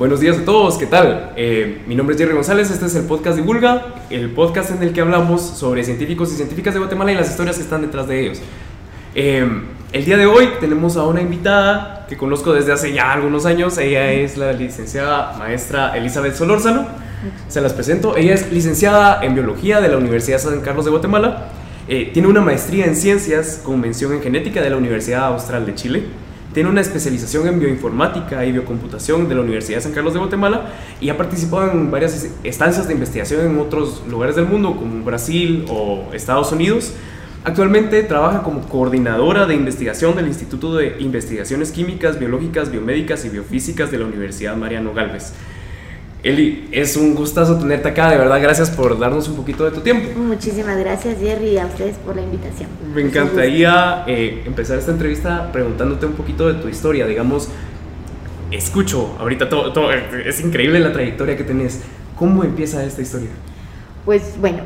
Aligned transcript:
Buenos 0.00 0.20
días 0.20 0.38
a 0.38 0.44
todos, 0.46 0.78
¿qué 0.78 0.86
tal? 0.86 1.32
Eh, 1.36 1.82
mi 1.86 1.94
nombre 1.94 2.14
es 2.14 2.18
Jerry 2.18 2.32
González, 2.32 2.70
este 2.70 2.86
es 2.86 2.94
el 2.94 3.04
podcast 3.04 3.36
Divulga, 3.36 3.96
el 4.08 4.30
podcast 4.30 4.70
en 4.70 4.82
el 4.82 4.94
que 4.94 5.02
hablamos 5.02 5.42
sobre 5.42 5.84
científicos 5.84 6.32
y 6.32 6.36
científicas 6.36 6.72
de 6.72 6.80
Guatemala 6.80 7.12
y 7.12 7.16
las 7.16 7.28
historias 7.28 7.56
que 7.56 7.62
están 7.64 7.82
detrás 7.82 8.08
de 8.08 8.18
ellos. 8.18 8.40
Eh, 9.14 9.46
el 9.92 10.04
día 10.06 10.16
de 10.16 10.24
hoy 10.24 10.48
tenemos 10.58 10.96
a 10.96 11.04
una 11.04 11.20
invitada 11.20 12.06
que 12.08 12.16
conozco 12.16 12.54
desde 12.54 12.72
hace 12.72 12.94
ya 12.94 13.12
algunos 13.12 13.44
años, 13.44 13.76
ella 13.76 14.10
es 14.10 14.38
la 14.38 14.54
licenciada 14.54 15.36
maestra 15.36 15.94
Elizabeth 15.94 16.34
Solórzano, 16.34 16.86
se 17.48 17.60
las 17.60 17.74
presento, 17.74 18.16
ella 18.16 18.32
es 18.32 18.50
licenciada 18.50 19.22
en 19.22 19.34
Biología 19.34 19.82
de 19.82 19.88
la 19.88 19.98
Universidad 19.98 20.38
San 20.38 20.62
Carlos 20.62 20.86
de 20.86 20.92
Guatemala, 20.92 21.48
eh, 21.88 22.08
tiene 22.10 22.26
una 22.26 22.40
maestría 22.40 22.86
en 22.86 22.96
Ciencias 22.96 23.60
con 23.62 23.78
mención 23.78 24.14
en 24.14 24.22
Genética 24.22 24.62
de 24.62 24.70
la 24.70 24.78
Universidad 24.78 25.26
Austral 25.26 25.66
de 25.66 25.74
Chile, 25.74 26.04
tiene 26.52 26.68
una 26.68 26.80
especialización 26.80 27.46
en 27.46 27.60
bioinformática 27.60 28.44
y 28.44 28.52
biocomputación 28.52 29.28
de 29.28 29.34
la 29.34 29.42
Universidad 29.42 29.78
de 29.78 29.82
San 29.82 29.92
Carlos 29.92 30.14
de 30.14 30.18
Guatemala 30.18 30.72
y 31.00 31.08
ha 31.08 31.16
participado 31.16 31.70
en 31.70 31.90
varias 31.90 32.28
estancias 32.42 32.88
de 32.88 32.94
investigación 32.94 33.46
en 33.46 33.58
otros 33.58 34.02
lugares 34.08 34.36
del 34.36 34.46
mundo, 34.46 34.76
como 34.76 35.04
Brasil 35.04 35.64
o 35.68 36.08
Estados 36.12 36.50
Unidos. 36.52 36.92
Actualmente 37.44 38.02
trabaja 38.02 38.42
como 38.42 38.68
coordinadora 38.68 39.46
de 39.46 39.54
investigación 39.54 40.16
del 40.16 40.26
Instituto 40.26 40.74
de 40.74 40.96
Investigaciones 40.98 41.70
Químicas, 41.70 42.18
Biológicas, 42.18 42.70
Biomédicas 42.70 43.24
y 43.24 43.28
Biofísicas 43.30 43.90
de 43.90 43.98
la 43.98 44.06
Universidad 44.06 44.56
Mariano 44.56 44.92
Galvez. 44.92 45.32
Eli, 46.22 46.68
es 46.70 46.96
un 46.96 47.14
gustazo 47.14 47.58
tenerte 47.58 47.88
acá, 47.88 48.10
de 48.10 48.18
verdad, 48.18 48.40
gracias 48.42 48.70
por 48.70 48.98
darnos 48.98 49.26
un 49.28 49.36
poquito 49.36 49.64
de 49.64 49.70
tu 49.70 49.80
tiempo. 49.80 50.18
Muchísimas 50.18 50.76
gracias, 50.78 51.18
Jerry, 51.18 51.50
y 51.50 51.58
a 51.58 51.64
ustedes 51.64 51.96
por 51.96 52.14
la 52.14 52.22
invitación. 52.22 52.68
Me 52.94 53.00
encantaría 53.00 54.04
eh, 54.06 54.42
empezar 54.44 54.78
esta 54.78 54.90
entrevista 54.90 55.50
preguntándote 55.50 56.04
un 56.04 56.12
poquito 56.12 56.52
de 56.52 56.60
tu 56.60 56.68
historia, 56.68 57.06
digamos, 57.06 57.48
escucho 58.50 59.16
ahorita 59.18 59.48
todo, 59.48 59.72
todo, 59.72 59.92
es 59.92 60.40
increíble 60.40 60.80
la 60.80 60.92
trayectoria 60.92 61.36
que 61.36 61.44
tenés. 61.44 61.80
¿Cómo 62.16 62.44
empieza 62.44 62.84
esta 62.84 63.00
historia? 63.00 63.30
Pues 64.04 64.34
bueno, 64.38 64.62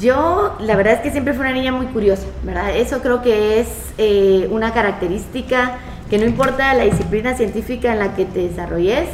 yo 0.00 0.56
la 0.60 0.74
verdad 0.74 0.94
es 0.94 1.00
que 1.00 1.12
siempre 1.12 1.32
fui 1.32 1.42
una 1.42 1.52
niña 1.52 1.70
muy 1.70 1.86
curiosa, 1.86 2.26
¿verdad? 2.42 2.76
Eso 2.76 3.00
creo 3.02 3.22
que 3.22 3.60
es 3.60 3.68
eh, 3.98 4.48
una 4.50 4.72
característica 4.72 5.78
que 6.10 6.18
no 6.18 6.24
importa 6.24 6.74
la 6.74 6.84
disciplina 6.84 7.36
científica 7.36 7.92
en 7.92 7.98
la 8.00 8.16
que 8.16 8.24
te 8.24 8.48
desarrolles, 8.48 9.08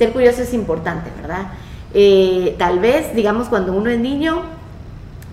ser 0.00 0.12
curioso 0.12 0.40
es 0.40 0.54
importante, 0.54 1.10
¿verdad? 1.20 1.48
Eh, 1.92 2.56
tal 2.58 2.78
vez, 2.78 3.14
digamos, 3.14 3.48
cuando 3.50 3.74
uno 3.74 3.90
es 3.90 4.00
niño, 4.00 4.40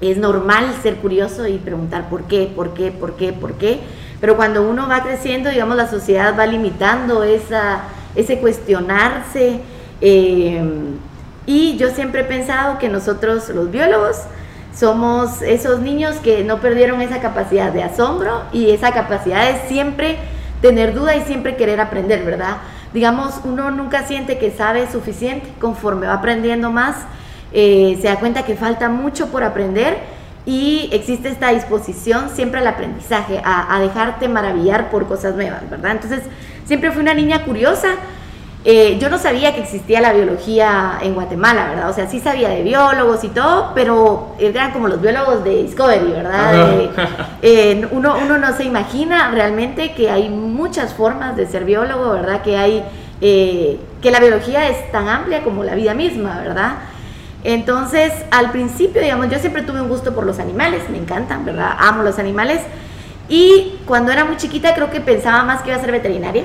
es 0.01 0.17
normal 0.17 0.75
ser 0.83 0.97
curioso 0.97 1.47
y 1.47 1.57
preguntar 1.57 2.09
por 2.09 2.23
qué, 2.23 2.51
por 2.53 2.73
qué, 2.73 2.91
por 2.91 3.15
qué, 3.15 3.31
por 3.31 3.53
qué, 3.53 3.79
pero 4.19 4.35
cuando 4.35 4.69
uno 4.69 4.89
va 4.89 5.03
creciendo, 5.03 5.49
digamos, 5.49 5.77
la 5.77 5.87
sociedad 5.87 6.37
va 6.37 6.45
limitando 6.45 7.23
esa, 7.23 7.83
ese 8.13 8.39
cuestionarse. 8.39 9.61
Eh, 10.01 10.61
y 11.45 11.77
yo 11.77 11.89
siempre 11.91 12.21
he 12.21 12.25
pensado 12.25 12.77
que 12.77 12.89
nosotros, 12.89 13.47
los 13.47 13.71
biólogos, 13.71 14.17
somos 14.75 15.41
esos 15.43 15.79
niños 15.79 16.17
que 16.17 16.43
no 16.43 16.59
perdieron 16.59 16.99
esa 16.99 17.21
capacidad 17.21 17.71
de 17.71 17.83
asombro 17.83 18.41
y 18.51 18.71
esa 18.71 18.91
capacidad 18.91 19.49
de 19.49 19.69
siempre 19.69 20.17
tener 20.61 20.93
duda 20.93 21.15
y 21.15 21.21
siempre 21.21 21.55
querer 21.55 21.79
aprender, 21.79 22.25
¿verdad? 22.25 22.57
Digamos, 22.93 23.41
uno 23.43 23.71
nunca 23.71 24.03
siente 24.05 24.37
que 24.37 24.51
sabe 24.51 24.89
suficiente, 24.91 25.47
conforme 25.59 26.07
va 26.07 26.13
aprendiendo 26.13 26.71
más, 26.71 26.95
eh, 27.53 27.97
se 28.01 28.07
da 28.07 28.17
cuenta 28.17 28.43
que 28.43 28.55
falta 28.55 28.89
mucho 28.89 29.27
por 29.31 29.43
aprender 29.43 29.97
y 30.45 30.89
existe 30.91 31.29
esta 31.29 31.49
disposición 31.49 32.29
siempre 32.29 32.59
al 32.59 32.67
aprendizaje, 32.67 33.41
a, 33.43 33.75
a 33.75 33.79
dejarte 33.79 34.27
maravillar 34.27 34.89
por 34.89 35.07
cosas 35.07 35.35
nuevas, 35.35 35.69
¿verdad? 35.69 35.91
Entonces, 35.91 36.21
siempre 36.65 36.91
fui 36.91 37.01
una 37.01 37.13
niña 37.13 37.43
curiosa, 37.43 37.89
eh, 38.65 38.97
yo 38.99 39.09
no 39.09 39.17
sabía 39.17 39.53
que 39.53 39.61
existía 39.61 40.01
la 40.01 40.11
biología 40.11 40.99
en 41.01 41.13
Guatemala, 41.13 41.69
¿verdad? 41.69 41.89
O 41.89 41.93
sea, 41.93 42.09
sí 42.09 42.19
sabía 42.19 42.49
de 42.49 42.63
biólogos 42.63 43.23
y 43.23 43.29
todo, 43.29 43.71
pero 43.73 44.35
eran 44.39 44.71
como 44.71 44.87
los 44.87 45.01
biólogos 45.01 45.43
de 45.43 45.63
Discovery, 45.63 46.11
¿verdad? 46.11 46.89
Eh, 47.41 47.87
uno, 47.91 48.17
uno 48.21 48.37
no 48.37 48.57
se 48.57 48.63
imagina 48.63 49.31
realmente 49.31 49.93
que 49.93 50.09
hay 50.09 50.27
muchas 50.27 50.93
formas 50.93 51.37
de 51.37 51.45
ser 51.45 51.65
biólogo, 51.65 52.11
¿verdad? 52.11 52.41
Que 52.41 52.57
hay, 52.57 52.83
eh, 53.21 53.79
que 54.01 54.11
la 54.11 54.19
biología 54.19 54.67
es 54.67 54.91
tan 54.91 55.07
amplia 55.07 55.43
como 55.43 55.63
la 55.63 55.75
vida 55.75 55.93
misma, 55.93 56.41
¿verdad? 56.41 56.73
Entonces, 57.43 58.11
al 58.31 58.51
principio, 58.51 59.01
digamos, 59.01 59.29
yo 59.29 59.39
siempre 59.39 59.61
tuve 59.61 59.79
un 59.79 59.87
gusto 59.87 60.13
por 60.13 60.25
los 60.25 60.39
animales, 60.39 60.89
me 60.89 60.97
encantan, 60.97 61.45
¿verdad? 61.45 61.77
Amo 61.79 62.03
los 62.03 62.19
animales. 62.19 62.59
Y 63.29 63.79
cuando 63.85 64.11
era 64.11 64.25
muy 64.25 64.35
chiquita 64.35 64.73
creo 64.73 64.89
que 64.89 64.99
pensaba 64.99 65.43
más 65.43 65.61
que 65.61 65.69
iba 65.69 65.77
a 65.77 65.81
ser 65.81 65.91
veterinaria. 65.91 66.43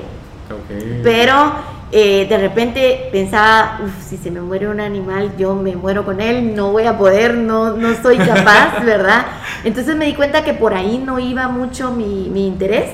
Okay. 0.64 1.00
Pero 1.02 1.71
eh, 1.94 2.24
de 2.26 2.38
repente 2.38 3.10
pensaba, 3.12 3.80
si 4.02 4.16
se 4.16 4.30
me 4.30 4.40
muere 4.40 4.66
un 4.66 4.80
animal, 4.80 5.36
yo 5.36 5.54
me 5.54 5.76
muero 5.76 6.06
con 6.06 6.22
él, 6.22 6.56
no 6.56 6.72
voy 6.72 6.84
a 6.84 6.96
poder, 6.96 7.34
no, 7.34 7.76
no 7.76 7.94
soy 8.00 8.16
capaz, 8.16 8.82
¿verdad? 8.84 9.26
Entonces 9.62 9.94
me 9.94 10.06
di 10.06 10.14
cuenta 10.14 10.42
que 10.42 10.54
por 10.54 10.72
ahí 10.72 10.96
no 10.96 11.18
iba 11.18 11.48
mucho 11.48 11.90
mi, 11.90 12.30
mi 12.30 12.46
interés. 12.46 12.88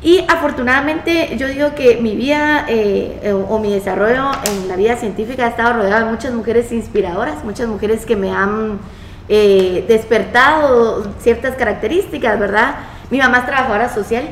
Y 0.00 0.24
afortunadamente 0.28 1.36
yo 1.36 1.48
digo 1.48 1.74
que 1.74 1.96
mi 1.96 2.14
vida 2.14 2.66
eh, 2.68 3.18
eh, 3.20 3.32
o 3.32 3.58
mi 3.58 3.72
desarrollo 3.72 4.30
en 4.44 4.68
la 4.68 4.76
vida 4.76 4.96
científica 4.96 5.46
ha 5.46 5.48
estado 5.48 5.72
rodeado 5.72 6.04
de 6.04 6.12
muchas 6.12 6.32
mujeres 6.32 6.70
inspiradoras, 6.70 7.44
muchas 7.44 7.66
mujeres 7.66 8.06
que 8.06 8.14
me 8.14 8.30
han 8.30 8.78
despertado 9.26 11.10
ciertas 11.18 11.56
características, 11.56 12.38
¿verdad? 12.38 12.76
Mi 13.10 13.18
mamá 13.18 13.38
es 13.38 13.46
trabajadora 13.46 13.88
social 13.92 14.24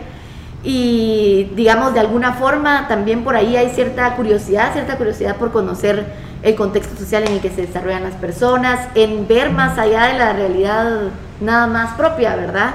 y 0.64 1.50
digamos 1.56 1.92
de 1.92 2.00
alguna 2.00 2.34
forma 2.34 2.86
también 2.86 3.24
por 3.24 3.34
ahí 3.34 3.56
hay 3.56 3.70
cierta 3.70 4.14
curiosidad, 4.14 4.72
cierta 4.72 4.96
curiosidad 4.96 5.36
por 5.36 5.50
conocer 5.50 6.06
el 6.42 6.54
contexto 6.54 6.96
social 6.96 7.24
en 7.24 7.34
el 7.34 7.40
que 7.40 7.50
se 7.50 7.66
desarrollan 7.66 8.02
las 8.02 8.14
personas, 8.14 8.88
en 8.94 9.26
ver 9.26 9.50
más 9.50 9.78
allá 9.78 10.06
de 10.06 10.18
la 10.18 10.32
realidad 10.32 11.10
nada 11.40 11.66
más 11.66 11.94
propia, 11.94 12.36
¿verdad? 12.36 12.74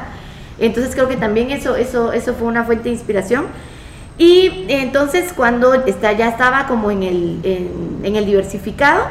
Entonces 0.59 0.93
creo 0.95 1.07
que 1.07 1.17
también 1.17 1.51
eso, 1.51 1.75
eso, 1.75 2.13
eso 2.13 2.33
fue 2.33 2.47
una 2.47 2.63
fuente 2.63 2.85
de 2.85 2.91
inspiración. 2.91 3.45
Y 4.17 4.65
entonces 4.69 5.31
cuando 5.33 5.73
está, 5.73 6.11
ya 6.13 6.29
estaba 6.29 6.65
como 6.65 6.89
en 6.91 7.03
el, 7.03 7.39
en, 8.03 8.15
el 8.15 8.25
diversificado, 8.25 9.03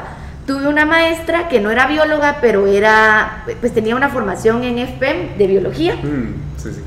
tuve 0.46 0.66
una 0.66 0.84
maestra 0.84 1.48
que 1.48 1.60
no 1.60 1.70
era 1.70 1.86
bióloga, 1.86 2.38
pero 2.40 2.66
era, 2.66 3.44
pues 3.60 3.72
tenía 3.72 3.94
una 3.94 4.08
formación 4.08 4.64
en 4.64 4.78
FPM 4.78 5.38
de 5.38 5.46
biología. 5.46 5.94
Mm, 5.94 6.34
sí, 6.56 6.70
sí. 6.72 6.80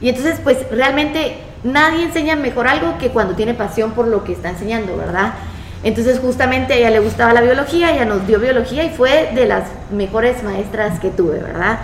Y 0.00 0.08
entonces, 0.08 0.40
pues 0.42 0.58
realmente 0.70 1.38
nadie 1.62 2.04
enseña 2.04 2.36
mejor 2.36 2.68
algo 2.68 2.96
que 2.98 3.10
cuando 3.10 3.34
tiene 3.34 3.54
pasión 3.54 3.92
por 3.92 4.06
lo 4.06 4.24
que 4.24 4.32
está 4.32 4.50
enseñando, 4.50 4.96
¿verdad? 4.96 5.34
Entonces 5.82 6.18
justamente 6.18 6.74
a 6.74 6.76
ella 6.76 6.90
le 6.90 7.00
gustaba 7.00 7.32
la 7.32 7.40
biología, 7.40 7.92
ella 7.92 8.04
nos 8.04 8.26
dio 8.26 8.38
biología 8.38 8.84
y 8.84 8.90
fue 8.90 9.30
de 9.34 9.46
las 9.46 9.64
mejores 9.90 10.42
maestras 10.42 11.00
que 11.00 11.10
tuve, 11.10 11.38
¿verdad? 11.38 11.78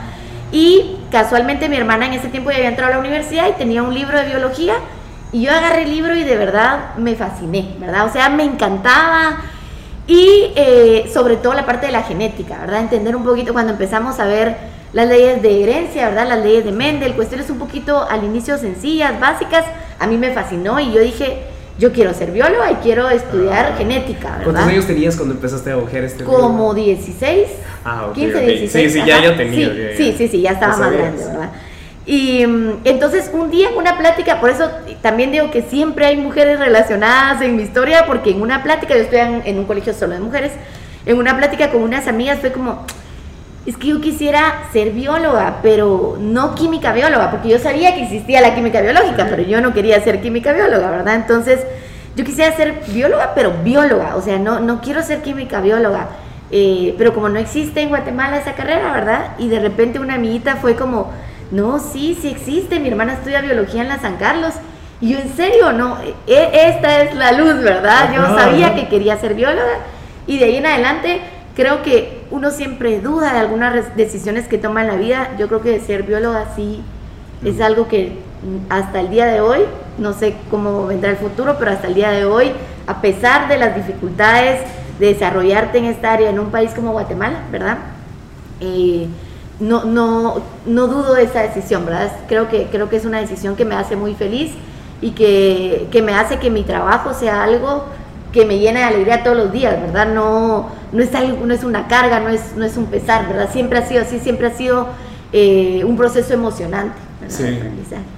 Y 0.52 0.98
casualmente 1.10 1.68
mi 1.68 1.76
hermana 1.76 2.06
en 2.06 2.12
ese 2.12 2.28
tiempo 2.28 2.50
ya 2.50 2.58
había 2.58 2.68
entrado 2.68 2.92
a 2.92 2.96
la 2.96 3.00
universidad 3.00 3.48
y 3.48 3.52
tenía 3.52 3.82
un 3.82 3.94
libro 3.94 4.18
de 4.18 4.26
biología 4.26 4.74
y 5.32 5.42
yo 5.42 5.50
agarré 5.50 5.84
el 5.84 5.90
libro 5.90 6.14
y 6.14 6.24
de 6.24 6.36
verdad 6.36 6.94
me 6.98 7.14
fasciné, 7.14 7.74
¿verdad? 7.78 8.06
O 8.06 8.12
sea, 8.12 8.28
me 8.28 8.44
encantaba 8.44 9.38
y 10.06 10.52
eh, 10.54 11.10
sobre 11.12 11.36
todo 11.36 11.54
la 11.54 11.66
parte 11.66 11.86
de 11.86 11.92
la 11.92 12.02
genética, 12.02 12.58
¿verdad? 12.60 12.80
Entender 12.80 13.16
un 13.16 13.24
poquito 13.24 13.52
cuando 13.54 13.72
empezamos 13.72 14.20
a 14.20 14.26
ver 14.26 14.56
las 14.92 15.08
leyes 15.08 15.42
de 15.42 15.62
herencia, 15.62 16.08
¿verdad? 16.08 16.28
Las 16.28 16.44
leyes 16.44 16.64
de 16.64 16.72
Mendel, 16.72 17.14
cuestiones 17.14 17.50
un 17.50 17.58
poquito 17.58 18.02
al 18.08 18.24
inicio 18.24 18.58
sencillas, 18.58 19.18
básicas. 19.20 19.64
A 19.98 20.06
mí 20.06 20.16
me 20.16 20.32
fascinó 20.32 20.80
y 20.80 20.92
yo 20.92 21.00
dije, 21.00 21.44
yo 21.78 21.92
quiero 21.92 22.14
ser 22.14 22.30
bióloga 22.30 22.70
y 22.70 22.74
quiero 22.76 23.08
estudiar 23.08 23.72
ah. 23.72 23.76
genética, 23.76 24.30
¿verdad? 24.30 24.44
¿Cuántos 24.44 24.66
años 24.66 24.86
tenías 24.86 25.16
cuando 25.16 25.34
empezaste 25.34 25.70
a 25.70 25.76
ojear 25.76 26.04
este 26.04 26.24
Como 26.24 26.72
16, 26.72 27.48
ah, 27.84 28.10
15, 28.14 28.40
16. 28.40 28.92
Sí, 28.92 29.00
sí, 29.00 29.06
ya, 29.06 29.22
ya 29.22 29.36
tenía. 29.36 29.68
Sí, 29.96 30.14
sí, 30.16 30.28
sí, 30.28 30.40
ya 30.40 30.52
estaba 30.52 30.76
más 30.76 30.92
grande, 30.92 31.24
¿verdad? 31.24 31.50
Y 32.06 32.46
mm, 32.46 32.80
entonces 32.84 33.30
un 33.32 33.50
día 33.50 33.70
en 33.70 33.76
una 33.76 33.98
plática, 33.98 34.40
por 34.40 34.50
eso 34.50 34.70
también 35.02 35.32
digo 35.32 35.50
que 35.50 35.62
siempre 35.62 36.06
hay 36.06 36.16
mujeres 36.16 36.58
relacionadas 36.58 37.42
en 37.42 37.56
mi 37.56 37.64
historia, 37.64 38.06
porque 38.06 38.30
en 38.30 38.40
una 38.40 38.62
plática, 38.62 38.94
yo 38.96 39.02
estoy 39.02 39.18
en 39.18 39.58
un 39.58 39.64
colegio 39.64 39.92
solo 39.92 40.14
de 40.14 40.20
mujeres, 40.20 40.52
en 41.06 41.18
una 41.18 41.36
plática 41.36 41.70
con 41.70 41.82
unas 41.82 42.08
amigas 42.08 42.40
fue 42.40 42.52
como, 42.52 42.84
es 43.66 43.76
que 43.76 43.88
yo 43.88 44.00
quisiera 44.00 44.68
ser 44.72 44.92
bióloga, 44.92 45.58
pero 45.60 46.16
no 46.20 46.54
química 46.54 46.92
bióloga, 46.92 47.32
porque 47.32 47.48
yo 47.48 47.58
sabía 47.58 47.94
que 47.94 48.04
existía 48.04 48.40
la 48.40 48.54
química 48.54 48.80
biológica, 48.80 49.26
pero 49.28 49.42
yo 49.42 49.60
no 49.60 49.74
quería 49.74 50.00
ser 50.00 50.20
química 50.20 50.52
bióloga, 50.52 50.88
¿verdad? 50.90 51.16
Entonces, 51.16 51.60
yo 52.14 52.24
quisiera 52.24 52.54
ser 52.54 52.80
bióloga, 52.88 53.32
pero 53.34 53.52
bióloga, 53.64 54.14
o 54.14 54.22
sea, 54.22 54.38
no, 54.38 54.60
no 54.60 54.80
quiero 54.80 55.02
ser 55.02 55.20
química 55.22 55.60
bióloga, 55.60 56.08
eh, 56.52 56.94
pero 56.96 57.12
como 57.12 57.28
no 57.28 57.40
existe 57.40 57.80
en 57.80 57.88
Guatemala 57.88 58.38
esa 58.38 58.54
carrera, 58.54 58.92
¿verdad? 58.92 59.32
Y 59.38 59.48
de 59.48 59.58
repente 59.58 59.98
una 59.98 60.14
amiguita 60.14 60.56
fue 60.56 60.76
como, 60.76 61.10
no, 61.50 61.80
sí, 61.80 62.16
sí 62.20 62.28
existe, 62.28 62.78
mi 62.78 62.88
hermana 62.88 63.14
estudia 63.14 63.40
biología 63.40 63.82
en 63.82 63.88
la 63.88 63.98
San 63.98 64.16
Carlos. 64.16 64.54
Y 65.00 65.10
yo, 65.10 65.18
en 65.18 65.34
serio, 65.34 65.72
no, 65.72 65.98
e, 66.26 66.50
esta 66.52 67.02
es 67.02 67.14
la 67.16 67.32
luz, 67.32 67.60
¿verdad? 67.62 68.12
Yo 68.14 68.24
sabía 68.38 68.76
que 68.76 68.88
quería 68.88 69.18
ser 69.18 69.34
bióloga 69.34 69.80
y 70.26 70.38
de 70.38 70.44
ahí 70.44 70.56
en 70.56 70.66
adelante 70.66 71.20
creo 71.54 71.82
que 71.82 72.15
uno 72.30 72.50
siempre 72.50 73.00
duda 73.00 73.32
de 73.32 73.38
algunas 73.40 73.96
decisiones 73.96 74.48
que 74.48 74.58
toma 74.58 74.82
en 74.82 74.88
la 74.88 74.96
vida. 74.96 75.30
Yo 75.38 75.48
creo 75.48 75.60
que 75.62 75.80
ser 75.80 76.02
bióloga 76.02 76.54
sí 76.54 76.82
es 77.44 77.60
algo 77.60 77.88
que 77.88 78.18
hasta 78.68 79.00
el 79.00 79.10
día 79.10 79.26
de 79.26 79.40
hoy, 79.40 79.60
no 79.98 80.12
sé 80.12 80.36
cómo 80.50 80.86
vendrá 80.86 81.10
el 81.10 81.16
futuro, 81.16 81.56
pero 81.58 81.70
hasta 81.70 81.86
el 81.86 81.94
día 81.94 82.10
de 82.10 82.24
hoy 82.24 82.52
a 82.86 83.00
pesar 83.00 83.48
de 83.48 83.58
las 83.58 83.74
dificultades 83.74 84.60
de 84.98 85.06
desarrollarte 85.06 85.78
en 85.78 85.86
esta 85.86 86.12
área 86.12 86.30
en 86.30 86.38
un 86.38 86.50
país 86.50 86.72
como 86.74 86.92
Guatemala, 86.92 87.40
¿verdad? 87.50 87.78
Eh, 88.60 89.08
no, 89.58 89.84
no, 89.84 90.42
no 90.66 90.86
dudo 90.86 91.14
de 91.14 91.24
esa 91.24 91.42
decisión, 91.42 91.84
¿verdad? 91.84 92.12
Creo 92.28 92.48
que, 92.48 92.66
creo 92.66 92.88
que 92.88 92.96
es 92.96 93.04
una 93.04 93.20
decisión 93.20 93.56
que 93.56 93.64
me 93.64 93.74
hace 93.74 93.96
muy 93.96 94.14
feliz 94.14 94.52
y 95.00 95.10
que, 95.10 95.88
que 95.90 96.02
me 96.02 96.14
hace 96.14 96.38
que 96.38 96.50
mi 96.50 96.62
trabajo 96.62 97.12
sea 97.12 97.42
algo 97.42 97.84
que 98.32 98.44
me 98.44 98.58
llena 98.58 98.80
de 98.80 98.86
alegría 98.86 99.22
todos 99.22 99.36
los 99.36 99.52
días, 99.52 99.80
¿verdad? 99.80 100.12
No, 100.12 100.70
no, 100.92 101.02
es, 101.02 101.14
algo, 101.14 101.46
no 101.46 101.54
es 101.54 101.64
una 101.64 101.88
carga, 101.88 102.20
no 102.20 102.28
es, 102.28 102.54
no 102.56 102.64
es 102.64 102.76
un 102.76 102.86
pesar, 102.86 103.28
¿verdad? 103.28 103.50
Siempre 103.52 103.78
ha 103.78 103.86
sido 103.86 104.02
así, 104.02 104.18
siempre 104.18 104.48
ha 104.48 104.54
sido 104.54 104.88
eh, 105.32 105.82
un 105.84 105.96
proceso 105.96 106.34
emocionante. 106.34 107.06
Sí. 107.28 107.44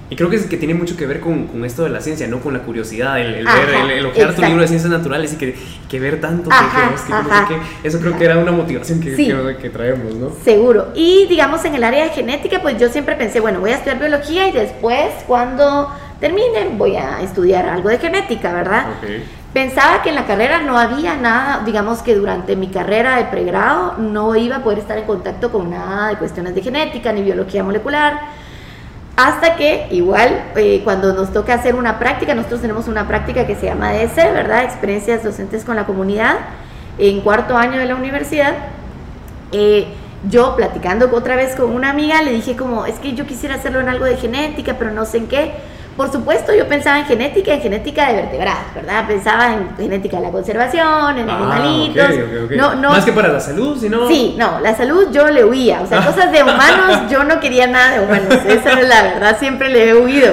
Y 0.09 0.15
creo 0.15 0.29
que, 0.29 0.35
es, 0.35 0.45
que 0.45 0.57
tiene 0.57 0.73
mucho 0.73 0.95
que 0.95 1.07
ver 1.07 1.19
con, 1.19 1.47
con, 1.47 1.65
esto 1.65 1.83
de 1.83 1.89
la 1.89 2.01
ciencia, 2.01 2.27
¿no? 2.27 2.41
Con 2.41 2.53
la 2.53 2.59
curiosidad, 2.59 3.19
el, 3.19 3.45
ver, 3.45 3.91
el, 3.91 4.05
ojear 4.05 4.35
tu 4.35 4.41
libro 4.41 4.61
de 4.61 4.67
ciencias 4.67 4.91
naturales 4.91 5.33
y 5.33 5.37
que, 5.37 5.55
que 5.89 5.99
ver 5.99 6.19
tanto, 6.19 6.51
ajá, 6.51 6.93
que, 6.95 7.11
no 7.11 7.23
sé 7.23 7.45
qué. 7.47 7.87
Eso 7.87 7.99
creo 7.99 8.17
que 8.17 8.25
era 8.25 8.37
una 8.37 8.51
motivación 8.51 8.99
que, 8.99 9.15
que, 9.15 9.69
traemos, 9.69 10.15
¿no? 10.15 10.31
Seguro. 10.43 10.89
Y 10.95 11.25
digamos, 11.27 11.63
en 11.65 11.75
el 11.75 11.83
área 11.83 12.03
de 12.03 12.09
genética, 12.11 12.61
pues 12.61 12.77
yo 12.77 12.89
siempre 12.89 13.15
pensé, 13.15 13.39
bueno, 13.39 13.59
voy 13.59 13.71
a 13.71 13.75
estudiar 13.75 13.99
biología 13.99 14.47
y 14.47 14.51
después, 14.51 15.07
cuando 15.27 15.89
termine, 16.19 16.69
voy 16.77 16.95
a 16.95 17.21
estudiar 17.21 17.67
algo 17.67 17.89
de 17.89 17.97
genética, 17.97 18.53
¿verdad? 18.53 18.97
Okay. 18.97 19.23
Pensaba 19.53 20.03
que 20.03 20.09
en 20.09 20.15
la 20.15 20.27
carrera 20.27 20.61
no 20.61 20.77
había 20.77 21.15
nada, 21.15 21.63
digamos 21.65 22.03
que 22.03 22.13
durante 22.13 22.55
mi 22.55 22.67
carrera 22.67 23.17
de 23.17 23.25
pregrado 23.25 23.95
no 23.97 24.35
iba 24.35 24.57
a 24.57 24.63
poder 24.63 24.77
estar 24.77 24.97
en 24.99 25.05
contacto 25.05 25.51
con 25.51 25.71
nada 25.71 26.09
de 26.09 26.17
cuestiones 26.17 26.53
de 26.53 26.61
genética 26.61 27.11
ni 27.11 27.23
biología 27.23 27.63
molecular, 27.63 28.19
hasta 29.15 29.55
que 29.55 29.87
igual 29.89 30.51
eh, 30.55 30.81
cuando 30.83 31.13
nos 31.13 31.33
toca 31.33 31.55
hacer 31.55 31.73
una 31.73 31.97
práctica, 31.97 32.35
nosotros 32.35 32.61
tenemos 32.61 32.87
una 32.87 33.07
práctica 33.07 33.47
que 33.47 33.55
se 33.55 33.65
llama 33.65 33.91
DS, 33.91 34.15
¿verdad? 34.15 34.63
Experiencias 34.65 35.23
docentes 35.23 35.65
con 35.65 35.75
la 35.75 35.85
comunidad, 35.87 36.35
en 36.99 37.21
cuarto 37.21 37.57
año 37.57 37.79
de 37.79 37.85
la 37.85 37.95
universidad. 37.95 38.53
Eh, 39.51 39.87
yo 40.29 40.55
platicando 40.55 41.09
otra 41.11 41.35
vez 41.35 41.55
con 41.55 41.71
una 41.71 41.89
amiga 41.89 42.21
le 42.21 42.31
dije 42.31 42.55
como, 42.55 42.85
es 42.85 42.99
que 42.99 43.13
yo 43.13 43.25
quisiera 43.25 43.55
hacerlo 43.55 43.79
en 43.79 43.89
algo 43.89 44.05
de 44.05 44.15
genética, 44.15 44.75
pero 44.77 44.91
no 44.91 45.05
sé 45.05 45.17
en 45.17 45.27
qué 45.27 45.53
por 45.99 46.09
supuesto, 46.09 46.55
yo 46.55 46.65
pensaba 46.65 46.99
en 46.99 47.05
genética, 47.07 47.53
en 47.53 47.59
genética 47.59 48.07
de 48.07 48.21
vertebrados, 48.21 48.73
¿verdad? 48.73 49.05
Pensaba 49.05 49.53
en 49.53 49.75
genética 49.75 50.15
de 50.15 50.23
la 50.23 50.31
conservación, 50.31 51.17
en 51.17 51.29
ah, 51.29 51.35
animalitos. 51.35 52.09
No, 52.55 52.73
no, 52.75 52.91
Más 52.91 53.03
que 53.03 53.11
para 53.11 53.27
la 53.27 53.41
salud, 53.41 53.77
sino. 53.77 54.07
Sí, 54.07 54.33
no, 54.39 54.61
la 54.61 54.73
salud 54.73 55.09
yo 55.11 55.27
le 55.27 55.43
huía. 55.43 55.81
O 55.81 55.87
sea, 55.87 56.05
cosas 56.05 56.31
de 56.31 56.41
humanos, 56.41 57.11
yo 57.11 57.25
no 57.25 57.41
quería 57.41 57.67
nada 57.67 57.97
de 57.97 58.05
humanos. 58.05 58.33
Esa 58.47 58.79
es 58.79 58.87
la 58.87 59.03
verdad, 59.03 59.37
siempre 59.39 59.67
le 59.67 59.89
he 59.89 59.93
huido. 59.93 60.31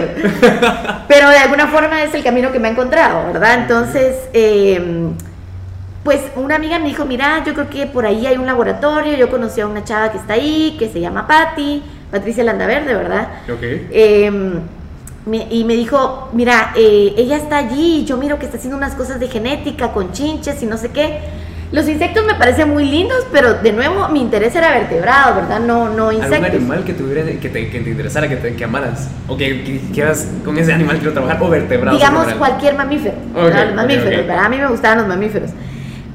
Pero 1.08 1.30
de 1.30 1.38
alguna 1.38 1.66
forma 1.66 2.00
es 2.04 2.14
el 2.14 2.22
camino 2.22 2.52
que 2.52 2.60
me 2.60 2.68
ha 2.68 2.70
encontrado, 2.70 3.26
¿verdad? 3.32 3.54
Entonces, 3.54 4.28
em, 4.34 5.14
pues 6.04 6.20
una 6.36 6.54
amiga 6.54 6.78
me 6.78 6.86
dijo, 6.86 7.06
mira, 7.06 7.42
yo 7.44 7.54
creo 7.54 7.68
que 7.68 7.86
por 7.86 8.06
ahí 8.06 8.24
hay 8.24 8.36
un 8.36 8.46
laboratorio, 8.46 9.16
yo 9.16 9.28
conocí 9.28 9.60
a 9.60 9.66
una 9.66 9.82
chava 9.82 10.12
que 10.12 10.18
está 10.18 10.34
ahí, 10.34 10.76
que 10.78 10.88
se 10.88 11.00
llama 11.00 11.26
Patti, 11.26 11.82
Patricia 12.12 12.44
Landaverde, 12.44 12.94
¿verdad? 12.94 13.28
Ok. 13.50 13.62
Eh, 13.62 14.60
y 15.26 15.64
me 15.64 15.74
dijo, 15.74 16.28
mira, 16.32 16.72
eh, 16.76 17.14
ella 17.16 17.36
está 17.36 17.58
allí, 17.58 18.04
yo 18.04 18.16
miro 18.16 18.38
que 18.38 18.46
está 18.46 18.58
haciendo 18.58 18.76
unas 18.76 18.94
cosas 18.94 19.18
de 19.18 19.26
genética 19.26 19.92
con 19.92 20.12
chinches 20.12 20.62
y 20.62 20.66
no 20.66 20.76
sé 20.76 20.90
qué. 20.90 21.18
Los 21.72 21.88
insectos 21.88 22.24
me 22.24 22.34
parecen 22.36 22.70
muy 22.70 22.84
lindos, 22.84 23.26
pero 23.32 23.54
de 23.54 23.72
nuevo 23.72 24.08
mi 24.08 24.20
interés 24.20 24.54
era 24.54 24.70
vertebrado, 24.70 25.34
¿verdad? 25.34 25.58
No, 25.58 25.88
no 25.88 26.12
insectos. 26.12 26.44
¿Algún 26.44 26.56
animal 26.58 26.84
que, 26.84 26.92
tuviera, 26.92 27.24
que, 27.24 27.48
te, 27.48 27.70
que 27.70 27.80
te 27.80 27.90
interesara, 27.90 28.28
que, 28.28 28.36
te, 28.36 28.54
que 28.54 28.64
amaras? 28.64 29.10
¿O 29.26 29.36
que, 29.36 29.82
quieras 29.92 30.28
con 30.44 30.56
ese 30.58 30.72
animal 30.72 30.98
quiero 30.98 31.12
trabajar? 31.12 31.42
¿O 31.42 31.48
vertebrado? 31.48 31.96
Digamos 31.96 32.32
cualquier 32.34 32.76
mamífero. 32.76 33.16
los 33.34 33.74
mamíferos, 33.74 34.26
¿verdad? 34.26 34.44
A 34.44 34.48
mí 34.48 34.58
me 34.58 34.68
gustaban 34.68 34.98
los 34.98 35.08
mamíferos. 35.08 35.50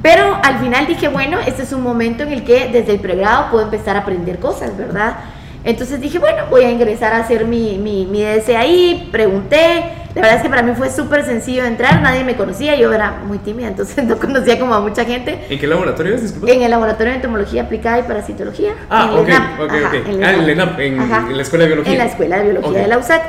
Pero 0.01 0.39
al 0.41 0.59
final 0.59 0.87
dije, 0.87 1.09
bueno, 1.09 1.37
este 1.45 1.63
es 1.63 1.73
un 1.73 1.83
momento 1.83 2.23
en 2.23 2.31
el 2.31 2.43
que 2.43 2.69
desde 2.71 2.93
el 2.93 2.99
pregrado 3.01 3.51
puedo 3.51 3.65
empezar 3.65 3.97
a 3.97 3.99
aprender 3.99 4.39
cosas, 4.39 4.75
¿verdad? 4.77 5.17
Entonces 5.63 6.01
dije, 6.01 6.17
bueno, 6.17 6.43
voy 6.49 6.63
a 6.63 6.71
ingresar 6.71 7.13
a 7.13 7.17
hacer 7.17 7.45
mi, 7.45 7.77
mi, 7.77 8.05
mi 8.05 8.23
DS 8.23 8.49
ahí, 8.49 9.09
pregunté. 9.11 9.83
La 10.15 10.21
verdad 10.21 10.37
es 10.37 10.43
que 10.43 10.49
para 10.49 10.63
mí 10.63 10.73
fue 10.75 10.89
súper 10.89 11.23
sencillo 11.23 11.63
entrar, 11.63 12.01
nadie 12.01 12.23
me 12.23 12.35
conocía, 12.35 12.75
yo 12.75 12.91
era 12.91 13.21
muy 13.25 13.37
tímida, 13.37 13.67
entonces 13.67 14.03
no 14.03 14.17
conocía 14.17 14.59
como 14.59 14.73
a 14.73 14.81
mucha 14.81 15.05
gente. 15.05 15.45
¿En 15.49 15.59
qué 15.59 15.67
laboratorio 15.67 16.15
es? 16.15 16.35
En 16.45 16.61
el 16.63 16.71
laboratorio 16.71 17.11
de 17.11 17.17
entomología 17.17 17.63
aplicada 17.63 17.99
y 17.99 18.03
parasitología. 18.03 18.73
Ah, 18.89 19.09
en 19.13 19.19
ok, 19.19 19.29
ok, 19.61 19.73
ok. 19.85 20.23
ah, 20.23 20.33
en 20.33 20.49
ENAP, 20.49 20.79
en, 20.79 21.37
la 21.37 21.41
escuela 21.41 21.63
de 21.63 21.67
biología. 21.67 21.93
En 21.93 21.99
la 21.99 22.05
escuela 22.05 22.37
de 22.39 22.43
biología 22.43 22.81
de 22.81 22.87
la 22.87 22.97
USAC. 22.97 23.21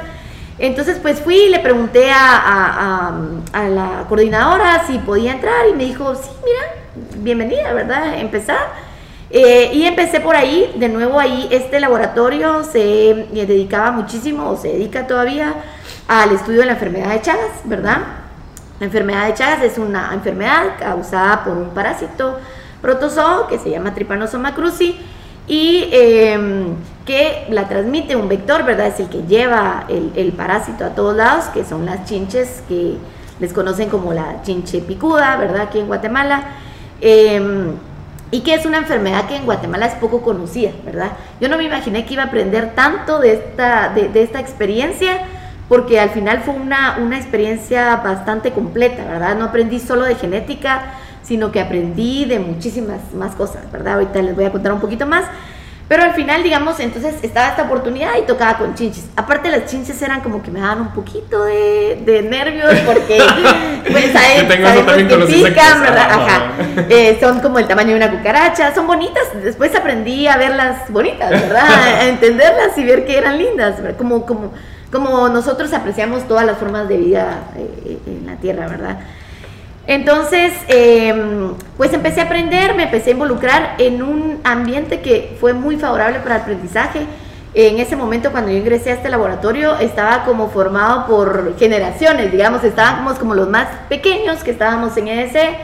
Entonces, 0.58 0.98
pues 1.00 1.20
fui 1.20 1.36
y 1.36 1.48
le 1.50 1.58
pregunté 1.60 2.10
a, 2.10 2.36
a, 2.36 3.14
a, 3.52 3.68
la 3.68 4.04
coordinadora 4.08 4.84
si 4.86 4.98
podía 4.98 5.32
entrar 5.32 5.68
y 5.68 5.74
me 5.74 5.84
dijo, 5.84 6.14
sí, 6.14 6.30
mira, 6.44 7.12
bienvenida, 7.22 7.72
¿verdad? 7.72 8.18
Empezar. 8.18 8.91
Eh, 9.34 9.70
y 9.72 9.86
empecé 9.86 10.20
por 10.20 10.36
ahí, 10.36 10.70
de 10.76 10.90
nuevo 10.90 11.18
ahí 11.18 11.48
este 11.50 11.80
laboratorio 11.80 12.64
se 12.64 13.10
eh, 13.10 13.46
dedicaba 13.46 13.90
muchísimo, 13.90 14.50
o 14.50 14.58
se 14.58 14.68
dedica 14.68 15.06
todavía, 15.06 15.54
al 16.06 16.32
estudio 16.32 16.60
de 16.60 16.66
la 16.66 16.72
enfermedad 16.72 17.12
de 17.12 17.22
Chagas, 17.22 17.62
¿verdad? 17.64 17.96
La 18.78 18.84
enfermedad 18.84 19.28
de 19.28 19.32
Chagas 19.32 19.62
es 19.62 19.78
una 19.78 20.10
enfermedad 20.12 20.76
causada 20.78 21.44
por 21.44 21.56
un 21.56 21.70
parásito 21.70 22.38
protozoo 22.82 23.46
que 23.46 23.58
se 23.58 23.70
llama 23.70 23.94
Trypanosoma 23.94 24.54
cruzi 24.54 25.00
y 25.46 25.88
em, 25.92 26.74
que 27.06 27.46
la 27.48 27.68
transmite 27.68 28.16
un 28.16 28.28
vector, 28.28 28.64
¿verdad? 28.64 28.88
Es 28.88 29.00
el 29.00 29.08
que 29.08 29.22
lleva 29.22 29.86
el, 29.88 30.12
el, 30.14 30.32
parásito 30.32 30.84
a 30.84 30.90
todos 30.90 31.16
lados, 31.16 31.46
que 31.46 31.64
son 31.64 31.86
las 31.86 32.04
chinches 32.04 32.62
que 32.68 32.98
les 33.40 33.54
conocen 33.54 33.88
como 33.88 34.12
la 34.12 34.42
chinche 34.42 34.80
picuda, 34.80 35.38
¿verdad? 35.38 35.62
Aquí 35.62 35.78
en 35.78 35.86
Guatemala. 35.86 36.42
Eh, 37.00 37.72
y 38.32 38.40
que 38.40 38.54
es 38.54 38.64
una 38.64 38.78
enfermedad 38.78 39.26
que 39.28 39.36
en 39.36 39.44
Guatemala 39.44 39.86
es 39.86 39.94
poco 39.94 40.22
conocida, 40.22 40.70
¿verdad? 40.86 41.12
Yo 41.38 41.50
no 41.50 41.58
me 41.58 41.64
imaginé 41.64 42.06
que 42.06 42.14
iba 42.14 42.22
a 42.22 42.26
aprender 42.26 42.74
tanto 42.74 43.20
de 43.20 43.34
esta, 43.34 43.90
de, 43.90 44.10
esta 44.22 44.40
experiencia, 44.40 45.20
porque 45.68 46.00
al 46.00 46.08
final 46.10 46.40
fue 46.40 46.54
una, 46.54 46.96
una 46.98 47.18
experiencia 47.18 47.96
bastante 47.96 48.52
completa, 48.52 49.04
¿verdad? 49.04 49.36
No 49.36 49.44
aprendí 49.44 49.78
solo 49.78 50.04
de 50.04 50.14
genética, 50.14 50.94
sino 51.22 51.52
que 51.52 51.60
aprendí 51.60 52.24
de 52.24 52.38
muchísimas 52.38 53.12
más 53.14 53.34
cosas, 53.34 53.70
¿verdad? 53.70 53.94
Ahorita 53.94 54.22
les 54.22 54.34
voy 54.34 54.46
a 54.46 54.50
contar 54.50 54.72
un 54.72 54.80
poquito 54.80 55.06
más. 55.06 55.26
Pero 55.88 56.04
al 56.04 56.14
final, 56.14 56.42
digamos, 56.42 56.80
entonces 56.80 57.16
estaba 57.22 57.48
esta 57.48 57.64
oportunidad 57.64 58.12
y 58.18 58.22
tocaba 58.22 58.56
con 58.56 58.74
chinches. 58.74 59.04
Aparte, 59.14 59.50
las 59.50 59.66
chinches 59.66 60.00
eran 60.00 60.20
como 60.22 60.42
que 60.42 60.50
me 60.50 60.60
daban 60.60 60.80
un 60.80 60.92
poquito 60.92 61.44
de, 61.44 62.00
de 62.04 62.22
nervios 62.22 62.72
porque, 62.86 63.18
pues, 63.90 64.12
¿sabes? 64.12 64.44
que 65.06 65.16
pican, 65.26 65.80
¿verdad? 65.82 66.10
Ajá. 66.10 66.52
Eh, 66.88 67.18
son 67.20 67.40
como 67.40 67.58
el 67.58 67.66
tamaño 67.66 67.90
de 67.90 67.96
una 67.96 68.10
cucaracha, 68.10 68.74
son 68.74 68.86
bonitas. 68.86 69.24
Después 69.42 69.74
aprendí 69.74 70.26
a 70.26 70.36
verlas 70.36 70.90
bonitas, 70.90 71.30
¿verdad? 71.30 71.68
a 71.68 72.08
entenderlas 72.08 72.76
y 72.78 72.84
ver 72.84 73.04
que 73.04 73.18
eran 73.18 73.36
lindas, 73.36 73.74
Como, 73.98 74.24
como, 74.24 74.52
como 74.90 75.28
nosotros 75.28 75.72
apreciamos 75.74 76.26
todas 76.26 76.46
las 76.46 76.56
formas 76.56 76.88
de 76.88 76.96
vida 76.96 77.40
eh, 77.56 77.98
en 78.06 78.26
la 78.26 78.36
Tierra, 78.36 78.66
¿verdad? 78.66 78.98
Entonces, 79.86 80.52
em, 80.68 81.54
pues 81.76 81.92
empecé 81.92 82.20
a 82.20 82.24
aprender, 82.24 82.74
me 82.74 82.84
empecé 82.84 83.10
a 83.10 83.12
involucrar 83.14 83.74
en 83.78 84.02
un 84.02 84.40
ambiente 84.44 85.00
que 85.00 85.36
fue 85.40 85.52
muy 85.52 85.76
favorable 85.76 86.20
para 86.20 86.36
el 86.36 86.42
aprendizaje. 86.42 87.06
En 87.54 87.78
ese 87.78 87.96
momento, 87.96 88.30
cuando 88.30 88.50
yo 88.50 88.56
ingresé 88.56 88.92
a 88.92 88.94
este 88.94 89.10
laboratorio, 89.10 89.76
estaba 89.78 90.24
como 90.24 90.48
formado 90.48 91.06
por 91.06 91.58
generaciones, 91.58 92.30
digamos, 92.32 92.64
estábamos 92.64 93.18
como 93.18 93.34
los 93.34 93.48
más 93.48 93.68
pequeños 93.88 94.42
que 94.42 94.52
estábamos 94.52 94.96
en 94.96 95.08
EDC, 95.08 95.58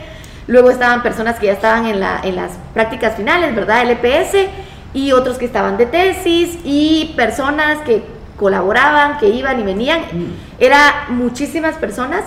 luego 0.47 0.69
estaban 0.69 1.01
personas 1.01 1.39
que 1.39 1.47
ya 1.47 1.53
estaban 1.53 1.87
en, 1.87 1.99
la, 1.99 2.19
en 2.23 2.35
las 2.35 2.51
prácticas 2.73 3.15
finales, 3.15 3.55
¿verdad? 3.55 3.89
LPS, 3.89 4.49
y 4.93 5.13
otros 5.13 5.37
que 5.37 5.45
estaban 5.45 5.77
de 5.77 5.85
tesis, 5.85 6.59
y 6.63 7.13
personas 7.15 7.79
que 7.79 8.03
colaboraban, 8.37 9.17
que 9.17 9.27
iban 9.27 9.59
y 9.59 9.63
venían. 9.63 10.01
Mm. 10.01 10.33
Era 10.59 11.05
muchísimas 11.09 11.75
personas 11.75 12.23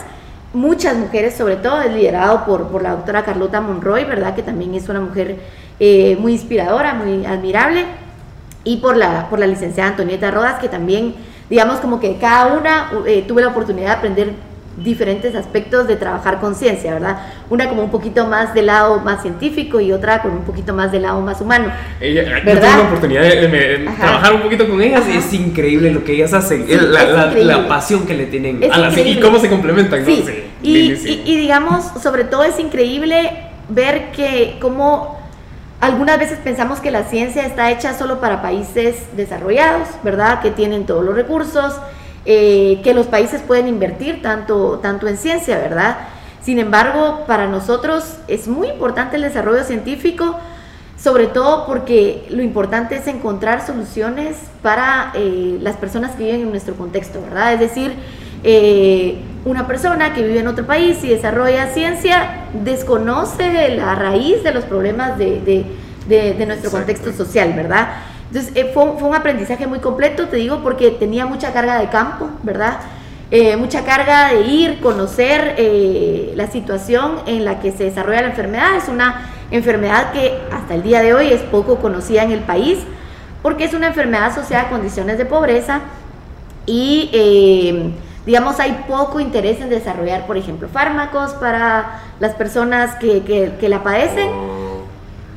muchas 0.52 0.96
mujeres, 0.96 1.34
sobre 1.34 1.56
todo, 1.56 1.80
es 1.80 1.92
liderado 1.92 2.44
por, 2.44 2.68
por 2.68 2.82
la 2.82 2.92
doctora 2.92 3.24
Carlota 3.24 3.60
Monroy, 3.60 4.04
¿verdad? 4.04 4.34
Que 4.34 4.42
también 4.42 4.74
es 4.74 4.88
una 4.88 5.00
mujer 5.00 5.38
eh, 5.80 6.16
muy 6.20 6.32
inspiradora, 6.32 6.94
muy 6.94 7.24
admirable, 7.26 7.86
y 8.64 8.76
por 8.78 8.96
la, 8.96 9.28
por 9.28 9.38
la 9.38 9.46
licenciada 9.46 9.90
Antonieta 9.90 10.30
Rodas, 10.30 10.60
que 10.60 10.68
también, 10.68 11.14
digamos, 11.50 11.80
como 11.80 11.98
que 11.98 12.18
cada 12.18 12.54
una 12.54 12.92
eh, 13.06 13.24
tuve 13.26 13.42
la 13.42 13.48
oportunidad 13.48 13.88
de 13.88 13.92
aprender 13.92 14.34
diferentes 14.76 15.34
aspectos 15.34 15.86
de 15.86 15.96
trabajar 15.96 16.40
con 16.40 16.54
ciencia, 16.54 16.94
¿verdad? 16.94 17.18
Una 17.50 17.68
como 17.68 17.82
un 17.82 17.90
poquito 17.90 18.26
más 18.26 18.54
del 18.54 18.66
lado 18.66 19.00
más 19.00 19.22
científico 19.22 19.80
y 19.80 19.92
otra 19.92 20.22
con 20.22 20.32
un 20.32 20.44
poquito 20.44 20.72
más 20.72 20.90
del 20.92 21.02
lado 21.02 21.20
más 21.20 21.40
humano. 21.40 21.72
Ella, 22.00 22.38
Yo 22.38 22.40
tuve 22.40 22.60
la 22.60 22.80
oportunidad 22.80 23.22
de, 23.22 23.88
trabajar 23.98 24.34
un 24.34 24.42
poquito 24.42 24.68
con 24.68 24.80
ellas 24.80 25.04
y 25.12 25.16
es 25.16 25.32
increíble 25.34 25.92
lo 25.92 26.04
que 26.04 26.14
ellas 26.14 26.32
hacen, 26.32 26.66
la, 26.92 27.32
la, 27.32 27.68
pasión 27.68 28.06
que 28.06 28.14
le 28.14 28.26
tienen 28.26 28.60
a 28.72 28.78
las, 28.78 28.96
y 28.96 29.20
cómo 29.20 29.38
se 29.38 29.48
complementan. 29.48 30.04
Sí. 30.04 30.24
y, 30.62 30.92
y, 30.92 31.22
y 31.24 31.36
digamos, 31.36 31.84
sobre 32.02 32.24
todo 32.24 32.44
es 32.44 32.58
increíble 32.58 33.30
ver 33.68 34.10
que 34.12 34.56
como 34.60 35.20
algunas 35.82 36.16
veces 36.16 36.38
pensamos 36.38 36.78
que 36.78 36.92
la 36.92 37.04
ciencia 37.04 37.44
está 37.44 37.70
hecha 37.72 37.92
solo 37.98 38.20
para 38.20 38.40
países 38.40 38.96
desarrollados, 39.16 39.88
¿verdad? 40.04 40.40
Que 40.40 40.52
tienen 40.52 40.86
todos 40.86 41.04
los 41.04 41.14
recursos, 41.14 41.74
eh, 42.24 42.80
que 42.84 42.94
los 42.94 43.06
países 43.06 43.42
pueden 43.42 43.68
invertir 43.68 44.22
tanto, 44.22 44.78
tanto 44.80 45.08
en 45.08 45.16
ciencia, 45.16 45.58
¿verdad? 45.58 45.98
Sin 46.42 46.58
embargo, 46.58 47.24
para 47.26 47.46
nosotros 47.46 48.16
es 48.28 48.48
muy 48.48 48.68
importante 48.68 49.16
el 49.16 49.22
desarrollo 49.22 49.64
científico, 49.64 50.38
sobre 50.96 51.26
todo 51.26 51.66
porque 51.66 52.26
lo 52.30 52.42
importante 52.42 52.96
es 52.96 53.06
encontrar 53.08 53.66
soluciones 53.66 54.36
para 54.62 55.12
eh, 55.14 55.58
las 55.60 55.76
personas 55.76 56.12
que 56.12 56.24
viven 56.24 56.42
en 56.42 56.50
nuestro 56.50 56.74
contexto, 56.74 57.20
¿verdad? 57.22 57.54
Es 57.54 57.60
decir, 57.60 57.92
eh, 58.44 59.20
una 59.44 59.66
persona 59.66 60.14
que 60.14 60.22
vive 60.22 60.40
en 60.40 60.48
otro 60.48 60.66
país 60.66 61.02
y 61.02 61.08
desarrolla 61.08 61.72
ciencia 61.74 62.46
desconoce 62.52 63.70
la 63.76 63.94
raíz 63.94 64.42
de 64.44 64.52
los 64.52 64.64
problemas 64.64 65.18
de, 65.18 65.66
nuestro 66.46 66.70
contexto 66.70 67.12
social, 67.12 67.52
¿verdad? 67.54 67.88
Entonces 68.32 68.52
eh, 68.54 68.70
fue, 68.72 68.84
un 68.84 69.14
aprendizaje 69.14 69.66
muy 69.66 69.80
completo, 69.80 70.28
te 70.28 70.36
digo, 70.36 70.62
porque 70.62 70.90
tenía 70.90 71.26
mucha 71.26 71.52
carga 71.52 71.78
de 71.78 71.88
campo, 71.88 72.30
¿verdad? 72.42 72.78
Eh, 73.30 73.56
mucha 73.56 73.84
carga 73.84 74.28
de 74.28 74.42
ir, 74.42 74.80
conocer 74.80 75.54
la 76.34 76.46
situación 76.46 77.16
en 77.26 77.44
la 77.44 77.60
que 77.60 77.72
se 77.72 77.84
desarrolla 77.84 78.22
la 78.22 78.28
enfermedad. 78.28 78.76
Es 78.76 78.88
una 78.88 79.30
enfermedad 79.50 80.12
que 80.12 80.38
hasta 80.50 80.74
el 80.74 80.82
día 80.82 81.02
de 81.02 81.14
hoy 81.14 81.32
es 81.32 81.40
poco 81.42 81.76
conocida 81.76 82.22
en 82.22 82.30
el 82.30 82.40
país, 82.40 82.78
porque 83.42 83.64
es 83.64 83.74
una 83.74 83.88
enfermedad 83.88 84.26
asociada 84.26 84.64
a 84.64 84.68
condiciones 84.70 85.18
de 85.18 85.24
pobreza 85.24 85.80
y 86.66 87.10
digamos, 88.26 88.60
hay 88.60 88.84
poco 88.88 89.20
interés 89.20 89.60
en 89.60 89.68
desarrollar, 89.68 90.26
por 90.26 90.36
ejemplo, 90.36 90.68
fármacos 90.68 91.32
para 91.34 92.00
las 92.20 92.34
personas 92.34 92.94
que, 92.96 93.56
la 93.68 93.82
padecen, 93.82 94.30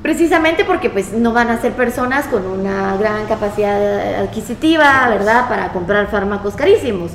precisamente 0.05 0.65
porque 0.65 0.91
pues 0.91 1.13
no 1.13 1.33
van 1.33 1.49
a 1.49 1.59
ser 1.59 1.71
personas 1.71 2.27
con 2.27 2.45
una 2.45 2.95
gran 2.95 3.25
capacidad 3.25 4.19
adquisitiva, 4.19 5.09
¿verdad?, 5.09 5.49
para 5.49 5.69
comprar 5.69 6.11
fármacos 6.11 6.53
carísimos. 6.53 7.09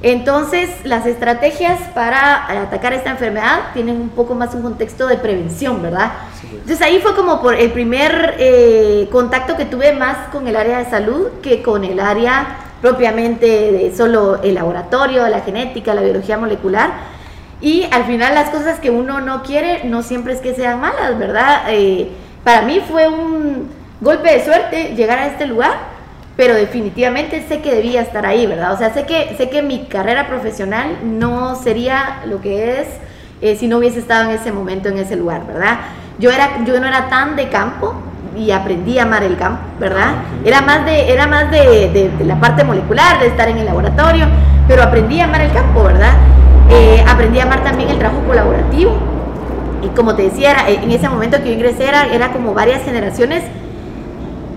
Entonces, 0.00 0.70
las 0.84 1.06
estrategias 1.06 1.80
para 1.92 2.62
atacar 2.62 2.92
esta 2.92 3.10
enfermedad 3.10 3.72
tienen 3.74 4.00
un 4.00 4.10
poco 4.10 4.36
más 4.36 4.54
un 4.54 4.62
contexto 4.62 5.08
de 5.08 5.16
prevención, 5.16 5.82
¿verdad? 5.82 6.12
Pues. 6.40 6.52
Entonces 6.52 6.82
ahí 6.82 7.00
fue 7.00 7.16
como 7.16 7.42
por 7.42 7.56
el 7.56 7.72
primer 7.72 8.36
eh, 8.38 9.08
contacto 9.10 9.56
que 9.56 9.64
tuve 9.64 9.92
más 9.92 10.28
con 10.28 10.46
el 10.46 10.54
área 10.54 10.78
de 10.78 10.84
salud 10.84 11.26
que 11.42 11.62
con 11.62 11.82
el 11.82 11.98
área 11.98 12.58
propiamente 12.80 13.72
de 13.72 13.92
solo 13.96 14.40
el 14.40 14.54
laboratorio, 14.54 15.26
la 15.28 15.40
genética, 15.40 15.94
la 15.94 16.02
biología 16.02 16.38
molecular. 16.38 16.92
Y 17.60 17.88
al 17.90 18.04
final 18.04 18.34
las 18.34 18.50
cosas 18.50 18.78
que 18.78 18.90
uno 18.90 19.20
no 19.20 19.42
quiere 19.42 19.84
no 19.84 20.02
siempre 20.02 20.32
es 20.32 20.40
que 20.40 20.54
sean 20.54 20.80
malas, 20.80 21.18
¿verdad? 21.18 21.64
Eh, 21.68 22.10
para 22.42 22.62
mí 22.62 22.80
fue 22.88 23.08
un 23.08 23.68
golpe 24.00 24.32
de 24.32 24.44
suerte 24.44 24.94
llegar 24.96 25.18
a 25.18 25.26
este 25.26 25.46
lugar, 25.46 25.72
pero 26.36 26.54
definitivamente 26.54 27.44
sé 27.46 27.60
que 27.60 27.74
debía 27.74 28.00
estar 28.00 28.24
ahí, 28.24 28.46
¿verdad? 28.46 28.72
O 28.72 28.78
sea, 28.78 28.94
sé 28.94 29.04
que, 29.04 29.34
sé 29.36 29.50
que 29.50 29.60
mi 29.62 29.86
carrera 29.86 30.26
profesional 30.26 30.98
no 31.02 31.54
sería 31.54 32.22
lo 32.24 32.40
que 32.40 32.80
es 32.80 32.88
eh, 33.42 33.56
si 33.56 33.68
no 33.68 33.78
hubiese 33.78 33.98
estado 33.98 34.30
en 34.30 34.36
ese 34.36 34.52
momento, 34.52 34.88
en 34.88 34.98
ese 34.98 35.16
lugar, 35.16 35.46
¿verdad? 35.46 35.80
Yo, 36.18 36.30
era, 36.30 36.64
yo 36.64 36.80
no 36.80 36.86
era 36.86 37.08
tan 37.08 37.36
de 37.36 37.48
campo, 37.48 37.94
y 38.36 38.50
aprendí 38.50 38.98
a 38.98 39.02
amar 39.02 39.22
el 39.22 39.36
campo, 39.36 39.62
¿verdad? 39.78 40.14
Ah, 40.14 40.22
era 40.44 40.60
más, 40.60 40.84
de, 40.84 41.12
era 41.12 41.26
más 41.26 41.50
de, 41.50 42.10
la 42.24 42.38
parte 42.38 42.64
molecular, 42.64 43.20
de 43.20 43.26
estar 43.26 43.48
en 43.48 43.58
el 43.58 43.66
laboratorio, 43.66 44.26
pero 44.68 44.82
aprendí 44.82 45.20
a 45.20 45.24
amar 45.24 45.42
el 45.42 45.52
campo, 45.52 45.82
¿verdad? 45.84 46.14
Eh, 46.70 47.04
aprendí 47.06 47.40
a 47.40 47.44
amar 47.44 47.62
también 47.64 47.90
el 47.90 47.98
trabajo 47.98 48.22
colaborativo. 48.26 48.96
Y 49.82 49.88
como 49.88 50.14
te 50.14 50.22
decía, 50.22 50.54
en 50.68 50.90
ese 50.90 51.08
momento 51.08 51.38
que 51.38 51.48
yo 51.48 51.52
ingresé 51.52 51.88
era, 51.88 52.06
era 52.12 52.32
como 52.32 52.54
varias 52.54 52.82
generaciones 52.82 53.42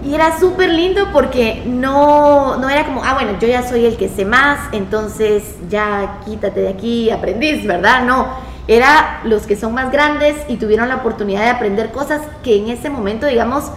y 0.06 0.14
era 0.14 0.38
súper 0.38 0.70
lindo 0.70 1.08
porque 1.14 1.64
no, 1.66 2.58
no 2.58 2.70
era 2.70 2.86
como, 2.86 3.04
ah, 3.04 3.14
bueno, 3.14 3.40
yo 3.40 3.48
ya 3.48 3.68
soy 3.68 3.86
el 3.86 3.96
que 3.96 4.10
sé 4.10 4.26
más, 4.26 4.60
entonces 4.74 5.56
ya 5.70 6.20
quítate 6.26 6.62
de 6.62 6.70
aquí, 6.70 7.10
aprendiz, 7.10 7.66
¿verdad? 7.66 8.04
No 8.04 8.28
era 8.68 9.22
los 9.24 9.46
que 9.46 9.56
son 9.56 9.74
más 9.74 9.92
grandes 9.92 10.36
y 10.48 10.58
tuvieron 10.58 10.90
la 10.90 10.98
oportunidad 10.98 11.42
de 11.42 11.50
aprender 11.50 11.92
cosas 11.92 12.22
que 12.44 12.58
en 12.58 12.70
ese 12.70 12.90
momento, 12.90 13.28
digamos, 13.28 13.72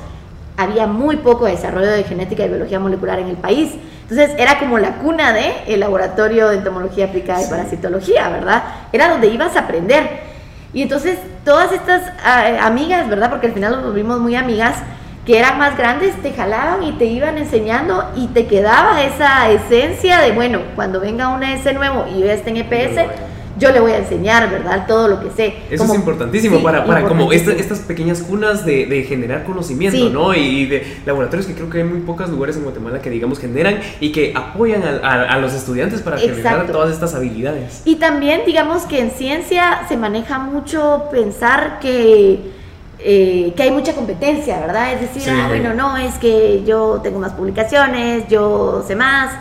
había 0.56 0.86
muy 0.86 1.16
poco 1.16 1.46
desarrollo 1.46 1.90
de 1.90 2.04
genética 2.04 2.44
y 2.44 2.48
biología 2.48 2.80
molecular 2.80 3.18
en 3.18 3.28
el 3.28 3.36
país. 3.36 3.72
Entonces 4.08 4.36
era 4.38 4.60
como 4.60 4.78
la 4.78 4.98
cuna 4.98 5.32
de 5.32 5.64
el 5.66 5.80
laboratorio 5.80 6.48
de 6.48 6.58
entomología 6.58 7.06
aplicada 7.06 7.42
y 7.42 7.50
parasitología, 7.50 8.28
¿verdad? 8.28 8.62
Era 8.92 9.08
donde 9.08 9.26
ibas 9.26 9.56
a 9.56 9.60
aprender. 9.60 10.20
Y 10.72 10.82
entonces 10.82 11.18
todas 11.44 11.72
estas 11.72 12.02
ah, 12.24 12.58
amigas, 12.62 13.08
¿verdad? 13.08 13.30
Porque 13.30 13.48
al 13.48 13.52
final 13.52 13.72
nos 13.72 13.84
volvimos 13.84 14.20
muy 14.20 14.36
amigas, 14.36 14.76
que 15.24 15.40
eran 15.40 15.58
más 15.58 15.76
grandes, 15.76 16.14
te 16.22 16.32
jalaban 16.32 16.84
y 16.84 16.92
te 16.92 17.06
iban 17.06 17.36
enseñando 17.36 18.12
y 18.14 18.28
te 18.28 18.46
quedaba 18.46 19.02
esa 19.02 19.50
esencia 19.50 20.20
de, 20.20 20.30
bueno, 20.30 20.60
cuando 20.76 21.00
venga 21.00 21.28
una 21.28 21.52
S 21.52 21.72
nuevo 21.72 22.06
y 22.14 22.20
yo 22.20 22.26
esté 22.26 22.50
en 22.50 22.58
EPS, 22.58 23.10
yo 23.58 23.70
le 23.72 23.80
voy 23.80 23.92
a 23.92 23.98
enseñar, 23.98 24.50
¿verdad? 24.50 24.86
Todo 24.86 25.08
lo 25.08 25.20
que 25.20 25.30
sé. 25.30 25.54
Eso 25.70 25.84
es 25.84 25.94
importantísimo 25.94 26.62
para, 26.62 26.84
para 26.84 27.04
como 27.04 27.32
estas 27.32 27.80
pequeñas 27.80 28.22
cunas 28.22 28.64
de, 28.64 28.86
de 28.86 29.02
generar 29.04 29.44
conocimiento, 29.44 30.10
¿no? 30.10 30.34
Y, 30.34 30.66
de 30.66 30.98
laboratorios 31.06 31.46
que 31.46 31.54
creo 31.54 31.70
que 31.70 31.78
hay 31.78 31.84
muy 31.84 32.00
pocos 32.00 32.28
lugares 32.28 32.56
en 32.56 32.64
Guatemala 32.64 33.00
que, 33.00 33.10
digamos, 33.10 33.38
generan 33.38 33.80
y 34.00 34.12
que 34.12 34.32
apoyan 34.34 34.82
a, 34.82 35.22
a, 35.22 35.38
los 35.38 35.54
estudiantes 35.54 36.02
para 36.02 36.18
generar 36.18 36.66
todas 36.66 36.92
estas 36.92 37.14
habilidades. 37.14 37.82
Y 37.84 37.96
también, 37.96 38.42
digamos 38.46 38.82
que 38.84 39.00
en 39.00 39.10
ciencia 39.10 39.82
se 39.88 39.96
maneja 39.96 40.38
mucho 40.38 41.04
pensar 41.10 41.78
que... 41.80 42.54
Eh, 42.98 43.52
que 43.54 43.62
hay 43.62 43.70
mucha 43.70 43.92
competencia, 43.92 44.58
¿verdad? 44.58 44.94
Es 44.94 45.00
decir, 45.02 45.30
ah, 45.30 45.48
bueno, 45.48 45.74
no, 45.74 45.98
es 45.98 46.14
que 46.14 46.64
yo 46.64 47.00
tengo 47.02 47.18
más 47.18 47.34
publicaciones, 47.34 48.26
yo 48.28 48.82
sé 48.88 48.96
más, 48.96 49.32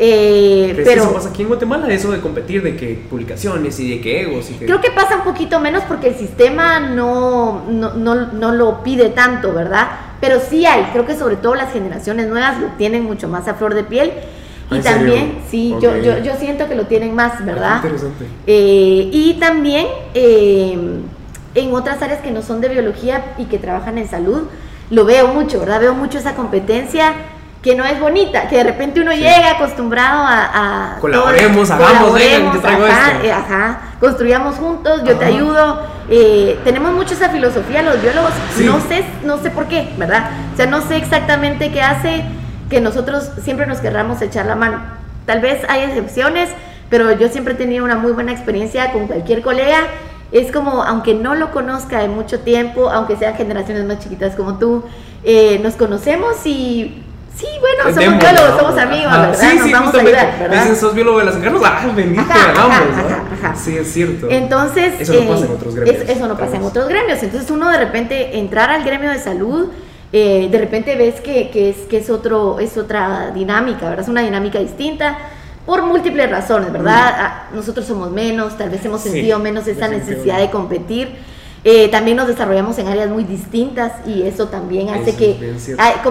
eh, 0.00 0.72
pero 0.76 1.02
eso 1.02 1.12
pasa 1.12 1.30
aquí 1.30 1.42
en 1.42 1.48
Guatemala, 1.48 1.92
eso 1.92 2.12
de 2.12 2.20
competir, 2.20 2.62
de 2.62 2.76
que 2.76 2.94
publicaciones 3.10 3.80
y 3.80 3.90
de 3.90 4.00
que 4.00 4.20
egos. 4.22 4.48
Y 4.48 4.54
Creo 4.54 4.80
que 4.80 4.92
pasa 4.92 5.16
un 5.16 5.24
poquito 5.24 5.58
menos 5.58 5.82
porque 5.88 6.06
el 6.08 6.14
sistema 6.14 6.78
no, 6.78 7.64
no, 7.68 7.94
no, 7.94 8.52
lo 8.52 8.84
pide 8.84 9.08
tanto, 9.08 9.52
¿verdad? 9.52 9.88
Pero 10.20 10.38
sí 10.38 10.64
hay, 10.66 10.84
creo 10.92 11.04
que 11.04 11.16
sobre 11.16 11.34
todo 11.34 11.56
las 11.56 11.72
generaciones 11.72 12.28
nuevas 12.28 12.60
lo 12.60 12.68
tienen 12.78 13.02
mucho 13.02 13.26
más 13.28 13.48
a 13.48 13.54
flor 13.54 13.74
de 13.74 13.82
piel. 13.82 14.12
Y 14.70 14.80
también, 14.80 15.38
sí, 15.50 15.74
yo, 15.80 15.96
yo, 15.96 16.18
yo, 16.18 16.36
siento 16.36 16.68
que 16.68 16.74
lo 16.74 16.84
tienen 16.86 17.14
más, 17.14 17.32
ah, 17.38 17.42
¿verdad? 17.42 17.76
interesante. 17.76 18.26
Eh, 18.46 19.08
y 19.10 19.38
también 19.40 19.86
eh, 20.12 21.00
en 21.54 21.74
otras 21.74 22.02
áreas 22.02 22.20
que 22.20 22.30
no 22.30 22.42
son 22.42 22.60
de 22.60 22.68
biología 22.68 23.34
y 23.38 23.46
que 23.46 23.58
trabajan 23.58 23.96
en 23.96 24.06
salud, 24.06 24.42
lo 24.90 25.04
veo 25.06 25.28
mucho, 25.28 25.58
¿verdad? 25.58 25.80
Veo 25.80 25.94
mucho 25.94 26.18
esa 26.18 26.34
competencia 26.34 27.14
que 27.62 27.74
no 27.74 27.84
es 27.84 27.98
bonita, 27.98 28.48
que 28.48 28.56
de 28.56 28.64
repente 28.64 29.00
uno 29.00 29.12
llega 29.12 29.52
acostumbrado 29.52 30.22
a... 30.22 30.94
a 30.94 30.98
colaboremos, 31.00 31.70
hagamos, 31.70 32.14
vengan, 32.14 32.60
traigo 32.60 32.84
ajá, 32.86 33.12
eh, 33.22 33.32
ajá, 33.32 33.80
construyamos 33.98 34.56
juntos, 34.56 35.02
yo 35.04 35.16
te 35.16 35.24
ayudo. 35.24 35.82
Eh, 36.08 36.58
tenemos 36.64 36.92
mucho 36.92 37.14
esa 37.14 37.28
filosofía 37.30 37.82
los 37.82 38.00
biólogos, 38.00 38.30
no 38.64 38.80
sé, 38.80 39.04
no 39.24 39.38
sé 39.38 39.50
por 39.50 39.66
qué, 39.66 39.92
¿verdad? 39.98 40.30
O 40.54 40.56
sea, 40.56 40.66
no 40.66 40.80
sé 40.82 40.96
exactamente 40.96 41.72
qué 41.72 41.82
hace 41.82 42.24
que 42.70 42.80
nosotros 42.80 43.30
siempre 43.42 43.66
nos 43.66 43.78
querramos 43.78 44.22
echar 44.22 44.46
la 44.46 44.54
mano. 44.54 44.80
Tal 45.26 45.40
vez 45.40 45.62
hay 45.68 45.82
excepciones, 45.82 46.50
pero 46.90 47.12
yo 47.12 47.28
siempre 47.28 47.54
he 47.54 47.56
tenido 47.56 47.84
una 47.84 47.96
muy 47.96 48.12
buena 48.12 48.32
experiencia 48.32 48.92
con 48.92 49.06
cualquier 49.08 49.42
colega. 49.42 49.78
Es 50.30 50.52
como, 50.52 50.82
aunque 50.82 51.14
no 51.14 51.34
lo 51.34 51.50
conozca 51.50 51.98
de 51.98 52.08
mucho 52.08 52.40
tiempo, 52.40 52.88
aunque 52.90 53.16
sean 53.16 53.34
generaciones 53.34 53.84
más 53.84 53.98
chiquitas 53.98 54.36
como 54.36 54.58
tú, 54.58 54.84
eh, 55.24 55.58
nos 55.62 55.74
conocemos 55.74 56.46
y 56.46 57.02
Sí, 57.38 57.46
bueno, 57.60 57.94
somos 57.94 58.18
biólogos, 58.18 58.60
somos 58.60 58.78
amigos, 58.78 59.12
¿verdad? 59.12 59.36
Sí, 59.38 59.56
Nos 59.56 59.64
sí, 59.64 59.72
vamos 59.72 59.94
a 59.94 60.00
ayudar, 60.00 60.38
¿verdad? 60.40 60.62
Dicen, 60.62 60.76
sos 60.76 60.94
biólogo 60.94 61.18
de 61.20 61.24
las 61.24 61.36
encarnos, 61.36 61.62
ah, 61.66 61.92
bendito, 61.94 62.32
hagamos, 62.32 62.96
¿no? 62.96 63.56
Sí, 63.56 63.76
es 63.76 63.92
cierto. 63.92 64.26
Entonces, 64.28 65.00
eso 65.00 65.14
no 65.14 65.28
pasa 65.28 65.46
en 65.46 65.52
otros 65.52 65.74
gremios. 65.76 66.08
eso 66.08 66.28
no 66.28 66.36
pasa 66.36 66.56
en 66.56 66.62
otros 66.64 66.88
gremios. 66.88 67.22
Entonces, 67.22 67.50
uno 67.52 67.70
de 67.70 67.78
repente 67.78 68.38
entrar 68.38 68.70
al 68.70 68.82
gremio 68.82 69.10
de 69.10 69.20
salud, 69.20 69.68
eh, 70.12 70.48
de 70.50 70.58
repente 70.58 70.96
ves 70.96 71.20
que, 71.20 71.50
que, 71.50 71.70
es, 71.70 71.76
que 71.88 71.98
es, 71.98 72.10
otro, 72.10 72.58
es 72.58 72.76
otra 72.76 73.30
dinámica, 73.30 73.88
¿verdad? 73.88 74.00
Es 74.00 74.08
una 74.08 74.22
dinámica 74.22 74.58
distinta 74.58 75.16
por 75.64 75.82
múltiples 75.82 76.28
razones, 76.28 76.72
¿verdad? 76.72 77.14
Ah, 77.18 77.48
nosotros 77.54 77.86
somos 77.86 78.10
menos, 78.10 78.58
tal 78.58 78.70
vez 78.70 78.84
hemos 78.84 79.02
sentido 79.02 79.38
menos 79.38 79.68
esa 79.68 79.86
necesidad 79.86 80.38
de 80.38 80.50
competir 80.50 81.14
eh, 81.70 81.88
también 81.88 82.16
nos 82.16 82.26
desarrollamos 82.26 82.78
en 82.78 82.88
áreas 82.88 83.10
muy 83.10 83.24
distintas 83.24 83.92
y 84.06 84.22
eso 84.22 84.48
también 84.48 84.88
hace 84.88 85.14
que... 85.14 85.54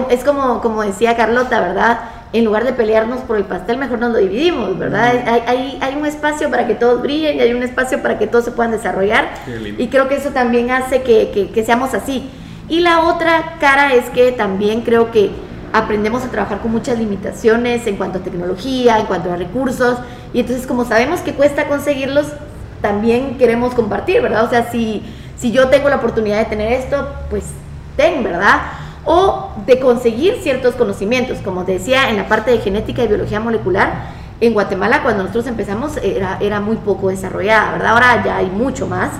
Es, 0.08 0.22
como, 0.22 0.60
como 0.60 0.84
decía 0.84 1.16
Carlota, 1.16 1.60
¿verdad? 1.60 1.98
En 2.32 2.44
lugar 2.44 2.62
de 2.62 2.72
pelearnos 2.72 3.22
por 3.22 3.36
el 3.36 3.42
pastel, 3.42 3.76
mejor 3.76 3.98
nos 3.98 4.12
lo 4.12 4.18
dividimos, 4.18 4.78
¿verdad? 4.78 5.20
hay, 5.26 5.76
hay, 5.80 5.96
un 5.96 6.06
espacio 6.06 6.48
para 6.48 6.68
que 6.68 6.76
todos 6.76 7.02
brillen 7.02 7.38
y 7.38 7.40
hay 7.40 7.54
un 7.54 7.64
espacio 7.64 8.00
para 8.02 8.20
que 8.20 8.28
todos 8.28 8.44
se 8.44 8.52
puedan 8.52 8.70
desarrollar. 8.70 9.30
Y 9.78 9.88
creo 9.88 10.06
que 10.06 10.14
eso 10.14 10.30
también 10.30 10.70
hace 10.70 11.02
que, 11.02 11.50
que 11.52 11.64
seamos 11.64 11.92
así. 11.92 12.30
Y 12.68 12.78
la 12.78 13.00
otra 13.00 13.56
cara 13.58 13.94
es 13.94 14.08
que 14.10 14.30
también 14.30 14.82
creo 14.82 15.10
que 15.10 15.32
aprendemos 15.72 16.24
a 16.24 16.28
trabajar 16.28 16.60
con 16.60 16.70
muchas 16.70 17.00
limitaciones 17.00 17.84
en 17.88 17.96
cuanto 17.96 18.18
a 18.18 18.22
tecnología, 18.22 19.00
en 19.00 19.06
cuanto 19.06 19.32
a 19.32 19.36
recursos, 19.36 19.98
y 20.32 20.38
entonces 20.38 20.68
como 20.68 20.84
sabemos 20.84 21.18
que 21.18 21.34
cuesta 21.34 21.66
conseguirlos, 21.66 22.28
también 22.80 23.38
queremos 23.38 23.74
compartir, 23.74 24.22
¿verdad? 24.22 24.44
O 24.44 24.50
sea, 24.50 24.70
si 24.70 25.02
si 25.38 25.52
yo 25.52 25.68
tengo 25.68 25.88
la 25.88 25.96
oportunidad 25.96 26.38
de 26.38 26.44
tener 26.44 26.72
esto, 26.72 27.08
pues 27.30 27.44
ten, 27.96 28.22
¿verdad? 28.22 28.60
O 29.04 29.50
de 29.66 29.78
conseguir 29.78 30.38
ciertos 30.42 30.74
conocimientos, 30.74 31.38
como 31.38 31.64
decía 31.64 32.10
en 32.10 32.16
la 32.16 32.28
parte 32.28 32.50
de 32.50 32.58
genética 32.58 33.02
y 33.02 33.08
biología 33.08 33.40
molecular, 33.40 34.18
en 34.40 34.52
Guatemala 34.52 35.02
cuando 35.02 35.22
nosotros 35.22 35.46
empezamos 35.46 35.96
era, 35.98 36.38
era 36.40 36.60
muy 36.60 36.76
poco 36.76 37.08
desarrollada, 37.08 37.72
¿verdad? 37.72 37.88
Ahora 37.92 38.24
ya 38.24 38.36
hay 38.36 38.46
mucho 38.46 38.86
más. 38.86 39.10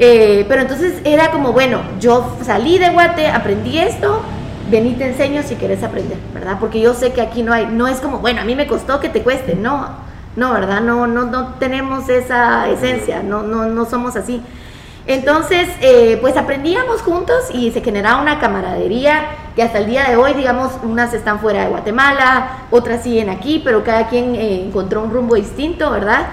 Eh, 0.00 0.44
pero 0.48 0.62
entonces 0.62 1.00
era 1.04 1.32
como, 1.32 1.52
bueno, 1.52 1.80
yo 1.98 2.36
salí 2.42 2.78
de 2.78 2.90
Guate, 2.90 3.26
aprendí 3.26 3.78
esto, 3.78 4.22
vení 4.70 4.94
te 4.94 5.08
enseño 5.08 5.42
si 5.42 5.56
quieres 5.56 5.82
aprender, 5.82 6.18
¿verdad? 6.32 6.58
Porque 6.60 6.80
yo 6.80 6.94
sé 6.94 7.12
que 7.12 7.20
aquí 7.20 7.42
no 7.42 7.52
hay, 7.52 7.66
no 7.66 7.88
es 7.88 7.98
como, 7.98 8.18
bueno, 8.18 8.40
a 8.40 8.44
mí 8.44 8.54
me 8.54 8.68
costó 8.68 9.00
que 9.00 9.08
te 9.08 9.22
cueste, 9.22 9.56
no, 9.56 9.88
no, 10.36 10.52
¿verdad? 10.52 10.80
No, 10.82 11.08
no, 11.08 11.24
no 11.24 11.54
tenemos 11.54 12.08
esa 12.08 12.68
esencia, 12.68 13.24
no, 13.24 13.42
no, 13.42 13.66
no 13.66 13.86
somos 13.86 14.14
así. 14.14 14.40
Entonces, 15.08 15.66
eh, 15.80 16.18
pues 16.20 16.36
aprendíamos 16.36 17.00
juntos 17.00 17.36
y 17.50 17.70
se 17.72 17.80
generaba 17.80 18.20
una 18.20 18.38
camaradería 18.38 19.22
que 19.56 19.62
hasta 19.62 19.78
el 19.78 19.86
día 19.86 20.04
de 20.04 20.16
hoy, 20.16 20.34
digamos, 20.34 20.72
unas 20.82 21.14
están 21.14 21.40
fuera 21.40 21.62
de 21.62 21.70
Guatemala, 21.70 22.66
otras 22.70 23.04
siguen 23.04 23.30
aquí, 23.30 23.62
pero 23.64 23.82
cada 23.82 24.08
quien 24.08 24.34
eh, 24.34 24.62
encontró 24.66 25.02
un 25.02 25.10
rumbo 25.10 25.34
distinto, 25.34 25.90
¿verdad? 25.90 26.26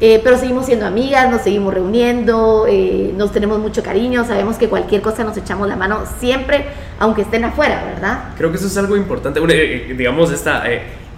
Eh, 0.00 0.22
pero 0.24 0.38
seguimos 0.38 0.64
siendo 0.64 0.86
amigas, 0.86 1.30
nos 1.30 1.42
seguimos 1.42 1.74
reuniendo, 1.74 2.66
nos 3.14 3.30
tenemos 3.30 3.58
mucho 3.58 3.82
cariño, 3.82 4.24
sabemos 4.24 4.56
que 4.56 4.68
cualquier 4.68 5.02
cosa 5.02 5.22
nos 5.22 5.36
echamos 5.36 5.68
la 5.68 5.76
mano 5.76 6.04
siempre, 6.18 6.64
aunque 6.98 7.22
estén 7.22 7.44
afuera, 7.44 7.84
¿verdad? 7.84 8.30
Creo 8.38 8.50
que 8.50 8.56
eso 8.56 8.68
es 8.68 8.76
algo 8.78 8.96
importante, 8.96 9.40
digamos, 9.40 10.32
esta 10.32 10.62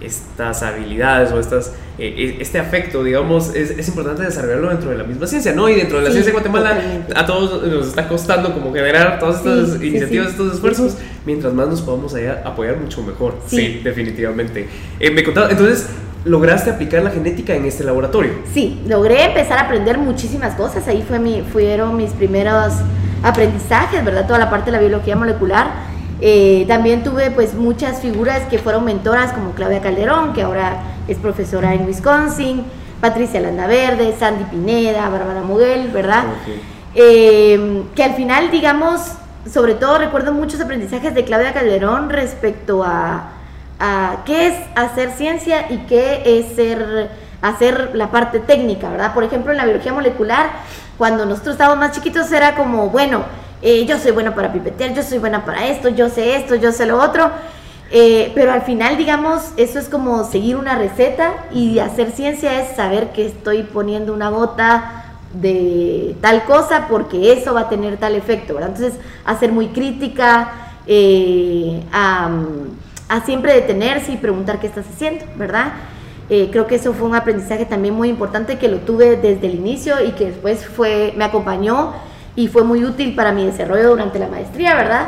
estas 0.01 0.61
habilidades 0.63 1.31
o 1.31 1.39
estas, 1.39 1.73
eh, 1.97 2.13
eh, 2.17 2.37
este 2.39 2.59
afecto, 2.59 3.03
digamos, 3.03 3.55
es, 3.55 3.71
es, 3.71 3.87
importante 3.87 4.23
desarrollarlo 4.23 4.69
dentro 4.69 4.91
de 4.91 4.97
la 4.97 5.03
misma 5.03 5.25
ciencia, 5.25 5.53
¿no? 5.53 5.67
Y 5.67 5.75
dentro 5.75 5.97
de 5.97 6.05
la 6.05 6.11
ciencia 6.11 6.31
de 6.31 6.33
Guatemala 6.33 6.79
a 7.15 7.25
todos 7.25 7.65
nos 7.67 7.87
está 7.87 8.07
costando 8.07 8.53
como 8.53 8.71
generar 8.73 9.19
todas 9.19 9.37
estas 9.37 9.81
iniciativas, 9.81 10.29
estos 10.29 10.53
esfuerzos, 10.53 10.97
mientras 11.25 11.53
más 11.53 11.67
nos 11.67 11.81
podamos 11.81 12.13
apoyar 12.45 12.77
mucho 12.77 13.01
mejor. 13.01 13.39
Sí, 13.47 13.81
definitivamente. 13.83 14.67
Eh, 14.99 15.09
me 15.09 15.23
contaba, 15.23 15.49
entonces, 15.49 15.87
¿lograste 16.25 16.69
aplicar 16.69 17.01
la 17.01 17.09
genética 17.09 17.55
en 17.55 17.65
este 17.65 17.83
laboratorio? 17.83 18.33
Sí, 18.53 18.81
logré 18.87 19.25
empezar 19.25 19.57
a 19.57 19.61
aprender 19.61 19.97
muchísimas 19.97 20.53
cosas, 20.53 20.87
ahí 20.87 21.03
fue 21.07 21.17
mi, 21.17 21.41
fueron 21.41 21.97
mis 21.97 22.11
primeros 22.11 22.73
aprendizajes, 23.23 24.05
¿verdad? 24.05 24.27
Toda 24.27 24.37
la 24.37 24.49
parte 24.51 24.67
de 24.67 24.77
la 24.77 24.79
biología 24.79 25.15
molecular 25.15 25.96
eh, 26.19 26.65
también 26.67 27.03
tuve 27.03 27.31
pues 27.31 27.53
muchas 27.53 28.01
figuras 28.01 28.41
que 28.49 28.57
fueron 28.57 28.85
mentoras 28.85 29.33
como 29.33 29.51
Claudia 29.51 29.81
Calderón, 29.81 30.33
que 30.33 30.41
ahora 30.41 30.77
es 31.07 31.17
profesora 31.17 31.73
en 31.73 31.85
Wisconsin, 31.85 32.63
Patricia 33.01 33.39
Landaverde, 33.39 34.15
Sandy 34.17 34.45
Pineda, 34.45 35.09
Bárbara 35.09 35.41
Muguel, 35.41 35.89
¿verdad? 35.89 36.23
Eh, 36.95 37.83
que 37.95 38.03
al 38.03 38.15
final, 38.15 38.49
digamos, 38.49 39.01
sobre 39.51 39.75
todo 39.75 39.99
recuerdo 39.99 40.33
muchos 40.33 40.59
aprendizajes 40.59 41.13
de 41.13 41.23
Claudia 41.23 41.53
Calderón 41.53 42.09
respecto 42.09 42.83
a, 42.83 43.29
a 43.79 44.23
qué 44.25 44.47
es 44.47 44.55
hacer 44.75 45.11
ciencia 45.11 45.71
y 45.71 45.77
qué 45.85 46.23
es 46.25 46.55
ser, 46.55 47.11
hacer 47.41 47.91
la 47.93 48.09
parte 48.09 48.39
técnica, 48.39 48.89
¿verdad? 48.89 49.13
Por 49.13 49.23
ejemplo, 49.23 49.51
en 49.51 49.57
la 49.57 49.65
biología 49.65 49.93
molecular, 49.93 50.49
cuando 50.97 51.25
nosotros 51.25 51.53
estábamos 51.53 51.79
más 51.79 51.91
chiquitos 51.91 52.31
era 52.31 52.55
como, 52.55 52.89
bueno, 52.89 53.23
eh, 53.61 53.85
yo 53.85 53.97
soy 53.97 54.11
buena 54.11 54.35
para 54.35 54.53
pipetear, 54.53 54.93
yo 54.93 55.01
soy 55.01 55.17
buena 55.17 55.43
para 55.43 55.67
esto, 55.67 55.89
yo 55.89 56.09
sé 56.09 56.35
esto, 56.35 56.55
yo 56.55 56.71
sé 56.71 56.85
lo 56.85 57.01
otro. 57.01 57.31
Eh, 57.89 58.31
pero 58.35 58.51
al 58.51 58.63
final, 58.63 58.97
digamos, 58.97 59.51
eso 59.55 59.79
es 59.79 59.87
como 59.87 60.25
seguir 60.25 60.57
una 60.57 60.77
receta 60.77 61.45
y 61.51 61.79
hacer 61.79 62.11
ciencia 62.11 62.61
es 62.61 62.75
saber 62.75 63.13
que 63.13 63.25
estoy 63.25 63.63
poniendo 63.63 64.13
una 64.13 64.29
gota 64.29 65.05
de 65.33 66.15
tal 66.21 66.43
cosa 66.43 66.87
porque 66.89 67.31
eso 67.31 67.53
va 67.53 67.61
a 67.61 67.69
tener 67.69 67.97
tal 67.97 68.15
efecto, 68.15 68.55
¿verdad? 68.55 68.71
Entonces, 68.75 68.99
hacer 69.25 69.51
muy 69.51 69.69
crítica, 69.69 70.51
eh, 70.85 71.81
a, 71.91 72.29
siempre 73.25 73.53
detenerse 73.53 74.11
y 74.11 74.17
preguntar 74.17 74.59
qué 74.59 74.67
estás 74.67 74.85
haciendo, 74.87 75.25
¿verdad? 75.35 75.73
creo 76.27 76.67
que 76.67 76.75
eso 76.75 76.91
fue 76.91 77.07
un 77.07 77.15
aprendizaje 77.15 77.65
también 77.65 77.93
muy 77.93 78.09
importante 78.09 78.57
que 78.57 78.67
lo 78.67 78.79
tuve 78.79 79.15
desde 79.15 79.47
el 79.47 79.55
inicio 79.55 80.03
y 80.05 80.11
que 80.11 80.25
después 80.25 80.65
fue, 80.65 81.13
me 81.15 81.23
acompañó 81.23 81.93
y 82.37 82.47
fue 82.47 82.63
muy 82.63 82.85
útil 82.85 83.15
para 83.15 83.33
mi 83.33 83.45
desarrollo 83.45 83.89
durante 83.89 84.19
la 84.19 84.27
maestría, 84.27 84.75
¿verdad? 84.75 85.07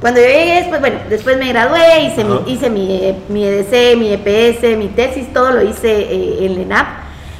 Cuando 0.00 0.20
yo 0.20 0.26
llegué 0.26 0.56
después, 0.56 0.80
bueno, 0.80 0.98
después 1.08 1.36
me 1.36 1.46
gradué, 1.48 2.06
hice, 2.06 2.24
mi, 2.24 2.40
hice 2.46 2.70
mi, 2.70 3.14
mi, 3.28 3.44
EDC, 3.44 3.96
mi 3.96 4.12
EPS, 4.12 4.76
mi 4.76 4.88
tesis, 4.88 5.32
todo 5.32 5.52
lo 5.52 5.62
hice 5.62 5.92
eh, 5.92 6.46
en 6.46 6.54
LENAP. 6.56 6.86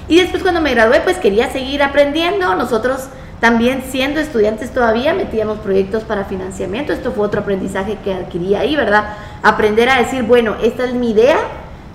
Y 0.07 0.21
después 0.21 0.43
cuando 0.43 0.61
me 0.61 0.73
gradué, 0.75 1.01
pues 1.01 1.17
quería 1.17 1.51
seguir 1.51 1.83
aprendiendo. 1.83 2.55
Nosotros 2.55 3.09
también 3.41 3.83
siendo 3.89 4.21
estudiantes 4.21 4.71
todavía 4.71 5.15
metíamos 5.15 5.59
proyectos 5.61 6.05
para 6.05 6.27
financiamiento. 6.27 6.93
Esto 6.93 7.11
fue 7.11 7.25
otro 7.27 7.41
aprendizaje 7.41 7.97
que 8.05 8.13
adquirí 8.13 8.55
ahí, 8.55 8.77
¿verdad? 8.77 9.17
Aprender 9.43 9.89
a 9.89 9.97
decir, 9.97 10.25
bueno, 10.25 10.57
esta 10.63 10.85
es 10.85 10.93
mi 10.93 11.11
idea 11.11 11.39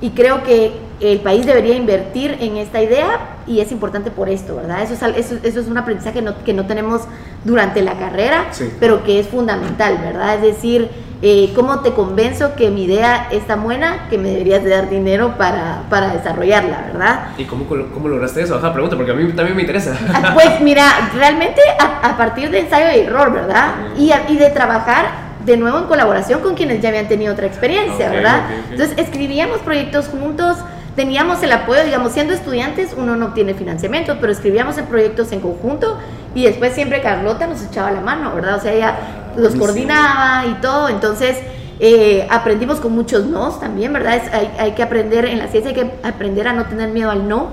y 0.01 0.09
creo 0.09 0.43
que 0.43 0.86
el 0.99 1.19
país 1.19 1.45
debería 1.45 1.75
invertir 1.75 2.37
en 2.39 2.57
esta 2.57 2.81
idea 2.81 3.19
y 3.45 3.59
es 3.59 3.71
importante 3.71 4.11
por 4.11 4.29
esto, 4.29 4.55
¿verdad? 4.55 4.81
Eso 4.81 4.93
es, 4.93 5.17
eso, 5.17 5.35
eso 5.43 5.59
es 5.59 5.67
un 5.67 5.77
aprendizaje 5.77 6.15
que 6.15 6.21
no, 6.21 6.43
que 6.43 6.53
no 6.53 6.65
tenemos 6.65 7.03
durante 7.43 7.81
la 7.81 7.93
carrera, 7.93 8.45
pero 8.79 9.03
que 9.03 9.19
es 9.19 9.27
fundamental, 9.27 9.97
¿verdad? 9.99 10.35
Es 10.35 10.41
decir, 10.41 10.89
eh, 11.21 11.51
¿cómo 11.55 11.79
te 11.79 11.93
convenzo 11.93 12.55
que 12.55 12.69
mi 12.69 12.83
idea 12.83 13.27
está 13.31 13.55
buena, 13.55 14.07
que 14.09 14.17
me 14.17 14.29
deberías 14.29 14.63
de 14.63 14.71
dar 14.71 14.89
dinero 14.89 15.35
para, 15.37 15.83
para 15.89 16.13
desarrollarla, 16.13 16.89
¿verdad? 16.91 17.27
¿Y 17.37 17.45
cómo, 17.45 17.65
cómo 17.65 18.07
lograste 18.07 18.41
eso? 18.41 18.55
Ajá, 18.55 18.73
pregunta, 18.73 18.95
porque 18.95 19.11
a 19.11 19.15
mí 19.15 19.31
también 19.33 19.55
me 19.55 19.61
interesa. 19.61 19.97
Ah, 20.13 20.31
pues 20.33 20.61
mira, 20.61 21.11
realmente 21.15 21.61
a, 21.79 22.17
partir 22.17 22.49
de 22.49 22.59
ensayo 22.61 22.85
y 22.95 23.05
error, 23.05 23.31
¿verdad? 23.31 23.75
Y, 23.97 24.11
y 24.29 24.37
de 24.37 24.49
trabajar 24.49 25.27
de 25.45 25.57
nuevo 25.57 25.79
en 25.79 25.85
colaboración 25.85 26.41
con 26.41 26.55
quienes 26.55 26.81
ya 26.81 26.89
habían 26.89 27.07
tenido 27.07 27.33
otra 27.33 27.47
experiencia, 27.47 28.09
¿verdad? 28.09 28.41
Entonces 28.69 28.97
escribíamos 28.97 29.59
proyectos 29.59 30.07
juntos, 30.07 30.57
teníamos 30.97 31.43
el 31.43 31.51
apoyo, 31.51 31.83
digamos, 31.83 32.11
siendo 32.11 32.33
estudiantes 32.33 32.95
uno 32.97 33.15
no 33.15 33.27
obtiene 33.27 33.53
financiamiento, 33.53 34.17
pero 34.19 34.33
escribíamos 34.33 34.79
en 34.79 34.87
proyectos 34.87 35.31
en 35.31 35.41
conjunto 35.41 35.95
y 36.33 36.43
después 36.43 36.73
siempre 36.73 37.01
Carlota 37.03 37.45
nos 37.45 37.63
echaba 37.63 37.91
la 37.91 38.01
mano, 38.01 38.33
¿verdad? 38.33 38.55
O 38.55 38.59
sea, 38.59 38.73
ella 38.73 38.95
los 39.37 39.53
coordinaba 39.53 40.47
y 40.47 40.55
todo, 40.55 40.89
entonces 40.89 41.37
eh, 41.79 42.27
aprendimos 42.31 42.79
con 42.79 42.93
muchos 42.93 43.27
nos 43.27 43.59
también, 43.59 43.93
¿verdad? 43.93 44.19
hay, 44.33 44.51
hay, 44.57 44.71
que 44.71 44.81
aprender, 44.81 45.25
en 45.25 45.37
la 45.37 45.47
ciencia 45.49 45.69
hay 45.69 45.75
que 45.75 45.91
aprender 46.01 46.47
a 46.47 46.53
no 46.53 46.65
tener 46.65 46.89
miedo 46.89 47.11
al 47.11 47.27
no, 47.29 47.49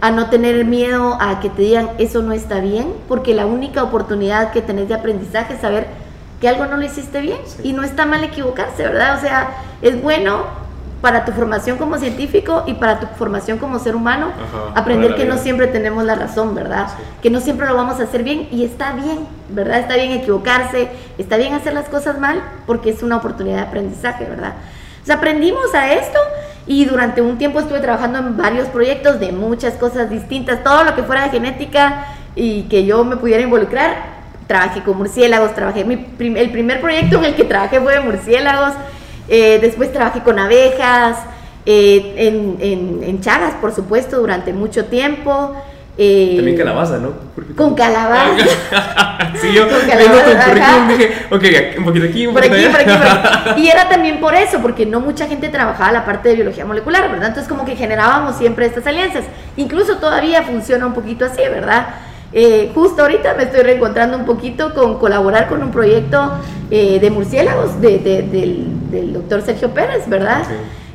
a 0.00 0.12
no 0.12 0.30
tener 0.30 0.64
miedo 0.64 1.18
a 1.20 1.40
que 1.40 1.50
te 1.50 1.62
digan 1.62 1.90
eso 1.98 2.22
no 2.22 2.32
está 2.32 2.60
bien, 2.60 2.92
porque 3.08 3.34
la 3.34 3.46
única 3.46 3.82
oportunidad 3.82 4.52
que 4.52 4.62
tenés 4.62 4.86
de 4.86 4.94
aprendizaje 4.94 5.54
es 5.54 5.60
saber 5.60 5.88
que 6.40 6.48
algo 6.48 6.66
no 6.66 6.76
lo 6.76 6.84
hiciste 6.84 7.20
bien 7.20 7.38
y 7.64 7.72
no 7.72 7.82
está 7.82 8.06
mal 8.06 8.22
equivocarse, 8.22 8.84
¿verdad? 8.84 9.18
O 9.18 9.20
sea, 9.20 9.48
es 9.82 10.00
bueno 10.00 10.65
para 11.00 11.24
tu 11.24 11.32
formación 11.32 11.76
como 11.76 11.98
científico 11.98 12.64
y 12.66 12.74
para 12.74 13.00
tu 13.00 13.06
formación 13.18 13.58
como 13.58 13.78
ser 13.78 13.94
humano, 13.94 14.32
aprender 14.74 15.14
que 15.14 15.24
no 15.24 15.36
siempre 15.36 15.66
tenemos 15.66 16.04
la 16.04 16.14
razón, 16.14 16.54
¿verdad? 16.54 16.88
Que 17.22 17.30
no 17.30 17.40
siempre 17.40 17.66
lo 17.66 17.74
vamos 17.76 18.00
a 18.00 18.04
hacer 18.04 18.22
bien 18.22 18.48
y 18.50 18.64
está 18.64 18.92
bien, 18.92 19.26
¿verdad? 19.50 19.80
Está 19.80 19.94
bien 19.94 20.12
equivocarse, 20.12 20.88
está 21.18 21.36
bien 21.36 21.54
hacer 21.54 21.74
las 21.74 21.88
cosas 21.88 22.18
mal 22.18 22.42
porque 22.66 22.90
es 22.90 23.02
una 23.02 23.18
oportunidad 23.18 23.56
de 23.56 23.62
aprendizaje, 23.62 24.24
¿verdad? 24.24 24.54
O 25.02 25.06
sea, 25.06 25.16
aprendimos 25.16 25.74
a 25.74 25.92
esto 25.92 26.18
y 26.66 26.84
durante 26.86 27.22
un 27.22 27.38
tiempo 27.38 27.60
estuve 27.60 27.78
trabajando 27.78 28.18
en 28.18 28.36
varios 28.36 28.66
proyectos 28.68 29.20
de 29.20 29.30
muchas 29.32 29.74
cosas 29.74 30.10
distintas, 30.10 30.64
todo 30.64 30.82
lo 30.82 30.96
que 30.96 31.02
fuera 31.02 31.24
de 31.24 31.30
genética 31.30 32.06
y 32.34 32.62
que 32.64 32.84
yo 32.84 33.04
me 33.04 33.16
pudiera 33.16 33.42
involucrar. 33.42 34.16
Trabajé 34.48 34.82
con 34.82 34.96
murciélagos, 34.96 35.54
trabajé, 35.54 35.84
mi 35.84 35.94
el 36.18 36.50
primer 36.50 36.80
proyecto 36.80 37.18
en 37.18 37.24
el 37.24 37.34
que 37.34 37.44
trabajé 37.44 37.80
fue 37.80 37.94
de 37.94 38.00
murciélagos, 38.00 38.74
eh, 39.28 39.58
después 39.60 39.92
trabajé 39.92 40.22
con 40.22 40.38
abejas, 40.38 41.18
eh, 41.68 42.14
en, 42.16 42.56
en, 42.60 43.02
en, 43.02 43.20
Chagas, 43.20 43.54
por 43.54 43.74
supuesto, 43.74 44.18
durante 44.18 44.52
mucho 44.52 44.84
tiempo. 44.84 45.56
Eh, 45.98 46.34
También 46.36 46.56
calabaza, 46.56 46.98
¿no? 46.98 47.10
Con 47.56 47.74
calabaza. 47.74 48.36
sí, 49.40 49.52
yo 49.52 49.68
con 49.68 49.80
calabaza, 49.80 50.86
dije, 50.88 51.12
ok, 51.28 51.78
un 51.78 51.84
poquito 51.84 52.06
aquí, 52.06 52.26
un 52.26 52.34
poquito 52.34 52.54
por 52.54 52.58
aquí, 52.58 52.68
por 52.68 52.80
aquí, 52.80 52.92
por 52.92 53.50
aquí. 53.52 53.62
Y 53.62 53.68
era 53.68 53.88
también 53.88 54.20
por 54.20 54.34
eso, 54.34 54.60
porque 54.60 54.86
no 54.86 55.00
mucha 55.00 55.26
gente 55.26 55.48
trabajaba 55.48 55.90
la 55.90 56.04
parte 56.04 56.28
de 56.28 56.36
biología 56.36 56.64
molecular, 56.64 57.10
¿verdad? 57.10 57.28
Entonces 57.28 57.48
como 57.48 57.64
que 57.64 57.74
generábamos 57.74 58.36
siempre 58.36 58.66
estas 58.66 58.86
alianzas. 58.86 59.24
Incluso 59.56 59.96
todavía 59.96 60.42
funciona 60.42 60.86
un 60.86 60.94
poquito 60.94 61.24
así, 61.24 61.40
¿verdad? 61.50 61.88
Eh, 62.32 62.70
justo 62.74 63.02
ahorita 63.02 63.34
me 63.34 63.44
estoy 63.44 63.62
reencontrando 63.62 64.16
un 64.16 64.24
poquito 64.24 64.74
con 64.74 64.98
colaborar 64.98 65.48
con 65.48 65.62
un 65.62 65.70
proyecto 65.70 66.32
eh, 66.70 66.98
de 67.00 67.10
murciélagos 67.10 67.80
de, 67.80 67.98
del, 67.98 69.12
doctor 69.12 69.42
Sergio 69.42 69.70
Pérez, 69.70 70.08
¿verdad? 70.08 70.42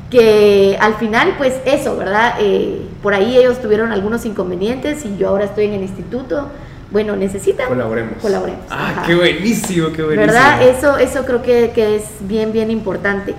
Que 0.10 0.78
al 0.80 0.96
final, 0.96 1.36
pues 1.38 1.56
eso, 1.66 1.96
¿verdad? 1.96 2.36
Eh, 2.40 2.82
por 3.02 3.14
ahí 3.14 3.38
ellos 3.38 3.62
tuvieron 3.62 3.92
algunos 3.92 4.26
inconvenientes 4.26 5.06
y 5.06 5.18
yo 5.18 5.30
ahora 5.30 5.46
estoy 5.46 5.66
en 5.66 5.74
el 5.74 5.82
instituto. 5.82 6.50
Bueno, 6.92 7.16
necesitan. 7.16 7.70
Colaboremos. 7.70 8.16
Colaboremos. 8.22 8.66
Ah, 8.70 9.04
qué 9.08 9.16
buenísimo, 9.16 9.94
qué 9.94 10.04
buenísimo. 10.04 10.34
¿Verdad? 10.34 10.62
Eso, 10.68 10.98
eso 10.98 11.24
creo 11.26 11.42
que, 11.42 11.72
que 11.74 11.96
es 11.96 12.04
bien, 12.20 12.52
bien 12.52 12.70
importante. 12.70 13.34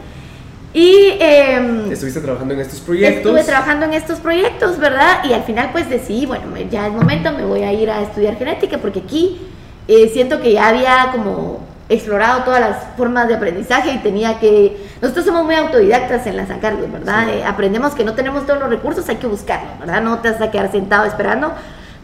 Y 0.75 1.19
em, 1.21 1.93
estuviste 1.93 2.21
trabajando 2.21 2.55
en 2.55 2.61
estos 2.61 2.81
proyectos. 2.81 3.19
Estuve 3.19 3.45
trabajando 3.45 3.87
en 3.87 3.93
estos 3.93 4.21
proyectos, 4.21 4.79
¿verdad? 4.79 5.25
Y 5.25 5.35
al 5.35 5.43
final 5.43 5.71
pues 5.71 5.91
decidí, 5.91 6.25
bueno, 6.25 6.45
ya 6.71 6.87
es 6.87 6.93
momento, 6.93 7.31
me 7.33 7.45
voy 7.45 7.63
a 7.63 7.73
ir 7.73 7.91
a 7.91 8.01
estudiar 8.03 8.37
genética 8.37 8.79
porque 8.79 9.01
aquí 9.01 9.41
eh, 9.87 10.11
siento 10.13 10.41
que 10.41 10.53
ya 10.53 10.69
había 10.69 11.11
como 11.13 11.61
explorado 11.91 12.45
todas 12.45 12.61
las 12.61 12.77
formas 12.97 13.29
de 13.29 13.35
aprendizaje 13.35 13.93
y 13.93 13.99
tenía 13.99 14.39
que... 14.39 14.89
Nosotros 15.03 15.27
somos 15.27 15.45
muy 15.45 15.57
autodidactas 15.57 16.27
en 16.27 16.39
la 16.39 16.47
San 16.47 16.59
Carlos, 16.61 16.91
¿verdad? 16.91 17.29
Eh, 17.29 17.45
aprendemos 17.45 17.95
que 17.95 18.05
no 18.05 18.15
tenemos 18.15 18.47
todos 18.47 18.61
los 18.61 18.71
recursos, 18.71 19.07
hay 19.11 19.17
que 19.17 19.27
buscarlos, 19.27 19.79
¿verdad? 19.79 20.01
No 20.01 20.21
te 20.21 20.31
vas 20.31 20.41
a 20.41 20.51
quedar 20.51 20.73
sentado 20.73 21.05
esperando, 21.05 21.53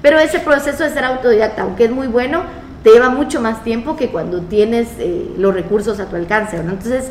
pero 0.02 0.18
ese 0.18 0.40
proceso 0.40 0.84
de 0.84 0.90
ser 0.90 1.04
autodidacta, 1.04 1.62
aunque 1.62 1.84
es 1.84 1.90
muy 1.90 2.06
bueno, 2.06 2.42
te 2.82 2.90
lleva 2.90 3.08
mucho 3.08 3.40
más 3.40 3.64
tiempo 3.64 3.96
que 3.96 4.10
cuando 4.10 4.42
tienes 4.42 4.88
eh, 4.98 5.30
los 5.38 5.54
recursos 5.54 5.98
a 6.00 6.06
tu 6.06 6.16
alcance, 6.16 6.62
¿no? 6.62 6.72
Entonces, 6.72 7.10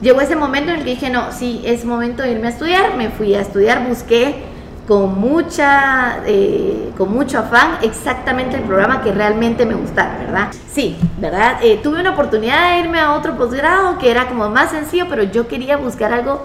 llegó 0.00 0.20
ese 0.20 0.36
momento 0.36 0.70
en 0.70 0.78
el 0.78 0.84
que 0.84 0.90
dije, 0.90 1.10
no, 1.10 1.32
sí, 1.32 1.62
es 1.64 1.84
momento 1.84 2.22
de 2.22 2.32
irme 2.32 2.48
a 2.48 2.50
estudiar, 2.50 2.96
me 2.96 3.10
fui 3.10 3.34
a 3.34 3.40
estudiar, 3.40 3.86
busqué 3.86 4.44
con 4.90 5.20
mucha, 5.20 6.18
eh, 6.26 6.90
con 6.98 7.12
mucho 7.12 7.38
afán 7.38 7.78
exactamente 7.82 8.56
el 8.56 8.62
programa 8.62 9.02
que 9.02 9.12
realmente 9.12 9.64
me 9.64 9.74
gustara, 9.74 10.18
¿verdad? 10.18 10.48
Sí, 10.72 10.98
¿verdad? 11.18 11.58
Eh, 11.62 11.78
tuve 11.80 12.00
una 12.00 12.10
oportunidad 12.10 12.72
de 12.72 12.80
irme 12.80 12.98
a 12.98 13.12
otro 13.12 13.36
posgrado 13.36 13.98
que 13.98 14.10
era 14.10 14.26
como 14.26 14.50
más 14.50 14.72
sencillo, 14.72 15.06
pero 15.08 15.22
yo 15.22 15.46
quería 15.46 15.76
buscar 15.76 16.12
algo 16.12 16.44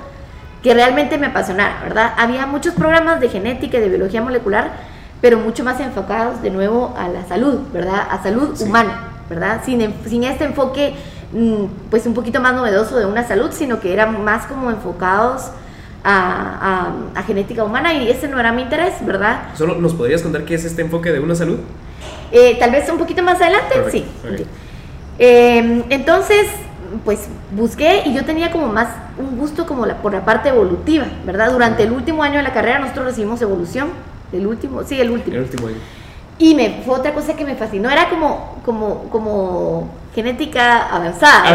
que 0.62 0.74
realmente 0.74 1.18
me 1.18 1.28
apasionara, 1.28 1.80
¿verdad? 1.84 2.14
Había 2.18 2.46
muchos 2.46 2.76
programas 2.76 3.20
de 3.20 3.30
genética 3.30 3.78
y 3.78 3.82
de 3.82 3.90
biología 3.90 4.22
molecular, 4.22 4.74
pero 5.22 5.40
mucho 5.40 5.64
más 5.64 5.80
enfocados 5.80 6.42
de 6.44 6.52
nuevo 6.52 6.94
a 6.98 7.08
la 7.08 7.26
salud, 7.26 7.62
¿verdad? 7.74 8.08
A 8.12 8.22
salud 8.22 8.60
humana, 8.62 9.10
¿verdad? 9.28 9.62
Sin, 9.66 9.92
sin 10.08 10.24
este 10.24 10.44
enfoque, 10.44 10.94
pues 11.90 12.06
un 12.06 12.14
poquito 12.14 12.40
más 12.40 12.54
novedoso 12.54 12.98
de 12.98 13.06
una 13.06 13.28
salud, 13.28 13.50
sino 13.52 13.80
que 13.80 13.94
eran 13.94 14.24
más 14.24 14.46
como 14.46 14.70
enfocados 14.72 15.52
a, 16.04 17.24
genética 17.26 17.64
humana 17.64 17.94
y 17.94 18.10
ese 18.10 18.28
no 18.28 18.40
era 18.40 18.52
mi 18.52 18.62
interés, 18.62 18.94
¿verdad? 19.06 19.50
¿Solo 19.56 19.76
nos 19.76 19.94
podrías 19.94 20.22
contar 20.22 20.46
qué 20.46 20.56
es 20.56 20.64
este 20.64 20.84
enfoque 20.84 21.12
de 21.12 21.20
una 21.20 21.36
salud? 21.36 21.58
Eh, 22.32 22.58
tal 22.60 22.72
vez 22.72 22.90
un 22.90 22.98
poquito 22.98 23.24
más 23.24 23.42
adelante, 23.42 23.76
sí. 23.92 24.06
Em, 25.18 25.84
entonces, 25.90 26.48
pues 27.04 27.28
busqué 27.52 28.04
y 28.06 28.14
yo 28.14 28.24
tenía 28.24 28.52
como 28.52 28.68
más 28.68 28.90
un 29.18 29.38
gusto 29.38 29.66
como 29.66 29.86
la, 29.86 29.98
por 29.98 30.14
la 30.14 30.24
parte 30.24 30.50
evolutiva, 30.50 31.06
¿verdad? 31.26 31.52
Durante 31.52 31.84
el 31.84 31.92
último 31.92 32.22
año 32.22 32.38
de 32.38 32.44
la 32.44 32.54
carrera 32.54 32.80
nosotros 32.80 33.08
recibimos 33.08 33.42
evolución, 33.42 33.90
el 34.32 34.46
último, 34.46 34.84
sí, 34.84 35.00
el 35.00 35.10
último. 35.10 35.38
El 35.38 35.44
último 35.44 35.68
año. 35.68 35.78
Y 36.38 36.54
me, 36.54 36.82
fue 36.86 37.00
otra 37.00 37.14
cosa 37.14 37.36
que 37.36 37.46
me 37.46 37.56
fascinó, 37.56 37.90
era 37.90 38.10
como, 38.10 38.60
como, 38.64 39.10
como 39.10 39.90
genética 40.16 40.88
avanzada, 40.88 41.54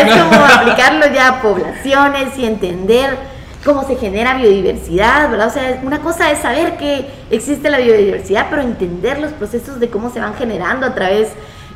es 0.00 0.14
como 0.24 0.44
aplicarlo 0.46 1.06
ya 1.12 1.28
a 1.28 1.42
poblaciones 1.42 2.36
y 2.38 2.46
entender 2.46 3.16
cómo 3.62 3.86
se 3.86 3.96
genera 3.96 4.38
biodiversidad, 4.38 5.30
¿verdad? 5.30 5.48
O 5.48 5.50
sea, 5.50 5.80
una 5.82 6.00
cosa 6.00 6.30
es 6.30 6.38
saber 6.38 6.78
que 6.78 7.10
existe 7.30 7.68
la 7.68 7.78
biodiversidad, 7.78 8.46
pero 8.48 8.62
entender 8.62 9.18
los 9.18 9.32
procesos 9.32 9.78
de 9.78 9.90
cómo 9.90 10.10
se 10.10 10.18
van 10.18 10.34
generando 10.34 10.86
a 10.86 10.94
través 10.94 11.28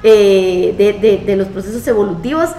eh, 0.02 1.22
de, 1.26 1.36
los 1.36 1.48
procesos 1.48 1.86
evolutivos 1.86 2.50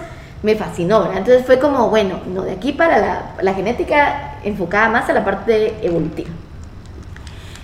me 0.44 0.56
fascinó, 0.56 1.00
¿verdad? 1.00 1.18
Entonces 1.18 1.44
fue 1.44 1.58
como, 1.58 1.90
bueno, 1.90 2.20
no, 2.28 2.44
de 2.44 2.52
aquí 2.52 2.72
para 2.72 3.34
la, 3.42 3.54
genética 3.56 4.38
enfocada 4.44 4.90
más 4.90 5.10
a 5.10 5.14
la 5.14 5.26
parte 5.26 5.74
evolutiva. 5.82 6.30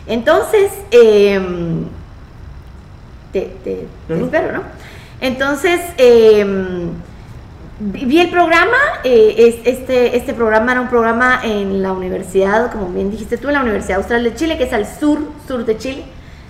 Entonces, 0.08 0.72
em, 0.90 1.86
te, 3.32 3.54
espero, 4.10 4.52
¿no? 4.52 4.64
Entonces, 5.22 5.80
eh, 5.98 6.44
vi 7.80 8.20
el 8.20 8.30
programa, 8.30 8.78
eh, 9.04 9.62
este, 9.66 10.18
este 10.18 10.34
programa 10.34 10.72
era 10.72 10.82
un 10.82 10.90
programa 10.90 11.42
en 11.44 11.82
la 11.82 11.94
universidad, 11.94 12.72
como 12.72 12.88
bien 12.90 13.12
dijiste 13.12 13.38
tú, 13.38 13.48
en 13.48 13.54
la 13.54 13.62
Universidad 13.62 13.98
Austral 13.98 14.24
de 14.24 14.34
Chile, 14.34 14.58
que 14.58 14.66
es 14.66 14.74
al 14.74 14.86
sur, 14.88 15.20
sur 15.48 15.66
de 15.66 15.78
Chile. 15.78 16.04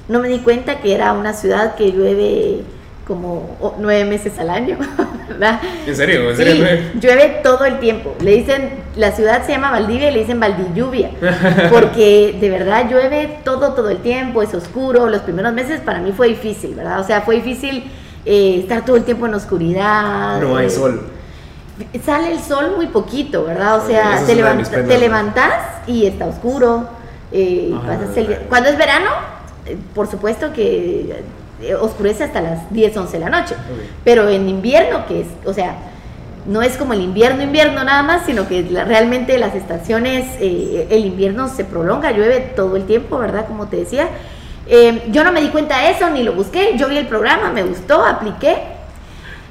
No 0.07 0.19
me 0.19 0.29
di 0.29 0.39
cuenta 0.39 0.79
que 0.79 0.93
era 0.93 1.13
una 1.13 1.33
ciudad 1.33 1.75
que 1.75 1.91
llueve 1.91 2.63
como 3.05 3.75
nueve 3.79 4.05
meses 4.05 4.39
al 4.39 4.49
año, 4.49 4.77
¿verdad? 5.27 5.59
¿En 5.85 5.95
serio? 5.95 6.29
¿En 6.29 6.37
serio? 6.37 6.65
Sí, 6.65 6.99
llueve 6.99 7.41
todo 7.43 7.65
el 7.65 7.79
tiempo. 7.79 8.15
Le 8.21 8.31
dicen, 8.37 8.69
la 8.95 9.11
ciudad 9.11 9.45
se 9.45 9.51
llama 9.51 9.71
Valdivia 9.71 10.11
y 10.11 10.13
le 10.13 10.19
dicen 10.19 10.39
Valdilluvia, 10.39 11.11
porque 11.71 12.37
de 12.39 12.49
verdad 12.49 12.89
llueve 12.89 13.39
todo, 13.43 13.73
todo 13.73 13.89
el 13.89 13.97
tiempo, 13.97 14.41
es 14.41 14.53
oscuro. 14.53 15.07
Los 15.07 15.21
primeros 15.21 15.51
meses 15.53 15.81
para 15.81 15.99
mí 15.99 16.13
fue 16.15 16.29
difícil, 16.29 16.73
¿verdad? 16.75 17.01
O 17.01 17.03
sea, 17.03 17.21
fue 17.21 17.35
difícil 17.35 17.91
eh, 18.25 18.59
estar 18.59 18.85
todo 18.85 18.95
el 18.95 19.03
tiempo 19.03 19.25
en 19.25 19.33
oscuridad. 19.33 20.41
No 20.41 20.57
hay 20.57 20.69
sol 20.69 21.01
sale 22.03 22.31
el 22.31 22.39
sol 22.39 22.73
muy 22.75 22.87
poquito, 22.87 23.45
¿verdad? 23.45 23.83
O 23.83 23.87
sea, 23.87 24.23
te, 24.25 24.35
te, 24.83 24.97
levantas 24.97 25.53
y 25.87 26.05
está 26.05 26.25
oscuro. 26.25 26.87
Eh, 27.31 27.73
cuando 28.49 28.69
es 28.69 28.77
verano, 28.77 29.09
eh, 29.65 29.77
por 29.95 30.09
supuesto 30.09 30.51
que 30.53 31.23
eh, 31.61 31.75
oscurece 31.75 32.25
hasta 32.25 32.41
las 32.41 32.71
10, 32.71 32.97
11 32.97 33.13
de 33.13 33.19
la 33.19 33.29
noche. 33.29 33.55
Pero 34.03 34.29
en 34.29 34.49
invierno, 34.49 35.05
que 35.07 35.21
es, 35.21 35.27
o 35.45 35.53
sea, 35.53 35.75
no 36.45 36.61
es 36.61 36.75
como 36.77 36.93
el 36.93 37.01
invierno, 37.01 37.43
invierno 37.43 37.83
nada 37.83 38.03
más, 38.03 38.25
sino 38.25 38.47
que 38.47 38.63
realmente 38.63 39.37
las 39.37 39.55
estaciones, 39.55 40.25
el 40.39 41.05
invierno 41.05 41.47
se 41.47 41.63
prolonga, 41.63 42.11
llueve 42.11 42.39
todo 42.55 42.75
el 42.75 42.85
tiempo, 42.85 43.17
¿verdad? 43.19 43.45
Como 43.47 43.67
te 43.67 43.77
decía. 43.77 44.07
Yo 44.67 45.23
no 45.23 45.31
me 45.31 45.41
di 45.41 45.49
cuenta 45.49 45.79
de 45.79 45.91
eso, 45.91 46.09
ni 46.09 46.23
lo 46.23 46.33
busqué, 46.33 46.77
yo 46.77 46.87
vi 46.87 46.97
el 46.97 47.07
programa, 47.07 47.51
me 47.51 47.63
gustó, 47.63 48.05
apliqué 48.05 48.57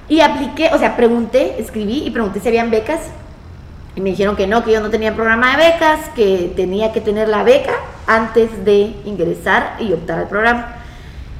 y 0.08 0.20
apliqué, 0.20 0.70
o 0.72 0.78
sea, 0.78 0.96
pregunté, 0.96 1.56
escribí 1.58 2.04
y 2.04 2.10
pregunté 2.10 2.40
si 2.40 2.48
habían 2.48 2.70
becas. 2.70 3.00
Y 3.96 4.00
me 4.00 4.10
dijeron 4.10 4.36
que 4.36 4.46
no, 4.46 4.64
que 4.64 4.72
yo 4.72 4.80
no 4.80 4.90
tenía 4.90 5.14
programa 5.14 5.56
de 5.56 5.70
becas, 5.70 6.00
que 6.14 6.52
tenía 6.54 6.92
que 6.92 7.00
tener 7.00 7.28
la 7.28 7.42
beca 7.42 7.72
antes 8.06 8.64
de 8.64 8.94
ingresar 9.04 9.76
y 9.80 9.92
optar 9.92 10.20
al 10.20 10.28
programa. 10.28 10.76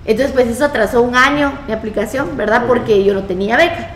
Entonces, 0.04 0.33
pues 0.33 0.48
eso 0.48 0.64
atrasó 0.64 1.02
un 1.02 1.14
año 1.14 1.52
mi 1.66 1.72
aplicación, 1.72 2.37
¿verdad? 2.37 2.64
Porque 2.66 3.04
yo 3.04 3.14
no 3.14 3.24
tenía 3.24 3.56
beca. 3.56 3.90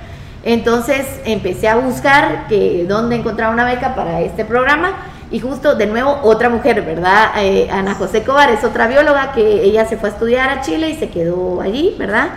Entonces 0.45 1.07
empecé 1.25 1.69
a 1.69 1.77
buscar 1.77 2.47
que 2.49 2.85
dónde 2.87 3.17
encontrar 3.17 3.53
una 3.53 3.65
beca 3.65 3.95
para 3.95 4.21
este 4.21 4.45
programa 4.45 4.93
y 5.31 5.41
justo 5.41 5.75
de 5.75 5.87
nuevo 5.87 6.21
otra 6.23 6.49
mujer, 6.49 6.83
¿verdad? 6.83 7.33
Eh, 7.39 7.69
Ana 7.71 7.95
José 7.95 8.23
Cobar 8.23 8.51
es 8.51 8.65
otra 8.65 8.87
bióloga 8.87 9.33
que 9.33 9.63
ella 9.63 9.87
se 9.87 9.97
fue 9.97 10.11
a 10.11 10.13
estudiar 10.13 10.51
a 10.51 10.61
Chile 10.61 10.91
y 10.91 10.97
se 10.97 11.09
quedó 11.09 11.61
allí, 11.61 11.95
¿verdad? 11.99 12.29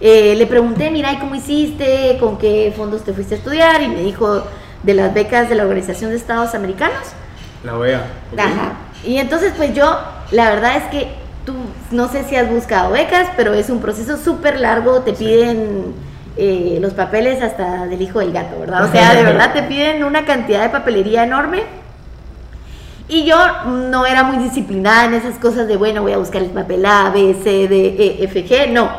Eh, 0.00 0.34
le 0.36 0.46
pregunté, 0.46 0.90
mira, 0.90 1.12
¿y 1.12 1.18
cómo 1.18 1.34
hiciste? 1.34 2.18
¿Con 2.20 2.36
qué 2.38 2.72
fondos 2.76 3.04
te 3.04 3.12
fuiste 3.12 3.36
a 3.36 3.38
estudiar? 3.38 3.82
Y 3.82 3.88
me 3.88 4.00
dijo 4.00 4.42
de 4.82 4.94
las 4.94 5.14
becas 5.14 5.48
de 5.48 5.54
la 5.54 5.62
Organización 5.62 6.10
de 6.10 6.16
Estados 6.16 6.54
Americanos. 6.54 6.98
La 7.62 7.78
OEA. 7.78 8.04
Ajá. 8.36 8.72
Y 9.04 9.18
entonces, 9.18 9.52
pues 9.56 9.74
yo, 9.74 9.98
la 10.30 10.50
verdad 10.50 10.76
es 10.76 10.84
que 10.84 11.08
tú, 11.46 11.54
no 11.90 12.08
sé 12.08 12.24
si 12.24 12.36
has 12.36 12.50
buscado 12.50 12.92
becas, 12.92 13.28
pero 13.36 13.54
es 13.54 13.70
un 13.70 13.80
proceso 13.80 14.16
súper 14.16 14.60
largo, 14.60 15.00
te 15.00 15.12
piden 15.12 15.94
eh, 16.36 16.78
los 16.80 16.92
papeles 16.94 17.42
hasta 17.42 17.86
del 17.86 18.02
hijo 18.02 18.18
del 18.18 18.32
gato, 18.32 18.58
¿verdad? 18.58 18.84
O 18.84 18.92
sea, 18.92 19.14
de 19.14 19.22
verdad 19.22 19.52
te 19.52 19.62
piden 19.68 20.04
una 20.04 20.24
cantidad 20.24 20.62
de 20.62 20.70
papelería 20.70 21.24
enorme. 21.24 21.62
Y 23.06 23.24
yo 23.24 23.36
no 23.66 24.06
era 24.06 24.22
muy 24.22 24.38
disciplinada 24.38 25.04
en 25.04 25.14
esas 25.14 25.38
cosas 25.38 25.68
de, 25.68 25.76
bueno, 25.76 26.02
voy 26.02 26.12
a 26.12 26.18
buscar 26.18 26.42
el 26.42 26.50
papel 26.50 26.86
A, 26.86 27.10
B, 27.10 27.36
C, 27.42 27.68
D, 27.68 27.96
E, 27.98 28.24
F, 28.24 28.46
G, 28.46 28.70
no. 28.70 28.90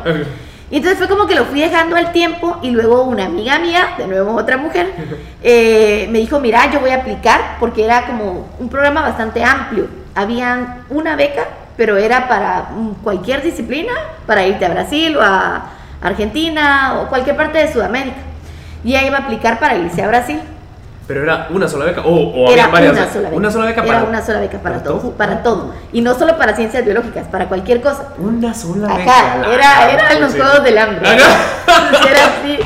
Y 0.69 0.77
entonces 0.77 0.97
fue 0.99 1.07
como 1.07 1.27
que 1.27 1.35
lo 1.35 1.45
fui 1.45 1.61
dejando 1.61 1.95
al 1.95 2.11
tiempo 2.11 2.57
y 2.61 2.71
luego 2.71 3.03
una 3.03 3.25
amiga 3.25 3.59
mía, 3.59 3.89
de 3.97 4.07
nuevo 4.07 4.35
otra 4.35 4.57
mujer, 4.57 4.93
eh, 5.43 6.07
me 6.11 6.19
dijo, 6.19 6.39
mira, 6.39 6.71
yo 6.71 6.79
voy 6.79 6.91
a 6.91 6.97
aplicar 6.97 7.57
porque 7.59 7.83
era 7.85 8.05
como 8.05 8.47
un 8.59 8.69
programa 8.69 9.01
bastante 9.01 9.43
amplio. 9.43 9.87
Había 10.13 10.83
una 10.89 11.15
beca, 11.15 11.47
pero 11.75 11.97
era 11.97 12.27
para 12.27 12.69
cualquier 13.03 13.41
disciplina, 13.41 13.93
para 14.25 14.45
irte 14.45 14.65
a 14.65 14.69
Brasil 14.69 15.17
o 15.17 15.21
a 15.21 15.69
Argentina 16.01 16.99
o 16.99 17.09
cualquier 17.09 17.35
parte 17.35 17.57
de 17.57 17.71
Sudamérica. 17.71 18.17
Y 18.83 18.89
ella 18.89 19.07
iba 19.07 19.17
a 19.17 19.21
aplicar 19.21 19.59
para 19.59 19.77
irse 19.77 20.03
a 20.03 20.07
Brasil. 20.07 20.39
Pero 21.07 21.21
era 21.21 21.47
una 21.51 21.67
sola 21.67 21.85
beca 21.85 22.01
o, 22.03 22.49
era 22.49 22.67
varias 22.67 22.93
una 22.93 23.07
sola 23.11 23.29
beca. 23.29 23.35
Una 23.35 23.51
sola 23.51 23.65
beca 23.65 23.83
para 23.83 23.97
Era 23.97 24.09
una 24.09 24.25
sola 24.25 24.39
beca 24.39 24.57
para, 24.57 24.83
todo, 24.83 25.11
para 25.11 25.43
todo. 25.43 25.73
Y 25.93 26.01
no 26.01 26.17
solo 26.17 26.37
para 26.37 26.55
ciencias 26.55 26.83
biológicas, 26.83 27.27
para 27.27 27.47
cualquier 27.47 27.81
cosa. 27.81 28.09
Una 28.17 28.53
sola 28.53 28.87
beca. 28.95 29.53
Era, 29.53 29.91
eran 29.91 30.21
los 30.21 30.33
juegos 30.33 30.63
del 30.63 30.77
hambre. 30.77 31.07
era 31.07 32.25
así, 32.25 32.57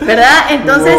¿verdad? 0.00 0.38
Entonces, 0.50 0.96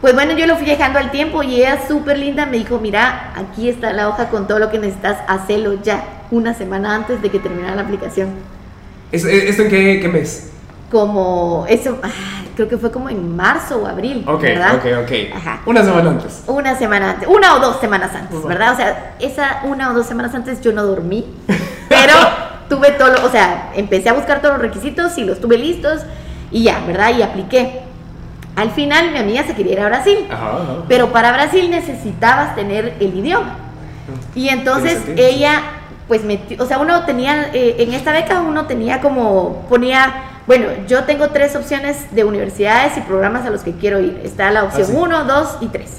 pues 0.00 0.14
bueno, 0.14 0.32
yo 0.32 0.46
lo 0.46 0.56
fui 0.56 0.66
dejando 0.66 0.98
al 0.98 1.10
tiempo 1.10 1.42
y 1.42 1.56
ella 1.56 1.78
súper 1.86 2.18
linda 2.18 2.46
me 2.46 2.56
dijo, 2.56 2.78
mira, 2.80 3.32
aquí 3.36 3.68
está 3.68 3.92
la 3.92 4.08
hoja 4.08 4.30
con 4.30 4.48
todo 4.48 4.58
lo 4.58 4.70
que 4.70 4.78
necesitas, 4.78 5.18
hacelo 5.28 5.74
ya, 5.82 6.02
una 6.30 6.54
semana 6.54 6.94
antes 6.94 7.22
de 7.22 7.28
que 7.30 7.38
terminara 7.38 7.76
la 7.76 7.82
aplicación. 7.82 8.30
¿Esto 9.12 9.28
en 9.28 9.68
qué, 9.68 10.00
qué 10.00 10.08
mes? 10.08 10.50
Como, 10.90 11.66
eso, 11.68 11.98
creo 12.56 12.68
que 12.68 12.76
fue 12.76 12.90
como 12.90 13.08
en 13.08 13.36
marzo 13.36 13.82
o 13.82 13.86
abril, 13.86 14.24
Ok, 14.26 14.42
¿verdad? 14.42 14.74
ok, 14.74 14.84
ok. 15.04 15.12
Ajá. 15.36 15.60
Una 15.66 15.84
semana 15.84 16.10
antes. 16.10 16.42
Una 16.46 16.76
semana 16.76 17.10
antes, 17.10 17.28
una 17.28 17.54
o 17.54 17.60
dos 17.60 17.80
semanas 17.80 18.10
antes, 18.14 18.42
¿verdad? 18.44 18.72
O 18.72 18.76
sea, 18.76 19.14
esa 19.20 19.60
una 19.64 19.90
o 19.90 19.94
dos 19.94 20.06
semanas 20.06 20.34
antes 20.34 20.60
yo 20.60 20.72
no 20.72 20.82
dormí, 20.84 21.26
pero 21.88 22.14
tuve 22.68 22.90
todo, 22.92 23.24
o 23.24 23.30
sea, 23.30 23.70
empecé 23.74 24.08
a 24.08 24.14
buscar 24.14 24.40
todos 24.40 24.54
los 24.54 24.62
requisitos 24.62 25.16
y 25.18 25.24
los 25.24 25.40
tuve 25.40 25.58
listos 25.58 26.02
y 26.50 26.64
ya, 26.64 26.80
¿verdad? 26.86 27.10
Y 27.16 27.22
apliqué. 27.22 27.82
Al 28.56 28.72
final 28.72 29.12
mi 29.12 29.18
amiga 29.18 29.44
se 29.44 29.54
quería 29.54 29.74
ir 29.74 29.80
a 29.80 29.86
Brasil, 29.86 30.26
ajá, 30.28 30.52
pero 30.88 31.12
para 31.12 31.30
Brasil 31.32 31.70
necesitabas 31.70 32.56
tener 32.56 32.96
el 32.98 33.16
idioma. 33.16 33.56
Y 34.34 34.48
entonces 34.48 35.00
ella, 35.16 35.62
pues, 36.08 36.24
metió, 36.24 36.60
o 36.62 36.66
sea, 36.66 36.78
uno 36.78 37.04
tenía, 37.04 37.48
eh, 37.54 37.76
en 37.78 37.94
esta 37.94 38.10
beca 38.10 38.40
uno 38.40 38.66
tenía 38.66 39.00
como, 39.00 39.64
ponía 39.68 40.24
bueno, 40.46 40.66
yo 40.88 41.04
tengo 41.04 41.28
tres 41.28 41.54
opciones 41.56 42.12
de 42.14 42.24
universidades 42.24 42.96
y 42.96 43.00
programas 43.02 43.46
a 43.46 43.50
los 43.50 43.62
que 43.62 43.72
quiero 43.72 44.00
ir. 44.00 44.20
Está 44.24 44.50
la 44.50 44.64
opción 44.64 44.82
Ah, 44.88 44.92
sí. 44.92 44.96
1, 44.96 45.24
2 45.24 45.56
y 45.60 45.66
3. 45.68 45.90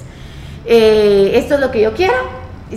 esto 0.66 1.54
es 1.54 1.60
lo 1.60 1.70
que 1.70 1.80
yo 1.80 1.94
quiero. 1.94 2.14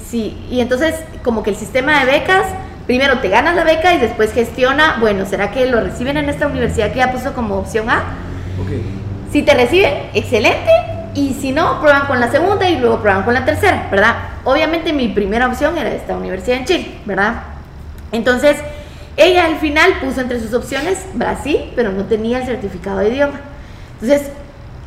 Sí, 0.09 0.45
y 0.49 0.59
entonces 0.59 0.95
como 1.23 1.41
que 1.43 1.49
el 1.51 1.55
sistema 1.55 1.99
de 2.03 2.11
becas, 2.11 2.45
primero 2.85 3.19
te 3.19 3.29
ganas 3.29 3.55
la 3.55 3.63
beca 3.63 3.93
y 3.93 3.97
después 3.97 4.33
gestiona, 4.33 4.97
bueno, 4.99 5.25
¿será 5.25 5.51
que 5.51 5.65
lo 5.67 5.79
reciben 5.81 6.17
en 6.17 6.29
esta 6.29 6.47
universidad 6.47 6.91
que 6.91 6.97
ya 6.97 7.11
puso 7.11 7.33
como 7.33 7.55
opción 7.55 7.89
A? 7.89 7.99
Ok. 8.61 8.71
Si 9.31 9.41
te 9.43 9.53
reciben, 9.53 9.93
excelente. 10.13 10.69
Y 11.13 11.33
si 11.39 11.53
no, 11.53 11.79
prueban 11.79 12.07
con 12.07 12.19
la 12.19 12.29
segunda 12.29 12.67
y 12.69 12.77
luego 12.77 12.99
prueban 12.99 13.23
con 13.23 13.33
la 13.33 13.45
tercera, 13.45 13.87
¿verdad? 13.89 14.15
Obviamente 14.43 14.91
mi 14.91 15.07
primera 15.07 15.47
opción 15.47 15.77
era 15.77 15.89
esta 15.89 16.15
universidad 16.17 16.57
en 16.59 16.65
Chile, 16.65 16.91
¿verdad? 17.05 17.35
Entonces, 18.11 18.57
ella 19.17 19.45
al 19.45 19.57
final 19.57 19.99
puso 20.01 20.21
entre 20.21 20.39
sus 20.39 20.53
opciones 20.53 20.99
Brasil, 21.13 21.71
pero 21.75 21.91
no 21.91 22.05
tenía 22.05 22.39
el 22.39 22.45
certificado 22.45 22.99
de 22.99 23.09
idioma. 23.09 23.39
Entonces, 24.01 24.29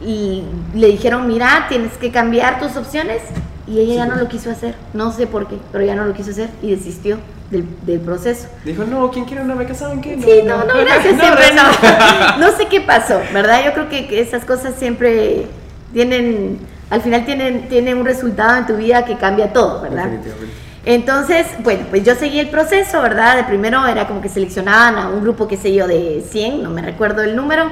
y 0.01 0.45
le 0.75 0.88
dijeron, 0.88 1.27
mira, 1.27 1.67
tienes 1.69 1.93
que 1.95 2.11
cambiar 2.11 2.61
tus 2.61 2.77
opciones. 2.77 3.23
Y 3.67 3.81
ella 3.81 3.95
ya 3.95 4.07
no 4.07 4.17
lo 4.17 4.29
quiso 4.29 4.51
hacer. 4.51 4.75
No 4.95 5.12
sé 5.12 5.27
por 5.27 5.47
qué, 5.47 5.59
pero 5.73 5.85
ya 5.85 5.95
no 5.95 6.05
lo 6.05 6.14
quiso 6.14 6.31
hacer 6.31 6.49
y 6.62 6.71
desistió 6.71 7.19
del, 7.51 7.67
del 7.83 8.01
proceso. 8.01 8.49
Dijo, 8.64 8.85
no, 8.85 9.11
¿quién 9.11 9.27
quiere 9.27 9.43
una 9.43 9.55
beca? 9.55 9.75
¿Saben 9.75 10.01
qué? 10.01 10.17
Sí, 10.17 10.47
no, 10.47 10.64
no, 10.64 10.75
gracias, 10.75 11.14
No, 11.17 11.21
siempre 11.21 11.45
no. 11.55 12.38
No 12.38 12.57
sé 12.57 12.67
qué 12.67 12.81
pasó, 12.81 13.21
¿verdad? 13.33 13.64
Yo 13.64 13.73
creo 13.75 13.88
que, 13.88 14.07
que 14.07 14.21
esas 14.21 14.45
cosas 14.45 14.75
siempre 14.79 15.47
tienen, 15.93 16.59
al 16.88 17.03
final 17.03 17.27
tienen, 17.27 17.69
tienen 17.69 17.99
un 17.99 18.07
resultado 18.07 18.57
en 18.57 18.67
tu 18.67 18.77
vida 18.77 19.05
que 19.05 19.17
cambia 19.17 19.53
todo, 19.53 19.83
¿verdad? 19.83 20.05
Definitivamente. 20.05 20.67
Entonces, 20.88 21.46
bueno, 21.59 21.85
pues 21.90 22.03
yo 22.03 22.14
seguí 22.14 22.40
el 22.40 22.48
proceso, 22.48 23.03
¿verdad? 23.03 23.37
De 23.37 23.44
primero 23.44 23.87
era 23.87 24.07
como 24.09 24.22
que 24.22 24.31
seleccionaban 24.31 24.96
a 24.96 25.09
un 25.09 25.20
grupo, 25.20 25.46
qué 25.46 25.59
sé 25.59 25.74
yo, 25.74 25.87
de 25.87 26.24
100, 26.27 26.62
no 26.62 26.70
me 26.70 26.81
recuerdo 26.81 27.22
el 27.22 27.37
número, 27.37 27.70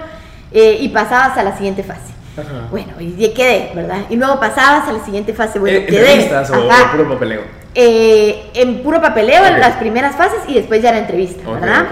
eh, 0.52 0.76
y 0.79 0.88
pasabas 0.90 1.38
a 1.38 1.42
la 1.42 1.57
siguiente 1.57 1.83
fase. 1.83 2.12
Ajá. 2.37 2.68
Bueno, 2.70 2.92
y 3.00 3.16
ya 3.16 3.33
quedé, 3.33 3.72
¿verdad? 3.74 4.00
Y 4.11 4.16
luego 4.16 4.38
pasabas 4.38 4.87
a 4.87 4.92
la 4.92 5.02
siguiente 5.02 5.33
fase, 5.33 5.59
bueno, 5.59 5.79
Eh, 5.79 5.87
quedé. 5.87 6.12
¿Entrevistas 6.24 6.50
o, 6.50 6.66
o 6.66 6.90
puro 6.92 7.09
papeleo? 7.09 7.40
Eh, 7.74 8.50
en 8.52 8.83
puro 8.83 9.00
papeleo 9.00 9.46
en 9.46 9.61
las 9.61 9.76
primeras 9.76 10.14
fases 10.14 10.40
y 10.46 10.52
después 10.52 10.83
ya 10.83 10.92
la 10.92 10.98
entrevista, 10.98 11.50
¿verdad? 11.50 11.87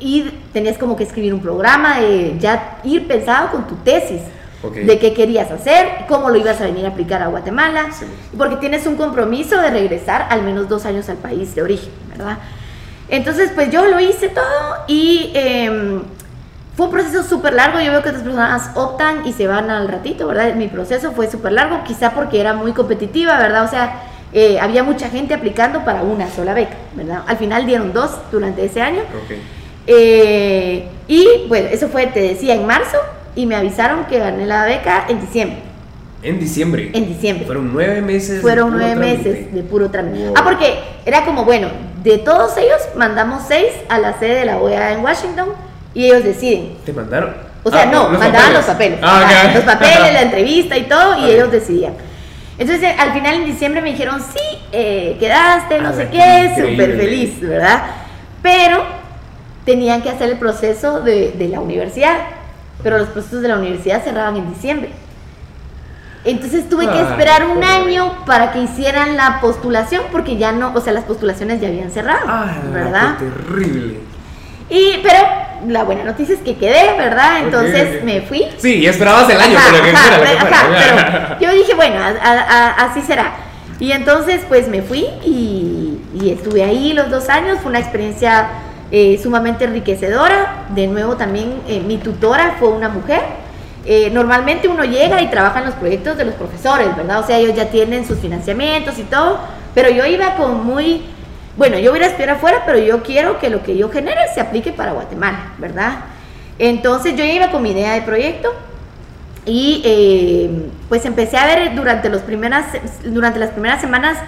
Y 0.00 0.30
tenías 0.54 0.78
como 0.78 0.96
que 0.96 1.04
escribir 1.04 1.34
un 1.34 1.40
programa, 1.40 2.00
de 2.00 2.36
ya 2.38 2.78
ir 2.84 3.06
pensado 3.06 3.50
con 3.50 3.66
tu 3.66 3.74
tesis, 3.76 4.22
De 4.70 4.98
qué 4.98 5.12
querías 5.14 5.50
hacer, 5.50 6.06
cómo 6.08 6.30
lo 6.30 6.36
ibas 6.36 6.60
a 6.60 6.64
venir 6.64 6.84
a 6.86 6.88
aplicar 6.88 7.22
a 7.22 7.26
Guatemala, 7.28 7.86
Sí. 7.92 8.06
porque 8.36 8.56
tienes 8.56 8.86
un 8.86 8.96
compromiso 8.96 9.60
de 9.60 9.70
regresar 9.70 10.26
al 10.30 10.42
menos 10.42 10.68
dos 10.68 10.84
años 10.86 11.08
al 11.08 11.16
país 11.16 11.54
de 11.54 11.62
origen, 11.62 11.90
¿verdad? 12.16 12.38
Entonces, 13.08 13.50
pues 13.54 13.70
yo 13.70 13.84
lo 13.86 14.00
hice 14.00 14.28
todo 14.28 14.44
y 14.86 15.30
em, 15.34 16.02
fue 16.76 16.86
un 16.86 16.92
proceso 16.92 17.22
súper 17.22 17.52
largo. 17.54 17.78
Yo 17.80 17.90
veo 17.92 18.02
que 18.02 18.08
otras 18.08 18.24
personas 18.24 18.70
optan 18.74 19.26
y 19.26 19.32
se 19.32 19.46
van 19.46 19.70
al 19.70 19.88
ratito, 19.88 20.26
¿verdad? 20.26 20.54
Mi 20.54 20.68
proceso 20.68 21.12
fue 21.12 21.30
súper 21.30 21.52
largo, 21.52 21.84
quizá 21.84 22.12
porque 22.12 22.40
era 22.40 22.54
muy 22.54 22.72
competitiva, 22.72 23.36
¿verdad? 23.38 23.64
O 23.64 23.68
sea, 23.68 24.02
eh, 24.32 24.58
había 24.58 24.82
mucha 24.82 25.10
gente 25.10 25.34
aplicando 25.34 25.84
para 25.84 26.02
una 26.02 26.28
sola 26.30 26.54
beca, 26.54 26.74
¿verdad? 26.94 27.22
Al 27.26 27.36
final 27.36 27.66
dieron 27.66 27.92
dos 27.92 28.10
durante 28.32 28.64
ese 28.64 28.80
año. 28.80 29.02
Eh, 29.86 30.88
y 31.06 31.46
bueno, 31.48 31.68
eso 31.70 31.88
fue, 31.88 32.06
te 32.06 32.20
decía, 32.20 32.54
en 32.54 32.66
marzo 32.66 32.96
y 33.36 33.46
me 33.46 33.56
avisaron 33.56 34.04
que 34.06 34.18
gané 34.18 34.46
la 34.46 34.64
beca 34.64 35.06
en 35.08 35.20
diciembre. 35.20 35.58
En 36.22 36.40
diciembre. 36.40 36.90
En 36.94 37.06
diciembre. 37.06 37.44
Fueron 37.46 37.72
nueve 37.72 38.00
meses. 38.00 38.40
Fueron 38.40 38.70
nueve 38.72 38.94
trámite. 38.94 39.28
meses 39.30 39.52
de 39.54 39.62
puro 39.62 39.90
trámite. 39.90 40.26
Wow. 40.28 40.34
Ah, 40.38 40.42
porque 40.44 40.74
era 41.04 41.24
como, 41.24 41.44
bueno, 41.44 41.68
de 42.02 42.18
todos 42.18 42.56
ellos 42.56 42.78
mandamos 42.96 43.42
seis 43.46 43.68
a 43.88 43.98
la 43.98 44.18
sede 44.18 44.36
de 44.36 44.44
la 44.46 44.58
OEA 44.58 44.92
en 44.92 45.04
Washington 45.04 45.48
y 45.92 46.06
ellos 46.06 46.24
deciden. 46.24 46.76
¿Te 46.84 46.92
mandaron? 46.92 47.34
O 47.62 47.70
sea, 47.70 47.82
Ah, 47.82 47.86
no, 47.86 48.08
los 48.10 48.18
mandaban 48.18 48.52
los 48.54 48.64
papeles. 48.64 48.98
Ah, 49.02 49.20
Ajá, 49.24 49.48
ok. 49.48 49.54
Los 49.56 49.64
papeles, 49.64 50.12
la 50.12 50.22
entrevista 50.28 50.76
y 50.78 50.82
todo, 50.84 51.18
y 51.26 51.30
ellos 51.30 51.50
decidían. 51.52 51.94
Entonces, 52.56 52.84
eh, 52.90 52.96
al 52.98 53.12
final 53.12 53.34
en 53.34 53.44
diciembre 53.46 53.82
me 53.82 53.90
dijeron, 53.90 54.20
sí, 54.20 54.58
eh, 54.72 55.16
quedaste, 55.18 55.80
no 55.80 55.88
Ah, 55.88 55.92
sé 55.92 56.08
qué 56.08 56.52
súper 56.56 56.96
feliz, 56.96 57.40
¿verdad? 57.40 57.82
Pero 58.42 58.82
tenían 59.64 60.02
que 60.02 60.10
hacer 60.10 60.30
el 60.30 60.38
proceso 60.38 61.00
de, 61.00 61.32
de 61.32 61.48
la 61.48 61.60
universidad, 61.60 62.16
pero 62.82 62.98
los 62.98 63.08
procesos 63.08 63.42
de 63.42 63.48
la 63.48 63.56
universidad 63.58 64.02
cerraban 64.04 64.36
en 64.36 64.52
diciembre. 64.52 64.90
Entonces 66.24 66.68
tuve 66.70 66.86
que 66.86 66.92
Ay, 66.98 67.06
esperar 67.10 67.44
un 67.46 67.62
año 67.62 68.24
para 68.24 68.52
que 68.52 68.60
hicieran 68.62 69.16
la 69.16 69.40
postulación, 69.40 70.04
porque 70.10 70.38
ya 70.38 70.52
no, 70.52 70.72
o 70.74 70.80
sea, 70.80 70.92
las 70.94 71.04
postulaciones 71.04 71.60
ya 71.60 71.68
habían 71.68 71.90
cerrado, 71.90 72.20
Ah, 72.26 72.46
¿verdad? 72.72 73.16
qué 73.18 73.24
terrible. 73.26 73.98
Y, 74.70 75.00
pero 75.02 75.18
la 75.68 75.84
buena 75.84 76.04
noticia 76.04 76.34
es 76.34 76.40
que 76.40 76.56
quedé, 76.56 76.96
¿verdad? 76.96 77.40
Entonces 77.42 78.02
me 78.02 78.22
fui. 78.22 78.46
Sí, 78.56 78.76
y 78.76 78.86
esperabas 78.86 79.28
el 79.28 79.38
año, 79.38 79.58
Ajá, 79.58 79.68
pero 79.70 79.84
que 79.84 79.90
ajá, 79.90 79.98
fuera 80.16 80.32
lo 80.32 80.38
que 80.48 80.54
ajá, 80.54 80.66
fuera. 80.66 81.36
pero 81.38 81.52
yo 81.52 81.58
dije, 81.58 81.74
bueno, 81.74 81.96
a- 82.02 82.08
a- 82.08 82.40
a- 82.40 82.70
así 82.86 83.02
será. 83.02 83.32
Y 83.78 83.92
entonces, 83.92 84.40
pues 84.48 84.66
me 84.68 84.80
fui 84.80 85.00
y, 85.22 86.00
y 86.14 86.30
estuve 86.30 86.64
ahí 86.64 86.94
los 86.94 87.10
dos 87.10 87.28
años. 87.28 87.58
Fue 87.60 87.68
una 87.68 87.80
experiencia 87.80 88.46
eh, 88.90 89.18
sumamente 89.22 89.64
enriquecedora. 89.64 90.66
De 90.74 90.86
nuevo, 90.86 91.16
también 91.16 91.62
eh, 91.68 91.80
mi 91.80 91.98
tutora 91.98 92.56
fue 92.58 92.68
una 92.68 92.88
mujer. 92.88 93.20
Eh, 93.86 94.10
normalmente 94.10 94.68
uno 94.68 94.84
llega 94.84 95.20
y 95.20 95.28
trabaja 95.28 95.58
en 95.58 95.66
los 95.66 95.74
proyectos 95.74 96.16
de 96.16 96.24
los 96.24 96.34
profesores, 96.34 96.96
¿verdad? 96.96 97.20
O 97.20 97.26
sea, 97.26 97.38
ellos 97.38 97.54
ya 97.54 97.68
tienen 97.68 98.06
sus 98.06 98.18
financiamientos 98.18 98.98
y 98.98 99.02
todo. 99.02 99.38
Pero 99.74 99.90
yo 99.90 100.06
iba 100.06 100.36
con 100.36 100.64
muy. 100.64 101.02
Bueno, 101.56 101.78
yo 101.78 101.90
voy 101.90 102.00
a 102.00 102.06
estudiar 102.06 102.30
afuera, 102.30 102.62
pero 102.66 102.78
yo 102.78 103.02
quiero 103.02 103.38
que 103.38 103.50
lo 103.50 103.62
que 103.62 103.76
yo 103.76 103.90
genere 103.90 104.20
se 104.34 104.40
aplique 104.40 104.72
para 104.72 104.92
Guatemala, 104.92 105.52
¿verdad? 105.58 105.98
Entonces 106.58 107.16
yo 107.16 107.24
iba 107.24 107.50
con 107.50 107.62
mi 107.62 107.70
idea 107.70 107.94
de 107.94 108.02
proyecto 108.02 108.52
y 109.46 109.82
eh, 109.84 110.70
pues 110.88 111.04
empecé 111.04 111.36
a 111.36 111.46
ver 111.46 111.74
durante, 111.74 112.08
los 112.08 112.22
primeras, 112.22 112.66
durante 113.04 113.38
las 113.38 113.50
primeras 113.50 113.80
semanas 113.80 114.18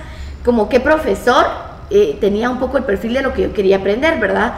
como 0.44 0.68
qué 0.68 0.80
profesor 0.80 1.46
eh, 1.90 2.16
tenía 2.20 2.50
un 2.50 2.58
poco 2.58 2.78
el 2.78 2.84
perfil 2.84 3.14
de 3.14 3.22
lo 3.22 3.32
que 3.32 3.42
yo 3.42 3.52
quería 3.52 3.76
aprender, 3.76 4.18
¿verdad? 4.18 4.54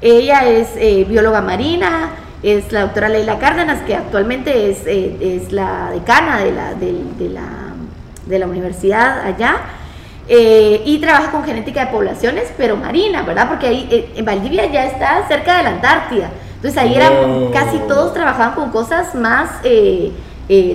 Ella 0.00 0.46
es 0.48 0.68
eh, 0.76 1.04
bióloga 1.08 1.40
marina, 1.40 2.10
es 2.42 2.70
la 2.70 2.82
doctora 2.82 3.08
Leila 3.08 3.38
Cárdenas, 3.38 3.82
que 3.82 3.96
actualmente 3.96 4.70
es, 4.70 4.86
eh, 4.86 5.16
es 5.20 5.52
la 5.52 5.90
decana 5.92 6.38
de 6.38 6.52
la, 6.52 6.74
de, 6.74 7.28
la, 7.30 7.48
de 8.26 8.38
la 8.38 8.46
universidad 8.46 9.20
allá. 9.26 9.56
y 10.28 10.98
trabaja 11.00 11.30
con 11.30 11.42
genética 11.44 11.86
de 11.86 11.90
poblaciones, 11.90 12.52
pero 12.56 12.76
marina, 12.76 13.22
¿verdad? 13.22 13.48
Porque 13.48 13.66
ahí 13.66 14.10
en 14.14 14.24
Valdivia 14.24 14.66
ya 14.66 14.84
está 14.84 15.26
cerca 15.26 15.56
de 15.56 15.62
la 15.62 15.70
Antártida. 15.70 16.30
Entonces 16.56 16.76
ahí 16.80 16.94
eran 16.94 17.12
Oh. 17.24 17.50
casi 17.50 17.78
todos 17.88 18.12
trabajaban 18.12 18.54
con 18.54 18.70
cosas 18.70 19.14
más 19.14 19.62
de 19.62 20.12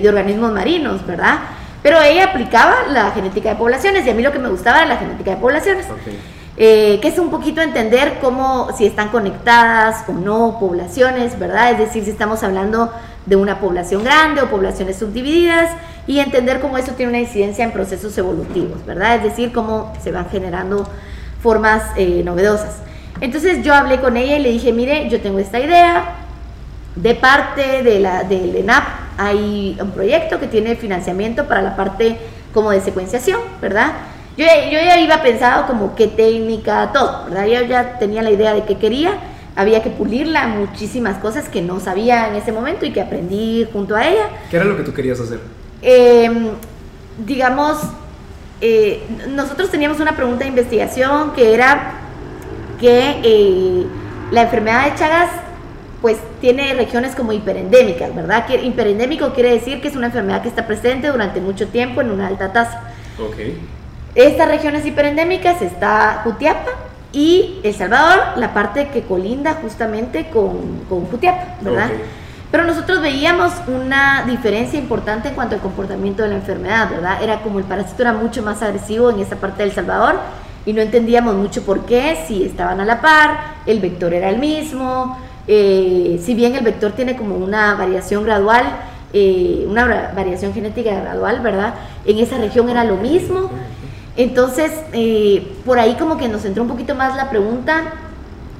organismos 0.08 0.52
marinos, 0.52 1.06
¿verdad? 1.06 1.38
Pero 1.84 2.00
ella 2.00 2.24
aplicaba 2.24 2.76
la 2.90 3.10
genética 3.10 3.50
de 3.50 3.56
poblaciones 3.56 4.06
y 4.06 4.10
a 4.10 4.14
mí 4.14 4.22
lo 4.22 4.32
que 4.32 4.38
me 4.38 4.48
gustaba 4.48 4.78
era 4.78 4.86
la 4.86 4.96
genética 4.96 5.32
de 5.32 5.36
poblaciones. 5.36 5.84
Ok. 5.84 6.14
Eh, 6.56 6.98
que 7.02 7.08
es 7.08 7.18
un 7.18 7.28
poquito 7.30 7.60
entender 7.60 8.20
cómo, 8.22 8.70
si 8.74 8.86
están 8.86 9.10
conectadas 9.10 10.08
o 10.08 10.12
no 10.12 10.56
poblaciones, 10.58 11.38
¿verdad? 11.38 11.72
Es 11.72 11.78
decir, 11.78 12.02
si 12.04 12.10
estamos 12.10 12.42
hablando 12.42 12.90
de 13.26 13.36
una 13.36 13.60
población 13.60 14.02
grande 14.02 14.40
o 14.40 14.48
poblaciones 14.48 14.96
subdivididas 14.96 15.72
y 16.06 16.20
entender 16.20 16.60
cómo 16.60 16.78
eso 16.78 16.92
tiene 16.92 17.10
una 17.10 17.20
incidencia 17.20 17.64
en 17.64 17.72
procesos 17.72 18.16
evolutivos, 18.16 18.86
¿verdad? 18.86 19.16
Es 19.16 19.24
decir, 19.24 19.52
cómo 19.52 19.92
se 20.02 20.10
van 20.10 20.30
generando 20.30 20.88
formas 21.42 21.82
eh, 21.96 22.22
novedosas. 22.24 22.76
Entonces 23.20 23.62
yo 23.62 23.74
hablé 23.74 24.00
con 24.00 24.16
ella 24.16 24.38
y 24.38 24.42
le 24.42 24.52
dije, 24.52 24.72
mire, 24.72 25.10
yo 25.10 25.20
tengo 25.20 25.38
esta 25.38 25.60
idea, 25.60 26.23
de 26.96 27.14
parte 27.14 27.82
de 27.82 28.00
la, 28.00 28.24
del 28.24 28.54
ENAP 28.56 28.84
hay 29.18 29.76
un 29.80 29.90
proyecto 29.90 30.38
que 30.38 30.46
tiene 30.46 30.76
financiamiento 30.76 31.46
para 31.46 31.62
la 31.62 31.76
parte 31.76 32.16
como 32.52 32.70
de 32.70 32.80
secuenciación, 32.80 33.40
¿verdad? 33.60 33.92
Yo, 34.36 34.44
yo 34.46 34.78
ya 34.78 34.98
iba 35.00 35.22
pensado 35.22 35.66
como 35.66 35.94
qué 35.94 36.08
técnica, 36.08 36.90
todo, 36.92 37.24
¿verdad? 37.26 37.46
Yo 37.46 37.62
ya 37.62 37.98
tenía 37.98 38.22
la 38.22 38.30
idea 38.30 38.54
de 38.54 38.64
qué 38.64 38.76
quería, 38.76 39.12
había 39.56 39.82
que 39.82 39.90
pulirla, 39.90 40.48
muchísimas 40.48 41.18
cosas 41.18 41.48
que 41.48 41.62
no 41.62 41.78
sabía 41.80 42.28
en 42.28 42.34
ese 42.34 42.52
momento 42.52 42.86
y 42.86 42.92
que 42.92 43.00
aprendí 43.00 43.66
junto 43.72 43.94
a 43.94 44.06
ella. 44.06 44.28
¿Qué 44.50 44.56
era 44.56 44.64
lo 44.64 44.76
que 44.76 44.82
tú 44.82 44.92
querías 44.92 45.20
hacer? 45.20 45.40
Eh, 45.82 46.50
digamos, 47.24 47.78
eh, 48.60 49.02
nosotros 49.28 49.70
teníamos 49.70 50.00
una 50.00 50.16
pregunta 50.16 50.44
de 50.44 50.48
investigación 50.48 51.32
que 51.32 51.54
era 51.54 51.92
que 52.80 53.20
eh, 53.22 53.86
la 54.30 54.42
enfermedad 54.42 54.90
de 54.90 54.94
Chagas 54.96 55.30
pues 56.04 56.18
tiene 56.38 56.74
regiones 56.74 57.14
como 57.14 57.32
hiperendémicas, 57.32 58.14
¿verdad? 58.14 58.44
Que 58.44 58.62
hiperendémico 58.62 59.32
quiere 59.32 59.52
decir 59.52 59.80
que 59.80 59.88
es 59.88 59.96
una 59.96 60.08
enfermedad 60.08 60.42
que 60.42 60.50
está 60.50 60.66
presente 60.66 61.08
durante 61.08 61.40
mucho 61.40 61.68
tiempo 61.68 62.02
en 62.02 62.10
una 62.10 62.26
alta 62.26 62.52
tasa. 62.52 62.82
Ok. 63.18 63.36
Estas 64.14 64.48
regiones 64.48 64.84
hiperendémicas 64.84 65.62
está 65.62 66.20
Jutiapa 66.22 66.72
y 67.10 67.58
El 67.62 67.72
Salvador, 67.72 68.36
la 68.36 68.52
parte 68.52 68.88
que 68.88 69.04
colinda 69.04 69.54
justamente 69.54 70.28
con, 70.28 70.80
con 70.90 71.06
Jutiapa, 71.06 71.54
¿verdad? 71.62 71.88
Pero 72.50 72.64
nosotros 72.64 73.00
veíamos 73.00 73.54
una 73.66 74.24
diferencia 74.26 74.78
importante 74.78 75.28
en 75.28 75.34
cuanto 75.34 75.54
al 75.54 75.62
comportamiento 75.62 76.22
de 76.22 76.28
la 76.28 76.34
enfermedad, 76.34 76.90
¿verdad? 76.90 77.22
Era 77.22 77.40
como 77.40 77.60
el 77.60 77.64
parásito 77.64 78.02
era 78.02 78.12
mucho 78.12 78.42
más 78.42 78.60
agresivo 78.60 79.08
en 79.08 79.20
esa 79.20 79.36
parte 79.36 79.62
del 79.62 79.72
Salvador 79.72 80.16
y 80.66 80.74
no 80.74 80.82
entendíamos 80.82 81.34
mucho 81.34 81.62
por 81.62 81.86
qué, 81.86 82.22
si 82.28 82.44
estaban 82.44 82.78
a 82.78 82.84
la 82.84 83.00
par, 83.00 83.54
el 83.64 83.80
vector 83.80 84.12
era 84.12 84.28
el 84.28 84.38
mismo, 84.38 85.16
eh, 85.46 86.20
si 86.24 86.34
bien 86.34 86.54
el 86.54 86.64
vector 86.64 86.92
tiene 86.92 87.16
como 87.16 87.36
una 87.36 87.74
variación 87.74 88.24
gradual, 88.24 88.64
eh, 89.12 89.64
una 89.68 90.12
variación 90.14 90.52
genética 90.52 90.90
gradual, 91.00 91.40
¿verdad? 91.40 91.74
En 92.04 92.18
esa 92.18 92.38
región 92.38 92.68
era 92.68 92.84
lo 92.84 92.96
mismo. 92.96 93.50
Entonces, 94.16 94.72
eh, 94.92 95.52
por 95.64 95.78
ahí 95.78 95.94
como 95.94 96.16
que 96.16 96.28
nos 96.28 96.44
entró 96.44 96.62
un 96.62 96.68
poquito 96.68 96.94
más 96.94 97.16
la 97.16 97.30
pregunta 97.30 97.82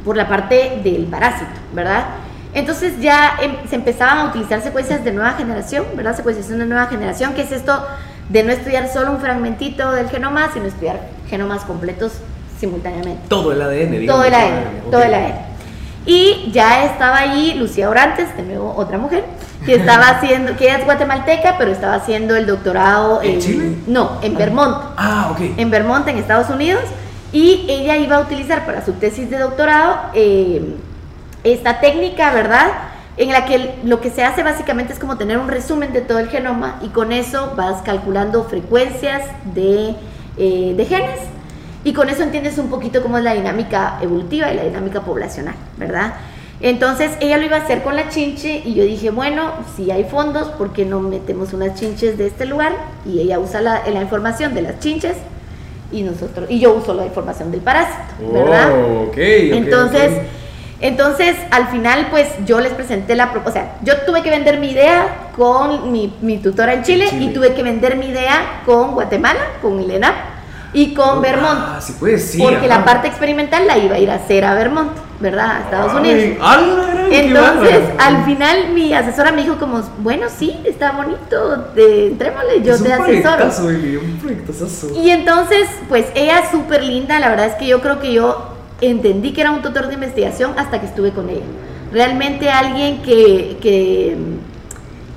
por 0.04 0.16
la 0.16 0.28
parte 0.28 0.80
del 0.84 1.04
parásito, 1.06 1.50
¿verdad? 1.72 2.04
Entonces 2.52 3.00
ya 3.00 3.36
em, 3.40 3.52
se 3.68 3.74
empezaban 3.74 4.18
a 4.18 4.24
utilizar 4.26 4.62
secuencias 4.62 5.02
de 5.04 5.12
nueva 5.12 5.32
generación, 5.32 5.86
¿verdad? 5.96 6.16
Secuenciación 6.16 6.58
de 6.58 6.66
nueva 6.66 6.86
generación, 6.86 7.34
que 7.34 7.42
es 7.42 7.52
esto 7.52 7.84
de 8.28 8.42
no 8.42 8.52
estudiar 8.52 8.88
solo 8.92 9.12
un 9.12 9.20
fragmentito 9.20 9.90
del 9.92 10.08
genoma, 10.08 10.50
sino 10.52 10.66
estudiar 10.66 11.00
genomas 11.28 11.62
completos 11.64 12.12
simultáneamente. 12.58 13.22
Todo 13.28 13.52
el 13.52 13.60
ADN, 13.60 13.98
digamos. 13.98 14.06
Todo 14.06 14.24
el 14.24 14.34
ADN, 14.34 14.90
todo 14.90 15.02
el 15.02 15.14
ADN. 15.14 15.53
Y 16.06 16.50
ya 16.52 16.84
estaba 16.84 17.18
allí 17.18 17.54
Lucía 17.54 17.88
Orantes, 17.88 18.36
de 18.36 18.42
nuevo 18.42 18.74
otra 18.76 18.98
mujer, 18.98 19.24
que 19.64 19.76
estaba 19.76 20.08
haciendo, 20.08 20.56
que 20.56 20.68
es 20.68 20.84
guatemalteca, 20.84 21.56
pero 21.56 21.70
estaba 21.70 21.94
haciendo 21.94 22.36
el 22.36 22.46
doctorado 22.46 23.22
en, 23.22 23.40
Chile. 23.40 23.76
No, 23.86 24.18
en 24.22 24.36
Vermont. 24.36 24.76
Ah, 24.96 25.30
ok. 25.32 25.40
En 25.56 25.70
Vermont, 25.70 26.06
en 26.08 26.18
Estados 26.18 26.50
Unidos. 26.50 26.82
Y 27.32 27.64
ella 27.68 27.96
iba 27.96 28.16
a 28.16 28.20
utilizar 28.20 28.66
para 28.66 28.84
su 28.84 28.92
tesis 28.92 29.30
de 29.30 29.38
doctorado 29.38 29.96
eh, 30.14 30.76
esta 31.42 31.80
técnica, 31.80 32.32
¿verdad? 32.32 32.66
En 33.16 33.32
la 33.32 33.46
que 33.46 33.76
lo 33.84 34.00
que 34.00 34.10
se 34.10 34.24
hace 34.24 34.42
básicamente 34.42 34.92
es 34.92 34.98
como 34.98 35.16
tener 35.16 35.38
un 35.38 35.48
resumen 35.48 35.92
de 35.92 36.00
todo 36.00 36.18
el 36.18 36.28
genoma 36.28 36.78
y 36.82 36.88
con 36.88 37.12
eso 37.12 37.54
vas 37.56 37.80
calculando 37.82 38.44
frecuencias 38.44 39.22
de, 39.54 39.94
eh, 40.36 40.74
de 40.76 40.84
genes 40.84 41.20
y 41.84 41.92
con 41.92 42.08
eso 42.08 42.22
entiendes 42.22 42.56
un 42.58 42.70
poquito 42.70 43.02
cómo 43.02 43.18
es 43.18 43.24
la 43.24 43.34
dinámica 43.34 43.98
evolutiva 44.00 44.50
y 44.50 44.56
la 44.56 44.64
dinámica 44.64 45.02
poblacional, 45.02 45.54
¿verdad? 45.76 46.14
Entonces 46.60 47.10
ella 47.20 47.36
lo 47.36 47.44
iba 47.44 47.58
a 47.58 47.60
hacer 47.60 47.82
con 47.82 47.94
la 47.94 48.08
chinche 48.08 48.62
y 48.64 48.74
yo 48.74 48.84
dije, 48.84 49.10
bueno, 49.10 49.52
si 49.76 49.90
hay 49.90 50.04
fondos, 50.04 50.48
¿por 50.48 50.72
qué 50.72 50.86
no 50.86 51.00
metemos 51.00 51.52
unas 51.52 51.78
chinches 51.78 52.16
de 52.16 52.26
este 52.26 52.46
lugar? 52.46 52.72
Y 53.04 53.20
ella 53.20 53.38
usa 53.38 53.60
la, 53.60 53.82
la 53.86 54.00
información 54.00 54.54
de 54.54 54.62
las 54.62 54.78
chinches 54.78 55.16
y 55.92 56.02
nosotros 56.02 56.50
y 56.50 56.58
yo 56.58 56.72
uso 56.72 56.94
la 56.94 57.04
información 57.04 57.50
del 57.50 57.60
parásito, 57.60 58.32
¿verdad? 58.32 58.72
Oh, 58.72 59.08
okay, 59.08 59.52
entonces, 59.52 60.10
entonces 60.80 61.36
al 61.50 61.68
final 61.68 62.08
pues 62.10 62.28
yo 62.46 62.60
les 62.60 62.72
presenté 62.72 63.14
la 63.14 63.30
propuesta, 63.30 63.60
o 63.60 63.62
sea, 63.62 63.76
yo 63.82 64.00
tuve 64.06 64.22
que 64.22 64.30
vender 64.30 64.58
mi 64.58 64.70
idea 64.70 65.30
con 65.36 65.92
mi, 65.92 66.14
mi 66.22 66.38
tutora 66.38 66.72
en 66.72 66.82
Chile, 66.82 67.10
y 67.20 67.28
tuve 67.28 67.52
que 67.52 67.62
vender 67.62 67.96
mi 67.96 68.06
idea 68.06 68.62
con 68.64 68.92
Guatemala, 68.94 69.40
con 69.60 69.78
Elena 69.78 70.33
y 70.74 70.92
con 70.92 71.22
Vermont. 71.22 71.60
Ah, 71.60 71.80
sí 71.80 71.94
puede 71.98 72.18
sí, 72.18 72.38
Porque 72.38 72.66
la 72.66 72.84
parte 72.84 73.06
experimental 73.06 73.66
la 73.66 73.78
iba 73.78 73.94
a 73.94 73.98
ir 73.98 74.10
a 74.10 74.16
hacer 74.16 74.44
a 74.44 74.54
Vermont, 74.54 74.90
¿verdad? 75.20 75.50
A 75.50 75.60
Estados 75.60 75.94
Unidos. 75.94 76.36
Entonces, 77.10 77.80
al 77.98 78.24
final 78.24 78.70
mi 78.74 78.92
asesora 78.92 79.30
me 79.30 79.42
dijo 79.42 79.56
como, 79.56 79.80
bueno, 79.98 80.26
sí, 80.36 80.60
está 80.64 80.92
bonito, 80.92 81.66
entrémosle, 81.76 82.62
yo 82.62 82.76
te 82.82 82.92
asesoro. 82.92 83.44
Un 83.64 84.96
y 84.96 85.10
entonces, 85.10 85.68
pues 85.88 86.06
ella 86.14 86.40
es 86.40 86.50
súper 86.50 86.82
linda, 86.82 87.20
la 87.20 87.28
verdad 87.28 87.46
es 87.46 87.54
que 87.54 87.66
yo 87.66 87.80
creo 87.80 88.00
que 88.00 88.12
yo 88.12 88.48
entendí 88.80 89.32
que 89.32 89.42
era 89.42 89.52
un 89.52 89.62
tutor 89.62 89.86
de 89.86 89.94
investigación 89.94 90.54
hasta 90.56 90.80
que 90.80 90.86
estuve 90.86 91.12
con 91.12 91.30
ella. 91.30 91.44
Realmente 91.92 92.50
alguien 92.50 93.00
que, 93.02 93.58
que, 93.60 94.16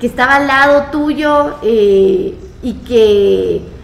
que 0.00 0.06
estaba 0.06 0.36
al 0.36 0.46
lado 0.46 0.84
tuyo 0.92 1.56
eh, 1.62 2.34
y 2.62 2.72
que 2.74 3.77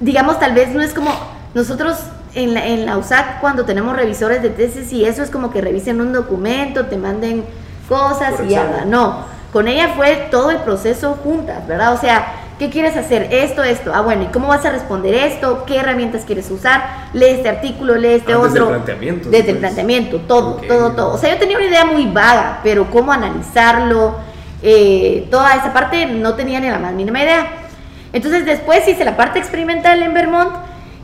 digamos, 0.00 0.38
tal 0.38 0.54
vez 0.54 0.74
no 0.74 0.80
es 0.80 0.92
como 0.92 1.10
nosotros 1.54 1.98
en 2.34 2.54
la, 2.54 2.66
en 2.66 2.86
la 2.86 2.96
USAC 2.96 3.40
cuando 3.40 3.64
tenemos 3.64 3.94
revisores 3.96 4.42
de 4.42 4.50
tesis 4.50 4.92
y 4.92 5.04
eso 5.04 5.22
es 5.22 5.30
como 5.30 5.50
que 5.50 5.60
revisen 5.60 6.00
un 6.00 6.12
documento, 6.12 6.86
te 6.86 6.96
manden 6.96 7.44
cosas 7.88 8.34
y 8.44 8.50
ya, 8.50 8.84
no, 8.86 9.24
con 9.52 9.68
ella 9.68 9.92
fue 9.96 10.28
todo 10.30 10.50
el 10.50 10.58
proceso 10.58 11.18
juntas, 11.24 11.66
¿verdad? 11.66 11.92
O 11.92 11.98
sea, 11.98 12.34
¿qué 12.58 12.70
quieres 12.70 12.96
hacer? 12.96 13.28
Esto, 13.32 13.64
esto, 13.64 13.92
ah, 13.92 14.00
bueno, 14.00 14.22
¿y 14.22 14.26
cómo 14.26 14.48
vas 14.48 14.64
a 14.64 14.70
responder 14.70 15.12
esto? 15.14 15.64
¿Qué 15.66 15.78
herramientas 15.78 16.22
quieres 16.24 16.50
usar? 16.50 17.08
Lee 17.12 17.26
este 17.26 17.48
artículo, 17.48 17.96
lee 17.96 18.14
este 18.14 18.34
otro. 18.36 18.48
Desde 18.48 18.60
el 18.60 18.68
planteamiento. 18.68 19.30
Desde 19.30 19.50
el 19.50 19.58
planteamiento, 19.58 20.16
todo, 20.20 20.60
todo, 20.68 20.92
todo. 20.92 21.14
O 21.14 21.18
sea, 21.18 21.34
yo 21.34 21.38
tenía 21.40 21.56
una 21.56 21.66
idea 21.66 21.84
muy 21.84 22.06
vaga, 22.06 22.60
pero 22.62 22.88
cómo 22.90 23.12
analizarlo, 23.12 24.14
eh, 24.62 25.26
toda 25.30 25.56
esa 25.56 25.72
parte 25.72 26.06
no 26.06 26.34
tenía 26.34 26.60
ni 26.60 26.70
la 26.70 26.78
más 26.78 26.92
mínima 26.92 27.22
idea. 27.22 27.59
Entonces 28.12 28.44
después 28.44 28.86
hice 28.88 29.04
la 29.04 29.16
parte 29.16 29.38
experimental 29.38 30.02
en 30.02 30.14
Vermont 30.14 30.50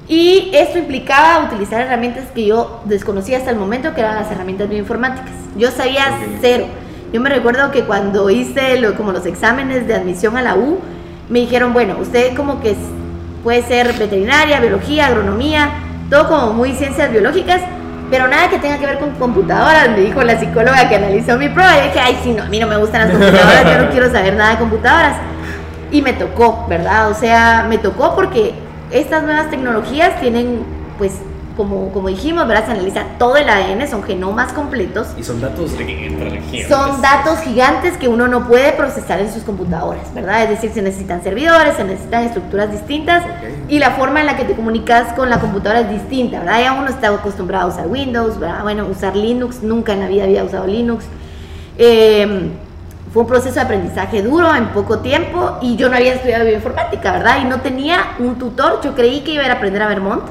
y 0.09 0.51
esto 0.55 0.79
implicaba 0.79 1.47
utilizar 1.47 1.83
herramientas 1.83 2.25
que 2.35 2.47
yo 2.47 2.81
desconocía 2.85 3.39
hasta 3.39 3.51
el 3.51 3.57
momento, 3.57 3.95
que 3.95 4.01
eran 4.01 4.15
las 4.15 4.31
herramientas 4.31 4.69
bioinformáticas. 4.69 5.33
Yo 5.57 5.71
sabía 5.71 6.05
cero. 6.41 6.67
Yo 7.13 7.21
me 7.21 7.29
recuerdo 7.29 7.71
que 7.71 7.85
cuando 7.85 8.31
hice 8.31 8.81
lo, 8.81 8.95
como 8.95 9.13
los 9.13 9.27
exámenes 9.27 9.87
de 9.87 9.95
admisión 9.95 10.37
a 10.37 10.43
la 10.43 10.55
U, 10.57 10.79
me 11.29 11.41
dijeron, 11.41 11.73
bueno, 11.73 11.97
usted 12.01 12.35
como 12.35 12.61
que 12.61 12.77
puede 13.43 13.63
ser 13.63 13.93
veterinaria, 13.95 14.61
biología, 14.61 15.07
agronomía, 15.07 15.71
todo 16.11 16.29
como 16.29 16.53
muy 16.53 16.73
ciencias 16.73 17.11
biológicas, 17.11 17.63
pero 18.11 18.29
nada 18.29 18.49
que 18.49 18.59
tenga 18.59 18.79
que 18.79 18.87
ver 18.87 18.99
con 18.99 19.11
computadoras, 19.13 19.91
me 19.91 20.01
dijo 20.01 20.23
la 20.23 20.39
psicóloga 20.39 20.89
que 20.89 20.97
analizó 20.97 21.37
mi 21.37 21.49
prueba. 21.49 21.79
Y 21.79 21.89
dije, 21.89 22.01
ay, 22.01 22.19
sí, 22.23 22.33
no, 22.33 22.45
a 22.45 22.47
mí 22.47 22.61
no 22.61 22.69
me 22.69 22.77
gustan 22.77 23.03
las 23.03 23.11
computadoras, 23.11 23.65
yo 23.65 23.85
no 23.85 23.91
quiero 23.91 24.11
saber 24.11 24.35
nada 24.35 24.51
de 24.53 24.59
computadoras. 24.59 25.17
Y 25.91 26.03
me 26.03 26.13
tocó, 26.13 26.67
¿verdad? 26.69 27.11
O 27.11 27.15
sea, 27.15 27.67
me 27.69 27.79
tocó 27.79 28.15
porque 28.15 28.55
estas 28.91 29.23
nuevas 29.23 29.51
tecnologías 29.51 30.21
tienen, 30.21 30.65
pues, 30.99 31.13
como, 31.57 31.91
como 31.91 32.09
dijimos, 32.09 32.47
¿verdad? 32.47 32.67
Se 32.67 32.73
analiza 32.73 33.05
todo 33.19 33.37
el 33.37 33.49
ADN, 33.49 33.89
son 33.89 34.03
genomas 34.03 34.53
completos. 34.53 35.09
Y 35.19 35.25
son 35.25 35.41
datos 35.41 35.73
gigantes. 35.77 36.69
Son 36.69 37.01
datos 37.01 37.39
gigantes 37.41 37.97
que 37.97 38.09
uno 38.09 38.29
no 38.29 38.47
puede 38.47 38.73
procesar 38.73 39.21
en 39.21 39.33
sus 39.33 39.43
computadoras, 39.43 40.13
¿verdad? 40.13 40.43
Es 40.45 40.51
decir, 40.51 40.71
se 40.73 40.83
necesitan 40.83 41.23
servidores, 41.23 41.77
se 41.77 41.85
necesitan 41.85 42.25
estructuras 42.25 42.71
distintas 42.71 43.25
y 43.69 43.79
la 43.79 43.93
forma 43.93 44.21
en 44.21 44.27
la 44.27 44.37
que 44.37 44.45
te 44.45 44.55
comunicas 44.55 45.15
con 45.15 45.31
la 45.31 45.41
computadora 45.41 45.81
es 45.81 45.91
distinta, 45.91 46.41
¿verdad? 46.41 46.61
Ya 46.61 46.73
uno 46.75 46.89
está 46.89 47.09
acostumbrado 47.09 47.71
a 47.71 47.73
usar 47.73 47.87
Windows, 47.87 48.39
¿verdad? 48.39 48.63
Bueno, 48.63 48.87
usar 48.87 49.17
Linux, 49.17 49.63
nunca 49.63 49.95
en 49.95 50.01
la 50.01 50.09
vida 50.09 50.25
había 50.25 50.45
usado 50.45 50.67
Linux. 50.67 51.07
Eh, 51.79 52.51
fue 53.17 53.23
un 53.23 53.29
proceso 53.31 53.55
de 53.55 53.63
aprendizaje 53.63 54.21
duro 54.21 54.55
en 54.55 54.67
poco 54.75 54.99
tiempo 54.99 55.57
y 55.63 55.77
yo 55.77 55.89
no 55.89 55.97
había 55.97 56.13
estudiado 56.13 56.45
bioinformática, 56.45 57.13
¿verdad? 57.13 57.39
Y 57.41 57.47
no 57.47 57.63
tenía 57.63 58.09
un 58.19 58.39
tutor, 58.39 58.83
yo 58.85 58.95
creí 58.95 59.23
que 59.23 59.31
iba 59.31 59.43
a 59.43 59.47
ir 59.47 59.53
a 59.53 59.55
aprender 59.55 59.81
a 59.81 59.89
Vermont, 59.89 60.25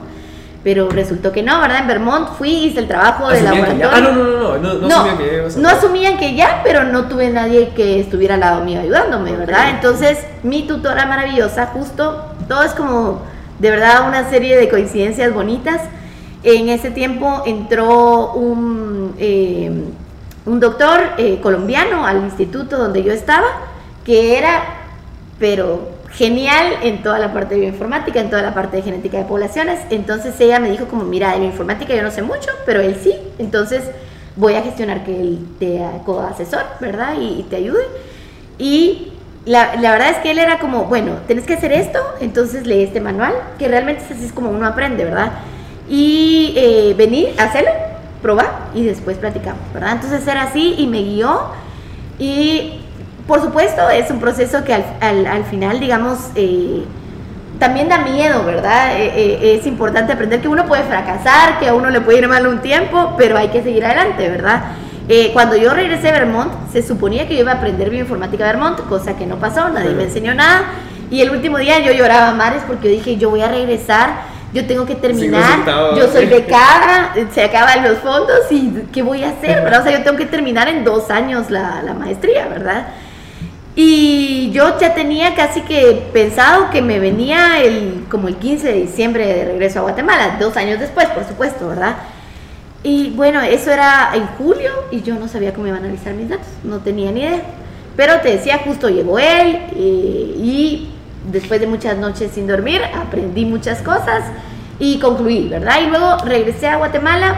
pero 0.64 0.88
resultó 0.88 1.32
que 1.32 1.42
no, 1.42 1.60
¿verdad? 1.62 1.80
En 1.80 1.88
Vermont 1.88 2.30
fui, 2.38 2.52
hice 2.52 2.82
el 2.82 2.88
trabajo 2.88 3.28
de 3.30 3.42
laboratorio. 3.42 3.90
Ah, 3.92 4.02
no, 4.02 4.14
no, 4.14 4.58
no, 4.60 4.88
no, 4.88 4.98
asumían 4.98 5.18
que 5.18 5.60
no 5.60 5.68
asumían 5.68 6.18
que 6.18 6.36
ya, 6.36 6.62
pero 6.64 6.84
no 6.84 7.06
tuve 7.06 7.32
nadie 7.32 7.70
que 7.70 8.00
estuviera 8.00 8.36
al 8.36 8.42
lado 8.42 8.64
mío 8.64 8.80
ayudándome, 8.80 9.32
¿verdad? 9.32 9.72
Entonces, 9.72 10.20
mi 10.44 10.68
tutora 10.68 11.08
maravillosa, 11.08 11.66
justo, 11.66 12.36
todo 12.48 12.62
es 12.62 12.74
como, 12.74 13.24
de 13.58 13.72
verdad, 13.72 14.08
una 14.08 14.30
serie 14.30 14.58
de 14.58 14.70
coincidencias 14.70 15.34
bonitas. 15.34 15.82
En 16.44 16.70
ese 16.70 16.92
tiempo 16.92 17.42
entró 17.48 18.34
un... 18.34 19.96
Un 20.46 20.60
doctor 20.60 21.02
eh, 21.18 21.40
colombiano 21.42 22.06
al 22.06 22.24
instituto 22.24 22.78
donde 22.78 23.04
yo 23.04 23.12
estaba, 23.12 23.48
que 24.06 24.38
era, 24.38 24.64
pero 25.40 25.96
genial 26.12 26.78
en 26.84 27.04
toda 27.04 27.20
la 27.20 27.34
parte 27.34 27.56
de 27.56 27.62
bioinformática, 27.62 28.20
en 28.20 28.30
toda 28.30 28.42
la 28.42 28.54
parte 28.54 28.78
de 28.78 28.84
genética 28.84 29.18
de 29.18 29.26
poblaciones. 29.26 29.80
Entonces 29.90 30.40
ella 30.40 30.60
me 30.60 30.70
dijo 30.70 30.86
como, 30.86 31.04
mira, 31.04 31.32
de 31.34 31.40
bioinformática 31.40 31.96
yo 31.96 32.04
no 32.04 32.12
sé 32.12 32.22
mucho, 32.22 32.50
pero 32.66 32.80
él 32.82 32.96
sí. 33.02 33.14
Entonces 33.40 33.84
voy 34.36 34.56
a 34.56 34.62
gestionar 34.62 35.04
que 35.04 35.20
él 35.20 35.48
te 35.60 35.84
asesor, 35.84 36.64
¿verdad? 36.80 37.16
Y, 37.20 37.44
te 37.50 37.58
ayude. 37.58 37.84
Y 38.58 39.14
la, 39.46 39.76
la, 39.78 39.92
verdad 39.92 40.12
es 40.12 40.18
que 40.18 40.32
él 40.32 40.40
era 40.40 40.60
como, 40.60 40.86
bueno, 40.86 41.14
tienes 41.28 41.46
que 41.46 41.54
hacer 41.54 41.72
esto, 41.72 42.00
entonces 42.20 42.66
lee 42.66 42.84
este 42.84 43.02
manual, 43.02 43.34
que 43.60 43.68
realmente 43.68 44.04
es 44.04 44.12
así 44.12 44.26
es 44.26 44.34
como 44.34 44.50
uno 44.50 44.66
aprende, 44.66 45.04
¿verdad? 45.06 45.34
Y 45.90 46.54
eh, 46.58 46.96
venir 46.98 47.34
a 47.38 47.44
hacerlo 47.44 47.70
probar 48.26 48.70
y 48.74 48.84
después 48.84 49.18
platicamos, 49.18 49.62
¿verdad? 49.72 49.92
Entonces 49.92 50.28
era 50.28 50.42
así 50.42 50.74
y 50.80 50.88
me 50.88 51.04
guió 51.04 51.42
y 52.18 52.80
por 53.28 53.40
supuesto 53.40 53.88
es 53.92 54.10
un 54.10 54.20
proceso 54.20 54.64
que 54.64 54.74
al, 54.74 55.28
al, 55.28 55.44
final, 55.44 55.80
digamos, 55.80 56.32
eh, 56.34 56.84
también 57.60 57.88
da 57.88 58.00
miedo, 58.00 58.44
¿verdad? 58.44 59.00
Eh, 59.00 59.14
eh, 59.16 59.60
es 59.60 59.68
importante 59.68 60.12
aprender 60.12 60.42
que 60.42 60.48
uno 60.48 60.66
puede 60.66 60.82
fracasar, 60.86 61.60
que 61.60 61.70
a 61.70 61.76
uno 61.76 61.92
le 61.92 62.02
puede 62.02 62.18
ir 62.18 62.28
mal 62.28 62.48
un 62.48 62.62
tiempo, 62.62 63.14
pero 63.16 63.38
hay 63.38 63.50
que 63.50 63.62
seguir 63.62 63.86
adelante, 63.86 64.28
¿verdad? 64.28 64.64
cuando 65.34 65.56
yo 65.56 65.72
regresé 65.72 66.10
a 66.10 66.14
Vermont, 66.14 66.52
se 66.74 66.82
suponía 66.82 67.28
que 67.28 67.36
yo 67.36 67.42
iba 67.42 67.52
a 67.52 67.56
aprender 67.58 67.92
bioinformática 67.92 68.44
de 68.44 68.54
Vermont, 68.54 68.80
cosa 68.90 69.16
que 69.16 69.28
no 69.28 69.36
pasó, 69.36 69.70
nadie 69.70 69.92
me 69.92 70.06
enseñó 70.06 70.34
nada. 70.34 70.64
Y 71.12 71.22
el 71.22 71.30
último 71.30 71.60
día 71.60 71.78
yo 71.78 71.92
lloraba 71.92 72.30
a 72.30 72.34
mares 72.34 72.64
porque 72.66 72.88
yo 72.88 72.96
dije, 72.96 73.18
yo 73.18 73.30
voy 73.30 73.42
a 73.42 73.48
regresar 73.48 74.35
yo 74.56 74.66
tengo 74.66 74.86
que 74.86 74.96
terminar, 74.96 75.66
yo 75.98 76.08
soy 76.10 76.28
becada, 76.28 77.14
se 77.34 77.44
acaban 77.44 77.84
los 77.84 77.98
fondos 77.98 78.50
y 78.50 78.72
¿qué 78.94 79.04
voy 79.04 79.22
a 79.26 79.32
hacer? 79.32 79.62
¿verdad? 79.62 79.82
O 79.82 79.84
sea, 79.84 79.98
yo 79.98 80.04
tengo 80.04 80.18
que 80.18 80.26
terminar 80.26 80.70
en 80.70 80.86
dos 80.86 81.12
años 81.12 81.52
la, 81.52 81.84
la 81.84 81.94
maestría, 81.94 82.48
¿verdad? 82.48 82.88
Y 83.76 84.52
yo 84.52 84.80
ya 84.80 84.94
tenía 84.94 85.36
casi 85.36 85.60
que 85.60 86.08
pensado 86.14 86.70
que 86.70 86.82
me 86.82 87.00
venía 87.00 87.62
el, 87.62 88.06
como 88.10 88.30
el 88.30 88.38
15 88.38 88.66
de 88.66 88.74
diciembre 88.76 89.28
de 89.28 89.44
regreso 89.44 89.80
a 89.80 89.82
Guatemala, 89.82 90.38
dos 90.40 90.56
años 90.56 90.80
después, 90.80 91.08
por 91.10 91.28
supuesto, 91.28 91.68
¿verdad? 91.68 91.98
Y 92.82 93.10
bueno, 93.10 93.42
eso 93.42 93.72
era 93.72 94.12
en 94.14 94.26
julio 94.38 94.72
y 94.90 95.02
yo 95.02 95.16
no 95.16 95.28
sabía 95.28 95.54
cómo 95.54 95.68
iba 95.68 95.76
a 95.76 95.80
analizar 95.80 96.14
mis 96.14 96.30
datos, 96.30 96.48
no 96.64 96.80
tenía 96.80 97.12
ni 97.12 97.24
idea. 97.24 97.42
Pero 97.98 98.22
te 98.22 98.32
decía, 98.32 98.62
justo 98.64 98.88
llegó 98.88 99.20
él 99.20 99.60
eh, 99.76 100.36
y 100.38 100.95
después 101.32 101.60
de 101.60 101.68
muchas 101.68 101.98
noches 101.98 102.32
sin 102.34 102.48
dormir, 102.48 102.82
aprendí 102.96 103.46
muchas 103.46 103.82
cosas 103.82 104.24
y 104.80 105.00
concluí, 105.00 105.48
¿verdad? 105.48 105.82
Y 105.82 105.88
luego 105.88 106.18
regresé 106.26 106.68
a 106.68 106.78
Guatemala, 106.78 107.36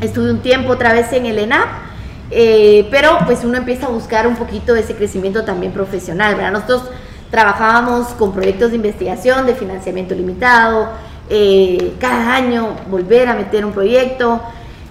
estuve 0.00 0.30
un 0.30 0.40
tiempo 0.40 0.72
otra 0.72 0.92
vez 0.92 1.12
en 1.12 1.26
el 1.26 1.38
ENAP, 1.38 1.68
eh, 2.30 2.86
pero 2.90 3.18
pues 3.26 3.44
uno 3.44 3.58
empieza 3.58 3.86
a 3.86 3.90
buscar 3.90 4.26
un 4.26 4.36
poquito 4.36 4.74
ese 4.76 4.94
crecimiento 4.94 5.44
también 5.44 5.72
profesional, 5.72 6.36
¿verdad? 6.36 6.52
Nosotros 6.52 6.84
trabajábamos 7.30 8.08
con 8.08 8.32
proyectos 8.32 8.70
de 8.70 8.76
investigación, 8.76 9.46
de 9.46 9.54
financiamiento 9.54 10.14
limitado, 10.14 10.90
eh, 11.28 11.94
cada 12.00 12.34
año 12.34 12.76
volver 12.88 13.28
a 13.28 13.34
meter 13.34 13.64
un 13.64 13.72
proyecto. 13.72 14.40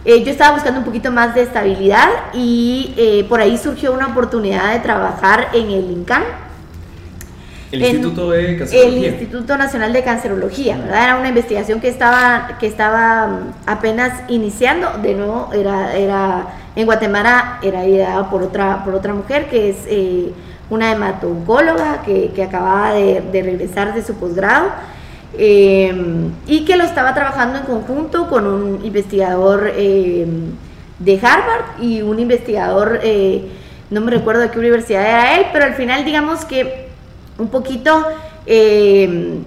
Eh, 0.05 0.23
yo 0.23 0.31
estaba 0.31 0.55
buscando 0.55 0.79
un 0.79 0.85
poquito 0.85 1.11
más 1.11 1.35
de 1.35 1.41
estabilidad 1.41 2.07
y 2.33 3.25
por 3.27 3.41
ahí 3.41 3.57
surgió 3.57 3.93
una 3.93 4.07
oportunidad 4.07 4.73
de 4.73 4.79
trabajar 4.79 5.49
en 5.53 5.69
el 5.71 5.91
INCAN, 5.91 6.23
el 7.71 7.81
Instituto 7.83 8.31
de 8.31 8.57
Cancerología. 8.57 9.07
El 9.07 9.13
Instituto 9.13 9.57
Nacional 9.57 9.93
de 9.93 10.03
Cancerología, 10.03 10.77
¿verdad? 10.77 11.03
Era 11.03 11.15
una 11.17 11.29
investigación 11.29 11.79
que 11.79 11.87
estaba, 11.87 12.57
que 12.59 12.65
estaba 12.65 13.27
mm, 13.27 13.53
apenas 13.67 14.23
iniciando. 14.27 14.97
De 15.01 15.13
nuevo, 15.13 15.49
era, 15.53 15.95
era 15.95 16.47
en 16.75 16.85
Guatemala, 16.85 17.59
era 17.61 17.85
ideada 17.85 18.29
por 18.29 18.41
otra, 18.41 18.83
por 18.83 18.95
otra 18.95 19.13
mujer 19.13 19.49
que 19.49 19.69
es 19.69 19.77
eh, 19.87 20.31
una 20.69 20.91
hemato-oncóloga 20.91 22.01
que, 22.01 22.31
que 22.33 22.43
acababa 22.43 22.93
de, 22.93 23.21
de, 23.31 23.43
regresar 23.43 23.93
de 23.93 24.03
su 24.03 24.15
posgrado. 24.15 24.69
Eh, 25.37 25.93
y 26.47 26.65
que 26.65 26.75
lo 26.75 26.83
estaba 26.83 27.13
trabajando 27.13 27.59
en 27.59 27.65
conjunto 27.65 28.29
con 28.29 28.47
un 28.47 28.83
investigador 28.83 29.71
eh, 29.75 30.25
de 30.97 31.19
Harvard 31.21 31.81
y 31.81 32.01
un 32.01 32.19
investigador, 32.19 32.99
no 33.91 34.01
me 34.01 34.11
recuerdo 34.11 34.41
de 34.41 34.49
qué 34.49 34.59
universidad 34.59 35.07
era 35.07 35.37
él, 35.37 35.45
pero 35.53 35.65
al 35.65 35.75
final 35.75 36.03
digamos 36.03 36.43
que 36.45 36.88
un 37.39 37.47
poquito 37.47 38.05
eh, 38.45 39.39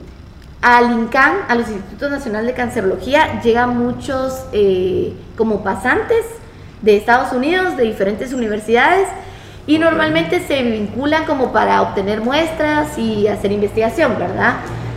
al 0.63 0.93
INCAN, 0.93 1.35
a 1.49 1.55
los 1.55 1.69
Institutos 1.69 2.11
Nacionales 2.11 2.49
de 2.49 2.55
Cancerología, 2.55 3.41
llegan 3.43 3.79
muchos 3.79 4.47
eh, 4.53 5.13
como 5.37 5.63
pasantes 5.63 6.25
de 6.81 6.97
Estados 6.97 7.33
Unidos, 7.33 7.77
de 7.77 7.85
diferentes 7.85 8.33
universidades, 8.33 9.09
y 9.67 9.79
normalmente 9.79 10.41
se 10.41 10.63
vinculan 10.63 11.25
como 11.25 11.53
para 11.53 11.83
obtener 11.83 12.21
muestras 12.21 12.99
y 12.99 13.29
hacer 13.29 13.53
investigación, 13.53 14.17
¿verdad? 14.19 14.55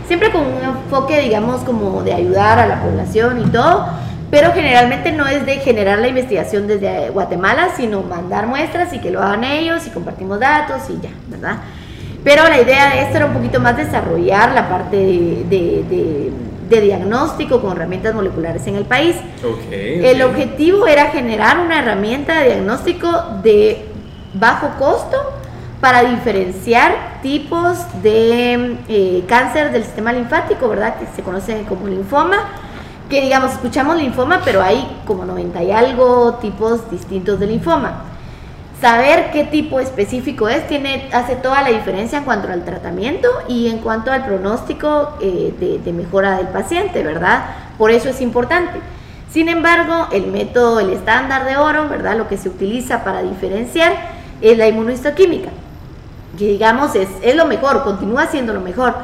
Siempre 0.08 0.32
con 0.32 0.42
un 0.42 0.62
enfoque, 0.62 1.20
digamos, 1.20 1.60
como 1.60 2.02
de 2.02 2.14
ayudar 2.14 2.58
a 2.58 2.66
la 2.66 2.82
población 2.82 3.44
y 3.44 3.50
todo, 3.50 3.86
pero 4.30 4.52
generalmente 4.52 5.12
no 5.12 5.26
es 5.26 5.46
de 5.46 5.56
generar 5.58 5.98
la 5.98 6.08
investigación 6.08 6.66
desde 6.66 7.10
Guatemala, 7.10 7.70
sino 7.76 8.02
mandar 8.02 8.46
muestras 8.46 8.92
y 8.92 8.98
que 8.98 9.10
lo 9.10 9.22
hagan 9.22 9.44
ellos 9.44 9.86
y 9.86 9.90
compartimos 9.90 10.40
datos 10.40 10.82
y 10.90 11.00
ya, 11.00 11.10
¿verdad? 11.28 11.58
Pero 12.26 12.42
la 12.48 12.60
idea 12.60 12.90
de 12.90 13.02
esto 13.02 13.18
era 13.18 13.26
un 13.26 13.34
poquito 13.34 13.60
más 13.60 13.76
desarrollar 13.76 14.50
la 14.52 14.68
parte 14.68 14.96
de, 14.96 16.32
diagnóstico 16.68 17.60
con 17.60 17.76
herramientas 17.76 18.16
moleculares 18.16 18.66
en 18.66 18.74
el 18.74 18.84
país. 18.84 19.14
el 19.70 20.20
objetivo 20.22 20.88
era 20.88 21.12
generar 21.12 21.60
una 21.60 21.78
herramienta 21.78 22.40
de 22.40 22.46
diagnóstico 22.46 23.08
de 23.44 23.86
bajo 24.34 24.70
costo 24.76 25.16
para 25.80 26.02
diferenciar 26.02 27.20
tipos 27.22 27.78
de 28.02 28.76
eh, 28.88 29.22
cáncer 29.28 29.70
del 29.70 29.84
sistema 29.84 30.12
linfático, 30.12 30.68
¿verdad? 30.68 30.96
Que 30.98 31.06
se 31.14 31.22
conoce 31.22 31.62
como 31.68 31.86
linfoma. 31.86 32.38
Que 33.08 33.20
digamos, 33.20 33.52
escuchamos 33.52 33.98
linfoma, 33.98 34.40
pero 34.44 34.60
hay 34.62 34.84
como 35.06 35.24
90 35.24 35.62
y 35.62 35.70
algo 35.70 36.38
tipos 36.42 36.90
distintos 36.90 37.38
de 37.38 37.46
linfoma 37.46 38.15
saber 38.80 39.30
qué 39.32 39.44
tipo 39.44 39.80
específico 39.80 40.48
es 40.48 40.66
tiene, 40.68 41.08
hace 41.12 41.36
toda 41.36 41.62
la 41.62 41.70
diferencia 41.70 42.18
en 42.18 42.24
cuanto 42.24 42.48
al 42.48 42.64
tratamiento 42.64 43.28
y 43.48 43.68
en 43.68 43.78
cuanto 43.78 44.12
al 44.12 44.24
pronóstico 44.24 45.16
eh, 45.20 45.80
de, 45.82 45.92
mejora 45.92 46.36
del 46.36 46.48
paciente, 46.48 47.02
¿verdad? 47.02 47.44
Por 47.78 47.90
eso 47.90 48.08
es 48.08 48.20
importante. 48.20 48.78
Sin 49.30 49.48
embargo, 49.48 50.08
el 50.12 50.26
método, 50.28 50.80
el 50.80 50.90
estándar 50.90 51.44
de 51.44 51.56
oro, 51.56 51.88
¿verdad? 51.88 52.16
Lo 52.16 52.28
que 52.28 52.36
se 52.36 52.48
utiliza 52.48 53.02
para 53.02 53.22
diferenciar 53.22 53.92
es 54.40 54.56
la 54.56 54.68
inmunohistoquímica, 54.68 55.50
que 56.38 56.46
digamos 56.46 56.94
es, 56.94 57.08
es 57.22 57.34
lo 57.34 57.46
mejor, 57.46 57.82
continúa 57.82 58.26
siendo 58.26 58.52
lo 58.52 58.60
mejor. 58.60 58.94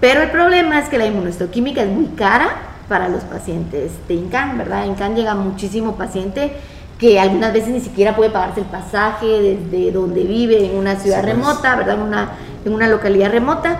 Pero 0.00 0.22
el 0.22 0.30
problema 0.30 0.78
es 0.78 0.88
que 0.88 0.98
la 0.98 1.06
inmunohistoquímica 1.06 1.82
es 1.82 1.88
muy 1.88 2.06
cara 2.06 2.50
para 2.88 3.08
los 3.08 3.24
pacientes 3.24 3.92
de 4.06 4.14
INCAN, 4.14 4.56
¿verdad? 4.56 4.84
INCAN 4.86 5.16
llega 5.16 5.34
muchísimo 5.34 5.96
paciente 5.96 6.52
que 6.98 7.20
algunas 7.20 7.52
veces 7.52 7.70
ni 7.70 7.80
siquiera 7.80 8.16
puede 8.16 8.30
pagarse 8.30 8.60
el 8.60 8.66
pasaje 8.66 9.26
desde 9.26 9.92
donde 9.92 10.24
vive, 10.24 10.66
en 10.66 10.76
una 10.76 10.96
ciudad 10.96 11.22
remota, 11.22 11.76
¿verdad? 11.76 11.94
En 11.94 12.02
una, 12.02 12.30
en 12.64 12.72
una 12.72 12.88
localidad 12.88 13.30
remota. 13.30 13.78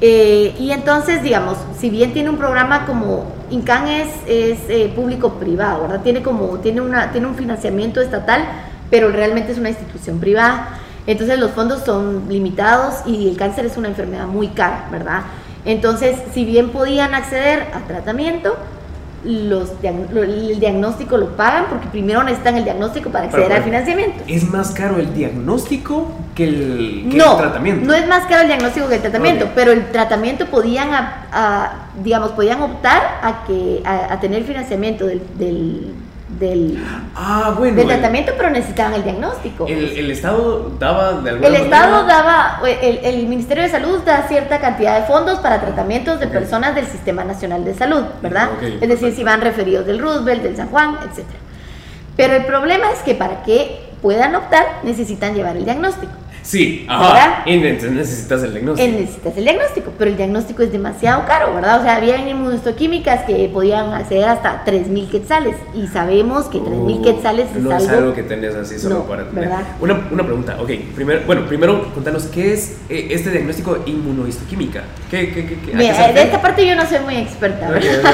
Eh, 0.00 0.54
y 0.58 0.70
entonces, 0.70 1.22
digamos, 1.22 1.58
si 1.78 1.90
bien 1.90 2.12
tiene 2.12 2.30
un 2.30 2.38
programa 2.38 2.86
como 2.86 3.26
INCAN 3.50 3.88
es, 3.88 4.08
es 4.26 4.58
eh, 4.68 4.92
público-privado, 4.94 5.82
¿verdad? 5.82 6.00
Tiene, 6.02 6.22
como, 6.22 6.58
tiene, 6.58 6.80
una, 6.80 7.12
tiene 7.12 7.26
un 7.26 7.34
financiamiento 7.34 8.00
estatal, 8.00 8.44
pero 8.90 9.10
realmente 9.10 9.52
es 9.52 9.58
una 9.58 9.68
institución 9.68 10.18
privada. 10.18 10.80
Entonces 11.06 11.38
los 11.38 11.50
fondos 11.50 11.84
son 11.84 12.24
limitados 12.28 13.02
y 13.06 13.28
el 13.28 13.36
cáncer 13.36 13.66
es 13.66 13.76
una 13.76 13.88
enfermedad 13.88 14.26
muy 14.26 14.48
cara, 14.48 14.88
¿verdad? 14.90 15.22
Entonces, 15.66 16.16
si 16.32 16.44
bien 16.44 16.70
podían 16.70 17.14
acceder 17.14 17.66
a 17.74 17.80
tratamiento, 17.86 18.56
los 19.24 19.72
el 19.82 20.60
diagnóstico 20.60 21.16
lo 21.16 21.36
pagan 21.36 21.66
porque 21.70 21.88
primero 21.88 22.22
necesitan 22.22 22.56
el 22.56 22.64
diagnóstico 22.64 23.10
para 23.10 23.26
acceder 23.26 23.52
al 23.52 23.62
financiamiento. 23.62 24.22
¿Es 24.26 24.48
más 24.50 24.70
caro 24.70 24.98
el 24.98 25.14
diagnóstico 25.14 26.10
que 26.34 26.44
el, 26.44 27.08
tratamiento? 27.38 27.86
No 27.86 27.94
es 27.94 28.06
más 28.06 28.26
caro 28.26 28.42
el 28.42 28.48
diagnóstico 28.48 28.88
que 28.88 28.96
el 28.96 29.02
tratamiento, 29.02 29.48
pero 29.54 29.72
el 29.72 29.90
tratamiento 29.90 30.46
podían, 30.46 30.90
digamos, 32.02 32.32
podían 32.32 32.62
optar 32.62 33.20
a, 33.22 33.44
que, 33.46 33.82
a, 33.84 34.20
tener 34.20 34.44
financiamiento 34.44 35.06
del 35.06 35.22
del, 35.38 35.94
ah, 37.14 37.54
bueno, 37.56 37.76
del 37.76 37.86
tratamiento, 37.86 38.32
pero 38.36 38.50
necesitaban 38.50 38.94
el 38.94 39.04
diagnóstico. 39.04 39.66
El, 39.66 40.10
Estado 40.10 40.72
daba 40.78 41.20
de 41.20 41.30
alguna 41.30 41.48
El 41.48 41.54
Estado 41.54 42.06
daba, 42.06 42.60
el, 42.64 43.26
Ministerio 43.26 43.62
de 43.62 43.68
Salud 43.68 44.00
da 44.04 44.26
cierta 44.28 44.60
cantidad 44.60 45.00
de 45.00 45.06
fondos 45.06 45.38
para 45.40 45.60
tratamientos 45.60 46.20
de 46.20 46.26
personas 46.26 46.74
del 46.74 46.86
Sistema 46.86 47.24
Nacional 47.24 47.64
de 47.64 47.74
Salud, 47.74 48.04
¿verdad? 48.22 48.50
es 48.62 48.88
decir, 48.88 49.14
si 49.14 49.24
van 49.24 49.40
referidos 49.40 49.86
del 49.86 49.98
Roosevelt, 49.98 50.42
del 50.42 50.56
San 50.56 50.68
Juan, 50.68 50.96
etc. 51.02 51.24
Pero 52.16 52.34
el 52.34 52.44
problema 52.44 52.90
es 52.92 53.00
que 53.00 53.14
para 53.14 53.42
que 53.42 53.80
puedan 54.02 54.34
optar 54.34 54.64
necesitan 54.82 55.34
llevar 55.34 55.56
el 55.56 55.64
diagnóstico. 55.64 56.12
Sí, 56.44 56.84
ajá. 56.88 57.42
Y 57.46 57.56
necesitas 57.56 58.42
el 58.42 58.52
diagnóstico. 58.52 58.92
Necesitas 58.92 59.36
el 59.36 59.44
diagnóstico, 59.44 59.92
pero 59.98 60.10
el 60.10 60.16
diagnóstico 60.16 60.62
es 60.62 60.70
demasiado 60.70 61.24
caro, 61.26 61.54
¿verdad? 61.54 61.80
O 61.80 61.82
sea, 61.82 61.96
había 61.96 62.18
inmunohistoquímicas 62.18 63.24
que 63.24 63.48
podían 63.52 63.94
acceder 63.94 64.28
hasta 64.28 64.62
3.000 64.64 65.10
quetzales 65.10 65.56
y 65.74 65.86
sabemos 65.86 66.46
que 66.46 66.58
3.000 66.58 66.98
uh, 66.98 67.02
quetzales 67.02 67.46
es 67.56 67.62
no 67.62 67.70
algo... 67.70 67.84
es 67.84 67.90
algo 67.90 68.14
que 68.14 68.22
tenés 68.24 68.54
así 68.54 68.78
solo 68.78 69.04
para 69.04 69.24
tener. 69.24 69.48
¿verdad? 69.48 69.62
Una, 69.80 70.06
una, 70.10 70.22
pregunta, 70.22 70.56
ok. 70.60 70.70
Primero, 70.94 71.22
bueno, 71.26 71.46
primero 71.46 71.92
contanos, 71.94 72.24
¿qué 72.24 72.52
es 72.52 72.76
eh, 72.90 73.08
este 73.10 73.30
diagnóstico 73.30 73.78
inmunohistoquímica? 73.86 74.82
¿Qué, 75.10 75.32
qué, 75.32 75.46
qué, 75.46 75.74
Mira, 75.74 76.12
de 76.12 76.22
esta 76.22 76.42
parte 76.42 76.66
yo 76.66 76.76
no 76.76 76.86
soy 76.86 76.98
muy 77.00 77.16
experta. 77.16 77.70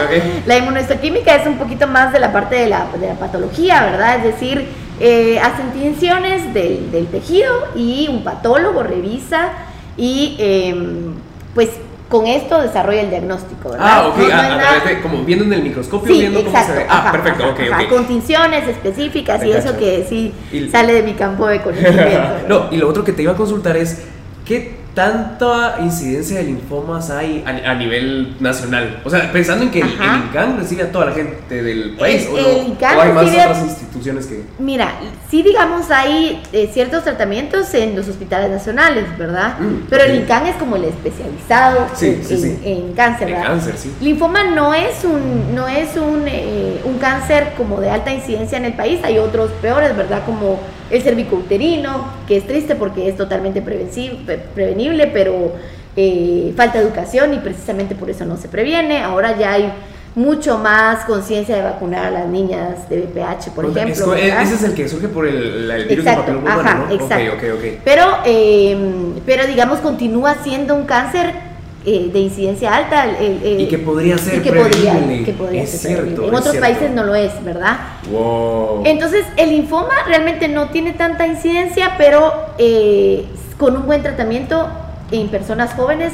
la 0.46 0.56
inmunohistoquímica 0.56 1.34
es 1.34 1.48
un 1.48 1.58
poquito 1.58 1.88
más 1.88 2.12
de 2.12 2.20
la 2.20 2.32
parte 2.32 2.54
de 2.54 2.68
la, 2.68 2.86
de 2.98 3.08
la 3.08 3.14
patología, 3.14 3.82
¿verdad? 3.86 4.18
Es 4.18 4.34
decir 4.34 4.68
eh, 5.00 5.40
hacen 5.40 5.72
tinciones 5.72 6.52
del, 6.52 6.90
del, 6.92 7.06
tejido 7.06 7.50
y 7.74 8.06
un 8.08 8.22
patólogo 8.22 8.82
revisa 8.82 9.52
y 9.96 10.36
em, 10.38 11.14
pues 11.54 11.70
con 12.10 12.26
esto 12.26 12.60
desarrolla 12.60 13.02
el 13.02 13.10
diagnóstico, 13.10 13.70
¿verdad? 13.70 13.86
Ah, 13.88 14.08
ok, 14.08 14.18
a, 14.30 15.02
como 15.02 15.24
viendo 15.24 15.44
en 15.44 15.52
el 15.52 15.62
microscopio, 15.62 16.12
viendo 16.12 16.44
cómo 16.44 16.64
se 16.64 16.72
ve. 16.72 16.86
Ah, 16.88 17.10
perfecto, 17.12 17.50
ok, 17.50 17.60
ok. 17.72 17.88
Con 17.88 18.06
tinciones 18.08 18.68
específicas 18.68 19.44
y 19.44 19.52
eso 19.52 19.78
que 19.78 20.04
sí 20.08 20.34
sale 20.70 20.92
de 20.92 21.02
mi 21.02 21.14
campo 21.14 21.46
de 21.46 21.62
conocimiento. 21.62 22.20
no, 22.48 22.66
y 22.72 22.76
lo 22.76 22.88
otro 22.88 23.04
que 23.04 23.12
te 23.12 23.22
iba 23.22 23.32
a 23.32 23.36
consultar 23.36 23.76
es, 23.76 24.02
¿qué 24.44 24.79
tanta 24.94 25.76
incidencia 25.80 26.38
de 26.38 26.44
linfomas 26.44 27.10
hay 27.10 27.44
a, 27.46 27.74
nivel 27.74 28.36
nacional? 28.40 29.00
O 29.04 29.10
sea, 29.10 29.30
pensando 29.32 29.64
en 29.64 29.70
que 29.70 29.80
el, 29.80 29.88
INCAN 29.88 30.58
recibe 30.58 30.82
a 30.82 30.92
toda 30.92 31.06
la 31.06 31.12
gente 31.12 31.62
del 31.62 31.96
país, 31.96 32.28
¿o, 32.30 32.36
hay 32.36 33.12
más 33.12 33.26
otras 33.26 33.62
instituciones 33.62 34.26
que...? 34.26 34.42
Mira, 34.58 34.92
sí 35.30 35.42
digamos 35.42 35.90
hay 35.90 36.42
eh, 36.52 36.70
ciertos 36.72 37.04
tratamientos 37.04 37.72
en 37.74 37.96
los 37.96 38.08
hospitales 38.08 38.50
nacionales, 38.50 39.06
¿verdad? 39.16 39.58
Mm, 39.58 39.86
Pero 39.88 40.04
el 40.04 40.16
INCAN 40.16 40.46
es 40.46 40.56
como 40.56 40.76
el 40.76 40.84
especializado 40.84 41.86
en, 42.00 42.92
cáncer, 42.94 43.28
¿verdad? 43.28 43.46
cáncer, 43.46 43.74
sí. 43.76 43.94
Linfoma 44.00 44.44
no 44.44 44.74
es 44.74 45.04
un, 45.04 45.54
no 45.54 45.68
es 45.68 45.96
un, 45.96 46.24
eh, 46.26 46.80
un 46.84 46.98
cáncer 46.98 47.52
como 47.56 47.80
de 47.80 47.90
alta 47.90 48.12
incidencia 48.12 48.58
en 48.58 48.64
el 48.64 48.74
país, 48.74 49.00
hay 49.02 49.18
otros 49.18 49.50
peores, 49.62 49.96
¿verdad? 49.96 50.22
Como 50.26 50.60
el 50.90 51.02
cervicouterino, 51.02 52.06
que 52.26 52.36
es 52.36 52.46
triste 52.46 52.74
porque 52.74 53.08
es 53.08 53.16
totalmente 53.16 53.62
prevenible, 53.62 55.06
pero 55.08 55.52
eh, 55.96 56.52
falta 56.56 56.78
educación 56.78 57.34
y 57.34 57.38
precisamente 57.38 57.94
por 57.94 58.10
eso 58.10 58.24
no 58.24 58.36
se 58.36 58.48
previene. 58.48 59.02
Ahora 59.02 59.38
ya 59.38 59.52
hay 59.52 59.72
mucho 60.14 60.58
más 60.58 61.04
conciencia 61.04 61.54
de 61.56 61.62
vacunar 61.62 62.06
a 62.06 62.10
las 62.10 62.26
niñas 62.26 62.88
de 62.88 63.00
VPH, 63.02 63.50
por 63.54 63.64
ejemplo. 63.66 64.14
ese 64.14 64.54
es 64.54 64.62
el 64.64 64.74
que 64.74 64.88
surge 64.88 65.08
por 65.08 65.26
el, 65.26 65.70
el 65.70 65.84
virus 65.86 66.04
exacto, 66.04 66.32
del 66.32 66.40
papiloma 66.42 66.70
ajá, 66.70 66.74
¿no? 66.78 66.94
Exacto. 66.94 67.14
Okay, 67.14 67.28
okay, 67.28 67.50
okay. 67.50 67.80
Pero, 67.84 68.04
eh, 68.24 68.76
pero 69.24 69.46
digamos, 69.46 69.78
continúa 69.78 70.34
siendo 70.42 70.74
un 70.74 70.84
cáncer 70.84 71.49
eh, 71.86 72.10
de 72.12 72.18
incidencia 72.18 72.74
alta. 72.74 73.06
El, 73.18 73.60
y 73.60 73.68
que 73.68 73.78
podría 73.78 74.18
ser 74.18 74.38
y 74.38 74.40
que 74.40 74.52
podría, 74.52 75.24
que 75.24 75.32
podría 75.32 75.62
es 75.62 75.70
ser 75.70 76.04
cierto, 76.04 76.22
En 76.22 76.34
es 76.34 76.40
otros 76.40 76.52
cierto. 76.52 76.60
países 76.60 76.90
no 76.90 77.04
lo 77.04 77.14
es, 77.14 77.42
¿verdad? 77.44 77.78
Wow. 78.10 78.82
Entonces, 78.84 79.24
el 79.36 79.50
linfoma 79.50 79.94
realmente 80.06 80.48
no 80.48 80.68
tiene 80.68 80.92
tanta 80.92 81.26
incidencia, 81.26 81.94
pero 81.96 82.32
eh, 82.58 83.24
con 83.58 83.76
un 83.76 83.86
buen 83.86 84.02
tratamiento 84.02 84.68
en 85.10 85.28
personas 85.28 85.74
jóvenes 85.74 86.12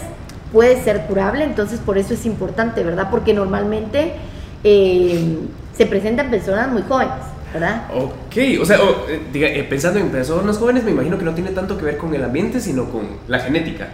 puede 0.53 0.83
ser 0.83 1.03
curable, 1.07 1.45
entonces 1.45 1.81
por 1.81 1.99
eso 1.99 2.15
es 2.15 2.25
importante, 2.27 2.83
¿verdad? 2.83 3.09
Porque 3.11 3.35
normalmente 3.35 4.13
eh, 4.65 5.39
se 5.77 5.87
presentan 5.87 6.31
personas 6.31 6.71
muy 6.71 6.83
jóvenes, 6.83 7.13
¿verdad? 7.53 7.89
Ok, 7.95 8.61
o 8.61 8.65
sea, 8.65 8.81
o, 8.81 9.09
eh, 9.09 9.21
diga, 9.33 9.49
eh, 9.49 9.65
pensando 9.65 9.99
en 9.99 10.11
personas 10.11 10.57
jóvenes, 10.59 10.85
me 10.85 10.93
imagino 10.93 11.19
que 11.19 11.25
no 11.25 11.35
tiene 11.35 11.51
tanto 11.51 11.77
que 11.77 11.85
ver 11.85 11.97
con 11.99 12.15
el 12.15 12.25
ambiente, 12.25 12.61
sino 12.61 12.87
con 12.87 13.03
la 13.29 13.41
genética. 13.41 13.89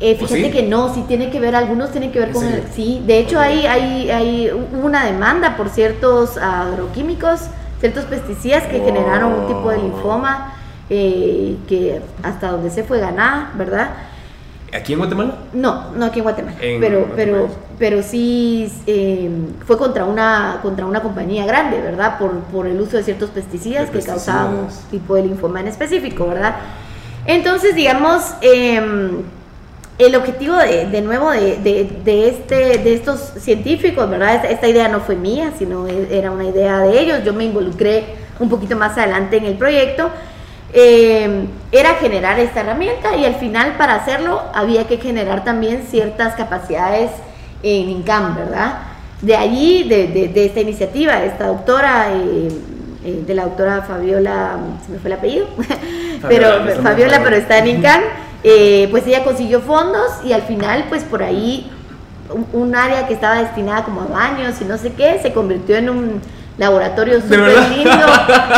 Eh, 0.00 0.14
¿O 0.14 0.26
fíjate 0.26 0.44
sí? 0.44 0.50
que 0.50 0.62
no, 0.62 0.94
sí 0.94 1.04
tiene 1.08 1.28
que 1.30 1.40
ver, 1.40 1.56
algunos 1.56 1.90
tienen 1.90 2.12
que 2.12 2.20
ver 2.20 2.28
¿En 2.28 2.34
con 2.34 2.44
el, 2.46 2.62
sí, 2.72 3.02
de 3.04 3.18
hecho 3.18 3.40
hay, 3.40 3.66
hay, 3.66 4.10
hay 4.10 4.50
hubo 4.52 4.86
una 4.86 5.04
demanda 5.04 5.56
por 5.56 5.70
ciertos 5.70 6.36
agroquímicos, 6.36 7.40
ciertos 7.80 8.04
pesticidas 8.04 8.64
que 8.64 8.78
generaron 8.78 9.32
un 9.32 9.46
tipo 9.48 9.70
de 9.70 9.78
linfoma 9.78 10.54
eh, 10.88 11.56
que 11.68 12.00
hasta 12.22 12.52
donde 12.52 12.70
se 12.70 12.84
fue 12.84 13.00
ganada, 13.00 13.52
¿verdad? 13.56 13.90
¿Aquí 14.72 14.92
en 14.92 14.98
Guatemala? 14.98 15.34
No, 15.52 15.90
no 15.96 16.04
aquí 16.06 16.20
en 16.20 16.24
Guatemala, 16.24 16.56
En 16.60 16.80
pero, 16.80 17.10
pero, 17.16 17.48
pero 17.78 18.02
sí 18.02 18.70
eh, 18.86 19.30
fue 19.66 19.78
contra 19.78 20.04
una, 20.04 20.60
contra 20.62 20.86
una 20.86 21.00
compañía 21.00 21.46
grande, 21.46 21.80
¿verdad? 21.80 22.18
Por, 22.18 22.38
por 22.44 22.66
el 22.66 22.80
uso 22.80 22.98
de 22.98 23.02
ciertos 23.02 23.30
pesticidas 23.30 23.90
De 23.90 23.98
que 23.98 24.04
causaban 24.04 24.54
un 24.54 24.68
tipo 24.90 25.14
de 25.14 25.22
linfoma 25.22 25.60
en 25.60 25.68
específico, 25.68 26.26
¿verdad? 26.26 26.56
Entonces, 27.24 27.74
digamos, 27.74 28.34
em, 28.42 29.22
el 29.98 30.14
objetivo 30.14 30.56
de, 30.56 30.86
de 30.86 31.00
nuevo 31.02 31.30
de, 31.32 31.56
de- 31.56 31.90
de 32.04 32.28
este, 32.28 32.78
de 32.78 32.94
estos 32.94 33.18
científicos, 33.40 34.08
¿verdad? 34.08 34.44
Esta, 34.44 34.68
idea 34.68 34.88
no 34.88 35.00
fue 35.00 35.16
mía, 35.16 35.52
sino 35.58 35.86
e- 35.88 36.08
era 36.16 36.30
una 36.30 36.44
idea 36.44 36.78
de 36.80 37.00
ellos. 37.00 37.24
Yo 37.24 37.32
me 37.34 37.44
involucré 37.44 38.04
un 38.38 38.48
poquito 38.48 38.76
más 38.76 38.96
adelante 38.96 39.36
en 39.38 39.44
el 39.44 39.54
proyecto. 39.54 40.10
eh, 40.72 41.46
era 41.72 41.94
generar 41.94 42.38
esta 42.38 42.60
herramienta 42.60 43.16
y 43.16 43.24
al 43.24 43.34
final 43.36 43.74
para 43.78 43.94
hacerlo 43.96 44.42
había 44.54 44.86
que 44.86 44.98
generar 44.98 45.42
también 45.44 45.82
ciertas 45.90 46.34
capacidades 46.34 47.10
en 47.62 47.88
INCAM, 47.90 48.36
¿verdad? 48.36 48.78
De 49.22 49.34
allí, 49.34 49.84
de, 49.88 50.30
esta 50.44 50.60
iniciativa, 50.60 51.16
de 51.16 51.26
esta 51.28 51.46
doctora, 51.48 52.08
eh, 52.12 52.48
eh, 53.04 53.22
de 53.26 53.34
la 53.34 53.44
doctora 53.44 53.82
Fabiola, 53.82 54.58
se 54.86 54.92
me 54.92 54.98
fue 54.98 55.10
el 55.10 55.16
apellido, 55.16 55.46
pero 56.28 56.48
Fabiola, 56.82 56.82
pero 56.82 56.82
Fabiola. 56.82 57.36
está 57.38 57.58
en 57.58 57.66
INCAM, 57.68 58.00
eh, 58.44 58.88
pues 58.90 59.06
ella 59.06 59.24
consiguió 59.24 59.60
fondos 59.60 60.24
y 60.24 60.32
al 60.32 60.42
final, 60.42 60.86
pues 60.88 61.04
por 61.04 61.22
ahí, 61.22 61.70
un, 62.32 62.46
un 62.52 62.74
área 62.74 63.06
que 63.06 63.14
estaba 63.14 63.36
destinada 63.42 63.84
como 63.84 64.02
a 64.02 64.06
baños 64.06 64.60
y 64.60 64.64
no 64.64 64.78
sé 64.78 64.92
qué, 64.92 65.18
se 65.20 65.32
convirtió 65.32 65.76
en 65.76 65.90
un 65.90 66.20
laboratorio 66.58 67.20
súper 67.20 67.40
lindo 67.70 68.06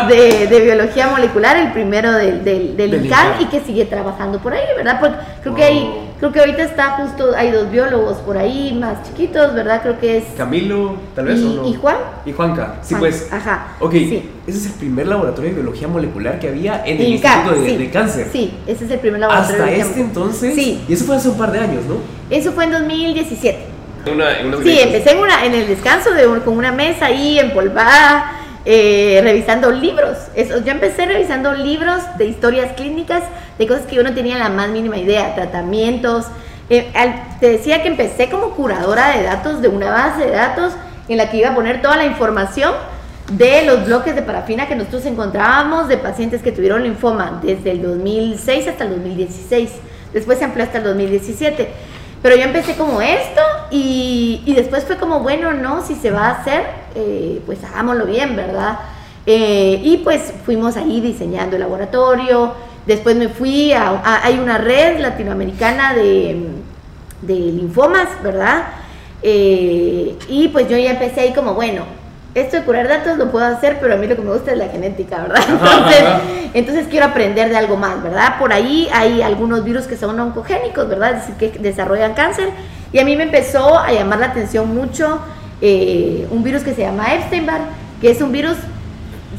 de, 0.08 0.46
de 0.46 0.60
biología 0.60 1.08
molecular, 1.08 1.56
el 1.58 1.72
primero 1.72 2.12
del, 2.12 2.42
del, 2.44 2.76
del 2.76 2.90
Del 2.90 3.04
INCAM. 3.04 3.40
y 3.40 3.44
que 3.46 3.60
sigue 3.60 3.84
trabajando 3.84 4.38
por 4.38 4.54
ahí, 4.54 4.64
¿verdad? 4.76 4.98
Porque 5.00 5.16
creo 5.42 5.54
que 5.54 5.64
hay, 5.64 6.10
creo 6.18 6.32
que 6.32 6.40
ahorita 6.40 6.62
está 6.62 6.90
justo, 6.92 7.32
hay 7.36 7.50
dos 7.50 7.70
biólogos 7.70 8.16
por 8.18 8.38
ahí, 8.38 8.72
más 8.72 9.02
chiquitos, 9.04 9.54
¿verdad? 9.54 9.82
Creo 9.82 10.00
que 10.00 10.16
es... 10.18 10.24
Camilo, 10.36 10.94
tal 11.14 11.26
vez, 11.26 11.40
y, 11.40 11.44
¿o 11.44 11.62
no? 11.62 11.68
y 11.68 11.74
Juan. 11.74 11.96
Y 12.24 12.32
Juanca, 12.32 12.76
sí, 12.82 12.94
Juan, 12.94 13.00
pues. 13.00 13.28
Ajá. 13.32 13.68
Ok, 13.80 13.92
sí. 13.92 14.30
ese 14.46 14.58
es 14.58 14.66
el 14.66 14.72
primer 14.72 15.06
laboratorio 15.06 15.50
de 15.50 15.56
biología 15.56 15.86
molecular 15.88 16.38
que 16.38 16.48
había 16.48 16.82
en 16.86 16.96
el 17.00 17.08
Instituto 17.08 17.54
de, 17.60 17.68
sí. 17.70 17.76
de 17.76 17.90
Cáncer. 17.90 18.28
Sí, 18.32 18.54
ese 18.66 18.86
es 18.86 18.90
el 18.90 18.98
primer 19.00 19.20
laboratorio. 19.20 19.62
Hasta 19.62 19.74
de 19.74 19.80
este 19.80 20.00
entonces. 20.00 20.54
Sí. 20.54 20.82
Y 20.88 20.92
eso 20.94 21.04
fue 21.04 21.16
hace 21.16 21.28
un 21.28 21.36
par 21.36 21.52
de 21.52 21.58
años, 21.58 21.84
¿no? 21.84 21.96
Eso 22.30 22.52
fue 22.52 22.64
en 22.64 22.72
2017. 22.72 23.58
Una, 24.10 24.38
Sí, 24.62 24.80
empecé 24.80 25.10
en, 25.12 25.18
una, 25.18 25.44
en 25.44 25.54
el 25.54 25.66
descanso 25.66 26.12
de 26.12 26.26
un- 26.26 26.40
con 26.40 26.56
una 26.56 26.72
mesa 26.72 27.06
ahí 27.06 27.38
empolvada, 27.38 28.32
eh, 28.64 29.20
revisando 29.22 29.70
libros. 29.70 30.16
Eso, 30.34 30.62
yo 30.64 30.70
empecé 30.72 31.06
revisando 31.06 31.52
libros 31.54 32.02
de 32.18 32.26
historias 32.26 32.72
clínicas, 32.72 33.22
de 33.58 33.66
cosas 33.66 33.84
que 33.86 33.96
yo 33.96 34.02
no 34.02 34.14
tenía 34.14 34.38
la 34.38 34.48
más 34.48 34.68
mínima 34.70 34.96
idea, 34.96 35.34
tratamientos. 35.34 36.26
Eh, 36.70 36.90
al- 36.94 37.38
te 37.40 37.50
decía 37.50 37.82
que 37.82 37.88
empecé 37.88 38.30
como 38.30 38.50
curadora 38.50 39.16
de 39.16 39.22
datos 39.24 39.60
de 39.60 39.68
una 39.68 39.90
base 39.90 40.24
de 40.26 40.30
datos 40.30 40.72
en 41.08 41.16
la 41.16 41.30
que 41.30 41.38
iba 41.38 41.50
a 41.50 41.54
poner 41.54 41.82
toda 41.82 41.96
la 41.96 42.06
información 42.06 42.72
de 43.32 43.62
los 43.64 43.84
bloques 43.86 44.14
de 44.14 44.22
parafina 44.22 44.66
que 44.66 44.74
nosotros 44.76 45.04
encontrábamos 45.06 45.88
de 45.88 45.96
pacientes 45.98 46.42
que 46.42 46.52
tuvieron 46.52 46.82
linfoma 46.82 47.40
desde 47.42 47.72
el 47.72 47.82
2006 47.82 48.66
hasta 48.68 48.84
el 48.84 48.90
2016. 48.90 49.70
Después 50.12 50.38
se 50.38 50.44
amplió 50.44 50.64
hasta 50.64 50.78
el 50.78 50.84
2017. 50.84 51.68
Pero 52.22 52.36
yo 52.36 52.42
empecé 52.42 52.76
como 52.76 53.00
esto 53.00 53.40
y, 53.70 54.42
y 54.44 54.54
después 54.54 54.84
fue 54.84 54.98
como, 54.98 55.20
bueno, 55.20 55.52
no, 55.52 55.82
si 55.82 55.94
se 55.94 56.10
va 56.10 56.26
a 56.26 56.30
hacer, 56.32 56.64
eh, 56.94 57.40
pues 57.46 57.64
hagámoslo 57.64 58.04
bien, 58.04 58.36
¿verdad? 58.36 58.78
Eh, 59.24 59.80
y 59.82 59.98
pues 59.98 60.32
fuimos 60.44 60.76
ahí 60.76 61.00
diseñando 61.00 61.56
el 61.56 61.62
laboratorio. 61.62 62.52
Después 62.86 63.16
me 63.16 63.28
fui 63.28 63.72
a, 63.72 64.22
hay 64.22 64.38
una 64.38 64.58
red 64.58 64.98
latinoamericana 64.98 65.94
de, 65.94 66.46
de 67.22 67.34
linfomas, 67.34 68.08
¿verdad? 68.22 68.64
Eh, 69.22 70.16
y 70.28 70.48
pues 70.48 70.68
yo 70.68 70.76
ya 70.76 70.90
empecé 70.90 71.20
ahí 71.20 71.32
como, 71.32 71.54
bueno, 71.54 71.84
esto 72.34 72.56
de 72.58 72.62
curar 72.62 72.86
datos 72.88 73.18
lo 73.18 73.30
puedo 73.30 73.44
hacer, 73.44 73.78
pero 73.80 73.94
a 73.94 73.96
mí 73.96 74.06
lo 74.06 74.14
que 74.14 74.22
me 74.22 74.32
gusta 74.32 74.52
es 74.52 74.58
la 74.58 74.68
genética, 74.68 75.22
¿verdad? 75.22 75.42
Entonces, 75.48 76.04
entonces 76.52 76.86
quiero 76.88 77.06
aprender 77.06 77.48
de 77.48 77.56
algo 77.56 77.76
más, 77.76 78.02
¿verdad? 78.02 78.38
Por 78.38 78.52
ahí 78.52 78.88
hay 78.92 79.22
algunos 79.22 79.64
virus 79.64 79.86
que 79.86 79.96
son 79.96 80.18
oncogénicos, 80.18 80.88
¿verdad? 80.88 81.12
Es 81.12 81.26
decir, 81.26 81.52
que 81.52 81.58
desarrollan 81.58 82.14
cáncer. 82.14 82.48
Y 82.92 82.98
a 82.98 83.04
mí 83.04 83.16
me 83.16 83.24
empezó 83.24 83.78
a 83.78 83.92
llamar 83.92 84.18
la 84.18 84.26
atención 84.26 84.74
mucho 84.74 85.20
eh, 85.60 86.26
un 86.30 86.42
virus 86.42 86.62
que 86.62 86.74
se 86.74 86.82
llama 86.82 87.14
Epstein-Barr, 87.14 87.60
que 88.00 88.10
es 88.10 88.20
un 88.20 88.32
virus, 88.32 88.56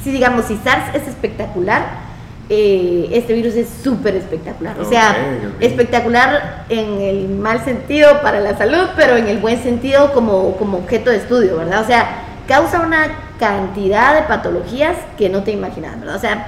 si 0.03 0.11
digamos, 0.11 0.45
si 0.45 0.55
SARS 0.57 0.95
es 0.95 1.07
espectacular, 1.07 2.11
eh, 2.47 3.09
este 3.11 3.33
virus 3.33 3.55
es 3.55 3.67
súper 3.83 4.15
espectacular. 4.15 4.79
O 4.79 4.85
sea, 4.85 5.15
espectacular 5.59 6.65
en 6.69 7.01
el 7.01 7.29
mal 7.29 7.63
sentido 7.63 8.21
para 8.21 8.39
la 8.39 8.57
salud, 8.57 8.89
pero 8.95 9.17
en 9.17 9.27
el 9.27 9.37
buen 9.39 9.61
sentido 9.61 10.13
como, 10.13 10.55
como 10.57 10.77
objeto 10.77 11.09
de 11.09 11.17
estudio, 11.17 11.57
¿verdad? 11.57 11.81
O 11.81 11.87
sea, 11.87 12.30
causa 12.47 12.81
una 12.81 13.07
cantidad 13.39 14.15
de 14.15 14.23
patologías 14.23 14.97
que 15.17 15.29
no 15.29 15.43
te 15.43 15.51
imaginas, 15.51 15.99
¿verdad? 15.99 16.15
O 16.15 16.19
sea, 16.19 16.47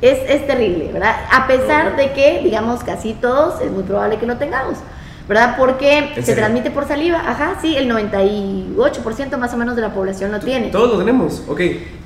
es, 0.00 0.18
es 0.28 0.46
terrible, 0.46 0.92
¿verdad? 0.92 1.16
A 1.32 1.46
pesar 1.46 1.96
de 1.96 2.12
que, 2.12 2.40
digamos, 2.42 2.82
casi 2.82 3.14
todos 3.14 3.60
es 3.60 3.70
muy 3.70 3.84
probable 3.84 4.18
que 4.18 4.26
lo 4.26 4.36
tengamos, 4.36 4.78
¿verdad? 5.28 5.54
Porque 5.56 5.98
¿En 5.98 6.14
se 6.16 6.22
serio? 6.22 6.36
transmite 6.42 6.70
por 6.70 6.86
saliva, 6.86 7.22
ajá, 7.26 7.54
sí, 7.62 7.76
el 7.76 7.88
98% 7.90 9.36
más 9.38 9.52
o 9.54 9.56
menos 9.56 9.76
de 9.76 9.82
la 9.82 9.94
población 9.94 10.32
lo 10.32 10.40
tiene. 10.40 10.68
Todos 10.68 10.92
lo 10.92 10.98
tenemos, 10.98 11.42
ok. 11.48 11.60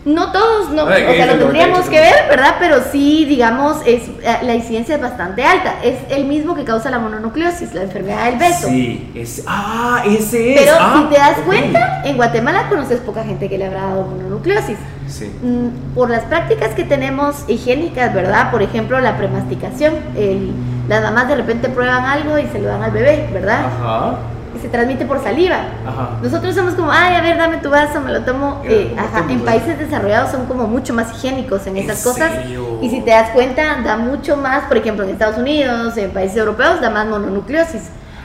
No 0.05 0.31
todos, 0.31 0.71
no, 0.71 0.87
ver, 0.87 1.05
o 1.09 1.13
sea, 1.15 1.25
es 1.25 1.33
lo 1.33 1.39
tendríamos 1.47 1.81
98%. 1.81 1.89
que 1.91 1.99
ver, 2.01 2.15
¿verdad? 2.31 2.55
Pero 2.61 2.77
sí, 2.93 3.25
digamos, 3.25 3.79
es 3.85 4.03
eh, 4.23 4.39
la 4.43 4.55
incidencia 4.55 4.95
es 4.95 5.01
bastante 5.01 5.43
alta. 5.43 5.77
Es 5.83 5.97
el 6.11 6.27
mismo 6.27 6.55
que 6.55 6.63
causa 6.65 6.91
la 6.91 7.01
mononucleosis, 7.01 7.75
la 7.75 7.83
enfermedad 7.83 8.27
del 8.27 8.39
beso. 8.39 8.69
Sí, 8.69 9.11
ese. 9.17 9.43
Ah, 9.49 10.05
ese 10.07 10.55
es. 10.55 10.61
Pero 10.61 10.77
Ah, 10.79 11.01
si 11.03 11.13
te 11.13 11.19
das 11.21 11.39
cuenta, 11.45 12.03
en 12.05 12.17
Guatemala 12.17 12.69
conoces 12.69 13.01
poca 13.01 13.25
gente 13.25 13.49
que 13.49 13.59
le 13.59 13.67
habrá 13.67 13.83
dado 13.83 14.03
mononucleosis. 14.05 14.77
Sí. 15.09 15.29
Mm, 15.43 15.95
Por 15.97 16.09
las 16.11 16.23
prácticas 16.25 16.71
que 16.75 16.85
tenemos 16.85 17.45
higiénicas, 17.49 18.15
¿verdad? 18.15 18.53
Por 18.53 18.63
ejemplo, 18.63 19.01
la 19.01 19.17
premasticación. 19.17 19.95
El- 20.17 20.53
las 20.89 21.03
mamás 21.03 21.29
de 21.29 21.37
repente 21.37 21.69
prueban 21.69 22.05
algo 22.05 22.39
y 22.39 22.47
se 22.47 22.59
lo 22.61 22.69
dan 22.69 22.83
al 22.83 22.91
bebé, 22.91 23.29
¿verdad? 23.33 23.67
Ajá. 23.67 24.15
Y 24.57 24.59
se 24.59 24.69
transmite 24.69 25.05
por 25.05 25.23
saliva. 25.23 25.57
Ajá. 25.87 26.11
Nosotros 26.23 26.55
somos 26.55 26.75
como, 26.75 26.91
ay, 26.91 27.15
a 27.17 27.21
ver, 27.21 27.37
dame 27.37 27.59
tu 27.59 27.69
vaso, 27.71 28.01
me 28.01 28.11
lo 28.13 28.23
tomo. 28.23 28.63
Eh, 28.65 28.95
ajá, 28.99 29.19
en 29.21 29.27
¿verdad? 29.29 29.45
países 29.45 29.79
desarrollados 29.79 30.31
son 30.31 30.47
como 30.47 30.67
mucho 30.67 30.95
más 30.95 31.13
higiénicos 31.15 31.67
en 31.67 31.77
¿En 31.77 31.83
estas 31.83 32.03
cosas. 32.03 32.33
serio? 32.33 32.79
Y 32.81 32.89
si 32.89 33.01
te 33.03 33.11
das 33.11 33.31
cuenta, 33.31 33.83
da 33.85 33.97
mucho 33.99 34.37
más, 34.37 34.65
por 34.65 34.77
ejemplo, 34.79 35.05
en 35.05 35.11
Estados 35.11 35.37
Unidos, 35.39 35.97
en 35.99 36.11
países 36.11 36.39
europeos, 36.39 36.81
da 36.81 36.89
más 36.91 37.07
mononucleosis. 37.07 37.83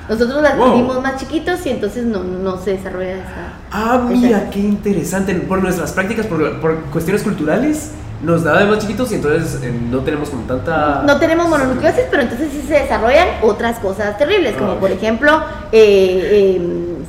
Nosotros 0.07 0.41
la 0.41 0.55
Wow. 0.55 1.01
más 1.01 1.18
chiquitos 1.18 1.66
y 1.66 1.70
entonces 1.70 2.05
no, 2.05 2.24
no 2.24 2.57
se 2.57 2.72
desarrolla 2.72 3.14
esa. 3.16 3.53
Ah, 3.72 4.01
mira, 4.07 4.49
qué 4.49 4.59
interesante. 4.59 5.34
Por 5.36 5.62
nuestras 5.62 5.91
prácticas, 5.93 6.26
por, 6.28 6.59
por 6.59 6.76
cuestiones 6.91 7.24
culturales, 7.24 7.91
nos 8.24 8.43
da 8.43 8.59
de 8.59 8.65
más 8.65 8.80
chiquitos 8.80 9.11
y 9.11 9.15
entonces 9.15 9.61
eh, 9.63 9.72
no 9.89 9.99
tenemos 9.99 10.30
como 10.30 10.43
tanta. 10.43 11.03
No 11.05 11.17
tenemos 11.17 11.47
mononucleosis, 11.49 12.05
pero 12.09 12.24
entonces 12.24 12.49
sí 12.51 12.61
se 12.67 12.76
desarrollan 12.76 13.28
otras 13.41 13.80
cosas 13.80 14.17
terribles, 14.17 14.55
como 14.55 14.74
Ah, 14.74 14.80
por 14.80 14.91
ejemplo 14.91 15.41
eh, 15.72 16.57
eh, 16.61 16.61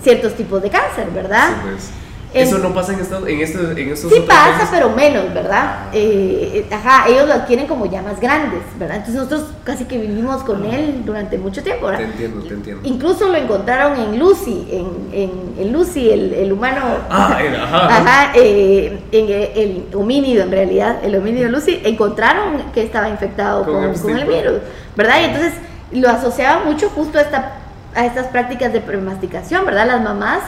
ciertos 0.03 0.35
tipos 0.35 0.63
de 0.63 0.71
cáncer, 0.71 1.09
¿verdad? 1.15 1.49
Sí, 1.49 1.69
pues. 1.71 1.91
Eso 2.35 2.59
no 2.59 2.73
pasa 2.73 2.93
en 2.95 3.01
estos, 3.01 3.29
en 3.29 3.41
estos, 3.41 3.77
en 3.77 3.89
estos 3.91 4.13
Sí 4.13 4.21
pasa, 4.27 4.69
pero 4.71 4.91
menos, 4.91 5.33
¿verdad? 5.35 5.89
Eh, 5.93 6.67
ajá, 6.71 7.09
ellos 7.09 7.29
lo 7.29 7.35
adquieren 7.35 7.67
como 7.67 7.87
ya 7.87 8.03
más 8.03 8.21
grandes, 8.21 8.63
¿verdad? 8.79 8.99
Entonces 8.99 9.23
nosotros 9.23 9.51
casi 9.65 9.85
que 9.85 9.99
vivimos 9.99 10.43
con 10.43 10.65
él 10.65 11.03
durante 11.05 11.37
mucho 11.39 11.63
tiempo, 11.63 11.87
¿verdad? 11.87 12.01
Te 12.01 12.05
entiendo, 12.07 12.43
te 12.43 12.55
entiendo. 12.55 12.89
Incluso 12.89 13.29
lo 13.29 13.37
encontraron 13.37 13.99
en 14.01 14.19
Lucy, 14.19 14.67
en, 14.71 15.09
en, 15.13 15.31
en 15.59 15.73
Lucy, 15.73 16.11
el, 16.11 16.33
el, 16.33 16.53
humano. 16.53 16.81
Ah, 17.11 17.39
ajá. 17.63 17.97
Ajá, 18.03 18.33
eh, 18.35 18.99
en 19.13 19.29
el 19.29 19.95
homínido 19.95 20.43
en 20.43 20.51
realidad, 20.51 21.05
el 21.05 21.15
homínido 21.17 21.51
Lucy, 21.51 21.81
encontraron 21.85 22.73
que 22.73 22.83
estaba 22.83 23.09
infectado 23.09 23.65
con, 23.65 23.93
con, 23.93 23.99
con 24.01 24.19
el 24.19 24.27
virus, 24.27 24.61
¿verdad? 24.97 25.21
Y 25.21 25.25
entonces 25.25 25.53
lo 25.93 26.09
asociaba 26.09 26.65
mucho 26.65 26.89
justo 26.89 27.19
a, 27.19 27.23
esta, 27.23 27.53
a 27.95 28.07
estas 28.07 28.29
prácticas 28.29 28.73
de 28.73 28.81
premasticación, 28.81 29.65
¿verdad? 29.67 29.87
Las 29.87 30.03
mamás 30.03 30.41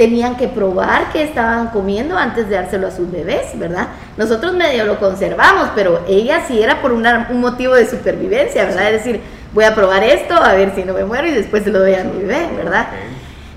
tenían 0.00 0.38
que 0.38 0.48
probar 0.48 1.12
que 1.12 1.22
estaban 1.22 1.68
comiendo 1.68 2.16
antes 2.16 2.48
de 2.48 2.54
dárselo 2.54 2.86
a 2.86 2.90
sus 2.90 3.10
bebés, 3.10 3.48
¿verdad? 3.58 3.88
Nosotros 4.16 4.54
medio 4.54 4.86
lo 4.86 4.98
conservamos, 4.98 5.68
pero 5.74 6.02
ella 6.08 6.42
sí 6.48 6.62
era 6.62 6.80
por 6.80 6.92
un 6.92 7.04
motivo 7.38 7.74
de 7.74 7.86
supervivencia, 7.86 8.64
¿verdad? 8.64 8.94
Es 8.94 9.04
decir, 9.04 9.20
voy 9.52 9.64
a 9.64 9.74
probar 9.74 10.02
esto, 10.02 10.34
a 10.34 10.54
ver 10.54 10.74
si 10.74 10.84
no 10.84 10.94
me 10.94 11.04
muero 11.04 11.28
y 11.28 11.32
después 11.32 11.64
se 11.64 11.70
lo 11.70 11.80
doy 11.80 11.92
a 11.96 12.04
mi 12.04 12.22
bebé, 12.22 12.48
¿verdad? 12.56 12.86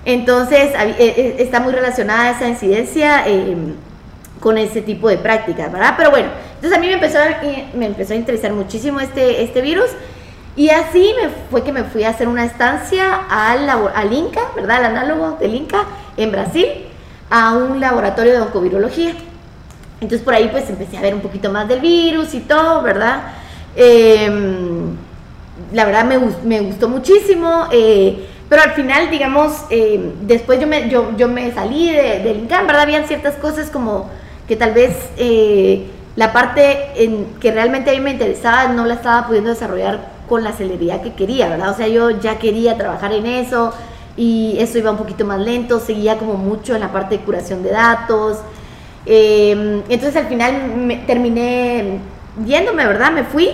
Entonces, 0.03 0.71
eh, 0.77 0.95
eh, 0.99 1.35
está 1.39 1.61
muy 1.61 1.71
relacionada 1.71 2.31
esa 2.31 2.49
incidencia 2.49 3.25
em, 3.25 3.75
con 4.41 4.57
ese 4.57 4.81
tipo 4.81 5.07
de 5.07 5.19
prácticas, 5.19 5.71
¿verdad? 5.71 5.93
Pero 5.95 6.11
bueno, 6.11 6.27
entonces 6.55 6.77
a 6.77 6.81
mí 6.81 6.87
me 6.87 6.95
empezó 6.95 7.19
a, 7.19 7.41
me 7.73 7.85
empezó 7.85 8.11
a 8.11 8.17
interesar 8.17 8.51
muchísimo 8.51 8.99
este, 8.99 9.43
este 9.43 9.61
virus. 9.61 9.91
Y 10.55 10.69
así 10.69 11.13
me 11.19 11.29
fue 11.49 11.63
que 11.63 11.71
me 11.71 11.83
fui 11.83 12.03
a 12.03 12.09
hacer 12.09 12.27
una 12.27 12.45
estancia 12.45 13.25
al, 13.29 13.67
al 13.69 14.13
INCA, 14.13 14.41
¿verdad? 14.55 14.77
Al 14.77 14.85
análogo 14.85 15.37
del 15.39 15.55
INCA 15.55 15.85
en 16.15 16.31
Brasil, 16.31 16.67
a 17.29 17.53
un 17.53 17.79
laboratorio 17.79 18.33
de 18.33 18.41
oncovirología. 18.41 19.13
Entonces 19.99 20.21
por 20.23 20.35
ahí 20.35 20.49
pues 20.51 20.69
empecé 20.69 20.97
a 20.97 21.01
ver 21.01 21.15
un 21.15 21.21
poquito 21.21 21.51
más 21.51 21.67
del 21.67 21.79
virus 21.79 22.35
y 22.35 22.41
todo, 22.41 22.83
¿verdad? 22.83 23.23
Em, 23.75 24.95
la 25.71 25.85
verdad 25.85 26.05
me, 26.05 26.19
me 26.43 26.61
gustó 26.61 26.87
muchísimo, 26.87 27.67
eh, 27.71 28.27
pero 28.47 28.61
al 28.61 28.71
final, 28.73 29.09
digamos, 29.09 29.65
eh, 29.71 30.13
después 30.21 30.59
yo 30.59 30.67
me, 30.67 30.87
yo, 30.87 31.17
yo 31.17 31.27
me 31.27 31.51
salí 31.51 31.89
de, 31.89 32.19
del 32.19 32.37
INCA, 32.37 32.61
¿verdad? 32.61 32.81
Habían 32.81 33.07
ciertas 33.07 33.35
cosas 33.35 33.71
como 33.71 34.11
que 34.47 34.55
tal 34.55 34.73
vez 34.73 34.95
eh, 35.17 35.87
la 36.15 36.31
parte 36.31 37.03
en 37.03 37.25
que 37.39 37.51
realmente 37.51 37.89
a 37.89 37.93
mí 37.93 38.01
me 38.01 38.11
interesaba 38.11 38.67
no 38.67 38.85
la 38.85 38.93
estaba 38.93 39.25
pudiendo 39.25 39.49
desarrollar 39.49 40.12
con 40.33 40.43
la 40.43 40.51
celeridad 40.51 41.03
que 41.03 41.13
quería, 41.13 41.47
¿verdad? 41.47 41.69
O 41.69 41.75
sea, 41.75 41.87
yo 41.87 42.09
ya 42.09 42.39
quería 42.39 42.75
trabajar 42.75 43.13
en 43.13 43.27
eso 43.27 43.71
y 44.17 44.55
eso 44.57 44.79
iba 44.79 44.89
un 44.89 44.97
poquito 44.97 45.25
más 45.25 45.39
lento, 45.39 45.79
seguía 45.79 46.17
como 46.17 46.33
mucho 46.33 46.73
en 46.73 46.81
la 46.81 46.91
parte 46.91 47.19
de 47.19 47.23
curación 47.23 47.61
de 47.61 47.69
datos. 47.69 48.39
Em, 49.05 49.83
entonces 49.89 50.15
al 50.15 50.25
final 50.25 50.75
me, 50.75 50.95
terminé 51.05 51.99
yéndome, 52.43 52.83
¿verdad? 52.83 53.11
Me 53.11 53.25
fui 53.25 53.47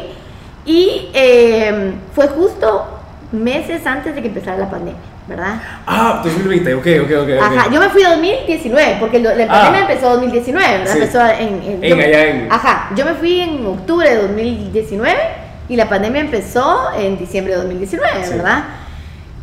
y 0.65 1.09
em, 1.11 1.95
fue 2.15 2.29
justo 2.29 2.87
meses 3.33 3.85
antes 3.85 4.15
de 4.15 4.21
que 4.21 4.29
empezara 4.29 4.57
la 4.57 4.69
pandemia. 4.69 5.01
¿verdad? 5.27 5.61
Ah, 5.85 6.21
2020, 6.23 6.75
ok, 6.75 6.87
ok, 7.03 7.11
ok. 7.23 7.29
Ajá, 7.41 7.69
yo 7.69 7.81
me 7.81 7.89
fui 7.89 8.03
2019, 8.03 8.97
porque 9.01 9.19
la 9.19 9.31
pandemia 9.31 9.79
ah. 9.79 9.91
empezó 9.91 10.11
2019, 10.11 10.77
¿verdad? 10.77 10.93
Empezó 10.95 11.19
en... 11.27 11.83
en, 11.83 11.99
allá 11.99 12.27
en... 12.29 12.47
Ajá, 12.49 12.89
yo 12.95 13.03
me 13.03 13.15
fui 13.15 13.41
en 13.41 13.65
octubre 13.67 14.09
de 14.09 14.15
2019 14.21 15.48
y 15.69 15.75
la 15.75 15.87
pandemia 15.87 16.21
empezó 16.21 16.91
en 16.97 17.17
diciembre 17.17 17.53
de 17.53 17.59
2019, 17.59 18.29
¿verdad? 18.31 18.63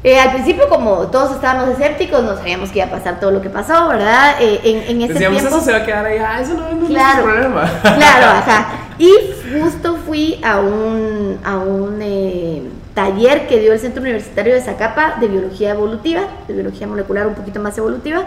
Eh, 0.02 0.20
al 0.20 0.32
principio, 0.32 0.68
como 0.68 1.08
todos 1.08 1.32
estábamos 1.32 1.70
escépticos, 1.70 2.22
no 2.22 2.36
sabíamos 2.36 2.70
que 2.70 2.78
iba 2.78 2.86
a 2.86 2.90
pasar 2.90 3.18
todo 3.18 3.30
lo 3.30 3.40
que 3.40 3.48
pasó, 3.48 3.88
¿verdad? 3.88 4.36
Eh, 4.40 4.60
en, 4.62 4.76
en 4.90 5.02
ese 5.02 5.14
Decíamos, 5.14 5.38
tiempo, 5.38 5.56
eso 5.56 5.64
se 5.64 5.72
va 5.72 5.78
a 5.78 5.84
quedar 5.84 6.06
ahí, 6.06 6.18
ah, 6.18 6.40
eso 6.40 6.54
no, 6.54 6.70
no 6.72 6.86
claro, 6.86 7.18
es 7.18 7.24
un 7.24 7.32
problema. 7.32 7.80
Claro, 7.82 8.26
ajá. 8.38 8.66
Y 8.98 9.10
justo 9.58 9.96
fui 10.06 10.40
a 10.44 10.58
un, 10.58 11.38
a 11.44 11.58
un 11.58 11.98
eh, 12.02 12.62
taller 12.94 13.46
que 13.48 13.58
dio 13.58 13.72
el 13.72 13.80
Centro 13.80 14.02
Universitario 14.02 14.54
de 14.54 14.60
Zacapa 14.60 15.16
de 15.18 15.28
Biología 15.28 15.70
Evolutiva, 15.70 16.22
de 16.46 16.54
Biología 16.54 16.86
Molecular 16.86 17.26
un 17.26 17.34
poquito 17.34 17.60
más 17.60 17.76
evolutiva. 17.78 18.24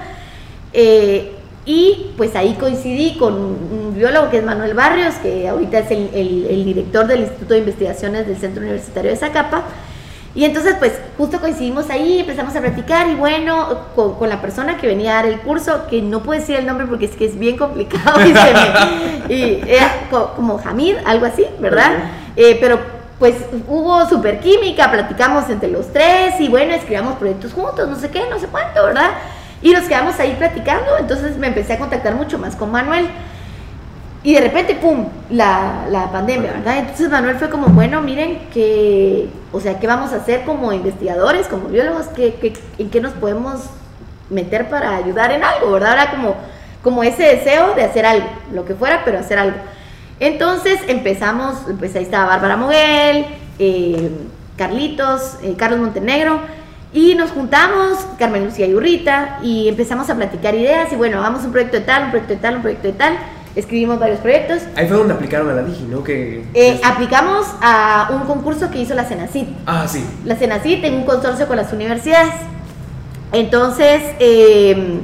Y 1.71 2.13
pues 2.17 2.35
ahí 2.35 2.55
coincidí 2.55 3.15
con 3.19 3.35
un 3.35 3.93
biólogo 3.95 4.31
que 4.31 4.39
es 4.39 4.43
Manuel 4.43 4.73
Barrios, 4.73 5.13
que 5.21 5.47
ahorita 5.47 5.77
es 5.77 5.91
el, 5.91 6.09
el, 6.49 6.65
director 6.65 7.05
del 7.05 7.19
Instituto 7.19 7.53
de 7.53 7.59
Investigaciones 7.59 8.25
del 8.25 8.37
Centro 8.37 8.63
Universitario 8.63 9.11
de 9.11 9.15
Zacapa. 9.15 9.65
Y 10.33 10.45
entonces 10.45 10.77
pues 10.79 10.93
justo 11.15 11.39
coincidimos 11.39 11.91
ahí, 11.91 12.21
empezamos 12.21 12.55
a 12.55 12.61
practicar 12.61 13.07
y 13.09 13.13
bueno, 13.13 13.67
con, 13.95 14.15
con, 14.15 14.29
la 14.29 14.41
persona 14.41 14.77
que 14.77 14.87
venía 14.87 15.11
a 15.11 15.15
dar 15.21 15.27
el 15.27 15.41
curso, 15.41 15.85
que 15.87 16.01
no 16.01 16.23
puedo 16.23 16.39
decir 16.39 16.55
el 16.55 16.65
nombre 16.65 16.87
porque 16.87 17.05
es 17.05 17.11
que 17.11 17.25
es 17.25 17.37
bien 17.37 17.55
complicado, 17.55 18.19
y, 18.25 18.33
me, 18.33 19.35
y 19.35 19.61
era 19.67 20.07
como 20.35 20.59
Hamid, 20.65 20.95
algo 21.05 21.27
así, 21.27 21.45
¿verdad? 21.59 21.91
Eh, 22.35 22.57
pero 22.59 22.79
pues 23.19 23.35
hubo 23.67 24.09
super 24.09 24.39
química, 24.39 24.89
platicamos 24.89 25.47
entre 25.51 25.69
los 25.69 25.93
tres 25.93 26.33
y 26.39 26.47
bueno, 26.47 26.73
escribamos 26.73 27.19
proyectos 27.19 27.53
juntos, 27.53 27.87
no 27.87 27.95
sé 27.95 28.09
qué, 28.09 28.23
no 28.27 28.39
sé 28.39 28.47
cuánto, 28.47 28.83
¿verdad? 28.85 29.11
Y 29.61 29.71
nos 29.71 29.83
quedamos 29.85 30.19
ahí 30.19 30.35
platicando, 30.37 30.97
entonces 30.97 31.37
me 31.37 31.47
empecé 31.47 31.73
a 31.73 31.79
contactar 31.79 32.15
mucho 32.15 32.37
más 32.39 32.55
con 32.55 32.71
Manuel. 32.71 33.07
Y 34.21 34.33
de 34.33 34.41
repente, 34.41 34.75
¡pum!, 34.75 35.07
la, 35.29 35.85
la 35.89 36.11
pandemia, 36.11 36.51
¿verdad? 36.51 36.79
Entonces 36.79 37.09
Manuel 37.09 37.37
fue 37.37 37.49
como, 37.49 37.67
bueno, 37.67 38.01
miren, 38.01 38.49
que, 38.53 39.29
o 39.51 39.59
sea, 39.61 39.79
¿qué 39.79 39.87
vamos 39.87 40.11
a 40.11 40.17
hacer 40.17 40.43
como 40.43 40.73
investigadores, 40.73 41.47
como 41.47 41.69
biólogos? 41.69 42.07
¿Qué, 42.07 42.53
en 42.77 42.89
qué 42.89 42.99
nos 42.99 43.13
podemos 43.13 43.61
meter 44.29 44.69
para 44.69 44.95
ayudar 44.95 45.31
en 45.31 45.43
algo, 45.43 45.71
verdad? 45.71 45.93
Era 45.93 46.11
como, 46.11 46.35
como 46.83 47.03
ese 47.03 47.23
deseo 47.23 47.75
de 47.75 47.83
hacer 47.83 48.05
algo, 48.05 48.27
lo 48.53 48.65
que 48.65 48.75
fuera, 48.75 49.03
pero 49.05 49.19
hacer 49.19 49.39
algo. 49.39 49.57
Entonces 50.19 50.79
empezamos, 50.87 51.55
pues 51.77 51.95
ahí 51.95 52.03
estaba 52.03 52.25
Bárbara 52.25 52.57
Moguel, 52.57 53.25
eh, 53.57 54.11
Carlitos, 54.57 55.37
eh, 55.41 55.55
Carlos 55.57 55.79
Montenegro, 55.79 56.41
y 56.91 57.13
nos 57.15 57.31
juntamos, 57.31 57.99
Carmen 58.17 58.45
Lucía 58.45 58.65
y 58.65 58.73
Urrita, 58.73 59.39
y 59.43 59.67
empezamos 59.67 60.09
a 60.09 60.15
platicar 60.15 60.55
ideas, 60.55 60.91
y 60.91 60.95
bueno, 60.95 61.19
hagamos 61.19 61.43
un 61.43 61.51
proyecto 61.51 61.77
de 61.77 61.83
tal, 61.83 62.05
un 62.05 62.09
proyecto 62.09 62.33
de 62.33 62.39
tal, 62.39 62.55
un 62.55 62.61
proyecto 62.61 62.87
de 62.87 62.93
tal. 62.93 63.17
Escribimos 63.55 63.99
varios 63.99 64.19
proyectos. 64.19 64.61
Ahí 64.75 64.87
fue 64.87 64.97
donde 64.97 65.13
aplicaron 65.13 65.49
a 65.49 65.53
la 65.53 65.63
Digi, 65.63 65.83
¿no? 65.83 66.03
Que, 66.03 66.43
eh, 66.53 66.79
aplicamos 66.83 67.47
a 67.61 68.09
un 68.11 68.21
concurso 68.21 68.69
que 68.71 68.79
hizo 68.79 68.93
la 68.93 69.05
Senacid. 69.05 69.47
Ah, 69.65 69.87
sí. 69.87 70.05
La 70.23 70.35
Senacid 70.35 70.83
en 70.85 70.93
un 70.93 71.03
consorcio 71.03 71.47
con 71.47 71.57
las 71.57 71.73
universidades. 71.73 72.33
Entonces, 73.31 74.01
eh, 74.19 74.99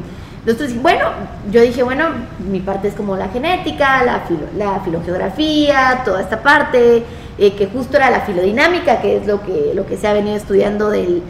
nosotros, 0.45 0.79
bueno, 0.81 1.09
yo 1.51 1.61
dije, 1.61 1.83
bueno, 1.83 2.09
mi 2.49 2.59
parte 2.59 2.87
es 2.87 2.93
como 2.93 3.15
la 3.15 3.29
genética, 3.29 4.03
la, 4.03 4.23
la 4.57 4.79
filogeografía, 4.81 6.03
toda 6.05 6.21
esta 6.21 6.41
parte, 6.41 7.03
eh, 7.37 7.53
que 7.53 7.67
justo 7.67 7.97
era 7.97 8.11
la 8.11 8.21
filodinámica, 8.21 9.01
que 9.01 9.17
es 9.17 9.27
lo 9.27 9.41
que, 9.41 9.71
lo 9.73 9.85
que 9.87 9.97
se 9.97 10.07
ha 10.07 10.13
venido 10.13 10.37
estudiando 10.37 10.91
del, 10.91 11.23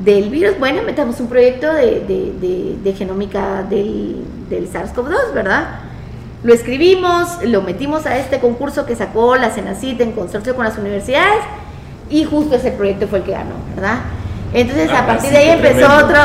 del 0.00 0.30
virus. 0.30 0.58
Bueno, 0.58 0.82
metamos 0.82 1.20
un 1.20 1.28
proyecto 1.28 1.72
de, 1.72 2.00
de, 2.06 2.76
de, 2.82 2.92
genómica 2.92 3.62
del, 3.68 4.24
del 4.48 4.70
SARS-CoV-2, 4.70 5.32
¿verdad? 5.34 5.80
Lo 6.42 6.54
escribimos, 6.54 7.42
lo 7.44 7.62
metimos 7.62 8.06
a 8.06 8.16
este 8.16 8.38
concurso 8.38 8.86
que 8.86 8.94
sacó 8.94 9.36
la 9.36 9.50
Senacit 9.50 10.00
en 10.00 10.12
consorcio 10.12 10.54
con 10.54 10.64
las 10.64 10.78
universidades 10.78 11.42
y 12.10 12.24
justo 12.24 12.56
ese 12.56 12.70
proyecto 12.70 13.08
fue 13.08 13.18
el 13.18 13.24
que 13.24 13.32
ganó, 13.32 13.56
¿verdad? 13.74 13.98
Entonces, 14.54 14.88
a 14.90 15.00
ah, 15.00 15.06
partir 15.06 15.30
de 15.30 15.36
ahí 15.36 15.48
empezó 15.50 15.86
otro, 15.96 16.18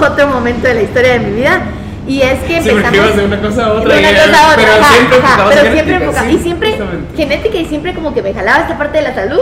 otro 0.06 0.26
momento 0.28 0.66
de 0.66 0.74
la 0.74 0.82
historia 0.82 1.12
de 1.12 1.18
mi 1.20 1.32
vida 1.36 1.62
y 2.06 2.22
es 2.22 2.40
que 2.40 2.58
empezamos. 2.58 3.10
Sí, 3.12 3.16
de 3.16 3.24
una 3.24 3.40
cosa 3.40 3.66
a 3.66 3.72
otra. 3.72 3.94
De 3.94 4.00
una 4.00 4.10
cosa 4.10 4.46
a 4.46 4.52
otra. 4.52 4.64
Pero 4.64 4.92
siempre 4.92 5.16
ajá, 5.18 5.48
pero 5.48 5.72
siempre 5.72 6.32
Y 6.32 6.38
siempre, 6.38 6.78
genética 7.16 7.56
y 7.56 7.64
siempre 7.66 7.94
como 7.94 8.12
que 8.12 8.22
me 8.22 8.34
jalaba 8.34 8.62
esta 8.62 8.76
parte 8.76 8.98
de 8.98 9.04
la 9.04 9.14
salud, 9.14 9.40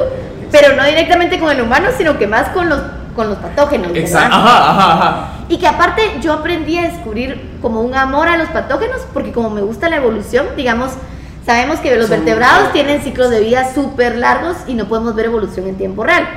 pero 0.53 0.77
no 0.77 0.85
directamente 0.85 1.39
con 1.39 1.51
el 1.51 1.63
humano, 1.63 1.89
sino 1.97 2.19
que 2.19 2.27
más 2.27 2.51
con 2.51 2.69
los, 2.69 2.81
con 3.19 3.31
los 3.31 3.39
patógenos. 3.39 3.91
Exacto. 3.97 4.37
Ajá, 4.37 4.71
ajá, 4.71 4.93
ajá. 4.93 5.29
Y 5.49 5.59
que 5.59 5.67
aparte 5.67 6.03
yo 6.21 6.33
aprendí 6.33 6.79
a 6.79 6.83
descubrir 6.83 7.59
como 7.61 7.81
un 7.81 7.97
amor 7.97 8.29
a 8.29 8.37
los 8.37 8.49
patógenos, 8.51 9.01
porque 9.13 9.33
como 9.33 9.51
me 9.51 9.61
gusta 9.61 9.89
la 9.89 9.97
evolución, 9.97 10.47
digamos. 10.57 10.93
Sabemos 11.45 11.81
que 11.81 11.97
los 11.97 12.09
vertebrados 12.09 12.73
tienen 12.73 13.03
ciclos 13.03 13.31
de 13.31 13.41
vida 13.41 13.73
súper 13.75 14.17
largos 14.17 14.57
y 14.67 14.75
no 14.75 14.85
podemos 14.87 15.17
ver 15.17 15.27
evolución 15.27 15.67
en 15.67 15.77
tiempo 15.77 16.05
real 16.05 16.29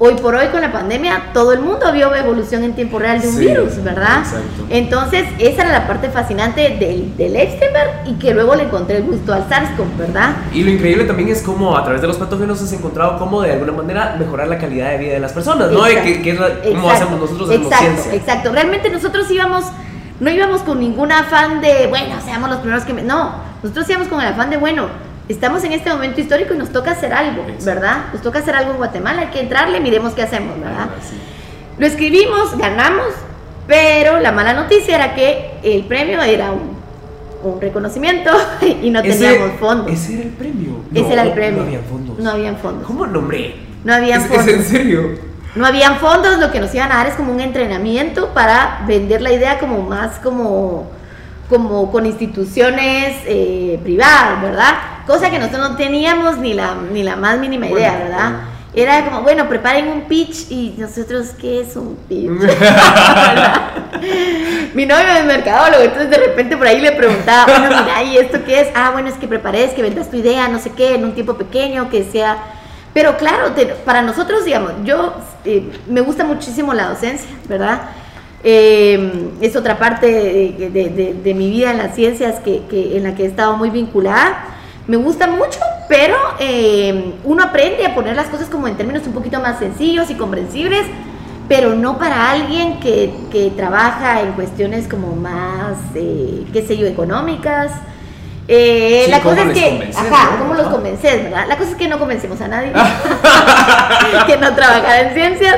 hoy 0.00 0.14
por 0.14 0.34
hoy 0.34 0.46
con 0.48 0.60
la 0.60 0.72
pandemia 0.72 1.30
todo 1.34 1.52
el 1.52 1.60
mundo 1.60 1.92
vio 1.92 2.14
evolución 2.14 2.62
en 2.62 2.74
tiempo 2.74 2.98
real 2.98 3.20
de 3.20 3.28
un 3.28 3.38
virus, 3.38 3.82
¿verdad? 3.82 4.18
Exacto. 4.18 4.66
Entonces, 4.70 5.24
esa 5.38 5.62
era 5.62 5.72
la 5.72 5.86
parte 5.86 6.08
fascinante 6.08 6.76
del, 6.78 7.16
del 7.16 7.36
Epstein-Barr 7.36 8.06
y 8.06 8.14
que 8.14 8.32
luego 8.32 8.54
le 8.54 8.64
encontré 8.64 8.98
el 8.98 9.02
gusto 9.04 9.32
al 9.32 9.48
SARS-CoV, 9.48 9.96
¿verdad? 9.98 10.36
Y 10.52 10.62
lo 10.62 10.70
increíble 10.70 11.04
también 11.04 11.28
es 11.28 11.42
cómo 11.42 11.76
a 11.76 11.82
través 11.82 12.00
de 12.00 12.06
los 12.06 12.16
patógenos 12.16 12.62
has 12.62 12.72
encontrado 12.72 13.18
cómo 13.18 13.42
de 13.42 13.52
alguna 13.52 13.72
manera 13.72 14.16
mejorar 14.18 14.48
la 14.48 14.58
calidad 14.58 14.90
de 14.90 14.98
vida 14.98 15.12
de 15.14 15.20
las 15.20 15.32
personas, 15.32 15.70
¿no? 15.70 15.82
Que, 15.84 16.22
que, 16.22 16.30
es 16.30 16.38
como 16.74 16.90
hacemos 16.90 17.20
nosotros 17.20 17.50
en 17.50 17.62
exacto, 17.62 17.84
ciencia. 17.84 18.14
Exacto, 18.14 18.52
realmente 18.52 18.90
nosotros 18.90 19.28
íbamos, 19.30 19.64
no 20.20 20.30
íbamos 20.30 20.62
con 20.62 20.78
ningún 20.78 21.10
afán 21.10 21.60
de, 21.60 21.88
bueno, 21.88 22.14
seamos 22.24 22.48
los 22.50 22.60
primeros 22.60 22.84
que... 22.84 22.92
No, 22.92 23.48
nosotros 23.62 23.88
íbamos 23.90 24.08
con 24.08 24.20
el 24.20 24.28
afán 24.28 24.50
de, 24.50 24.58
bueno, 24.58 24.86
estamos 25.28 25.62
en 25.64 25.72
este 25.72 25.90
momento 25.90 26.20
histórico 26.20 26.54
y 26.54 26.58
nos 26.58 26.70
toca 26.70 26.92
hacer 26.92 27.12
algo, 27.12 27.44
¿verdad? 27.62 28.06
Nos 28.12 28.22
toca 28.22 28.38
hacer 28.38 28.54
algo 28.54 28.72
en 28.72 28.76
Guatemala, 28.78 29.22
hay 29.22 29.28
que 29.28 29.40
entrarle, 29.40 29.80
miremos 29.80 30.14
qué 30.14 30.22
hacemos, 30.22 30.58
¿verdad? 30.58 30.88
Lo 31.78 31.86
escribimos, 31.86 32.56
ganamos, 32.56 33.08
pero 33.66 34.18
la 34.18 34.32
mala 34.32 34.54
noticia 34.54 34.96
era 34.96 35.14
que 35.14 35.52
el 35.62 35.84
premio 35.84 36.22
era 36.22 36.52
un, 36.52 36.78
un 37.42 37.60
reconocimiento 37.60 38.30
y 38.82 38.90
no 38.90 39.02
teníamos 39.02 39.52
fondos. 39.60 39.92
¿Ese 39.92 40.14
era 40.14 40.22
el 40.22 40.30
premio? 40.30 40.80
Ese 40.94 41.12
era 41.12 41.22
el 41.22 41.32
premio. 41.32 41.62
No 41.62 41.66
había 41.66 41.82
fondos. 41.82 42.18
No 42.18 42.30
habían 42.30 42.56
fondos. 42.56 42.86
¿Cómo 42.86 43.06
nombré? 43.06 43.54
No 43.84 43.94
habían 43.94 44.22
¿Es, 44.22 44.26
fondos. 44.26 44.46
¿Es 44.46 44.54
en 44.54 44.64
serio? 44.64 45.28
No 45.54 45.66
habían 45.66 45.96
fondos, 45.96 46.38
lo 46.38 46.50
que 46.50 46.60
nos 46.60 46.74
iban 46.74 46.92
a 46.92 46.96
dar 46.96 47.06
es 47.06 47.14
como 47.14 47.32
un 47.32 47.40
entrenamiento 47.40 48.32
para 48.34 48.84
vender 48.86 49.22
la 49.22 49.32
idea 49.32 49.58
como 49.58 49.82
más 49.82 50.18
como, 50.18 50.90
como 51.48 51.90
con 51.90 52.06
instituciones 52.06 53.16
eh, 53.26 53.80
privadas, 53.82 54.40
¿verdad? 54.42 54.74
Cosa 55.06 55.30
que 55.30 55.38
nosotros 55.38 55.70
no 55.70 55.76
teníamos 55.76 56.38
ni 56.38 56.52
la, 56.54 56.74
ni 56.92 57.02
la 57.02 57.16
más 57.16 57.38
mínima 57.38 57.66
idea, 57.66 57.90
Bueno, 57.92 58.04
¿verdad? 58.04 58.30
bueno. 58.30 58.58
Era 58.74 59.04
como, 59.06 59.22
bueno, 59.22 59.48
preparen 59.48 59.88
un 59.88 60.02
pitch 60.02 60.50
y 60.50 60.74
nosotros, 60.78 61.28
¿qué 61.40 61.62
es 61.62 61.74
un 61.74 61.96
pitch? 62.08 62.28
Mi 64.74 64.86
novio 64.86 65.06
es 65.18 65.24
mercadólogo, 65.24 65.82
entonces 65.82 66.10
de 66.10 66.18
repente 66.18 66.56
por 66.56 66.66
ahí 66.66 66.80
le 66.80 66.92
preguntaba, 66.92 67.46
bueno, 67.46 67.68
mira, 67.82 68.02
¿y 68.02 68.18
esto 68.18 68.38
qué 68.44 68.60
es? 68.60 68.68
Ah, 68.74 68.90
bueno, 68.92 69.08
es 69.08 69.14
que 69.16 69.26
prepares, 69.26 69.72
que 69.72 69.82
vendas 69.82 70.10
tu 70.10 70.16
idea, 70.18 70.48
no 70.48 70.58
sé 70.58 70.70
qué, 70.70 70.94
en 70.94 71.04
un 71.04 71.12
tiempo 71.12 71.34
pequeño, 71.34 71.88
que 71.90 72.04
sea... 72.04 72.36
Pero 72.94 73.16
claro, 73.16 73.52
te- 73.52 73.66
para 73.66 74.02
nosotros, 74.02 74.44
digamos, 74.44 74.72
yo 74.84 75.14
eh, 75.44 75.70
me 75.88 76.00
gusta 76.00 76.24
muchísimo 76.24 76.74
la 76.74 76.88
docencia, 76.88 77.28
¿verdad? 77.48 77.80
Eh, 78.44 79.30
es 79.40 79.56
otra 79.56 79.78
parte 79.78 80.06
de, 80.06 81.34
mi 81.34 81.50
vida 81.50 81.72
en 81.72 81.78
las 81.78 81.94
ciencias 81.94 82.40
que, 82.40 82.62
en 82.96 83.02
la 83.02 83.14
que 83.14 83.24
he 83.24 83.26
estado 83.26 83.56
muy 83.56 83.70
vinculada. 83.70 84.44
Me 84.86 84.96
gusta 84.96 85.26
mucho, 85.26 85.58
pero 85.88 86.16
eh, 86.40 87.14
uno 87.24 87.42
aprende 87.42 87.84
a 87.84 87.94
poner 87.94 88.16
las 88.16 88.28
cosas 88.28 88.48
como 88.48 88.68
en 88.68 88.76
términos 88.76 89.06
un 89.06 89.12
poquito 89.12 89.40
más 89.40 89.58
sencillos 89.58 90.10
y 90.10 90.14
comprensibles, 90.14 90.86
pero 91.48 91.74
no 91.74 91.98
para 91.98 92.30
alguien 92.30 92.80
que, 92.80 93.12
que 93.30 93.50
trabaja 93.50 94.22
en 94.22 94.32
cuestiones 94.32 94.88
como 94.88 95.14
más, 95.14 95.76
eh, 95.94 96.46
qué 96.52 96.62
sé 96.62 96.76
yo, 96.76 96.86
económicas. 96.86 97.72
Eh, 98.50 99.02
Sí, 99.04 99.10
la 99.10 99.20
¿cómo 99.20 99.36
cosa 99.36 99.48
es 99.48 99.52
que, 99.58 99.90
ajá, 99.94 100.30
no? 100.32 100.38
¿cómo 100.38 100.54
los 100.54 100.62
Ajá. 100.66 100.70
convences, 100.74 101.22
verdad? 101.24 101.44
La 101.48 101.56
cosa 101.58 101.70
es 101.72 101.76
que 101.76 101.86
no 101.86 101.98
convencemos 101.98 102.40
a 102.40 102.48
nadie 102.48 102.72
que 104.26 104.36
no 104.38 104.54
trabajara 104.54 105.00
en 105.02 105.14
ciencias. 105.14 105.56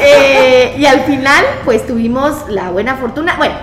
Eh, 0.00 0.74
y 0.78 0.86
al 0.86 1.00
final, 1.00 1.44
pues 1.64 1.86
tuvimos 1.86 2.48
la 2.48 2.70
buena 2.70 2.94
fortuna. 2.96 3.34
Bueno, 3.36 3.54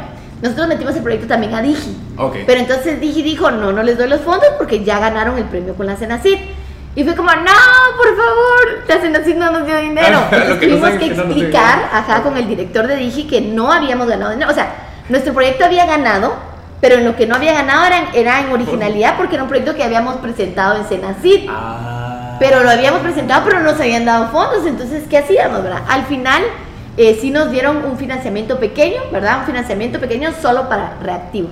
nosotros 0.42 0.68
metimos 0.68 0.96
el 0.96 1.02
proyecto 1.02 1.28
también 1.28 1.54
a 1.56 1.62
Digi. 1.62 1.98
Ok. 2.18 2.38
Pero 2.46 2.60
entonces 2.60 3.00
Digi 3.00 3.22
dijo, 3.24 3.52
no, 3.52 3.72
no 3.72 3.84
les 3.84 3.98
doy 3.98 4.10
los 4.10 4.22
fondos 4.22 4.50
porque 4.58 4.84
ya 4.84 5.00
ganaron 5.00 5.38
el 5.38 5.46
premio 5.46 5.74
con 5.76 5.86
la 5.88 5.96
Cenacid. 5.96 6.38
Y 6.94 7.06
fue 7.06 7.16
como, 7.16 7.32
no, 7.32 7.52
por 7.96 8.18
favor, 8.18 8.84
la 8.88 8.98
Cenacid 9.00 9.36
no 9.36 9.50
nos 9.52 9.66
dio 9.66 9.78
dinero. 9.78 10.20
Entonces 10.32 10.58
que 10.60 10.68
no 10.68 10.76
tuvimos 10.78 10.90
que 10.92 10.98
que 11.00 11.10
no 11.10 11.14
dio 11.16 11.24
explicar, 11.24 11.76
dinero. 11.78 11.90
ajá, 11.94 12.22
con 12.24 12.36
el 12.38 12.48
director 12.48 12.86
de 12.88 12.98
Digi 12.98 13.28
que 13.28 13.40
no 13.40 13.72
habíamos 13.72 14.08
ganado 14.08 14.32
dinero. 14.32 14.52
O 14.52 14.54
sea, 14.54 14.74
nuestro 15.08 15.34
proyecto 15.34 15.64
había 15.66 15.86
ganado, 15.86 16.36
pero 16.82 16.96
en 16.96 17.06
lo 17.06 17.16
que 17.16 17.28
no 17.28 17.36
había 17.36 17.54
ganado 17.54 17.86
era, 17.86 18.10
era 18.14 18.42
en 18.42 18.52
originalidad 18.52 19.16
porque 19.16 19.36
era 19.36 19.44
un 19.44 19.50
proyecto 19.50 19.76
que 19.76 19.84
habíamos 19.84 20.16
presentado 20.16 20.78
en 20.78 20.86
Cenacid. 20.86 21.48
Ah. 21.48 22.38
Pero 22.40 22.64
lo 22.64 22.72
habíamos 22.72 23.02
presentado, 23.02 23.44
pero 23.46 23.60
no 23.60 23.72
nos 23.72 23.80
habían 23.80 24.04
dado 24.04 24.30
fondos. 24.30 24.66
Entonces, 24.66 25.04
¿qué 25.08 25.20
hacíamos, 25.20 25.62
verdad? 25.62 25.84
Al 25.88 26.06
final, 26.06 26.42
eh, 26.98 27.18
sí 27.22 27.30
nos 27.30 27.52
dieron 27.52 27.86
un 27.86 27.98
financiamiento 28.00 28.60
pequeño, 28.60 29.00
¿verdad? 29.12 29.42
Un 29.42 29.46
financiamiento 29.46 30.00
pequeño 30.00 30.32
solo 30.42 30.68
para 30.68 30.96
reactivos. 31.04 31.52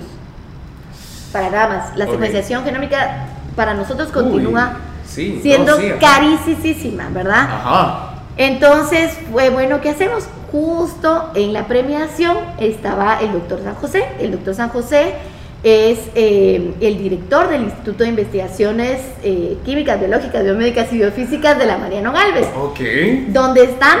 Para 1.32 1.48
nada 1.48 1.68
más. 1.68 1.96
La 1.96 2.06
secuenciación 2.06 2.64
genómica 2.64 3.26
para 3.54 3.72
nosotros 3.74 4.08
continúa 4.08 4.78
Uy, 4.78 5.02
sí, 5.06 5.32
no, 5.36 5.42
siendo 5.42 5.76
sí, 5.76 5.90
ajá. 5.90 5.98
carísima, 6.00 7.08
¿verdad? 7.12 7.42
Ajá. 7.42 8.10
Entonces, 8.36 9.16
fue 9.30 9.50
bueno, 9.50 9.80
¿qué 9.80 9.90
hacemos? 9.90 10.24
Justo 10.50 11.30
en 11.34 11.52
la 11.52 11.66
premiación 11.68 12.36
estaba 12.58 13.18
el 13.20 13.32
doctor 13.32 13.60
San 13.62 13.74
José. 13.76 14.04
El 14.18 14.32
doctor 14.32 14.54
San 14.54 14.68
José 14.70 15.14
es 15.62 15.98
eh, 16.14 16.74
el 16.80 16.98
director 16.98 17.48
del 17.48 17.62
Instituto 17.64 18.02
de 18.02 18.10
Investigaciones 18.10 19.00
eh, 19.22 19.58
Químicas, 19.64 20.00
Biológicas, 20.00 20.42
Biomédicas 20.42 20.92
y 20.92 20.96
Biofísicas 20.96 21.58
de 21.58 21.66
la 21.66 21.78
Mariano 21.78 22.12
Galvez, 22.12 22.48
Ok. 22.56 22.80
donde 23.28 23.64
están, 23.64 23.98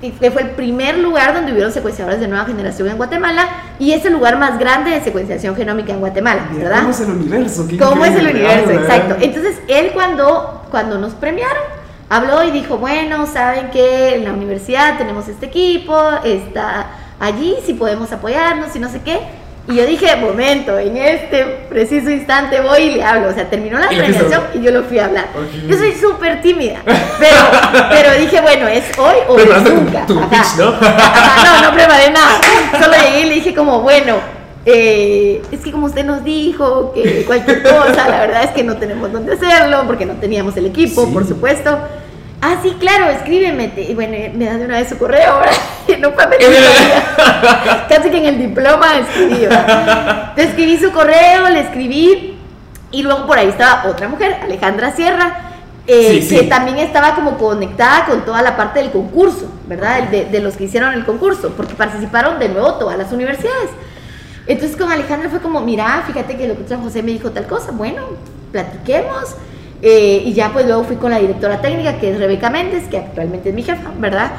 que 0.00 0.30
fue 0.30 0.42
el 0.42 0.50
primer 0.50 0.98
lugar 0.98 1.34
donde 1.34 1.52
hubieron 1.52 1.70
secuenciadores 1.70 2.18
de 2.18 2.26
nueva 2.26 2.46
generación 2.46 2.88
en 2.88 2.96
Guatemala 2.96 3.46
y 3.78 3.92
es 3.92 4.04
el 4.04 4.14
lugar 4.14 4.38
más 4.38 4.58
grande 4.58 4.90
de 4.90 5.00
secuenciación 5.02 5.54
genómica 5.54 5.92
en 5.92 6.00
Guatemala, 6.00 6.48
¿verdad? 6.52 6.78
¿Cómo 6.78 6.90
es 6.90 7.00
el 7.00 7.10
universo? 7.10 7.68
¿Cómo 7.78 8.04
es 8.04 8.16
el 8.16 8.26
universo? 8.28 8.70
Exacto. 8.72 9.16
Entonces, 9.20 9.60
él 9.68 9.90
cuando, 9.92 10.62
cuando 10.70 10.98
nos 10.98 11.12
premiaron, 11.12 11.62
habló 12.14 12.44
y 12.44 12.50
dijo, 12.50 12.76
bueno, 12.78 13.26
saben 13.26 13.70
que 13.70 14.16
en 14.16 14.24
la 14.24 14.32
universidad 14.32 14.98
tenemos 14.98 15.28
este 15.28 15.46
equipo, 15.46 15.98
está 16.24 16.86
allí, 17.18 17.56
si 17.64 17.74
podemos 17.74 18.12
apoyarnos 18.12 18.74
y 18.76 18.78
no 18.78 18.88
sé 18.88 19.00
qué. 19.02 19.18
Y 19.68 19.76
yo 19.76 19.86
dije, 19.86 20.16
momento, 20.16 20.76
en 20.76 20.96
este 20.96 21.44
preciso 21.68 22.10
instante 22.10 22.60
voy 22.60 22.80
y 22.82 22.90
le 22.96 23.04
hablo. 23.04 23.28
O 23.28 23.32
sea, 23.32 23.48
terminó 23.48 23.78
la 23.78 23.86
hablar. 23.86 24.10
y 24.54 24.60
yo 24.60 24.72
lo 24.72 24.82
fui 24.82 24.98
a 24.98 25.04
hablar. 25.04 25.26
Ok. 25.36 25.68
Yo 25.68 25.76
soy 25.78 25.92
súper 25.92 26.42
tímida, 26.42 26.80
pero, 26.84 27.36
pero 27.88 28.12
dije, 28.18 28.40
bueno, 28.40 28.66
es 28.66 28.82
hoy 28.98 29.14
o 29.28 29.38
es 29.38 29.64
tu- 29.64 29.72
nunca. 29.74 30.04
tu 30.04 30.18
Ajá. 30.18 30.28
pitch, 30.30 30.56
¿no? 30.58 30.68
Ajá, 30.70 31.44
no, 31.62 31.68
no 31.70 31.74
preparé 31.76 32.10
nada. 32.10 32.40
Solo 32.72 32.92
llegué 33.04 33.20
y 33.20 33.28
le 33.28 33.34
dije 33.36 33.54
como, 33.54 33.82
bueno, 33.82 34.16
eh, 34.66 35.40
es 35.52 35.60
que 35.60 35.70
como 35.70 35.86
usted 35.86 36.04
nos 36.04 36.24
dijo 36.24 36.92
que 36.92 37.24
cualquier 37.24 37.62
cosa, 37.62 38.08
la 38.08 38.18
verdad 38.20 38.42
es 38.42 38.50
que 38.50 38.64
no 38.64 38.76
tenemos 38.78 39.12
dónde 39.12 39.34
hacerlo, 39.34 39.84
porque 39.86 40.06
no 40.06 40.14
teníamos 40.14 40.56
el 40.56 40.66
equipo, 40.66 41.04
Sí. 41.06 41.10
por 41.12 41.24
supuesto. 41.26 41.78
Ah, 42.44 42.56
sí, 42.62 42.76
claro, 42.80 43.08
escríbeme. 43.08 43.72
Y 43.76 43.94
bueno, 43.94 44.16
me 44.34 44.44
da 44.46 44.58
de 44.58 44.64
una 44.64 44.78
vez 44.78 44.88
su 44.88 44.98
correo. 44.98 45.40
Que 45.86 45.96
no 45.98 46.12
fue 46.12 46.26
mentira. 46.26 47.86
Casi 47.88 48.10
que 48.10 48.18
en 48.18 48.26
el 48.26 48.38
diploma 48.38 48.98
escribí. 48.98 49.48
Te 50.36 50.42
escribí 50.42 50.76
su 50.78 50.92
correo, 50.92 51.48
le 51.48 51.60
escribí. 51.60 52.38
Y 52.90 53.02
luego 53.02 53.26
por 53.26 53.38
ahí 53.38 53.48
estaba 53.48 53.88
otra 53.88 54.08
mujer, 54.08 54.36
Alejandra 54.42 54.92
Sierra, 54.92 55.50
eh, 55.86 56.20
Sí, 56.20 56.28
sí. 56.28 56.36
que 56.36 56.42
también 56.44 56.78
estaba 56.78 57.14
como 57.14 57.38
conectada 57.38 58.04
con 58.04 58.24
toda 58.24 58.42
la 58.42 58.56
parte 58.56 58.80
del 58.80 58.90
concurso, 58.92 59.50
¿verdad? 59.66 60.02
De, 60.04 60.26
de 60.26 60.40
los 60.40 60.56
que 60.56 60.64
hicieron 60.64 60.92
el 60.92 61.04
concurso, 61.04 61.52
porque 61.56 61.74
participaron 61.74 62.38
de 62.38 62.48
nuevo 62.50 62.74
todas 62.74 62.98
las 62.98 63.10
universidades. 63.10 63.70
Entonces 64.46 64.76
con 64.76 64.92
Alejandra 64.92 65.30
fue 65.30 65.40
como, 65.40 65.60
mira, 65.60 66.04
fíjate 66.06 66.36
que 66.36 66.44
el 66.44 66.56
doctor 66.56 66.80
José 66.82 67.02
me 67.02 67.12
dijo 67.12 67.30
tal 67.30 67.46
cosa, 67.46 67.70
bueno, 67.72 68.02
platiquemos. 68.52 69.36
Eh, 69.82 70.22
y 70.24 70.32
ya 70.32 70.52
pues 70.52 70.64
luego 70.66 70.84
fui 70.84 70.96
con 70.96 71.10
la 71.10 71.18
directora 71.18 71.60
técnica, 71.60 71.98
que 71.98 72.12
es 72.12 72.18
Rebeca 72.18 72.50
Méndez, 72.50 72.86
que 72.88 72.98
actualmente 72.98 73.48
es 73.48 73.54
mi 73.54 73.64
jefa, 73.64 73.90
¿verdad? 73.98 74.30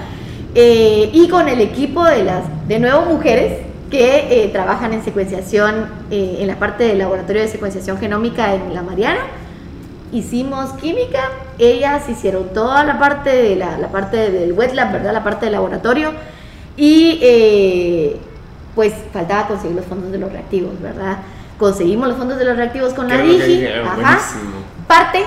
Eh, 0.56 1.10
y 1.12 1.28
con 1.30 1.50
el 1.50 1.62
equipo 1.62 2.06
de 2.06 2.24
las, 2.24 2.44
de 2.68 2.80
nuevo, 2.80 3.06
mujeres 3.06 3.60
que 3.90 4.46
eh, 4.46 4.50
trabajan 4.50 4.94
en 4.94 5.04
secuenciación, 5.04 5.88
eh, 6.12 6.38
en 6.40 6.48
la 6.48 6.58
parte 6.58 6.84
del 6.84 7.00
laboratorio 7.00 7.42
de 7.42 7.48
secuenciación 7.48 7.98
genómica 7.98 8.54
en 8.54 8.74
La 8.74 8.84
Mariana. 8.84 9.22
Hicimos 10.12 10.72
química, 10.74 11.32
ellas 11.58 12.08
hicieron 12.08 12.54
toda 12.54 12.84
la 12.84 13.00
parte, 13.00 13.32
de 13.32 13.56
la, 13.56 13.80
la 13.80 13.88
parte 13.88 14.32
del 14.32 14.54
wet 14.54 14.74
lab, 14.74 14.92
¿verdad? 14.92 15.12
La 15.12 15.24
parte 15.24 15.48
del 15.48 15.54
laboratorio. 15.54 16.12
Y 16.78 17.20
pues 18.76 18.94
faltaba 19.12 19.48
conseguir 19.48 19.76
los 19.76 19.86
fondos 19.86 20.12
de 20.12 20.18
los 20.20 20.32
reactivos, 20.32 20.80
¿verdad? 20.82 21.18
Conseguimos 21.58 22.08
los 22.08 22.18
fondos 22.18 22.38
de 22.38 22.46
los 22.46 22.58
reactivos 22.58 22.94
con 22.94 23.08
la 23.10 23.18
que 23.18 23.24
Digi. 23.24 23.66
Ajá. 23.68 23.96
buenísimo. 23.96 24.63
Parte, 24.88 25.26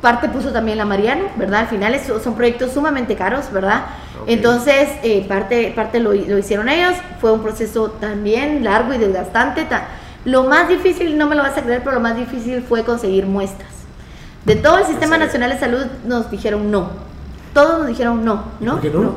parte 0.00 0.28
puso 0.28 0.50
también 0.52 0.78
la 0.78 0.84
Mariano, 0.84 1.24
¿verdad? 1.36 1.60
Al 1.60 1.66
final 1.68 1.94
es- 1.94 2.10
son 2.22 2.34
proyectos 2.34 2.72
sumamente 2.72 3.16
caros, 3.16 3.50
¿verdad? 3.52 3.82
Entonces, 4.26 4.88
eh, 5.02 5.24
parte, 5.28 5.72
parte 5.74 6.00
lo, 6.00 6.12
lo 6.12 6.38
hicieron 6.38 6.68
ellos. 6.68 6.94
Fue 7.20 7.32
un 7.32 7.42
proceso 7.42 7.90
también 8.00 8.64
largo 8.64 8.92
y 8.94 8.98
desgastante. 8.98 9.64
ta- 9.64 9.88
Lo 10.24 10.42
más 10.44 10.68
difícil, 10.68 11.16
no 11.16 11.26
me 11.28 11.36
lo 11.36 11.42
vas 11.42 11.56
a 11.56 11.62
creer, 11.62 11.80
pero 11.84 11.92
lo 11.94 12.00
más 12.00 12.16
difícil 12.16 12.60
fue 12.62 12.82
conseguir 12.82 13.26
muestras. 13.26 13.70
De 14.44 14.56
todo 14.56 14.78
el 14.78 14.84
Sistema? 14.84 15.18
Nacional 15.18 15.50
de 15.50 15.58
Salud 15.58 15.86
nos 16.04 16.30
dijeron 16.30 16.70
no. 16.70 16.90
Todos 17.54 17.78
nos 17.78 17.86
dijeron 17.88 18.24
no, 18.24 18.42
¿no? 18.60 18.72
¿Por 18.72 18.80
qué 18.82 18.90
no? 18.90 19.14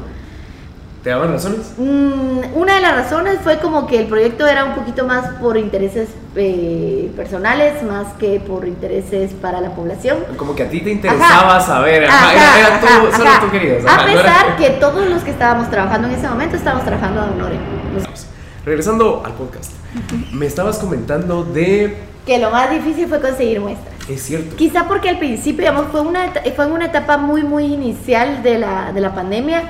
¿Te 1.04 1.12
daban 1.12 1.32
razones? 1.32 1.74
Mm, 1.78 2.58
una 2.58 2.76
de 2.76 2.82
las 2.82 2.94
razones 2.94 3.40
fue 3.42 3.60
como 3.60 3.88
que 3.88 4.00
el 4.00 4.08
proyecto 4.08 4.46
era 4.46 4.66
un 4.66 4.74
poquito 4.74 5.06
más 5.06 5.34
por 5.36 5.56
intereses 5.56 6.10
eh, 6.36 7.10
personales, 7.16 7.82
más 7.84 8.08
que 8.20 8.42
por 8.42 8.68
intereses 8.68 9.32
para 9.32 9.62
la 9.62 9.70
población. 9.72 10.18
Como 10.36 10.56
que 10.56 10.64
a 10.64 10.70
ti 10.70 10.82
te 10.82 10.92
interesaba 10.92 11.56
Ajá. 11.58 11.62
saber. 11.62 12.04
Ajá, 12.04 12.32
Ajá, 12.32 12.60
era, 12.60 12.80
tú, 12.82 13.16
solo 13.16 13.30
tú 13.40 13.50
querías. 13.52 13.86
A 13.86 13.96
ajá, 13.96 14.06
no 14.08 14.14
pesar 14.14 14.58
que 14.58 14.70
todos 14.72 15.10
los 15.10 15.24
que 15.24 15.32
estábamos 15.32 15.70
trabajando 15.70 16.10
en 16.10 16.16
ese 16.16 16.28
momento 16.28 16.58
estábamos 16.58 16.86
trabajando 16.86 17.22
a 17.22 17.26
honor. 17.28 17.52
Regresando 18.66 19.24
al 19.26 19.32
podcast, 19.34 19.72
me 20.34 20.46
estabas 20.48 20.80
comentando 20.80 21.46
de. 21.46 21.96
Que 22.26 22.38
lo 22.40 22.52
más 22.52 22.70
difícil 22.72 23.08
fue 23.08 23.22
conseguir 23.22 23.62
muestras. 23.62 23.94
Es 24.10 24.22
cierto. 24.22 24.58
Quizá 24.58 24.86
porque 24.86 25.08
al 25.10 25.18
principio, 25.18 25.62
digamos, 25.62 25.92
fue, 25.92 26.02
una, 26.02 26.34
fue 26.56 26.66
en 26.66 26.72
una 26.74 26.88
etapa 26.88 27.18
muy, 27.18 27.44
muy 27.44 27.66
inicial 27.66 28.44
de 28.44 28.60
la, 28.60 28.92
de 28.92 29.00
la 29.00 29.16
pandemia. 29.16 29.64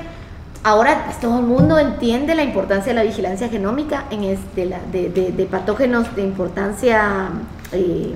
Ahora 0.62 1.06
todo 1.22 1.38
el 1.38 1.46
mundo 1.46 1.78
entiende 1.78 2.34
la 2.34 2.42
importancia 2.42 2.92
de 2.92 2.98
la 2.98 3.02
vigilancia 3.04 3.48
genómica 3.48 4.04
en 4.10 4.24
este, 4.24 4.66
la, 4.66 4.78
de, 4.92 5.08
de- 5.08 5.32
de 5.32 5.46
patógenos 5.46 6.14
de 6.14 6.22
importancia 6.22 7.30
eh, 7.72 8.14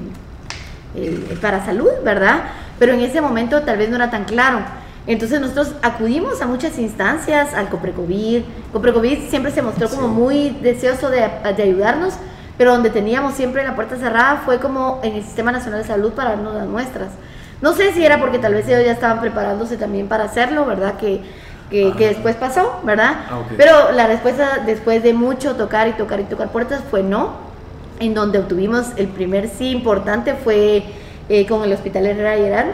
eh, 0.94 1.38
para 1.40 1.64
salud, 1.64 1.88
¿verdad? 2.04 2.42
Pero 2.78 2.92
en 2.92 3.00
ese 3.00 3.22
momento 3.22 3.62
tal 3.62 3.78
vez 3.78 3.88
no 3.88 3.96
era 3.96 4.10
tan 4.10 4.24
claro. 4.24 4.58
Entonces 5.06 5.40
nosotros 5.40 5.74
acudimos 5.82 6.42
a 6.42 6.46
muchas 6.46 6.78
instancias, 6.78 7.54
al 7.54 7.68
Coprecovid. 7.70 8.42
Coprecovid 8.72 9.28
siempre 9.30 9.50
se 9.50 9.62
mostró 9.62 9.88
como 9.88 10.08
muy 10.08 10.50
deseoso 10.62 11.08
de, 11.08 11.20
de 11.56 11.62
ayudarnos, 11.62 12.14
pero 12.58 12.72
donde 12.72 12.90
teníamos 12.90 13.34
siempre 13.34 13.64
la 13.64 13.74
puerta 13.74 13.96
cerrada 13.96 14.42
fue 14.44 14.60
como 14.60 15.00
en 15.02 15.14
el 15.14 15.22
Sistema 15.22 15.50
Nacional 15.50 15.80
de 15.82 15.88
Salud 15.88 16.12
para 16.12 16.30
darnos 16.30 16.54
las 16.54 16.66
muestras. 16.66 17.08
No 17.62 17.72
sé 17.72 17.92
si 17.94 18.04
era 18.04 18.18
porque 18.18 18.38
tal 18.38 18.52
vez 18.52 18.68
ellos 18.68 18.84
ya 18.84 18.92
estaban 18.92 19.20
preparándose 19.20 19.78
también 19.78 20.08
para 20.08 20.24
hacerlo, 20.24 20.66
¿verdad? 20.66 20.96
Que, 20.98 21.22
que, 21.74 21.92
que 21.96 22.08
después 22.08 22.36
pasó, 22.36 22.80
¿verdad? 22.84 23.24
Ah, 23.28 23.38
ok. 23.40 23.54
Pero 23.56 23.90
la 23.92 24.06
respuesta 24.06 24.62
después 24.64 25.02
de 25.02 25.12
mucho 25.12 25.56
tocar 25.56 25.88
y 25.88 25.92
tocar 25.92 26.20
y 26.20 26.24
tocar 26.24 26.50
puertas 26.50 26.82
fue 26.88 27.02
no. 27.02 27.42
En 28.00 28.14
donde 28.14 28.38
obtuvimos 28.38 28.88
el 28.96 29.08
primer 29.08 29.48
sí 29.48 29.70
importante 29.70 30.34
fue 30.34 30.84
eh, 31.28 31.46
con 31.46 31.64
el 31.64 31.72
Hospital 31.72 32.06
Herrera 32.06 32.36
Herán. 32.36 32.72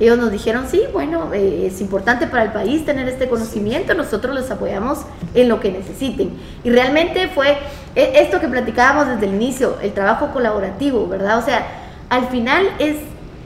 Ellos 0.00 0.18
nos 0.18 0.30
dijeron, 0.30 0.66
sí, 0.68 0.82
bueno, 0.92 1.32
eh, 1.32 1.66
es 1.66 1.80
importante 1.80 2.26
para 2.26 2.42
el 2.42 2.52
país 2.52 2.84
tener 2.84 3.08
este 3.08 3.28
conocimiento, 3.28 3.94
nosotros 3.94 4.34
los 4.34 4.50
apoyamos 4.50 5.00
en 5.34 5.48
lo 5.48 5.60
que 5.60 5.70
necesiten. 5.70 6.30
Y 6.64 6.70
realmente 6.70 7.28
fue 7.28 7.52
eh, 7.94 8.12
esto 8.16 8.40
que 8.40 8.48
platicábamos 8.48 9.08
desde 9.08 9.26
el 9.26 9.34
inicio, 9.34 9.76
el 9.80 9.92
trabajo 9.92 10.32
colaborativo, 10.32 11.06
¿verdad? 11.06 11.38
O 11.38 11.42
sea, 11.42 11.66
al 12.10 12.28
final 12.28 12.66
es, 12.78 12.96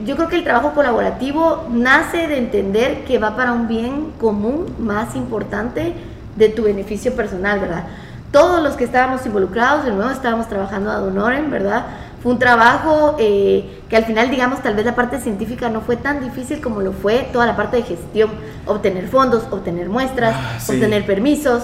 yo 0.05 0.15
creo 0.15 0.27
que 0.29 0.35
el 0.37 0.43
trabajo 0.43 0.73
colaborativo 0.73 1.65
nace 1.69 2.27
de 2.27 2.37
entender 2.37 3.03
que 3.05 3.17
va 3.19 3.35
para 3.35 3.51
un 3.53 3.67
bien 3.67 4.11
común 4.19 4.65
más 4.79 5.15
importante 5.15 5.93
de 6.35 6.49
tu 6.49 6.63
beneficio 6.63 7.13
personal, 7.15 7.59
¿verdad? 7.59 7.83
Todos 8.31 8.61
los 8.63 8.75
que 8.75 8.83
estábamos 8.83 9.25
involucrados, 9.25 9.85
de 9.85 9.91
nuevo 9.91 10.09
estábamos 10.11 10.47
trabajando 10.47 10.91
a 10.91 11.01
honorem, 11.01 11.49
¿verdad? 11.49 11.85
Fue 12.21 12.31
un 12.31 12.39
trabajo 12.39 13.15
eh, 13.17 13.81
que 13.89 13.95
al 13.97 14.05
final, 14.05 14.29
digamos, 14.29 14.61
tal 14.61 14.75
vez 14.75 14.85
la 14.85 14.93
parte 14.95 15.19
científica 15.19 15.69
no 15.69 15.81
fue 15.81 15.95
tan 15.97 16.19
difícil 16.21 16.61
como 16.61 16.81
lo 16.81 16.91
fue 16.91 17.29
toda 17.33 17.45
la 17.45 17.55
parte 17.55 17.77
de 17.77 17.83
gestión, 17.83 18.29
obtener 18.65 19.07
fondos, 19.07 19.43
obtener 19.51 19.89
muestras, 19.89 20.35
Ah, 20.37 20.59
sí. 20.59 20.73
obtener 20.73 21.05
permisos. 21.05 21.63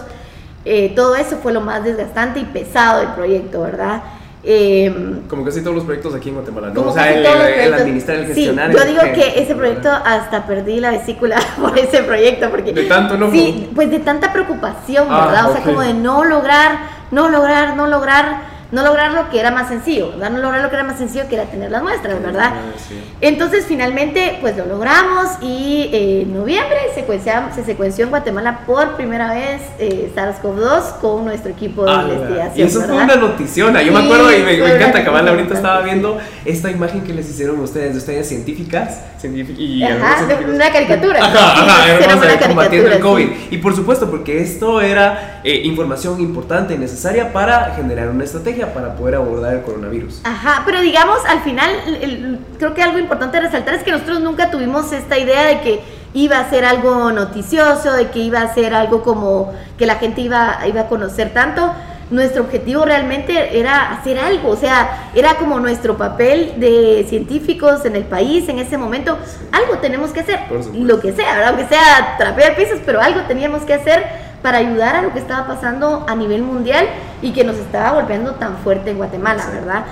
Eh, 0.63 0.93
todo 0.95 1.15
eso 1.15 1.37
fue 1.37 1.53
lo 1.53 1.61
más 1.61 1.83
desgastante 1.83 2.39
y 2.39 2.45
pesado 2.45 2.99
del 3.01 3.09
proyecto, 3.09 3.61
¿verdad? 3.61 4.01
Eh, 4.47 4.93
Como 5.27 5.43
casi 5.43 5.61
todos 5.61 5.75
los 5.75 5.85
proyectos 5.85 6.13
aquí 6.13 6.29
en 6.29 6.35
Guatemala, 6.35 6.69
¿no? 6.71 6.81
O 6.89 6.93
sea, 6.93 7.11
el, 7.11 7.73
administrar, 7.73 8.17
el 8.17 8.27
Sí, 8.27 8.33
gestionar. 8.35 8.71
yo 8.71 8.85
digo 8.85 9.01
que 9.15 9.41
ese 9.41 9.55
proyecto 9.55 9.89
hasta 9.89 10.45
perdí 10.45 10.79
la 10.79 10.91
vesícula 10.91 11.37
por 11.59 11.77
ese 11.77 12.03
proyecto 12.03 12.49
porque 12.51 12.71
De 12.71 12.83
tanto 12.83 13.15
enojo. 13.15 13.31
Sí, 13.31 13.71
pues 13.73 13.89
de 13.89 13.99
tanta 13.99 14.31
preocupación, 14.31 15.07
Ah, 15.09 15.25
¿verdad? 15.25 15.49
O 15.49 15.53
sea, 15.53 15.63
como 15.63 15.81
de 15.81 15.95
no 15.95 16.23
lograr, 16.23 16.77
no 17.09 17.29
lograr, 17.29 17.75
no 17.75 17.87
lograr, 17.87 18.54
no 18.71 18.83
lograr 18.83 19.13
lo 19.13 19.29
que 19.29 19.39
era 19.39 19.51
más 19.51 19.67
sencillo, 19.69 20.11
¿verdad? 20.11 20.31
No 20.31 20.39
lograr 20.39 20.61
lo 20.61 20.69
que 20.69 20.75
era 20.75 20.83
más 20.83 20.97
sencillo 20.97 21.27
que 21.29 21.35
era 21.35 21.45
tener 21.45 21.69
las 21.71 21.83
muestras, 21.83 22.21
¿verdad? 22.21 22.51
Sí. 22.87 22.99
Entonces 23.21 23.65
finalmente 23.67 24.37
pues 24.41 24.57
lo 24.57 24.65
logramos 24.65 25.27
y 25.41 25.89
eh, 25.93 26.21
en 26.23 26.33
noviembre 26.33 26.75
secuencia- 26.95 27.49
se 27.53 27.63
secuenció 27.63 28.05
en 28.05 28.09
Guatemala 28.09 28.61
por 28.65 28.95
primera 28.95 29.33
vez 29.33 29.61
eh, 29.79 30.11
SARS-CoV-2 30.15 30.99
con 30.99 31.25
nuestro 31.25 31.51
equipo 31.51 31.85
de 31.85 31.91
Ah, 31.91 32.05
investigación. 32.07 32.53
y 32.57 32.61
eso 32.63 32.79
fue 32.81 32.87
¿verdad? 32.97 33.03
una 33.03 33.15
noticiona. 33.27 33.81
Yo 33.83 33.91
me 33.91 33.99
Sí, 33.99 34.05
acuerdo 34.05 34.31
y 34.33 34.37
me, 34.43 34.57
fue 34.57 34.67
me 34.67 34.75
encanta 34.75 35.03
cabal. 35.05 35.25
noticia 35.25 35.35
Ahorita 35.35 35.53
estaba 35.55 35.81
viendo 35.81 36.17
esta 36.45 36.71
imagen 36.71 37.01
que 37.03 37.13
les 37.13 37.29
hicieron 37.29 37.59
ustedes, 37.59 37.91
de 37.93 37.97
ustedes 37.99 38.27
científicas. 38.27 39.01
científic- 39.21 39.57
y 39.57 39.83
Ajá, 39.83 40.25
una 40.53 40.71
caricatura. 40.71 41.19
Ajá, 41.19 41.55
Sí, 41.55 41.61
ajá, 41.69 41.85
era 42.03 42.15
una 42.15 42.39
combatiendo 42.39 42.87
el 42.87 42.99
caricatura, 42.99 42.99
COVID. 42.99 43.27
sí. 43.27 43.47
Y 43.51 43.57
por 43.57 43.75
supuesto, 43.75 44.09
porque 44.09 44.41
esto 44.41 44.81
era 44.81 45.41
eh, 45.43 45.61
información 45.65 46.19
importante 46.19 46.73
y 46.73 46.77
necesaria 46.77 47.31
para 47.33 47.73
generar 47.75 48.09
una 48.09 48.23
estrategia 48.23 48.54
para 48.63 48.95
poder 48.95 49.15
abordar 49.15 49.53
el 49.55 49.61
coronavirus. 49.63 50.21
Ajá, 50.23 50.63
pero 50.65 50.79
digamos, 50.81 51.19
al 51.27 51.41
final, 51.41 51.69
el- 51.87 51.95
el- 52.03 52.39
creo 52.57 52.73
que 52.73 52.81
algo 52.81 52.97
importante 52.99 53.37
a 53.37 53.41
resaltar 53.41 53.73
es 53.75 53.83
que 53.83 53.91
nosotros 53.91 54.21
nunca 54.21 54.49
tuvimos 54.51 54.91
esta 54.91 55.17
idea 55.17 55.43
de 55.47 55.61
que 55.61 55.81
iba 56.13 56.39
a 56.39 56.49
ser 56.49 56.63
algo 56.63 57.11
noticioso, 57.11 57.91
de 57.93 58.09
que 58.09 58.19
iba 58.19 58.41
a 58.41 58.53
ser 58.53 58.73
algo 58.73 59.03
como 59.03 59.53
que 59.77 59.85
la 59.85 59.95
gente 59.95 60.21
iba, 60.21 60.59
iba 60.67 60.81
a 60.81 60.87
conocer 60.87 61.33
tanto. 61.33 61.73
Nuestro 62.11 62.43
objetivo 62.43 62.85
realmente 62.85 63.57
era 63.59 63.91
hacer 63.91 64.19
algo, 64.19 64.49
o 64.51 64.55
sea, 64.55 65.09
era 65.15 65.35
como 65.37 65.59
nuestro 65.59 65.97
papel 65.97 66.53
de 66.57 67.03
científicos 67.09 67.83
en 67.83 67.95
el 67.95 68.03
país 68.03 68.47
en 68.47 68.59
ese 68.59 68.77
momento. 68.77 69.17
Algo 69.51 69.79
tenemos 69.79 70.11
que 70.11 70.19
hacer, 70.19 70.39
lo 70.75 70.99
que 70.99 71.11
sea, 71.13 71.33
¿verdad? 71.33 71.49
aunque 71.49 71.65
sea 71.67 72.15
trapear 72.19 72.55
pisos, 72.55 72.79
pero 72.85 73.01
algo 73.01 73.21
teníamos 73.21 73.63
que 73.63 73.73
hacer 73.73 74.05
para 74.45 74.59
ayudar 74.59 74.95
a 74.95 75.01
lo 75.01 75.11
que 75.11 75.17
estaba 75.17 75.47
pasando 75.47 76.05
a 76.07 76.13
nivel 76.13 76.43
mundial 76.43 76.85
y 77.23 77.31
que 77.31 77.43
nos 77.43 77.55
estaba 77.55 77.93
golpeando 77.93 78.33
tan 78.33 78.57
fuerte 78.57 78.91
en 78.91 78.97
Guatemala, 78.97 79.43
¿verdad? 79.51 79.85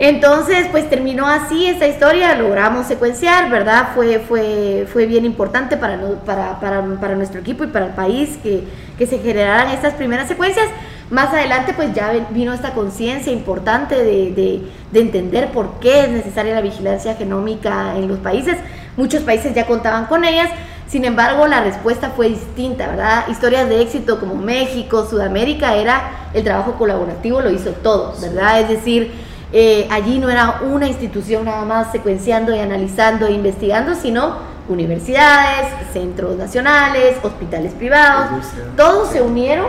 Entonces, 0.00 0.66
pues 0.72 0.90
terminó 0.90 1.24
así 1.28 1.68
esa 1.68 1.86
historia, 1.86 2.34
logramos 2.34 2.86
secuenciar, 2.88 3.48
¿verdad? 3.48 3.90
Fue, 3.94 4.18
fue, 4.18 4.88
fue 4.92 5.06
bien 5.06 5.24
importante 5.24 5.76
para, 5.76 6.00
para, 6.26 6.58
para, 6.58 6.82
para 7.00 7.14
nuestro 7.14 7.40
equipo 7.40 7.62
y 7.62 7.68
para 7.68 7.86
el 7.86 7.92
país 7.92 8.36
que, 8.42 8.64
que 8.98 9.06
se 9.06 9.20
generaran 9.20 9.68
estas 9.68 9.94
primeras 9.94 10.26
secuencias. 10.26 10.66
Más 11.08 11.32
adelante, 11.32 11.72
pues 11.72 11.94
ya 11.94 12.10
vino 12.30 12.52
esta 12.52 12.72
conciencia 12.72 13.32
importante 13.32 13.94
de, 13.94 14.32
de, 14.32 14.62
de 14.90 15.00
entender 15.00 15.52
por 15.52 15.78
qué 15.78 16.06
es 16.06 16.10
necesaria 16.10 16.56
la 16.56 16.60
vigilancia 16.60 17.14
genómica 17.14 17.94
en 17.94 18.08
los 18.08 18.18
países. 18.18 18.56
Muchos 18.96 19.22
países 19.22 19.54
ya 19.54 19.64
contaban 19.64 20.06
con 20.06 20.24
ellas, 20.24 20.50
sin 20.88 21.04
embargo, 21.04 21.46
la 21.46 21.62
respuesta 21.62 22.10
fue 22.14 22.28
distinta, 22.28 22.86
¿verdad? 22.88 23.24
Historias 23.28 23.68
de 23.68 23.82
éxito 23.82 24.20
como 24.20 24.34
México, 24.36 25.06
Sudamérica, 25.08 25.74
era 25.74 26.28
el 26.32 26.44
trabajo 26.44 26.72
colaborativo, 26.72 27.40
lo 27.40 27.50
hizo 27.50 27.70
todo, 27.70 28.14
¿verdad? 28.20 28.60
Es 28.60 28.68
decir, 28.68 29.10
eh, 29.52 29.86
allí 29.90 30.18
no 30.18 30.28
era 30.30 30.60
una 30.62 30.86
institución 30.86 31.44
nada 31.46 31.64
más 31.64 31.92
secuenciando 31.92 32.54
y 32.54 32.58
analizando 32.60 33.26
e 33.26 33.32
investigando, 33.32 33.94
sino 33.94 34.36
universidades, 34.68 35.68
centros 35.92 36.36
nacionales, 36.36 37.16
hospitales 37.22 37.72
privados, 37.72 38.44
todos 38.76 39.10
se 39.10 39.22
unieron 39.22 39.66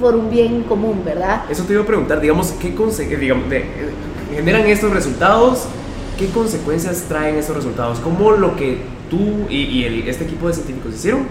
por 0.00 0.14
un 0.14 0.30
bien 0.30 0.62
común, 0.62 1.02
¿verdad? 1.04 1.42
Eso 1.50 1.64
te 1.64 1.72
iba 1.72 1.82
a 1.82 1.86
preguntar, 1.86 2.20
digamos, 2.20 2.52
¿qué 2.60 2.74
digamos, 3.16 3.50
de- 3.50 3.58
eh, 3.58 3.64
generan 4.34 4.62
estos 4.66 4.92
resultados? 4.92 5.64
¿Qué 6.16 6.28
consecuencias 6.30 7.02
traen 7.08 7.36
esos 7.36 7.54
resultados? 7.56 7.98
¿Cómo 8.00 8.30
lo 8.32 8.54
que 8.56 8.82
tú 9.10 9.46
y, 9.48 9.56
y 9.62 9.84
el- 9.84 10.08
este 10.08 10.24
equipo 10.24 10.48
de 10.48 10.54
científicos 10.54 10.94
hicieron, 10.94 11.26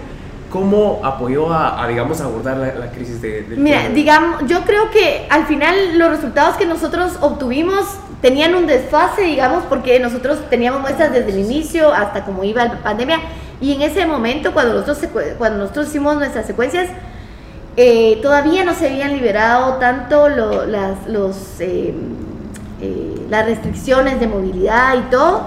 cómo 0.51 1.01
apoyó 1.03 1.51
a, 1.51 1.83
a, 1.83 1.87
digamos, 1.87 2.21
abordar 2.21 2.57
la, 2.57 2.73
la 2.73 2.91
crisis 2.91 3.21
de, 3.21 3.43
del 3.43 3.59
Mira, 3.59 3.83
COVID? 3.83 3.95
digamos, 3.95 4.41
yo 4.47 4.61
creo 4.61 4.89
que 4.91 5.27
al 5.29 5.45
final 5.45 5.97
los 5.97 6.09
resultados 6.09 6.55
que 6.55 6.65
nosotros 6.65 7.17
obtuvimos 7.21 7.85
tenían 8.21 8.55
un 8.55 8.65
desfase, 8.65 9.23
digamos, 9.23 9.63
porque 9.69 9.99
nosotros 9.99 10.39
teníamos 10.49 10.81
muestras 10.81 11.11
desde 11.11 11.31
el 11.31 11.39
inicio 11.39 11.93
hasta 11.93 12.23
como 12.25 12.43
iba 12.43 12.63
la 12.65 12.81
pandemia 12.81 13.19
y 13.59 13.73
en 13.73 13.81
ese 13.81 14.05
momento 14.05 14.53
cuando 14.53 14.73
nosotros 14.73 14.99
cuando 15.37 15.59
nosotros 15.59 15.87
hicimos 15.89 16.15
nuestras 16.15 16.45
secuencias 16.47 16.89
eh, 17.75 18.19
todavía 18.21 18.63
no 18.63 18.73
se 18.73 18.87
habían 18.87 19.13
liberado 19.13 19.75
tanto 19.75 20.29
lo- 20.29 20.65
las 20.65 21.07
los 21.07 21.35
eh, 21.59 21.93
eh, 22.81 23.15
las 23.29 23.45
restricciones 23.45 24.19
de 24.19 24.27
movilidad 24.27 24.95
y 24.97 25.09
todo. 25.11 25.45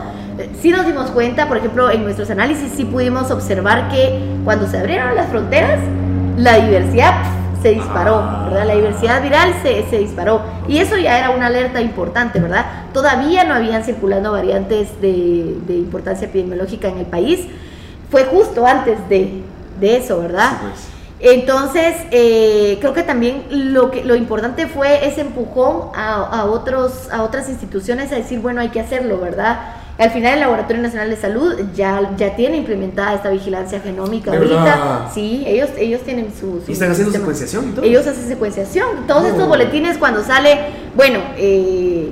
Sí 0.61 0.70
nos 0.70 0.86
dimos 0.86 1.11
cuenta, 1.11 1.49
por 1.49 1.57
ejemplo, 1.57 1.91
en 1.91 2.05
nuestros 2.05 2.30
análisis 2.30 2.72
sí 2.76 2.84
pudimos 2.84 3.30
observar 3.30 3.88
que 3.88 4.20
cuando 4.45 4.66
se 4.66 4.78
abrieron 4.78 5.14
las 5.14 5.28
fronteras, 5.28 5.80
la 6.36 6.57
diversidad 6.57 7.14
se 7.62 7.70
disparó. 7.70 8.22
¿verdad? 8.45 8.66
La 8.66 8.74
diversidad 8.74 9.22
viral 9.22 9.55
se, 9.62 9.88
se 9.88 9.99
disparó. 9.99 10.43
Y 10.68 10.78
eso 10.78 10.97
ya 10.97 11.18
era 11.18 11.30
una 11.30 11.47
alerta 11.47 11.80
importante, 11.80 12.41
¿verdad? 12.41 12.66
Todavía 12.93 13.45
no 13.45 13.55
habían 13.55 13.84
circulando 13.84 14.32
variantes 14.32 15.01
de, 15.01 15.57
de 15.66 15.74
importancia 15.74 16.26
epidemiológica 16.26 16.88
en 16.88 16.99
el 16.99 17.07
país. 17.07 17.47
Fue 18.11 18.24
justo 18.24 18.66
antes 18.66 19.09
de, 19.09 19.43
de 19.78 19.97
eso, 19.97 20.20
¿verdad? 20.20 20.53
Entonces, 21.20 21.97
eh, 22.11 22.78
creo 22.80 22.95
que 22.95 23.03
también 23.03 23.45
lo, 23.51 23.91
que, 23.91 24.05
lo 24.05 24.16
importante 24.16 24.66
fue 24.66 25.07
ese 25.07 25.20
empujón 25.20 25.91
a, 25.95 26.14
a 26.14 26.45
otros, 26.47 27.11
a 27.12 27.22
otras 27.22 27.49
instituciones 27.51 28.11
a 28.11 28.16
decir, 28.16 28.41
bueno, 28.41 28.62
hay 28.62 28.70
que 28.70 28.80
hacerlo, 28.80 29.20
¿verdad? 29.20 29.80
Al 30.01 30.11
final 30.12 30.34
el 30.34 30.40
Laboratorio 30.40 30.80
Nacional 30.80 31.11
de 31.11 31.16
Salud 31.16 31.55
ya, 31.74 32.12
ya 32.16 32.34
tiene 32.34 32.57
implementada 32.57 33.14
esta 33.14 33.28
vigilancia 33.28 33.80
genómica 33.80 34.30
¿De 34.30 34.38
ahorita. 34.38 35.11
Sí, 35.12 35.44
ellos, 35.46 35.68
ellos 35.76 36.01
tienen 36.01 36.32
su... 36.32 36.62
su 36.64 36.70
¿Y 36.70 36.72
están 36.72 36.90
haciendo 36.90 37.12
sistema. 37.12 37.32
secuenciación? 37.34 37.84
Ellos 37.84 38.07
hacen 38.07 38.26
secuenciación. 38.26 39.07
Todos 39.07 39.26
estos 39.26 39.46
boletines 39.46 39.98
cuando 39.98 40.24
sale, 40.24 40.59
bueno, 40.96 41.18
eh, 41.36 42.11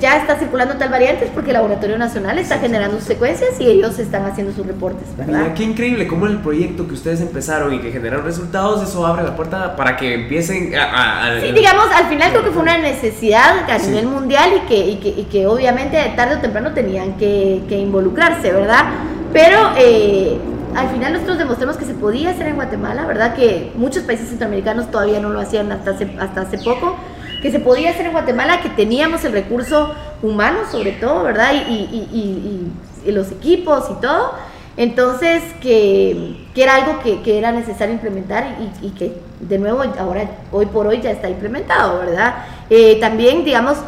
ya 0.00 0.16
está 0.18 0.36
circulando 0.38 0.74
tal 0.76 0.88
variante 0.90 1.24
es 1.24 1.30
porque 1.30 1.50
el 1.50 1.54
Laboratorio 1.54 1.96
Nacional 1.98 2.38
está 2.38 2.58
generando 2.58 2.96
sus 2.98 3.06
secuencias 3.06 3.60
y 3.60 3.66
ellos 3.68 3.98
están 3.98 4.24
haciendo 4.24 4.52
sus 4.52 4.66
reportes, 4.66 5.08
¿verdad? 5.16 5.40
Mira, 5.42 5.54
qué 5.54 5.62
increíble 5.64 6.06
cómo 6.06 6.26
el 6.26 6.38
proyecto 6.38 6.86
que 6.88 6.94
ustedes 6.94 7.20
empezaron 7.20 7.72
y 7.74 7.80
que 7.80 7.90
generaron 7.92 8.24
resultados, 8.24 8.82
eso 8.88 9.06
abre 9.06 9.22
la 9.22 9.36
puerta 9.36 9.76
para 9.76 9.96
que 9.96 10.14
empiecen 10.14 10.74
a... 10.74 10.82
a- 10.84 11.26
a- 11.36 11.40
Sí, 11.40 11.52
digamos, 11.52 11.86
al 11.94 12.06
final 12.06 12.30
creo 12.30 12.44
que 12.44 12.50
fue 12.50 12.62
una 12.62 12.78
necesidad 12.78 13.70
a 13.70 13.78
Sí. 13.78 13.88
nivel 13.90 14.06
mundial 14.06 14.50
y 14.56 14.68
que, 14.68 14.76
y 14.78 14.96
que, 14.96 15.08
y 15.08 15.24
que 15.24 15.46
obviamente 15.46 15.98
tarde 16.16 16.36
o 16.36 16.38
temprano 16.38 16.72
tenían 16.72 17.14
que, 17.16 17.62
que 17.68 17.78
involucrarse, 17.78 18.52
¿verdad? 18.52 18.84
Pero 19.32 19.70
eh, 19.78 20.38
al 20.74 20.88
final 20.90 21.12
nosotros 21.12 21.38
demostramos 21.38 21.76
que 21.76 21.84
se 21.84 21.94
podía 21.94 22.30
hacer 22.30 22.48
en 22.48 22.56
Guatemala, 22.56 23.04
¿verdad? 23.06 23.34
Que 23.34 23.72
muchos 23.76 24.02
países 24.04 24.28
centroamericanos 24.28 24.90
todavía 24.90 25.20
no 25.20 25.30
lo 25.30 25.40
hacían 25.40 25.70
hasta 25.72 25.92
hace, 25.92 26.16
hasta 26.18 26.40
hace 26.42 26.58
poco, 26.58 26.96
que 27.40 27.50
se 27.50 27.58
podía 27.60 27.90
hacer 27.90 28.06
en 28.06 28.12
Guatemala, 28.12 28.60
que 28.60 28.68
teníamos 28.70 29.24
el 29.24 29.32
recurso 29.32 29.94
humano 30.22 30.60
sobre 30.70 30.92
todo, 30.92 31.22
¿verdad? 31.24 31.52
Y, 31.54 31.72
y- 31.72 32.08
y- 32.12 32.72
y- 33.06 33.12
los 33.12 33.32
equipos 33.32 33.84
y 33.90 34.00
todo. 34.00 34.34
Entonces, 34.76 35.42
que, 35.60 36.36
que 36.54 36.62
era 36.62 36.76
algo 36.76 37.00
que, 37.02 37.22
que, 37.22 37.38
era 37.38 37.50
necesario 37.50 37.94
implementar 37.94 38.56
y, 38.82 38.90
que 38.90 39.14
de 39.40 39.58
nuevo 39.58 39.82
ahora, 39.98 40.30
hoy 40.52 40.66
por 40.66 40.86
hoy 40.86 41.00
ya 41.00 41.10
está 41.10 41.28
implementado, 41.28 41.98
¿verdad? 41.98 42.44
Eh, 42.68 42.98
también, 43.00 43.44
digamos, 43.44 43.78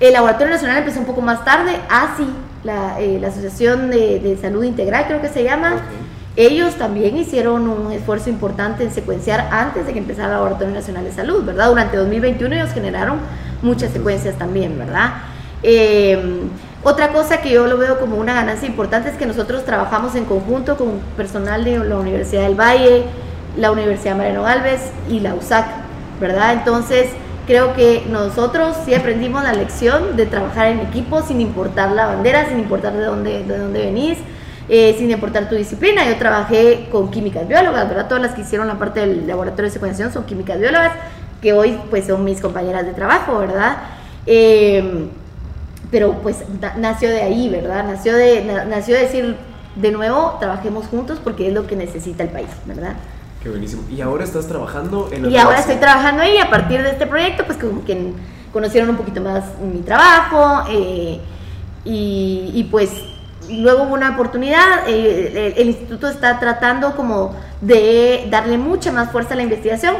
el 0.00 0.12
Laboratorio 0.12 0.52
Nacional 0.52 0.78
empezó 0.78 1.00
un 1.00 1.06
poco 1.06 1.22
más 1.22 1.44
tarde, 1.44 1.72
ASI, 1.88 2.28
la, 2.62 3.00
eh, 3.00 3.18
la 3.20 3.28
Asociación 3.28 3.90
de, 3.90 4.20
de, 4.20 4.36
Salud 4.36 4.62
Integral 4.64 5.06
creo 5.06 5.20
que 5.20 5.28
se 5.28 5.42
llama, 5.42 5.68
okay. 5.74 6.07
Ellos 6.38 6.76
también 6.76 7.16
hicieron 7.16 7.68
un 7.68 7.90
esfuerzo 7.90 8.30
importante 8.30 8.84
en 8.84 8.92
secuenciar 8.92 9.48
antes 9.50 9.86
de 9.86 9.92
que 9.92 9.98
empezara 9.98 10.28
el 10.28 10.34
Laboratorio 10.34 10.72
Nacional 10.72 11.02
de 11.02 11.10
Salud, 11.10 11.44
¿verdad? 11.44 11.68
Durante 11.68 11.96
2021 11.96 12.54
ellos 12.54 12.70
generaron 12.70 13.18
muchas 13.60 13.90
secuencias 13.90 14.36
también, 14.38 14.78
¿verdad? 14.78 15.14
Eh, 15.64 16.48
otra 16.84 17.08
cosa 17.08 17.40
que 17.40 17.50
yo 17.50 17.66
lo 17.66 17.76
veo 17.76 17.98
como 17.98 18.16
una 18.16 18.34
ganancia 18.34 18.68
importante 18.68 19.08
es 19.08 19.16
que 19.16 19.26
nosotros 19.26 19.64
trabajamos 19.64 20.14
en 20.14 20.26
conjunto 20.26 20.76
con 20.76 21.00
personal 21.16 21.64
de 21.64 21.80
la 21.80 21.96
Universidad 21.96 22.42
del 22.42 22.54
Valle, 22.54 23.02
la 23.56 23.72
Universidad 23.72 24.16
Mariano 24.16 24.44
Galvez 24.44 24.92
y 25.10 25.18
la 25.18 25.34
USAC, 25.34 25.66
¿verdad? 26.20 26.52
Entonces, 26.52 27.08
creo 27.48 27.74
que 27.74 28.06
nosotros 28.08 28.76
sí 28.84 28.94
aprendimos 28.94 29.42
la 29.42 29.54
lección 29.54 30.14
de 30.14 30.26
trabajar 30.26 30.68
en 30.68 30.78
equipo 30.78 31.20
sin 31.20 31.40
importar 31.40 31.90
la 31.90 32.06
bandera, 32.06 32.48
sin 32.48 32.60
importar 32.60 32.92
de 32.92 33.04
dónde, 33.04 33.42
de 33.42 33.58
dónde 33.58 33.80
venís, 33.80 34.18
eh, 34.68 34.94
sin 34.98 35.10
importar 35.10 35.48
tu 35.48 35.54
disciplina. 35.54 36.06
Yo 36.06 36.16
trabajé 36.16 36.88
con 36.90 37.10
químicas 37.10 37.46
biólogas, 37.48 37.88
¿verdad? 37.88 38.08
Todas 38.08 38.22
las 38.22 38.34
que 38.34 38.42
hicieron 38.42 38.68
la 38.68 38.78
parte 38.78 39.00
del 39.00 39.26
laboratorio 39.26 39.64
de 39.64 39.70
secuenciación 39.70 40.12
son 40.12 40.24
químicas 40.24 40.58
biólogas, 40.58 40.92
que 41.40 41.52
hoy 41.52 41.78
pues 41.90 42.06
son 42.06 42.24
mis 42.24 42.40
compañeras 42.40 42.84
de 42.84 42.92
trabajo, 42.92 43.38
¿verdad? 43.38 43.78
Eh, 44.26 45.08
pero 45.90 46.14
pues 46.22 46.38
nació 46.76 47.08
de 47.08 47.22
ahí, 47.22 47.48
¿verdad? 47.48 47.84
Nació 47.84 48.14
de, 48.14 48.44
nació 48.68 48.94
de 48.94 49.02
decir, 49.02 49.36
de 49.76 49.90
nuevo, 49.90 50.36
trabajemos 50.38 50.86
juntos 50.86 51.18
porque 51.22 51.48
es 51.48 51.54
lo 51.54 51.66
que 51.66 51.76
necesita 51.76 52.24
el 52.24 52.28
país, 52.30 52.48
¿verdad? 52.66 52.94
Qué 53.42 53.48
buenísimo. 53.48 53.84
¿Y 53.88 54.00
ahora 54.00 54.24
estás 54.24 54.46
trabajando 54.46 55.08
en 55.12 55.30
Y 55.30 55.36
ahora 55.36 55.60
estoy 55.60 55.76
trabajando 55.76 56.22
ahí 56.22 56.36
a 56.38 56.50
partir 56.50 56.82
de 56.82 56.90
este 56.90 57.06
proyecto, 57.06 57.44
pues 57.46 57.56
como 57.56 57.84
que 57.84 58.12
conocieron 58.52 58.90
un 58.90 58.96
poquito 58.96 59.20
más 59.20 59.44
mi 59.60 59.80
trabajo 59.80 60.64
eh, 60.70 61.20
y, 61.84 62.50
y, 62.54 62.64
pues 62.64 62.90
luego 63.48 63.84
hubo 63.84 63.94
una 63.94 64.10
oportunidad, 64.10 64.88
eh, 64.88 65.52
el, 65.56 65.60
el 65.62 65.68
instituto 65.68 66.08
está 66.08 66.38
tratando 66.38 66.94
como 66.96 67.34
de 67.60 68.26
darle 68.30 68.58
mucha 68.58 68.92
más 68.92 69.10
fuerza 69.10 69.34
a 69.34 69.36
la 69.36 69.42
investigación. 69.42 69.94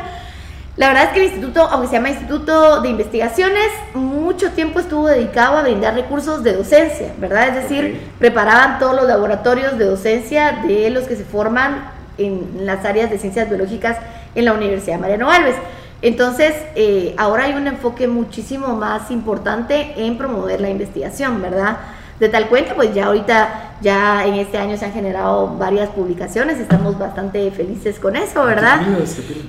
La 0.79 0.87
verdad 0.87 1.05
es 1.07 1.11
que 1.11 1.19
el 1.19 1.27
instituto, 1.27 1.63
aunque 1.63 1.89
se 1.89 1.95
llama 1.95 2.11
Instituto 2.11 2.81
de 2.83 2.89
Investigaciones, 2.89 3.67
mucho 3.95 4.53
tiempo 4.53 4.79
estuvo 4.79 5.09
dedicado 5.09 5.57
a 5.57 5.63
brindar 5.63 5.95
recursos 5.95 6.45
de 6.45 6.53
docencia, 6.53 7.13
¿verdad? 7.19 7.49
Es 7.49 7.65
decir, 7.65 7.81
okay. 7.81 8.13
preparaban 8.21 8.79
todos 8.79 8.95
los 8.95 9.07
laboratorios 9.07 9.77
de 9.77 9.87
docencia 9.87 10.63
de 10.69 10.89
los 10.91 11.09
que 11.09 11.17
se 11.17 11.25
forman 11.25 11.91
en 12.17 12.65
las 12.65 12.85
áreas 12.85 13.11
de 13.11 13.19
ciencias 13.19 13.49
biológicas 13.49 13.97
en 14.37 14.45
la 14.45 14.53
Universidad 14.53 15.01
Mariano 15.01 15.29
Alves. 15.29 15.57
Entonces, 16.01 16.55
eh, 16.77 17.13
ahora 17.19 17.47
hay 17.47 17.55
un 17.55 17.67
enfoque 17.67 18.07
muchísimo 18.07 18.69
más 18.77 19.11
importante 19.11 19.95
en 19.97 20.17
promover 20.17 20.61
la 20.61 20.71
investigación, 20.71 21.43
¿verdad? 21.43 21.79
De 22.21 22.29
tal 22.29 22.49
cuenta, 22.49 22.75
pues 22.75 22.93
ya 22.93 23.07
ahorita, 23.07 23.75
ya 23.81 24.27
en 24.27 24.35
este 24.35 24.59
año 24.59 24.77
se 24.77 24.85
han 24.87 24.93
generado 24.93 25.57
varias 25.57 25.89
publicaciones, 25.91 26.59
estamos 26.59 26.99
bastante 26.99 27.49
felices 27.53 28.01
con 28.01 28.16
eso, 28.16 28.45
¿verdad? 28.45 28.81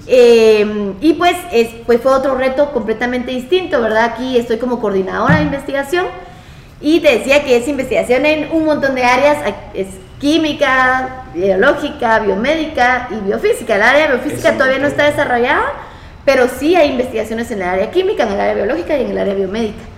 Eh, 0.05 0.93
y 1.01 1.13
pues, 1.13 1.35
es, 1.51 1.69
pues 1.87 1.99
fue 1.99 2.11
otro 2.11 2.35
reto 2.35 2.71
completamente 2.71 3.31
distinto, 3.31 3.81
¿verdad? 3.81 4.03
Aquí 4.05 4.37
estoy 4.37 4.57
como 4.57 4.79
coordinadora 4.79 5.37
de 5.37 5.43
investigación 5.43 6.05
y 6.79 6.99
te 6.99 7.17
decía 7.17 7.43
que 7.43 7.57
es 7.57 7.67
investigación 7.67 8.25
en 8.25 8.51
un 8.51 8.65
montón 8.65 8.93
de 8.93 9.03
áreas, 9.03 9.37
es 9.73 9.87
química, 10.19 11.25
biológica, 11.33 12.19
biomédica 12.19 13.07
y 13.11 13.25
biofísica. 13.25 13.75
El 13.75 13.81
área 13.81 14.07
biofísica 14.07 14.53
todavía 14.53 14.79
no 14.79 14.87
está 14.87 15.05
desarrollada, 15.05 15.63
pero 16.23 16.47
sí 16.47 16.75
hay 16.75 16.91
investigaciones 16.91 17.49
en 17.51 17.61
el 17.61 17.67
área 17.67 17.91
química, 17.91 18.23
en 18.23 18.33
el 18.33 18.39
área 18.39 18.53
biológica 18.53 18.97
y 18.97 19.05
en 19.05 19.11
el 19.11 19.17
área 19.17 19.33
biomédica. 19.33 19.88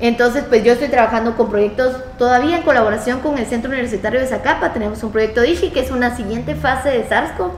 Entonces, 0.00 0.44
pues 0.48 0.62
yo 0.62 0.72
estoy 0.72 0.88
trabajando 0.88 1.36
con 1.36 1.50
proyectos 1.50 1.96
todavía 2.18 2.58
en 2.58 2.62
colaboración 2.62 3.18
con 3.18 3.36
el 3.36 3.46
Centro 3.46 3.70
Universitario 3.70 4.20
de 4.20 4.26
Zacapa. 4.26 4.72
Tenemos 4.72 5.02
un 5.02 5.10
proyecto 5.10 5.40
DIGI, 5.40 5.70
que 5.70 5.80
es 5.80 5.90
una 5.90 6.16
siguiente 6.16 6.54
fase 6.54 6.90
de 6.90 7.08
SARS-CoV, 7.08 7.50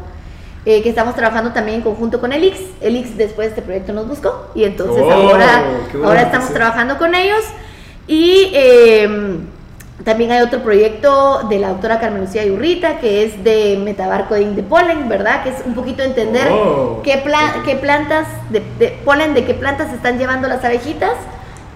eh, 0.64 0.82
que 0.82 0.88
estamos 0.88 1.14
trabajando 1.14 1.52
también 1.52 1.78
en 1.78 1.82
conjunto 1.82 2.18
con 2.18 2.32
el 2.32 2.42
IX. 2.44 2.58
El 2.80 2.96
IX 2.96 3.16
después 3.18 3.48
de 3.48 3.50
este 3.50 3.62
proyecto 3.62 3.92
nos 3.92 4.08
buscó 4.08 4.50
y 4.54 4.64
entonces 4.64 5.02
oh, 5.04 5.10
ahora, 5.10 5.64
ahora 6.02 6.22
estamos 6.22 6.50
trabajando 6.52 6.96
con 6.96 7.14
ellos. 7.14 7.44
Y 8.06 8.50
eh, 8.54 9.38
también 10.02 10.32
hay 10.32 10.40
otro 10.40 10.62
proyecto 10.62 11.46
de 11.50 11.58
la 11.58 11.68
doctora 11.68 12.00
Carmen 12.00 12.22
Lucía 12.22 12.42
Yurrita, 12.46 13.00
que 13.00 13.22
es 13.24 13.44
de 13.44 13.78
metabarcoding 13.84 14.56
de 14.56 14.62
polen, 14.62 15.10
¿verdad? 15.10 15.42
Que 15.42 15.50
es 15.50 15.56
un 15.66 15.74
poquito 15.74 16.02
entender 16.02 16.48
oh, 16.50 17.02
qué, 17.04 17.18
pla 17.18 17.56
qué 17.66 17.76
plantas 17.76 18.26
de, 18.48 18.62
de 18.78 18.98
polen, 19.04 19.34
de 19.34 19.44
qué 19.44 19.52
plantas 19.52 19.92
están 19.92 20.18
llevando 20.18 20.48
las 20.48 20.64
abejitas 20.64 21.12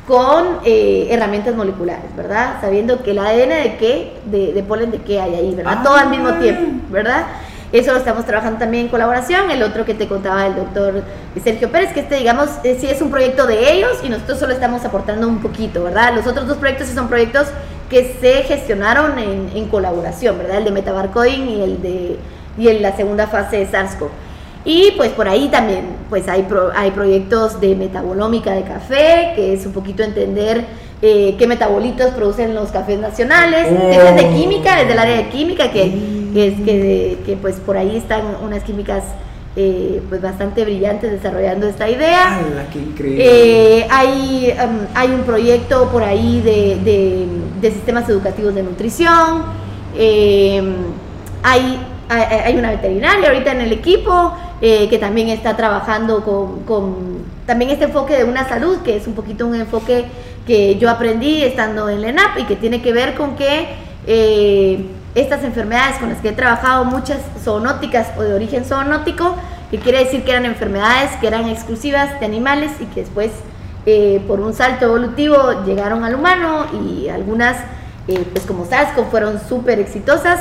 con 0.07 0.59
eh, 0.65 1.09
herramientas 1.11 1.55
moleculares, 1.55 2.15
¿verdad? 2.17 2.59
Sabiendo 2.61 3.03
que 3.03 3.13
el 3.13 3.19
ADN 3.19 3.49
de 3.49 3.77
qué, 3.79 4.13
de, 4.27 4.53
de 4.53 4.63
polen 4.63 4.91
de 4.91 4.99
qué 4.99 5.21
hay 5.21 5.35
ahí, 5.35 5.55
¿verdad? 5.55 5.77
Ah. 5.79 5.83
Todo 5.83 5.95
al 5.97 6.11
mismo 6.11 6.33
tiempo, 6.35 6.63
¿verdad? 6.91 7.27
Eso 7.73 7.93
lo 7.93 7.99
estamos 7.99 8.25
trabajando 8.25 8.59
también 8.61 8.85
en 8.85 8.91
colaboración. 8.91 9.51
El 9.51 9.63
otro 9.63 9.85
que 9.85 9.95
te 9.95 10.07
contaba 10.07 10.47
el 10.47 10.55
doctor 10.55 11.03
Sergio 11.43 11.73
Pérez, 11.73 11.93
que 11.93 12.01
este, 12.01 12.17
digamos, 12.17 12.51
eh, 12.63 12.77
sí 12.79 12.87
es 12.87 13.01
un 13.03 13.11
proyecto 13.11 13.47
de 13.47 13.73
ellos 13.73 13.99
y 14.05 14.09
nosotros 14.09 14.39
solo 14.39 14.53
estamos 14.53 14.85
aportando 14.85 15.27
un 15.27 15.41
poquito, 15.41 15.83
¿verdad? 15.83 16.15
Los 16.15 16.27
otros 16.27 16.47
dos 16.47 16.59
proyectos 16.59 16.87
sí 16.87 16.95
son 16.95 17.09
proyectos 17.09 17.49
que 17.91 18.17
se 18.21 18.43
gestionaron 18.45 19.19
en, 19.19 19.51
en 19.55 19.69
colaboración, 19.69 20.39
¿verdad? 20.39 20.59
El 20.59 20.65
de 20.65 20.71
Metabarcoding 20.71 21.49
y 21.49 21.63
el 21.63 21.83
de 21.83 22.19
y 22.57 22.69
en 22.69 22.83
la 22.83 22.95
segunda 22.97 23.27
fase 23.27 23.57
de 23.57 23.67
SARS-CoV. 23.67 24.09
Y 24.67 24.93
pues 24.97 25.11
por 25.11 25.29
ahí 25.29 25.49
también 25.49 25.85
pues 26.09 26.27
hay, 26.27 26.45
pro, 26.45 26.71
hay 26.75 26.91
proyectos 26.91 27.61
de 27.61 27.75
metabolómica 27.75 28.53
de 28.53 28.63
café, 28.63 29.33
que 29.37 29.53
es 29.53 29.67
un 29.67 29.73
poquito 29.73 30.03
entender 30.03 30.65
eh, 31.03 31.35
qué 31.39 31.47
metabolitos 31.47 32.15
producen 32.15 32.55
los 32.55 32.71
cafés 32.71 32.99
nacionales. 32.99 33.67
Oh. 33.71 33.91
Es 33.91 34.17
de 34.17 34.31
química, 34.31 34.81
es 34.81 34.89
del 34.89 34.99
área 34.99 35.17
de 35.17 35.29
química, 35.29 35.71
que, 35.71 35.93
que 36.33 36.47
es 36.47 36.55
que, 36.63 37.19
que, 37.27 37.37
pues 37.37 37.57
por 37.57 37.77
ahí 37.77 37.95
están 37.97 38.23
unas 38.43 38.63
químicas 38.63 39.05
eh, 39.55 40.01
pues 40.09 40.23
bastante 40.23 40.65
brillantes 40.65 41.13
desarrollando 41.13 41.67
esta 41.67 41.91
idea. 41.91 42.39
¡Hala, 42.39 42.67
qué 42.73 42.79
increíble! 42.79 43.25
Eh, 43.81 43.87
hay, 43.91 44.55
um, 44.65 44.79
hay 44.95 45.09
un 45.11 45.25
proyecto 45.25 45.91
por 45.91 46.03
ahí 46.03 46.41
de, 46.41 46.79
de, 46.83 47.27
de 47.61 47.71
sistemas 47.71 48.09
educativos 48.09 48.55
de 48.55 48.63
nutrición. 48.63 49.45
hay, 51.43 51.81
hay, 52.09 52.23
hay 52.47 52.57
una 52.57 52.71
veterinaria 52.71 53.29
ahorita 53.29 53.53
en 53.53 53.61
el 53.61 53.73
equipo 53.73 54.33
eh, 54.61 54.89
que 54.89 54.99
también 54.99 55.29
está 55.29 55.57
trabajando 55.57 56.25
con, 56.25 56.61
con, 56.65 57.25
también 57.47 57.71
este 57.71 57.85
enfoque 57.85 58.17
de 58.17 58.25
una 58.25 58.49
salud, 58.49 58.79
que 58.79 58.97
es 58.97 59.07
un 59.07 59.15
poquito 59.15 59.47
un 59.47 59.55
enfoque 59.55 60.07
que 60.47 60.77
yo 60.79 60.91
aprendí 60.91 61.43
estando 61.43 61.89
en 61.89 62.03
la 62.03 62.09
ENAP 62.09 62.39
y 62.39 62.45
que 62.45 62.57
tiene 62.57 62.83
que 62.83 62.93
ver 62.93 63.15
con 63.15 63.37
que 63.37 63.69
eh, 64.07 64.87
estas 65.15 65.45
enfermedades 65.45 65.97
con 65.99 66.09
las 66.09 66.19
que 66.19 66.29
he 66.29 66.33
trabajado, 66.33 66.85
muchas 66.85 67.19
zoonóticas 67.43 68.09
o 68.17 68.23
de 68.23 68.35
origen 68.35 68.65
zoonótico, 68.65 69.37
que 69.71 69.79
quiere 69.79 70.05
decir 70.05 70.25
que 70.25 70.33
eran 70.33 70.45
enfermedades 70.45 71.11
que 71.21 71.27
eran 71.27 71.49
exclusivas 71.49 72.21
de 72.21 72.27
animales 72.27 72.73
y 72.81 72.87
que 72.87 73.01
después 73.01 73.31
eh, 73.87 74.23
por 74.27 74.41
un 74.41 74.55
salto 74.55 74.87
evolutivo 74.87 75.65
llegaron 75.65 76.05
al 76.05 76.15
humano 76.15 76.67
y 76.73 77.09
algunas, 77.09 77.57
eh, 78.09 78.25
pues 78.33 78.45
como 78.45 78.67
SARS-CoV, 78.67 79.11
fueron 79.11 79.41
súper 79.49 79.79
exitosas 79.79 80.41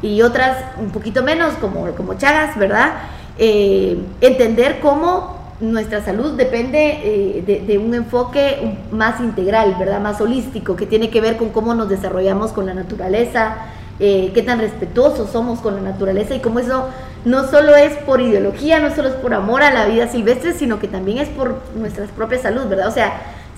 y 0.00 0.22
otras 0.22 0.58
un 0.78 0.90
poquito 0.90 1.22
menos, 1.22 1.54
como, 1.54 1.86
como 1.92 2.14
Chagas, 2.14 2.56
¿verdad? 2.58 2.92
Eh, 3.38 3.98
entender 4.20 4.80
cómo 4.80 5.34
nuestra 5.60 6.04
salud 6.04 6.32
depende 6.32 7.00
eh, 7.04 7.42
de, 7.46 7.60
de, 7.60 7.78
un 7.78 7.94
enfoque 7.94 8.76
más 8.90 9.20
integral, 9.20 9.76
¿verdad? 9.78 10.00
Más 10.00 10.20
holístico, 10.20 10.76
que 10.76 10.86
tiene 10.86 11.10
que 11.10 11.20
ver 11.20 11.36
con 11.36 11.50
cómo 11.50 11.74
nos 11.74 11.88
desarrollamos 11.88 12.52
con 12.52 12.66
la 12.66 12.74
naturaleza, 12.74 13.56
eh, 14.00 14.32
qué 14.34 14.42
tan 14.42 14.58
respetuosos 14.58 15.30
somos 15.30 15.60
con 15.60 15.76
la 15.76 15.80
naturaleza 15.80 16.34
y 16.34 16.40
cómo 16.40 16.58
eso 16.58 16.88
no 17.24 17.48
solo 17.48 17.76
es 17.76 17.92
por 17.98 18.20
ideología, 18.20 18.80
no 18.80 18.92
solo 18.92 19.08
es 19.08 19.14
por 19.14 19.32
amor 19.34 19.62
a 19.62 19.72
la 19.72 19.86
vida 19.86 20.08
silvestre, 20.08 20.52
sino 20.52 20.80
que 20.80 20.88
también 20.88 21.18
es 21.18 21.28
por 21.28 21.60
nuestra 21.76 22.04
propia 22.06 22.38
salud, 22.38 22.66
¿verdad? 22.66 22.88
O 22.88 22.90
sea, 22.90 23.12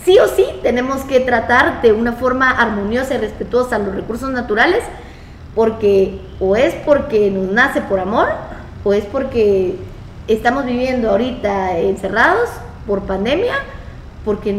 sí 0.04 0.18
o 0.18 0.28
sí 0.28 0.44
tenemos 0.62 1.02
que 1.04 1.20
tratar 1.20 1.80
de 1.80 1.92
una 1.92 2.12
forma 2.12 2.50
armoniosa 2.50 3.14
y 3.14 3.18
respetuosa 3.18 3.78
los 3.78 3.94
recursos 3.94 4.30
naturales, 4.30 4.84
porque 5.54 6.20
o 6.38 6.54
es 6.54 6.74
porque 6.84 7.30
nos 7.30 7.50
nace 7.50 7.80
por 7.80 7.98
amor, 7.98 8.28
o 8.86 8.92
es 8.92 9.04
porque 9.04 9.74
estamos 10.28 10.64
viviendo 10.64 11.10
ahorita 11.10 11.76
encerrados 11.76 12.48
por 12.86 13.02
pandemia, 13.02 13.54
porque, 14.24 14.54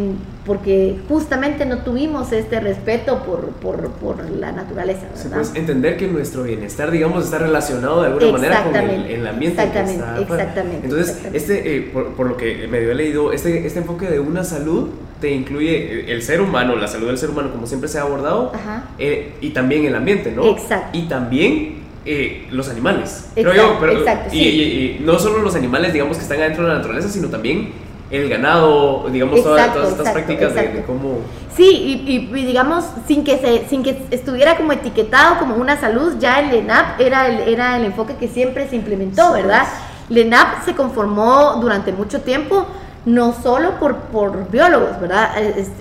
porque 0.45 0.97
justamente 1.07 1.65
no 1.65 1.77
tuvimos 1.77 2.33
este 2.33 2.59
respeto 2.59 3.23
por, 3.23 3.51
por, 3.51 3.89
por 3.91 4.29
la 4.29 4.51
naturaleza. 4.51 5.03
¿verdad? 5.03 5.21
Sí, 5.21 5.29
pues 5.33 5.55
entender 5.55 5.95
que 5.95 6.09
nuestro 6.09 6.43
bienestar, 6.43 6.91
digamos, 6.91 7.23
está 7.23 7.37
relacionado 7.37 8.01
de 8.01 8.07
alguna 8.07 8.33
manera 8.33 8.63
con 8.65 8.75
el, 8.75 9.05
el 9.05 9.27
ambiente. 9.27 9.61
Exactamente, 9.61 10.03
que 10.03 10.21
está, 10.23 10.35
exactamente. 10.35 10.83
Entonces, 10.83 11.07
exactamente. 11.07 11.37
este, 11.37 11.77
eh, 11.77 11.81
por, 11.93 12.13
por, 12.15 12.27
lo 12.27 12.35
que 12.35 12.67
medio 12.67 12.91
he 12.91 12.95
leído, 12.95 13.31
este, 13.31 13.65
este 13.65 13.79
enfoque 13.79 14.07
de 14.07 14.19
una 14.19 14.43
salud 14.43 14.89
te 15.21 15.31
incluye 15.31 16.11
el 16.11 16.21
ser 16.21 16.41
humano, 16.41 16.75
la 16.75 16.89
salud 16.89 17.07
del 17.07 17.17
ser 17.17 17.29
humano, 17.29 17.49
como 17.53 17.65
siempre 17.65 17.87
se 17.87 17.97
ha 17.97 18.01
abordado, 18.01 18.51
eh, 18.99 19.35
y 19.39 19.51
también 19.51 19.85
el 19.85 19.95
ambiente, 19.95 20.33
¿no? 20.33 20.43
Exacto. 20.45 20.97
Y 20.97 21.03
también 21.03 21.76
eh, 22.09 22.47
los 22.51 22.69
animales. 22.69 23.29
creo 23.35 23.53
yo, 23.53 23.77
pero, 23.81 24.01
y, 24.31 24.97
no 25.01 25.19
solo 25.19 25.39
los 25.39 25.55
animales, 25.55 25.91
digamos, 25.91 26.15
que 26.15 26.23
están 26.23 26.39
adentro 26.39 26.63
de 26.63 26.69
la 26.69 26.75
naturaleza, 26.75 27.09
sino 27.09 27.27
también 27.27 27.73
el 28.09 28.29
ganado, 28.29 29.09
digamos, 29.11 29.43
todas, 29.43 29.75
estas 29.75 30.13
prácticas 30.13 30.55
de, 30.55 30.83
cómo... 30.87 31.17
Sí, 31.53 32.03
y, 32.07 32.27
digamos, 32.45 32.85
sin 33.07 33.25
que, 33.25 33.37
se, 33.37 33.67
sin 33.67 33.83
que 33.83 34.03
estuviera 34.11 34.55
como 34.55 34.71
etiquetado 34.71 35.37
como 35.37 35.55
una 35.55 35.77
salud, 35.81 36.13
ya 36.17 36.39
el 36.39 36.53
ENAP 36.53 37.01
era 37.01 37.27
el, 37.27 37.49
era 37.49 37.75
el 37.75 37.83
enfoque 37.83 38.15
que 38.15 38.29
siempre 38.29 38.69
se 38.69 38.77
implementó, 38.77 39.33
¿verdad? 39.33 39.63
El 40.09 40.19
ENAP 40.19 40.63
se 40.63 40.75
conformó 40.75 41.57
durante 41.59 41.91
mucho 41.91 42.21
tiempo 42.21 42.67
no 43.05 43.33
solo 43.33 43.79
por, 43.79 43.95
por 43.95 44.49
biólogos, 44.49 44.99
¿verdad? 45.01 45.31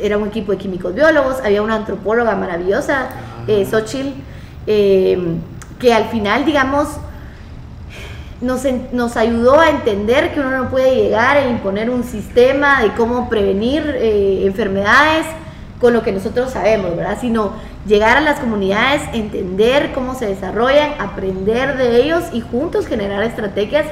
Era 0.01 0.19
un 0.19 0.27
equipo 0.27 0.51
de 0.51 0.59
químicos 0.59 0.93
biólogos, 0.93 1.37
había 1.45 1.63
una 1.63 1.77
antropóloga 1.77 2.35
maravillosa, 2.35 3.11
eh, 3.47 3.65
Xochitl, 3.69 4.09
eh, 4.67 5.19
que 5.79 5.93
al 5.93 6.07
final, 6.07 6.45
digamos, 6.45 6.89
nos, 8.41 8.63
nos, 8.93 9.17
ayudó 9.17 9.61
a 9.61 9.71
entender 9.71 10.35
que 10.35 10.41
uno 10.41 10.51
no 10.51 10.69
puede 10.69 10.95
llegar 10.95 11.39
e 11.39 11.49
imponer 11.49 11.89
un 11.89 12.05
sistema 12.05 12.83
de 12.83 12.93
cómo 12.93 13.29
prevenir 13.31 13.83
eh, 13.97 14.47
enfermedades 14.47 15.27
con 15.81 15.93
lo 15.93 16.03
que 16.03 16.13
nosotros 16.13 16.53
sabemos, 16.53 16.97
¿verdad? 16.97 17.19
Sino 17.21 17.53
llegar 17.87 18.17
a 18.17 18.21
las 18.21 18.41
comunidades, 18.41 19.03
entender 19.13 19.93
cómo 19.95 20.15
se 20.15 20.27
desarrollan, 20.27 20.95
aprender 20.99 21.77
de 21.77 22.03
ellos 22.03 22.25
y 22.33 22.41
juntos 22.41 22.87
generar 22.87 23.23
estrategias 23.23 23.87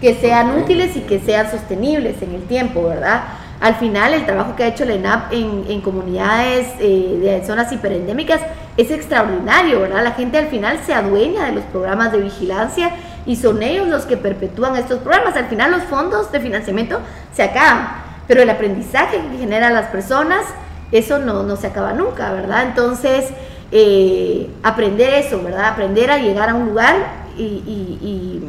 que 0.00 0.14
sean 0.14 0.58
útiles 0.58 0.96
y 0.96 1.00
que 1.00 1.18
sean 1.18 1.50
sostenibles 1.50 2.22
en 2.22 2.34
el 2.34 2.42
tiempo, 2.42 2.84
¿verdad? 2.84 3.24
Al 3.60 3.74
final, 3.74 4.14
el 4.14 4.24
trabajo 4.24 4.56
que 4.56 4.64
ha 4.64 4.68
hecho 4.68 4.86
la 4.86 4.94
ENAP 4.94 5.32
en, 5.32 5.80
comunidades 5.82 6.66
eh, 6.78 7.18
de 7.20 7.46
zonas 7.46 7.70
hiperendémicas 7.70 8.40
es 8.78 8.90
extraordinario, 8.90 9.80
¿verdad? 9.80 10.02
La 10.02 10.12
gente 10.12 10.38
al 10.38 10.46
final 10.46 10.78
se 10.86 10.94
adueña 10.94 11.44
de 11.44 11.52
los 11.52 11.64
programas 11.64 12.10
de 12.10 12.22
vigilancia 12.22 12.90
y 13.26 13.36
son 13.36 13.62
ellos 13.62 13.86
los 13.86 14.06
que 14.06 14.16
perpetúan 14.16 14.76
estos 14.76 15.00
programas. 15.00 15.36
Al 15.36 15.46
final, 15.46 15.72
los 15.72 15.82
fondos 15.82 16.32
de 16.32 16.40
financiamiento 16.40 17.00
se 17.34 17.42
acaban, 17.42 17.88
pero 18.26 18.40
el 18.40 18.48
aprendizaje 18.48 19.20
que 19.30 19.36
generan 19.36 19.74
las 19.74 19.88
personas, 19.88 20.42
eso 20.90 21.18
no, 21.18 21.42
no 21.42 21.56
se 21.56 21.66
acaba 21.66 21.92
nunca, 21.92 22.32
¿verdad? 22.32 22.62
Entonces, 22.62 23.26
eh, 23.72 24.48
aprender 24.62 25.12
eso, 25.12 25.42
¿verdad? 25.42 25.66
Aprender 25.66 26.10
a 26.10 26.16
llegar 26.16 26.48
a 26.48 26.54
un 26.54 26.64
lugar 26.64 26.96
y 27.36 28.40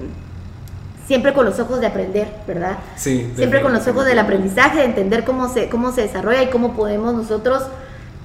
siempre 1.12 1.34
con 1.34 1.44
los 1.44 1.60
ojos 1.60 1.82
de 1.82 1.88
aprender, 1.88 2.30
¿verdad? 2.48 2.78
Sí. 2.96 3.30
Siempre 3.36 3.62
con 3.62 3.74
los 3.74 3.86
ojos 3.86 4.06
del 4.06 4.18
aprendizaje, 4.18 4.78
de 4.78 4.86
entender 4.86 5.26
cómo 5.26 5.54
se, 5.54 5.68
cómo 5.68 5.92
se 5.92 6.04
desarrolla 6.04 6.42
y 6.42 6.50
cómo 6.50 6.74
podemos 6.74 7.14
nosotros 7.14 7.64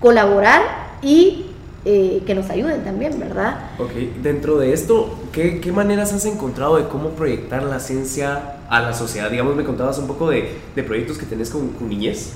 colaborar 0.00 0.62
y 1.02 1.46
eh, 1.84 2.22
que 2.24 2.36
nos 2.36 2.48
ayuden 2.48 2.84
también, 2.84 3.18
¿verdad? 3.18 3.70
Ok, 3.80 3.90
dentro 4.22 4.58
de 4.58 4.72
esto, 4.72 5.18
¿qué, 5.32 5.60
¿qué, 5.60 5.72
maneras 5.72 6.12
has 6.12 6.26
encontrado 6.26 6.76
de 6.76 6.86
cómo 6.86 7.08
proyectar 7.08 7.64
la 7.64 7.80
ciencia 7.80 8.58
a 8.68 8.80
la 8.80 8.92
sociedad? 8.92 9.32
Digamos, 9.32 9.56
me 9.56 9.64
contabas 9.64 9.98
un 9.98 10.06
poco 10.06 10.30
de, 10.30 10.56
de 10.76 10.82
proyectos 10.84 11.18
que 11.18 11.26
tenés 11.26 11.50
con, 11.50 11.70
con 11.70 11.88
niñez. 11.88 12.34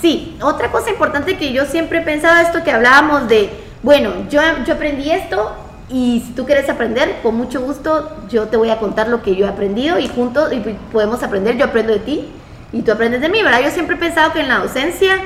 Sí, 0.00 0.38
otra 0.40 0.72
cosa 0.72 0.88
importante 0.88 1.36
que 1.36 1.52
yo 1.52 1.66
siempre 1.66 1.98
he 1.98 2.02
pensado, 2.02 2.40
esto 2.40 2.64
que 2.64 2.70
hablábamos 2.70 3.28
de, 3.28 3.50
bueno, 3.82 4.14
yo, 4.30 4.40
yo 4.66 4.72
aprendí 4.72 5.10
esto 5.10 5.52
y 5.92 6.22
si 6.24 6.32
tú 6.32 6.46
quieres 6.46 6.68
aprender, 6.68 7.16
con 7.22 7.34
mucho 7.34 7.60
gusto, 7.60 8.16
yo 8.30 8.46
te 8.46 8.56
voy 8.56 8.70
a 8.70 8.78
contar 8.78 9.08
lo 9.08 9.22
que 9.22 9.34
yo 9.34 9.46
he 9.46 9.48
aprendido 9.48 9.98
y 9.98 10.06
juntos 10.06 10.52
podemos 10.92 11.22
aprender. 11.22 11.56
Yo 11.56 11.64
aprendo 11.64 11.92
de 11.92 11.98
ti 11.98 12.28
y 12.72 12.82
tú 12.82 12.92
aprendes 12.92 13.20
de 13.20 13.28
mí, 13.28 13.42
¿verdad? 13.42 13.60
Yo 13.62 13.70
siempre 13.70 13.96
he 13.96 13.98
pensado 13.98 14.32
que 14.32 14.40
en 14.40 14.48
la 14.48 14.58
docencia 14.58 15.16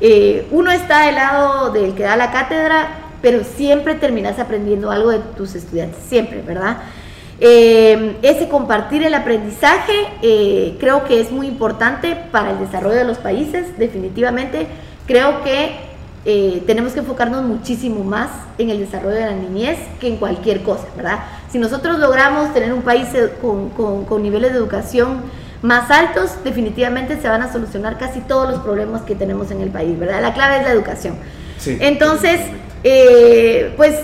eh, 0.00 0.46
uno 0.50 0.70
está 0.70 1.06
del 1.06 1.14
lado 1.14 1.70
del 1.70 1.94
que 1.94 2.02
da 2.02 2.16
la 2.16 2.30
cátedra, 2.32 2.88
pero 3.22 3.44
siempre 3.44 3.94
terminas 3.94 4.38
aprendiendo 4.38 4.90
algo 4.90 5.10
de 5.10 5.20
tus 5.36 5.54
estudiantes, 5.54 6.02
siempre, 6.06 6.42
¿verdad? 6.42 6.78
Eh, 7.40 8.16
ese 8.20 8.48
compartir 8.48 9.02
el 9.02 9.14
aprendizaje 9.14 9.94
eh, 10.20 10.76
creo 10.78 11.04
que 11.04 11.20
es 11.20 11.30
muy 11.30 11.46
importante 11.46 12.14
para 12.30 12.50
el 12.50 12.58
desarrollo 12.58 12.96
de 12.96 13.04
los 13.04 13.16
países, 13.16 13.78
definitivamente. 13.78 14.66
Creo 15.06 15.42
que 15.42 15.89
eh, 16.26 16.62
tenemos 16.66 16.92
que 16.92 17.00
enfocarnos 17.00 17.42
muchísimo 17.44 18.04
más 18.04 18.28
en 18.58 18.68
el 18.68 18.78
desarrollo 18.78 19.14
de 19.14 19.26
la 19.26 19.32
niñez 19.32 19.78
que 20.00 20.08
en 20.08 20.16
cualquier 20.16 20.62
cosa, 20.62 20.86
¿verdad? 20.94 21.20
Si 21.50 21.58
nosotros 21.58 21.98
logramos 21.98 22.52
tener 22.52 22.74
un 22.74 22.82
país 22.82 23.08
eh, 23.14 23.30
con, 23.40 24.22
niveles 24.22 24.52
de 24.52 24.58
educación 24.58 25.22
más 25.62 25.90
altos, 25.90 26.32
definitivamente 26.44 27.18
se 27.20 27.28
van 27.28 27.40
a 27.42 27.50
solucionar 27.50 27.98
casi 27.98 28.20
todos 28.20 28.50
los 28.50 28.60
problemas 28.60 29.02
que 29.02 29.14
tenemos 29.14 29.50
en 29.50 29.62
el 29.62 29.70
país, 29.70 29.98
¿verdad? 29.98 30.20
La 30.20 30.34
clave 30.34 30.58
es 30.58 30.62
la 30.64 30.72
educación. 30.72 31.16
Entonces, 31.66 32.40
eh, 32.84 33.72
pues 33.76 34.00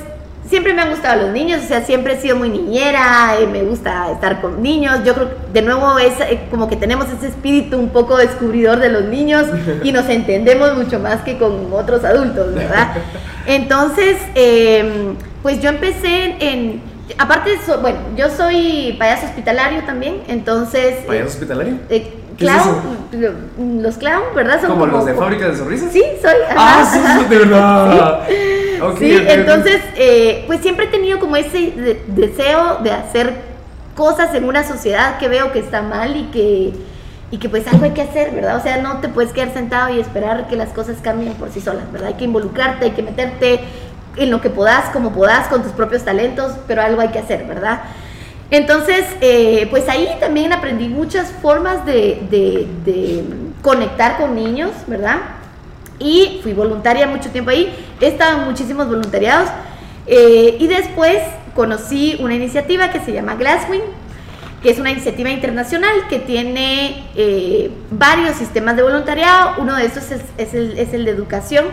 siempre 0.49 0.75
me 0.75 0.83
han 0.83 0.91
gustado 0.91 1.23
los 1.23 1.33
niños, 1.33 1.63
o 1.65 1.67
sea, 1.67 1.83
siempre 1.83 2.15
he 2.15 2.21
sido 2.21 2.37
muy 2.37 2.49
niñera, 2.49 3.37
eh, 3.39 3.47
me 3.47 3.63
gusta 3.63 4.11
estar 4.13 4.41
con 4.41 4.63
niños. 4.63 5.01
Yo 5.05 5.15
creo 5.15 5.31
que 5.31 5.37
de 5.53 5.63
nuevo 5.63 5.99
es 5.99 6.15
eh, 6.21 6.47
como 6.51 6.69
que 6.69 6.77
tenemos 6.77 7.07
ese 7.11 7.29
espíritu 7.29 7.79
un 7.79 7.89
poco 7.89 8.17
descubridor 8.17 8.79
de 8.79 8.91
los 8.91 9.05
niños 9.05 9.47
y 9.83 9.93
nos 9.93 10.09
entendemos 10.09 10.77
mucho 10.77 10.99
más 11.01 11.23
que 11.23 11.39
con 11.39 11.73
otros 11.73 12.05
adultos, 12.05 12.55
¿verdad? 12.55 12.95
Entonces, 13.47 14.17
em, 14.35 15.17
pues 15.43 15.61
yo 15.61 15.71
empecé 15.71 16.37
en, 16.41 16.83
aparte, 17.19 17.51
bueno, 17.81 17.99
yo 18.17 18.29
soy 18.31 18.97
payaso 18.99 19.27
hospitalario 19.27 19.85
también, 19.85 20.23
entonces... 20.27 21.05
¿Payaso 21.07 21.29
hospitalario? 21.29 21.75
Eh, 21.89 22.13
clown, 22.37 23.83
los 23.83 23.97
clown, 23.97 24.23
¿verdad? 24.35 24.61
Son 24.61 24.71
¿Como, 24.71 24.87
los 24.87 25.07
de 25.07 25.15
fábrica 25.15 25.49
de 25.49 25.57
sonrisas? 25.57 25.93
Sí, 25.93 26.03
soy. 26.21 26.33
ah, 26.57 26.85
sí, 26.93 27.25
de 27.29 27.39
verdad. 27.39 28.21
sí, 28.29 28.66
entonces, 29.29 29.81
eh, 29.97 30.45
pues 30.47 30.61
siempre 30.61 30.87
he 30.87 30.89
tenido 30.89 31.19
como 31.19 31.37
ese 31.37 31.99
deseo 32.07 32.79
de 32.83 32.91
hacer 32.93 33.35
cosas 33.95 34.35
en 34.35 34.45
una 34.45 34.63
sociedad 34.63 35.19
que 35.19 35.29
veo 35.29 35.53
que 35.53 35.59
está 35.59 35.83
mal 35.83 36.17
y 36.17 36.25
que, 36.25 36.73
y 37.31 37.39
que 37.39 37.49
pues 37.49 37.67
algo 37.67 37.85
hay 37.85 37.93
que 37.93 38.03
hacer, 38.03 38.33
¿verdad? 38.33 38.57
O 38.57 38.61
sea, 38.61 38.77
no 38.79 39.01
te 39.01 39.09
puedes 39.09 39.33
quedar 39.33 39.53
sentado 39.53 39.95
y 39.95 40.01
esperar 40.01 40.49
que 40.49 40.57
las 40.57 40.71
cosas 40.71 40.99
cambien 41.03 41.33
por 41.35 41.51
sí 41.51 41.61
solas, 41.61 41.91
¿verdad? 41.91 42.09
Hay 42.09 42.15
que 42.15 42.25
involucrarte, 42.25 42.85
hay 42.85 42.91
que 42.93 43.03
meterte 43.03 43.61
en 44.17 44.31
lo 44.31 44.41
que 44.41 44.51
puedas, 44.51 44.91
como 44.91 45.13
puedas, 45.13 45.49
con 45.49 45.63
tus 45.63 45.73
propios 45.73 46.05
talentos, 46.05 46.53
pero 46.67 46.83
algo 46.83 47.01
hay 47.01 47.09
que 47.09 47.19
hacer, 47.19 47.45
¿verdad? 47.45 47.81
Entonces, 48.51 49.05
eh, 49.21 49.67
pues 49.71 49.89
ahí 49.89 50.09
también 50.21 50.53
aprendí 50.53 50.89
muchas 50.89 51.33
formas 51.33 51.85
de, 51.85 52.27
de 52.31 53.25
conectar 53.63 54.19
con 54.19 54.35
niños, 54.35 54.71
¿verdad? 54.87 55.17
Y 55.99 56.41
fui 56.43 56.53
voluntaria 56.53 57.07
mucho 57.07 57.31
tiempo 57.31 57.51
ahí. 57.51 57.73
He 58.01 58.09
estado 58.09 58.41
en 58.41 58.49
muchísimos 58.49 58.87
voluntariados 58.89 59.49
eh, 60.07 60.57
y 60.59 60.67
después 60.67 61.19
conocí 61.55 62.17
una 62.21 62.35
iniciativa 62.35 62.91
que 62.91 63.01
se 63.01 63.13
llama 63.13 63.35
Glasswing, 63.37 63.83
que 64.63 64.71
es 64.71 64.79
una 64.79 64.91
iniciativa 64.91 65.31
internacional 65.31 66.09
que 66.09 66.19
tiene 66.19 67.05
eh, 67.17 67.71
varios 67.91 68.37
sistemas 68.37 68.77
de 68.77 68.83
voluntariado. 68.83 69.55
Uno 69.59 69.77
de 69.77 69.87
esos 69.87 70.05
es, 70.11 70.55
el, 70.55 70.79
es 70.79 70.93
el 70.93 71.05
de 71.05 71.11
educación 71.11 71.67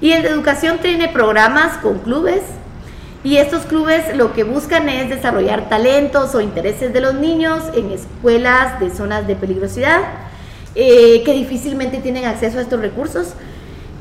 y 0.00 0.12
el 0.12 0.22
de 0.22 0.28
educación 0.28 0.78
tiene 0.78 1.08
programas 1.08 1.78
con 1.78 1.98
clubes 1.98 2.42
y 3.22 3.36
estos 3.36 3.66
clubes 3.66 4.16
lo 4.16 4.32
que 4.32 4.44
buscan 4.44 4.88
es 4.88 5.10
desarrollar 5.10 5.68
talentos 5.68 6.34
o 6.34 6.40
intereses 6.40 6.92
de 6.92 7.02
los 7.02 7.14
niños 7.14 7.62
en 7.74 7.90
escuelas 7.90 8.80
de 8.80 8.88
zonas 8.90 9.26
de 9.26 9.36
peligrosidad 9.36 10.00
eh, 10.74 11.22
que 11.24 11.32
difícilmente 11.34 11.98
tienen 11.98 12.24
acceso 12.24 12.58
a 12.58 12.62
estos 12.62 12.80
recursos. 12.80 13.34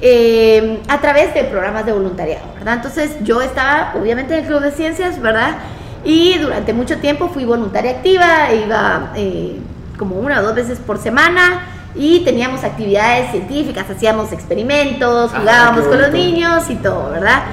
Eh, 0.02 0.80
a 0.88 1.02
través 1.02 1.34
de 1.34 1.44
programas 1.44 1.86
de 1.86 1.92
voluntariado, 1.92 2.46
¿verdad? 2.56 2.76
Entonces 2.76 3.18
yo 3.22 3.42
estaba 3.42 3.94
obviamente 4.00 4.34
en 4.34 4.42
el 4.42 4.46
Club 4.46 4.62
de 4.62 4.72
Ciencias, 4.72 5.20
¿verdad? 5.22 5.58
Y 6.06 6.38
durante 6.38 6.72
mucho 6.72 7.00
tiempo 7.00 7.28
fui 7.28 7.44
voluntaria 7.44 7.92
activa, 7.92 8.54
iba 8.54 9.12
eh, 9.18 9.60
como 9.98 10.16
una 10.16 10.40
o 10.40 10.44
dos 10.44 10.56
veces 10.56 10.80
por 10.80 11.00
semana 11.00 11.68
y 11.96 12.22
teníamos 12.22 12.64
actividades 12.64 13.32
científicas, 13.32 13.90
hacíamos 13.90 14.32
experimentos, 14.32 15.32
ah, 15.34 15.40
jugábamos 15.40 15.86
con 15.88 16.02
los 16.02 16.12
niños 16.12 16.70
y 16.70 16.76
todo, 16.76 17.12
¿verdad? 17.12 17.44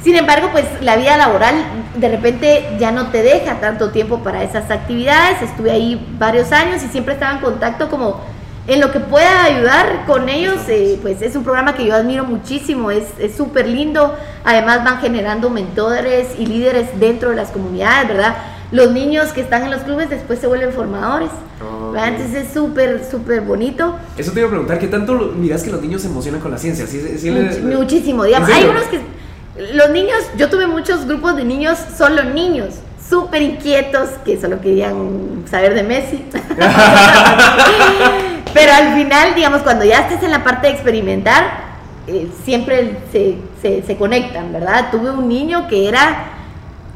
Sin 0.00 0.14
embargo, 0.14 0.50
pues 0.52 0.64
la 0.80 0.94
vida 0.96 1.16
laboral 1.16 1.56
de 1.96 2.08
repente 2.08 2.76
ya 2.78 2.92
no 2.92 3.08
te 3.08 3.22
deja 3.22 3.54
tanto 3.58 3.90
tiempo 3.90 4.20
para 4.20 4.44
esas 4.44 4.70
actividades. 4.70 5.42
Estuve 5.42 5.72
ahí 5.72 6.06
varios 6.18 6.52
años 6.52 6.82
y 6.84 6.86
siempre 6.86 7.14
estaba 7.14 7.32
en 7.32 7.40
contacto 7.40 7.90
como 7.90 8.20
en 8.68 8.82
lo 8.82 8.92
que 8.92 9.00
pueda 9.00 9.44
ayudar 9.44 10.04
con 10.06 10.28
ellos, 10.28 10.58
eh, 10.68 10.98
pues 11.00 11.22
es 11.22 11.34
un 11.34 11.42
programa 11.42 11.74
que 11.74 11.86
yo 11.86 11.94
admiro 11.94 12.24
muchísimo, 12.24 12.90
es 12.90 13.06
súper 13.34 13.66
lindo, 13.66 14.14
además 14.44 14.84
van 14.84 15.00
generando 15.00 15.48
mentores 15.48 16.28
y 16.38 16.44
líderes 16.44 17.00
dentro 17.00 17.30
de 17.30 17.36
las 17.36 17.48
comunidades, 17.48 18.08
¿verdad? 18.08 18.36
Los 18.70 18.92
niños 18.92 19.32
que 19.32 19.40
están 19.40 19.64
en 19.64 19.70
los 19.70 19.80
clubes 19.80 20.10
después 20.10 20.38
se 20.38 20.46
vuelven 20.46 20.74
formadores, 20.74 21.30
Entonces 21.96 22.46
es 22.46 22.52
súper, 22.52 23.02
súper 23.10 23.40
bonito. 23.40 23.96
Eso 24.18 24.32
te 24.32 24.40
iba 24.40 24.48
a 24.48 24.50
preguntar, 24.50 24.78
¿qué 24.78 24.88
tanto 24.88 25.14
miras 25.34 25.62
que 25.62 25.70
los 25.70 25.80
niños 25.80 26.02
se 26.02 26.08
emocionan 26.08 26.42
con 26.42 26.50
la 26.50 26.58
ciencia? 26.58 26.84
Muchísimo, 27.62 28.24
digamos, 28.24 28.50
hay 28.50 28.64
unos 28.64 28.84
que, 28.84 29.00
los 29.72 29.88
niños, 29.88 30.18
yo 30.36 30.50
tuve 30.50 30.66
muchos 30.66 31.06
grupos 31.06 31.36
de 31.36 31.44
niños, 31.44 31.78
solo 31.96 32.22
niños, 32.22 32.74
súper 33.08 33.40
inquietos, 33.40 34.10
que 34.26 34.38
solo 34.38 34.60
querían 34.60 35.44
saber 35.50 35.72
de 35.72 35.84
Messi. 35.84 36.22
Pero 38.54 38.72
al 38.72 38.94
final, 38.94 39.34
digamos, 39.34 39.62
cuando 39.62 39.84
ya 39.84 40.00
estés 40.00 40.22
en 40.22 40.30
la 40.30 40.42
parte 40.42 40.68
de 40.68 40.72
experimentar, 40.72 41.68
eh, 42.06 42.28
siempre 42.44 42.98
se, 43.12 43.36
se, 43.60 43.96
conectan, 43.96 44.52
¿verdad? 44.52 44.90
Tuve 44.90 45.10
un 45.10 45.28
niño 45.28 45.68
que 45.68 45.88
era 45.88 46.24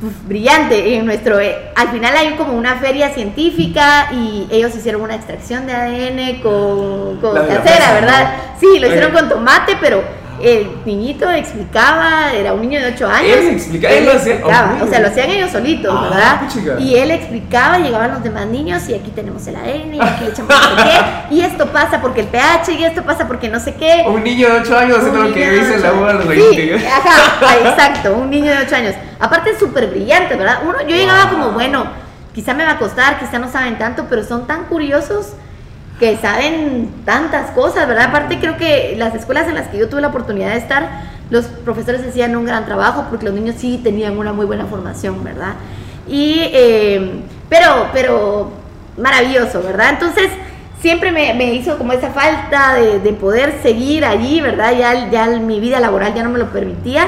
pues, 0.01 0.27
brillante 0.27 0.97
en 0.97 1.05
nuestro 1.05 1.39
eh, 1.39 1.71
al 1.77 1.89
final 1.91 2.17
hay 2.17 2.31
como 2.37 2.55
una 2.55 2.77
feria 2.77 3.11
científica 3.11 4.09
y 4.13 4.49
ellos 4.51 4.75
hicieron 4.75 5.03
una 5.03 5.15
extracción 5.15 5.67
de 5.67 5.75
ADN 5.75 6.41
con, 6.41 7.19
con 7.21 7.35
casera, 7.35 7.93
¿verdad? 7.93 8.35
Sí, 8.59 8.79
lo 8.79 8.87
hicieron 8.87 9.13
con 9.13 9.29
tomate, 9.29 9.77
pero 9.81 10.03
el 10.43 10.69
niñito 10.85 11.31
explicaba, 11.31 12.33
era 12.33 12.53
un 12.53 12.63
niño 12.63 12.81
de 12.81 12.93
8 12.95 13.07
años. 13.07 13.37
Él 13.39 13.49
explicaba, 13.49 13.95
él 13.95 14.05
lo 14.07 14.13
hacía. 14.13 14.41
o 14.83 14.89
sea, 14.89 15.01
lo 15.01 15.09
hacían 15.09 15.31
ellos 15.31 15.51
solitos, 15.53 15.95
ah, 15.97 16.09
¿verdad? 16.09 16.81
Y 16.81 16.97
él 16.97 17.13
explicaba, 17.13 17.79
llegaban 17.79 18.11
los 18.11 18.23
demás 18.25 18.47
niños 18.47 18.89
y 18.89 18.95
aquí 18.95 19.11
tenemos 19.11 19.47
el 19.47 19.57
ADN 19.57 19.95
y 19.95 20.01
aquí 20.01 20.25
le 20.25 20.31
echamos 20.31 20.51
no 20.51 20.77
sé 20.77 20.83
qué. 20.83 21.35
Y 21.35 21.41
esto 21.43 21.67
pasa 21.67 22.01
porque 22.01 22.23
el 22.23 22.27
pH 22.27 22.73
y 22.73 22.85
esto 22.85 23.03
pasa 23.03 23.29
porque 23.29 23.49
no 23.49 23.61
sé 23.61 23.75
qué. 23.75 24.05
Un 24.07 24.25
niño 24.25 24.49
de 24.49 24.61
8 24.61 24.79
años 24.79 24.99
haciendo 24.99 25.23
lo 25.23 25.33
que 25.33 25.51
dice 25.51 25.79
la 25.79 25.93
los 25.93 26.25
sí, 26.35 26.73
Ajá, 26.87 27.59
exacto, 27.59 28.15
un 28.15 28.29
niño 28.29 28.51
de 28.51 28.59
8 28.67 28.77
años. 28.77 28.95
Aparte 29.21 29.51
es 29.51 29.59
súper 29.59 29.87
brillante, 29.89 30.35
¿verdad? 30.35 30.59
Uno, 30.65 30.81
yo 30.81 30.97
llegaba 30.97 31.31
como, 31.31 31.53
bueno, 31.53 31.87
quizá 32.35 32.53
me 32.53 32.65
va 32.65 32.73
a 32.73 32.79
costar, 32.79 33.21
quizá 33.21 33.39
no 33.39 33.49
saben 33.49 33.79
tanto, 33.79 34.07
pero 34.11 34.25
son 34.25 34.49
tan 34.49 34.65
curiosos 34.65 35.35
que 36.03 36.17
saben 36.17 36.91
tantas 37.05 37.53
cosas, 37.53 37.87
¿verdad? 37.87 38.07
Aparte 38.09 38.41
creo 38.41 38.57
que 38.57 38.97
las 38.99 39.15
escuelas 39.15 39.47
en 39.47 39.55
las 39.55 39.69
que 39.69 39.79
yo 39.79 39.89
tuve 39.89 40.01
la 40.01 40.09
oportunidad 40.09 40.51
de 40.51 40.57
estar, 40.57 40.89
los 41.31 41.45
profesores 41.45 42.05
hacían 42.05 42.35
un 42.35 42.45
gran 42.45 42.67
trabajo 42.67 43.07
porque 43.09 43.27
los 43.27 43.35
niños 43.35 43.55
sí 43.57 43.81
tenían 43.85 44.19
una 44.19 44.33
muy 44.33 44.45
buena 44.45 44.67
formación, 44.67 45.23
¿verdad? 45.23 45.55
Y, 46.09 46.41
eh, 46.53 47.21
pero, 47.49 47.87
pero 47.93 48.51
maravilloso, 48.99 49.63
¿verdad? 49.63 49.91
Entonces, 49.91 50.29
siempre 50.81 51.13
me, 51.13 51.55
hizo 51.55 51.79
como 51.79 51.93
esa 51.93 52.11
falta 52.11 52.75
de, 52.75 52.99
de, 52.99 53.13
poder 53.13 53.61
seguir 53.63 54.05
allí, 54.05 54.41
¿verdad? 54.41 54.73
Ya, 54.77 55.09
ya 55.09 55.27
mi 55.39 55.61
vida 55.61 55.79
laboral 55.79 56.15
ya 56.15 56.25
no 56.25 56.31
me 56.31 56.41
lo 56.41 56.51
permitía. 56.51 57.07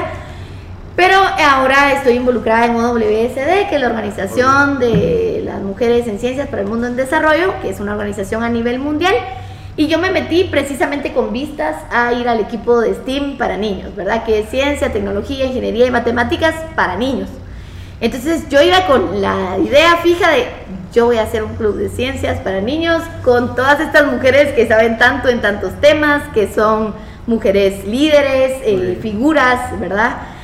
Pero 0.95 1.17
ahora 1.17 1.91
estoy 1.91 2.13
involucrada 2.13 2.67
en 2.67 2.75
OWSD, 2.75 3.69
que 3.69 3.75
es 3.75 3.81
la 3.81 3.87
Organización 3.87 4.79
de 4.79 5.41
las 5.43 5.61
Mujeres 5.61 6.07
en 6.07 6.19
Ciencias 6.19 6.47
para 6.47 6.61
el 6.61 6.69
Mundo 6.69 6.87
en 6.87 6.95
Desarrollo, 6.95 7.53
que 7.61 7.69
es 7.69 7.81
una 7.81 7.91
organización 7.91 8.43
a 8.43 8.49
nivel 8.49 8.79
mundial. 8.79 9.13
Y 9.75 9.87
yo 9.87 9.99
me 9.99 10.09
metí 10.09 10.45
precisamente 10.45 11.11
con 11.11 11.33
vistas 11.33 11.75
a 11.91 12.13
ir 12.13 12.29
al 12.29 12.39
equipo 12.39 12.79
de 12.79 12.93
STEAM 12.93 13.37
para 13.37 13.57
niños, 13.57 13.93
¿verdad? 13.93 14.23
Que 14.23 14.39
es 14.39 14.49
ciencia, 14.49 14.93
tecnología, 14.93 15.45
ingeniería 15.45 15.85
y 15.85 15.91
matemáticas 15.91 16.55
para 16.75 16.95
niños. 16.95 17.27
Entonces 17.99 18.47
yo 18.47 18.61
iba 18.61 18.87
con 18.87 19.21
la 19.21 19.57
idea 19.57 19.97
fija 19.97 20.31
de 20.31 20.45
yo 20.93 21.07
voy 21.07 21.17
a 21.17 21.23
hacer 21.23 21.43
un 21.43 21.55
club 21.55 21.75
de 21.75 21.89
ciencias 21.89 22.39
para 22.39 22.61
niños 22.61 23.03
con 23.21 23.53
todas 23.53 23.81
estas 23.81 24.09
mujeres 24.09 24.53
que 24.53 24.65
saben 24.65 24.97
tanto 24.97 25.27
en 25.27 25.41
tantos 25.41 25.73
temas, 25.81 26.23
que 26.33 26.47
son 26.53 26.93
mujeres 27.27 27.85
líderes, 27.85 28.61
eh, 28.63 28.97
figuras, 29.01 29.77
¿verdad? 29.77 30.34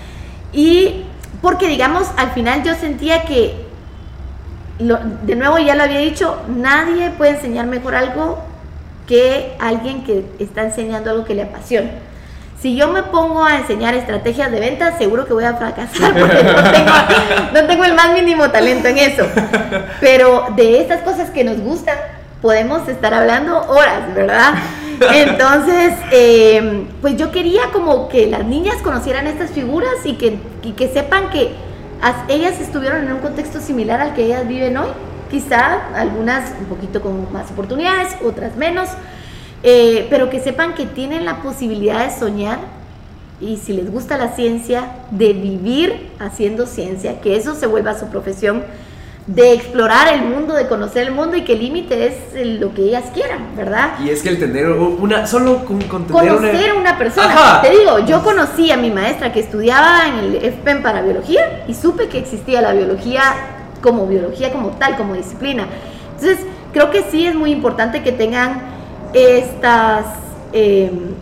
Y 0.54 1.06
porque, 1.42 1.68
digamos, 1.68 2.08
al 2.18 2.32
final 2.32 2.64
yo 2.64 2.76
sentía 2.76 3.24
que, 3.24 3.66
de 4.80 5.36
nuevo 5.36 5.58
ya 5.60 5.76
lo 5.76 5.84
había 5.84 6.00
dicho, 6.00 6.42
nadie 6.48 7.10
puede 7.12 7.32
enseñar 7.32 7.68
mejor 7.68 7.96
algo 7.96 8.44
que 9.08 9.56
alguien 9.60 10.04
que 10.04 10.26
está 10.40 10.64
enseñando 10.64 11.12
algo 11.12 11.26
que 11.26 11.36
le 11.36 11.44
apasiona. 11.44 11.90
Si 12.62 12.76
yo 12.76 12.90
me 12.90 13.02
pongo 13.02 13.44
a 13.44 13.58
enseñar 13.58 13.96
estrategias 13.96 14.52
de 14.52 14.60
ventas, 14.60 14.98
seguro 15.00 15.26
que 15.26 15.34
voy 15.34 15.46
a 15.46 15.56
fracasar 15.56 16.14
porque 16.20 16.44
no 16.44 16.72
tengo, 16.72 16.92
no 17.54 17.66
tengo 17.66 17.84
el 17.86 17.96
más 17.96 18.14
mínimo 18.14 18.52
talento 18.52 18.88
en 18.88 19.00
eso. 19.00 19.26
Pero 20.00 20.48
de 20.56 20.80
estas 20.80 21.02
cosas 21.02 21.32
que 21.32 21.44
nos 21.44 21.60
gustan, 21.60 21.98
podemos 22.40 22.88
estar 22.88 23.16
hablando 23.16 23.60
horas, 23.68 24.14
¿verdad? 24.14 24.54
Entonces, 25.14 25.94
em, 26.12 26.86
pues 27.02 27.18
yo 27.18 27.32
quería 27.32 27.72
como 27.72 28.10
que 28.10 28.28
las 28.28 28.46
niñas 28.46 28.76
conocieran 28.84 29.28
estas 29.28 29.52
figuras 29.52 30.06
y 30.06 30.14
que, 30.14 30.38
que 30.76 30.88
sepan 30.90 31.30
que 31.30 31.52
ellas 32.30 32.60
estuvieron 32.60 33.06
en 33.06 33.14
un 33.14 33.20
contexto 33.20 33.60
similar 33.60 34.02
al 34.02 34.14
que 34.14 34.26
ellas 34.26 34.48
viven 34.48 34.78
hoy. 34.78 34.90
Quizá 35.30 35.96
algunas 35.96 36.52
un 36.60 36.66
poquito 36.66 37.02
con 37.02 37.32
más 37.32 37.50
oportunidades, 37.52 38.16
otras 38.24 38.56
menos, 38.58 38.90
eh, 39.64 40.08
pero 40.10 40.30
que 40.30 40.40
sepan 40.40 40.74
que 40.76 40.86
tienen 40.86 41.26
la 41.26 41.42
posibilidad 41.42 42.06
de 42.06 42.18
soñar 42.18 42.60
y 43.40 43.58
si 43.58 43.74
les 43.74 43.92
gusta 43.92 44.18
la 44.18 44.36
ciencia, 44.36 44.84
de 45.10 45.34
vivir 45.34 46.12
haciendo 46.20 46.68
ciencia, 46.68 47.22
que 47.22 47.36
eso 47.36 47.56
se 47.56 47.66
vuelva 47.66 47.98
su 47.98 48.08
profesión 48.08 48.64
de 49.28 49.54
explorar 49.54 50.12
el 50.14 50.24
mundo, 50.24 50.56
de 50.56 50.68
conocer 50.68 51.08
el 51.08 51.14
mundo 51.14 51.38
y 51.38 51.44
que 51.44 51.54
el 51.54 51.60
límite 51.60 52.08
es 52.08 52.60
lo 52.60 52.74
que 52.74 52.84
ellas 52.84 53.06
quieran, 53.14 53.56
¿verdad? 53.56 53.92
Y 54.04 54.10
es 54.10 54.24
que 54.24 54.30
el 54.30 54.40
tener 54.40 54.70
una, 54.70 55.28
solo 55.28 55.64
con, 55.64 55.82
conocer 55.84 56.72
una, 56.72 56.82
una 56.82 56.98
persona. 56.98 57.62
Te 57.62 57.70
digo, 57.70 58.00
yo 58.00 58.24
conocí 58.24 58.72
a 58.72 58.78
mi 58.78 58.90
maestra 58.90 59.32
que 59.32 59.40
estudiaba 59.40 60.08
en 60.08 60.16
el 60.20 60.54
FPEM 60.54 60.82
para 60.82 61.02
biología 61.02 61.64
y 61.68 61.76
supe 61.76 62.08
que 62.08 62.18
existía 62.18 62.62
la 62.62 62.74
biología 62.74 63.22
como 63.82 64.08
biología 64.08 64.52
como 64.52 64.70
tal, 64.70 64.98
como 64.98 65.14
disciplina. 65.14 65.68
Entonces, 66.20 66.46
creo 66.74 66.90
que 66.90 67.04
sí 67.04 67.26
es 67.26 67.36
muy 67.36 67.52
importante 67.52 68.02
que 68.02 68.12
tengan 68.12 68.62
estas, 69.14 70.06
em, 70.52 71.16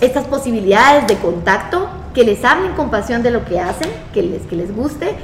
estas 0.00 0.26
posibilidades 0.26 1.06
de 1.06 1.16
contacto, 1.16 1.88
que 2.14 2.24
les 2.24 2.44
hablen 2.44 2.72
con 2.72 2.90
pasión 2.90 3.22
de 3.22 3.30
lo 3.30 3.44
que 3.44 3.58
hacen, 3.60 3.88
que 4.12 4.22
les, 4.22 4.42
que 4.42 4.56
les 4.56 4.74
guste 4.74 5.16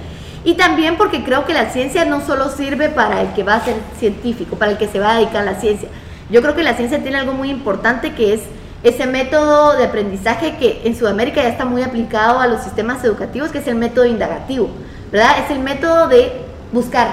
y 0.44 0.54
también 0.54 0.96
porque 0.96 1.24
creo 1.24 1.44
que 1.44 1.54
la 1.54 1.70
ciencia 1.70 2.04
no 2.04 2.24
solo 2.24 2.48
sirve 2.50 2.88
para 2.88 3.20
el 3.20 3.32
que 3.32 3.42
va 3.42 3.54
a 3.54 3.64
ser 3.64 3.76
científico, 3.98 4.56
para 4.56 4.72
el 4.72 4.78
que 4.78 4.88
se 4.88 5.00
va 5.00 5.12
a 5.12 5.14
dedicar 5.16 5.42
a 5.42 5.52
la 5.52 5.60
ciencia. 5.60 5.88
Yo 6.30 6.42
creo 6.42 6.54
que 6.54 6.62
la 6.62 6.74
ciencia 6.74 7.02
tiene 7.02 7.18
algo 7.18 7.32
muy 7.32 7.50
importante 7.50 8.14
que 8.14 8.34
es 8.34 8.40
ese 8.82 9.06
método 9.06 9.76
de 9.76 9.84
aprendizaje 9.84 10.56
que 10.56 10.82
en 10.84 10.96
Sudamérica 10.96 11.42
ya 11.42 11.48
está 11.48 11.64
muy 11.64 11.82
aplicado 11.82 12.38
a 12.38 12.46
los 12.46 12.62
sistemas 12.62 13.02
educativos, 13.02 13.50
que 13.50 13.58
es 13.58 13.66
el 13.66 13.74
método 13.74 14.04
indagativo, 14.04 14.68
¿verdad? 15.10 15.38
Es 15.44 15.50
el 15.50 15.58
método 15.58 16.06
de 16.06 16.32
buscar, 16.72 17.08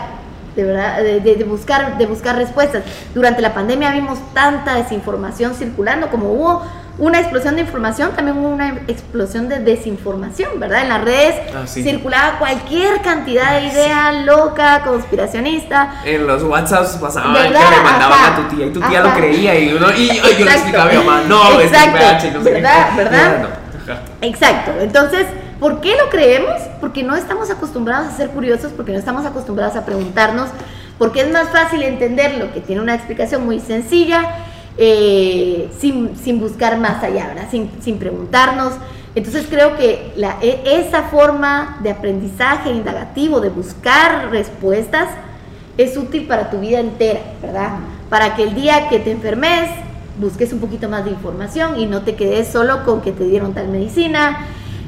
de 0.55 0.63
verdad, 0.63 1.01
de, 1.01 1.43
buscar, 1.47 1.97
de 1.97 2.05
buscar 2.05 2.35
respuestas. 2.35 2.83
Durante 3.15 3.41
la 3.41 3.53
pandemia 3.53 3.91
vimos 3.91 4.19
tanta 4.33 4.75
desinformación 4.75 5.55
circulando, 5.55 6.09
como 6.09 6.31
hubo 6.33 6.65
una 6.97 7.19
explosión 7.19 7.55
de 7.55 7.61
información, 7.61 8.11
también 8.15 8.37
hubo 8.37 8.47
una 8.47 8.69
explosión 8.87 9.49
de 9.49 9.59
desinformación, 9.59 10.59
¿verdad? 10.59 10.83
En 10.83 10.89
las 10.89 11.03
redes 11.03 11.35
ah, 11.53 11.67
circulaba 11.67 12.39
cualquier 12.39 13.01
cantidad 13.01 13.59
de 13.59 13.67
idea 13.67 14.11
loca, 14.11 14.81
conspiracionista. 14.83 16.01
En 16.05 16.25
los 16.25 16.43
WhatsApps 16.43 16.97
pasaba 16.97 17.33
que 17.33 17.49
le 17.49 17.83
mandaban 17.83 18.33
a 18.33 18.35
tu 18.35 18.55
tía 18.55 18.67
y 18.67 18.69
tu 18.69 18.79
tía 18.79 19.01
lo 19.01 19.13
creía 19.13 19.59
y, 19.59 19.73
uno, 19.73 19.87
y, 19.91 20.07
yo 20.07 20.45
le 20.45 20.51
explicaba 20.51 20.89
a 20.89 20.93
mi 20.93 20.97
mamá, 20.97 21.21
no, 21.27 21.59
Exacto. 21.59 22.27
es 22.27 22.33
no 22.33 22.43
sé 22.43 22.51
¿verdad? 22.51 22.95
¿verdad? 22.95 23.49
Exacto. 24.21 24.71
Entonces, 24.79 25.27
¿por 25.59 25.81
qué 25.81 25.97
lo 25.97 26.09
creemos? 26.09 26.61
Porque 26.79 27.03
no 27.03 27.15
estamos 27.15 27.51
acostumbrados 27.51 28.07
a 28.07 28.15
ser 28.15 28.29
curiosos, 28.29 28.71
porque 28.71 28.93
no 28.93 28.99
estamos 28.99 29.25
acostumbrados 29.25 29.75
a 29.75 29.85
preguntarnos, 29.85 30.49
porque 30.97 31.21
es 31.21 31.29
más 31.29 31.49
fácil 31.49 31.83
entender 31.83 32.37
lo 32.37 32.53
que 32.53 32.61
tiene 32.61 32.81
una 32.81 32.95
explicación 32.95 33.45
muy 33.45 33.59
sencilla 33.59 34.29
eh, 34.77 35.69
sin, 35.77 36.17
sin, 36.17 36.39
buscar 36.39 36.77
más 36.77 37.03
allá, 37.03 37.27
¿verdad? 37.27 37.47
Sin, 37.49 37.69
sin 37.81 37.97
preguntarnos. 37.97 38.73
Entonces 39.15 39.47
creo 39.49 39.77
que 39.77 40.13
e, 40.41 40.61
esa 40.65 41.03
forma 41.03 41.77
de 41.81 41.91
aprendizaje 41.91 42.71
indagativo, 42.71 43.39
de 43.39 43.49
buscar 43.49 44.29
respuestas, 44.29 45.07
es 45.77 45.97
útil 45.97 46.27
para 46.27 46.49
tu 46.49 46.59
vida 46.59 46.79
entera, 46.79 47.21
¿verdad? 47.41 47.79
Para 48.09 48.35
que 48.35 48.43
el 48.43 48.55
día 48.55 48.89
que 48.89 48.99
te 48.99 49.11
enfermes 49.11 49.69
busques 50.19 50.53
un 50.53 50.59
poquito 50.59 50.89
más 50.89 51.03
de 51.05 51.11
información 51.11 51.79
y 51.79 51.85
no 51.85 52.01
te 52.01 52.15
quedes 52.15 52.47
solo 52.47 52.85
con 52.85 53.01
que 53.01 53.11
te 53.11 53.25
dieron 53.25 53.53
tal 53.53 53.67
medicina, 53.67 54.45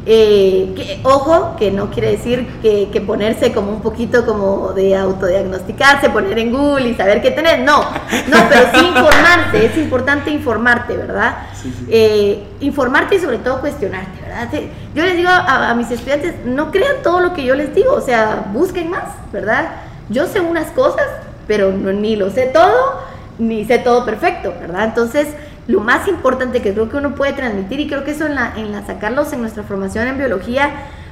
eh, 0.10 1.02
ojo, 1.04 1.58
que 1.58 1.70
no 1.70 1.92
quiere 1.92 2.12
decir 2.12 2.48
que, 2.62 2.88
ponerse 3.06 3.52
como 3.52 3.72
un 3.72 3.82
poquito 3.82 4.26
como 4.26 4.72
de 4.72 4.96
autodiagnosticarse, 4.96 6.10
poner 6.10 6.40
en 6.40 6.54
Google 6.54 6.88
y 6.88 6.96
saber 6.96 7.22
qué 7.22 7.32
tener, 7.32 7.60
no, 7.60 7.82
no, 7.82 8.38
pero 8.50 8.68
sí 8.74 8.88
informarte, 8.88 9.66
es 9.66 9.78
importante 9.78 10.32
informarte, 10.32 10.96
¿verdad? 10.96 11.38
Eh, 11.90 12.42
informarte 12.62 13.16
y 13.16 13.20
sobre 13.20 13.40
todo 13.40 13.60
cuestionarte, 13.60 14.22
¿verdad? 14.22 14.48
Yo 14.96 15.04
les 15.04 15.18
digo 15.18 15.30
a, 15.30 15.74
mis 15.74 15.92
estudiantes, 15.92 16.36
no 16.46 16.72
crean 16.72 17.04
todo 17.04 17.20
lo 17.20 17.34
que 17.34 17.44
yo 17.44 17.56
les 17.56 17.76
digo, 17.76 17.94
o 17.94 18.02
sea, 18.02 18.46
busquen 18.54 18.90
más, 18.90 19.10
¿verdad? 19.34 19.72
Yo 20.08 20.26
sé 20.26 20.40
unas 20.40 20.68
cosas, 20.68 21.06
pero 21.48 21.74
ni 21.74 22.16
lo 22.16 22.30
sé 22.30 22.46
todo, 22.46 23.02
ni 23.40 23.66
sé 23.66 23.80
todo 23.80 24.06
perfecto, 24.06 24.54
¿verdad? 24.60 24.86
Entonces, 24.86 25.28
lo 25.68 25.82
más 25.82 26.08
importante 26.08 26.62
que 26.62 26.74
creo 26.74 26.90
que 26.90 26.98
uno 26.98 27.16
puede 27.16 27.34
transmitir, 27.34 27.80
y 27.80 27.88
creo 27.88 28.04
que 28.04 28.12
eso 28.12 28.26
en 28.26 28.36
la, 28.36 28.54
en 28.56 28.74
sacarlos 28.86 29.34
en 29.34 29.42
nuestra 29.42 29.64
formación 29.64 30.08
en 30.08 30.18
biología, 30.18 30.70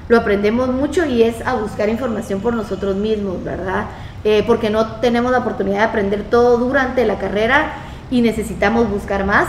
lo 0.08 0.18
aprendemos 0.18 0.70
mucho 0.70 1.06
y 1.06 1.24
es 1.24 1.46
a 1.46 1.56
buscar 1.56 1.90
información 1.90 2.40
por 2.40 2.54
nosotros 2.54 2.96
mismos, 2.96 3.44
¿verdad? 3.44 3.86
Eh, 4.24 4.44
porque 4.46 4.70
no 4.70 5.00
tenemos 5.02 5.32
la 5.32 5.40
oportunidad 5.40 5.78
de 5.78 5.84
aprender 5.84 6.24
todo 6.24 6.58
durante 6.58 7.06
la 7.06 7.18
carrera 7.18 7.74
y 8.12 8.22
necesitamos 8.22 8.90
buscar 8.90 9.26
más. 9.26 9.48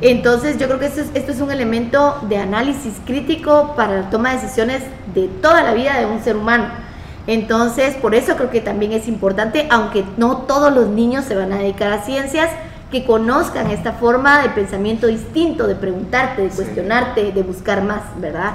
Entonces 0.00 0.58
yo 0.58 0.66
creo 0.66 0.80
que 0.80 0.86
esto 0.86 1.00
es, 1.00 1.10
esto 1.14 1.30
es 1.30 1.40
un 1.40 1.52
elemento 1.52 2.18
de 2.28 2.38
análisis 2.38 2.94
crítico 3.06 3.74
para 3.76 4.00
la 4.00 4.10
toma 4.10 4.30
de 4.30 4.40
decisiones 4.40 4.82
de 5.14 5.28
toda 5.28 5.62
la 5.62 5.72
vida 5.72 5.98
de 5.98 6.06
un 6.06 6.22
ser 6.22 6.36
humano. 6.36 6.66
Entonces, 7.28 7.94
por 7.94 8.16
eso 8.16 8.34
creo 8.36 8.50
que 8.50 8.60
también 8.60 8.92
es 8.92 9.06
importante, 9.06 9.68
aunque 9.70 10.04
no 10.16 10.38
todos 10.38 10.74
los 10.74 10.88
niños 10.88 11.24
se 11.24 11.36
van 11.36 11.52
a 11.52 11.58
dedicar 11.58 11.92
a 11.92 12.02
ciencias, 12.02 12.50
que 12.92 13.04
conozcan 13.04 13.70
esta 13.70 13.94
forma 13.94 14.42
de 14.42 14.50
pensamiento 14.50 15.08
distinto, 15.08 15.66
de 15.66 15.74
preguntarte, 15.74 16.42
de 16.42 16.48
cuestionarte, 16.50 17.32
de 17.32 17.42
buscar 17.42 17.82
más, 17.82 18.02
¿verdad? 18.18 18.52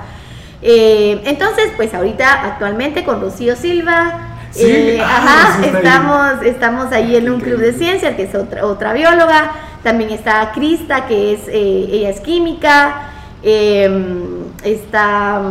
Eh, 0.61 1.21
entonces, 1.25 1.71
pues 1.75 1.93
ahorita 1.93 2.45
actualmente 2.45 3.03
con 3.03 3.19
Rocío 3.19 3.55
Silva, 3.55 4.35
Sí, 4.51 4.65
eh, 4.65 5.01
ah, 5.01 5.17
ajá, 5.17 5.57
sí 5.57 5.65
está 5.65 5.77
estamos, 5.79 6.43
estamos 6.43 6.91
ahí 6.93 7.15
en 7.15 7.29
un 7.29 7.39
club 7.41 7.59
de 7.59 7.73
ciencias, 7.73 8.15
que 8.15 8.23
es 8.23 8.33
otra, 8.33 8.65
otra 8.65 8.93
bióloga. 8.93 9.51
También 9.83 10.11
está 10.11 10.51
Crista, 10.53 11.05
que 11.05 11.33
es, 11.33 11.41
eh, 11.47 11.89
ella 11.91 12.09
es 12.09 12.21
química. 12.21 13.11
eh, 13.43 13.89
está, 14.63 15.41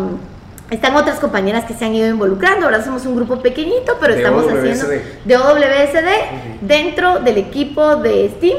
están 0.71 0.97
otras 0.97 1.21
compañeras 1.21 1.65
que 1.65 1.75
se 1.75 1.85
han 1.85 1.95
ido 1.95 2.09
involucrando. 2.09 2.67
Ahora 2.67 2.83
somos 2.85 3.07
un 3.07 3.15
grupo 3.17 3.41
pequeñito, 3.41 3.97
pero 4.01 4.15
De 4.15 4.21
estamos 4.21 4.45
OWSD. 4.45 4.59
haciendo 4.59 4.87
de 5.25 5.37
OWSD 5.37 6.09
Ok. 6.09 6.61
dentro 6.63 7.19
del 7.21 7.39
equipo 7.39 7.97
de 7.97 8.31
STEAM. 8.37 8.59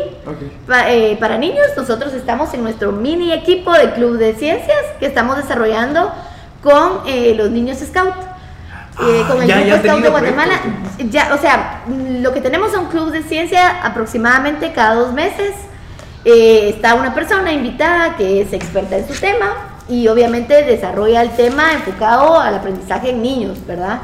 Pa- 0.68 0.90
eh, 0.92 1.18
para 1.20 1.38
niños, 1.38 1.66
nosotros 1.76 2.14
estamos 2.14 2.54
en 2.54 2.64
nuestro 2.64 2.92
mini 2.94 3.34
equipo 3.34 3.74
de 3.74 3.92
Club 3.92 4.18
de 4.18 4.36
Ciencias 4.36 4.78
que 5.00 5.06
estamos 5.06 5.36
desarrollando 5.38 6.14
con 6.64 7.02
eh, 7.08 7.34
los 7.38 7.50
niños 7.52 7.78
Scout. 7.80 8.14
eh, 9.00 9.22
Ah, 9.24 9.28
con 9.28 9.42
el 9.42 9.48
ya- 9.48 9.58
grupo 9.60 9.70
ya 9.76 9.80
Scout 9.84 10.02
de 10.04 10.10
Guatemala. 10.10 10.54
proyectos. 10.62 11.12
Ya, 11.12 11.34
o 11.34 11.38
sea, 11.38 11.82
mm, 11.86 12.24
lo 12.24 12.34
que 12.34 12.42
tenemos 12.42 12.72
son 12.72 12.86
clubes 12.88 13.14
de 13.14 13.22
ciencia 13.24 13.84
aproximadamente 13.84 14.72
cada 14.74 14.96
dos 14.96 15.14
meses. 15.14 15.52
Eh, 16.26 16.70
está 16.70 16.96
una 16.96 17.14
persona 17.14 17.52
invitada 17.54 18.16
que 18.18 18.42
es 18.42 18.54
experta 18.54 18.98
en 18.98 19.08
su 19.08 19.14
tema 19.20 19.77
y 19.90 20.08
obviamente 20.08 20.64
desarrolla 20.64 21.22
el 21.22 21.32
tema 21.32 21.74
enfocado 21.74 22.40
al 22.40 22.56
aprendizaje 22.56 23.12
en 23.12 23.22
niños, 23.22 23.58
¿verdad? 23.66 24.00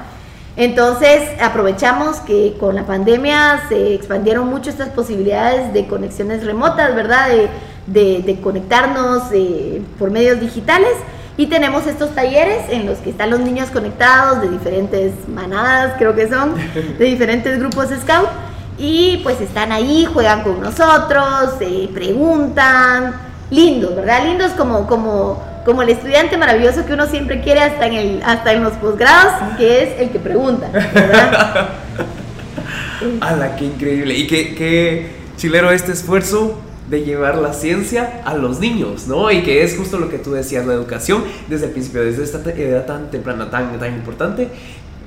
Entonces 0.55 1.21
aprovechamos 1.41 2.17
que 2.19 2.55
con 2.59 2.75
la 2.75 2.83
pandemia 2.85 3.63
se 3.69 3.95
expandieron 3.95 4.47
mucho 4.47 4.69
estas 4.69 4.89
posibilidades 4.89 5.73
de 5.73 5.87
conexiones 5.87 6.45
remotas, 6.45 6.93
¿verdad? 6.95 7.27
De, 7.29 7.49
de- 7.87 8.21
de 8.23 8.39
conectarnos 8.39 9.23
eh, 9.33 9.81
por 9.99 10.11
medios 10.11 10.39
digitales 10.39 10.93
y 11.35 11.47
tenemos 11.47 11.87
estos 11.87 12.11
talleres 12.13 12.69
en 12.69 12.85
los 12.85 12.99
que 12.99 13.09
están 13.09 13.31
los 13.31 13.39
niños 13.39 13.69
conectados 13.71 14.41
de 14.41 14.49
diferentes 14.49 15.27
manadas, 15.27 15.93
creo 15.97 16.13
que 16.15 16.29
son, 16.29 16.53
de 16.99 17.05
diferentes 17.05 17.57
grupos 17.59 17.87
scout 18.01 18.29
y 18.77 19.17
pues 19.23 19.41
están 19.41 19.71
ahí, 19.71 20.05
juegan 20.05 20.43
con 20.43 20.61
nosotros, 20.61 21.55
eh, 21.61 21.89
preguntan, 21.93 23.15
lindos, 23.49 23.95
¿verdad? 23.95 24.23
Lindos 24.25 24.51
como, 24.51 24.85
como, 24.87 25.41
como 25.65 25.81
el 25.81 25.89
estudiante 25.89 26.37
maravilloso 26.37 26.85
que 26.85 26.93
uno 26.93 27.07
siempre 27.07 27.41
quiere 27.41 27.61
hasta 27.61 27.87
en, 27.87 27.93
el, 27.93 28.23
hasta 28.23 28.53
en 28.53 28.63
los 28.63 28.73
posgrados, 28.73 29.33
que 29.57 29.83
es 29.83 29.99
el 30.01 30.09
que 30.09 30.19
pregunta, 30.19 30.69
¿verdad? 30.71 31.69
¡Hala, 33.21 33.55
qué 33.55 33.65
increíble! 33.65 34.15
Y 34.15 34.27
qué, 34.27 34.55
qué 34.55 35.11
chilero 35.37 35.71
este 35.71 35.91
esfuerzo 35.91 36.59
de 36.89 37.03
llevar 37.03 37.37
la 37.37 37.53
ciencia 37.53 38.21
a 38.25 38.35
los 38.35 38.59
niños, 38.59 39.07
¿no? 39.07 39.31
Y 39.31 39.41
que 39.43 39.63
es 39.63 39.77
justo 39.77 39.97
lo 39.97 40.09
que 40.09 40.19
tú 40.19 40.31
decías, 40.31 40.65
la 40.65 40.73
educación 40.73 41.23
desde 41.47 41.65
el 41.67 41.71
principio, 41.71 42.03
desde 42.03 42.23
esta 42.23 42.39
edad 42.51 42.85
tan 42.85 43.09
temprana, 43.09 43.49
tan, 43.49 43.79
tan 43.79 43.93
importante, 43.93 44.49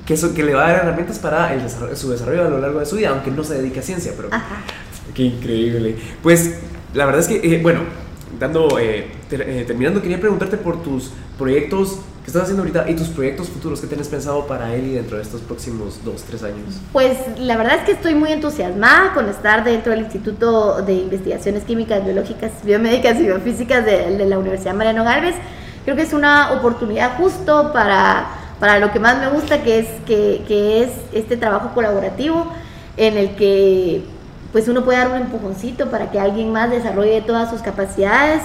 que, 0.05 0.13
eso, 0.13 0.33
que 0.33 0.43
le 0.43 0.53
va 0.53 0.65
a 0.65 0.71
dar 0.71 0.81
herramientas 0.85 1.19
para 1.19 1.53
el 1.53 1.61
desarrollo- 1.63 1.95
su 1.95 2.09
desarrollo 2.09 2.45
a 2.45 2.49
lo 2.49 2.59
largo 2.59 2.79
de 2.79 2.85
su 2.85 2.95
vida, 2.95 3.09
aunque 3.09 3.31
no 3.31 3.43
se 3.43 3.55
dedique 3.55 3.79
a 3.79 3.83
ciencia, 3.83 4.13
pero... 4.15 4.29
Ajá. 4.31 4.57
Qué 5.13 5.23
increíble. 5.23 5.95
Pues 6.21 6.59
la 6.93 7.05
verdad 7.05 7.21
es 7.21 7.27
que, 7.27 7.55
eh, 7.55 7.59
bueno, 7.61 7.81
eh, 8.79 9.11
eh, 9.31 9.63
terminando, 9.65 10.01
quería 10.01 10.19
preguntarte 10.19 10.57
por 10.57 10.81
tus 10.83 11.11
proyectos 11.37 11.99
que 12.23 12.27
estás 12.27 12.43
haciendo 12.43 12.63
ahorita 12.63 12.89
y 12.89 12.95
tus 12.95 13.07
proyectos 13.07 13.47
futuros 13.47 13.79
que 13.79 13.87
tienes 13.87 14.07
pensado 14.09 14.45
para 14.47 14.75
Eli 14.75 14.93
dentro 14.95 15.17
de 15.17 15.23
estos 15.23 15.41
próximos 15.41 15.99
dos, 16.03 16.23
tres 16.23 16.43
años. 16.43 16.81
Pues 16.91 17.17
la 17.39 17.55
verdad 17.55 17.77
es 17.77 17.83
que 17.83 17.93
estoy 17.93 18.15
muy 18.15 18.31
entusiasmada 18.31 19.13
con 19.13 19.29
estar 19.29 19.63
dentro 19.63 19.91
del 19.91 20.01
Instituto 20.01 20.81
de 20.81 20.93
Investigaciones 20.93 21.63
Químicas, 21.63 22.03
Biológicas, 22.03 22.51
Biomédicas 22.63 23.17
y 23.19 23.23
Biofísicas 23.23 23.85
de, 23.85 24.17
de 24.17 24.25
la 24.25 24.37
Universidad 24.37 24.73
Mariano 24.73 25.03
Galvez. 25.03 25.35
Creo 25.85 25.95
que 25.95 26.01
es 26.01 26.11
una 26.11 26.51
oportunidad 26.51 27.17
justo 27.17 27.71
para, 27.71 28.27
para 28.59 28.77
lo 28.79 28.91
que 28.91 28.99
más 28.99 29.19
me 29.19 29.29
gusta, 29.29 29.63
que 29.63 29.79
es, 29.79 29.87
que, 30.05 30.43
que 30.45 30.83
es 30.83 30.89
este 31.13 31.37
trabajo 31.37 31.71
colaborativo 31.73 32.51
en 32.97 33.15
el 33.15 33.35
que 33.35 34.03
pues 34.51 34.67
uno 34.67 34.83
puede 34.83 34.99
dar 34.99 35.09
un 35.09 35.17
empujoncito 35.17 35.87
para 35.89 36.11
que 36.11 36.19
alguien 36.19 36.51
más 36.51 36.69
desarrolle 36.69 37.21
todas 37.21 37.49
sus 37.49 37.61
capacidades. 37.61 38.41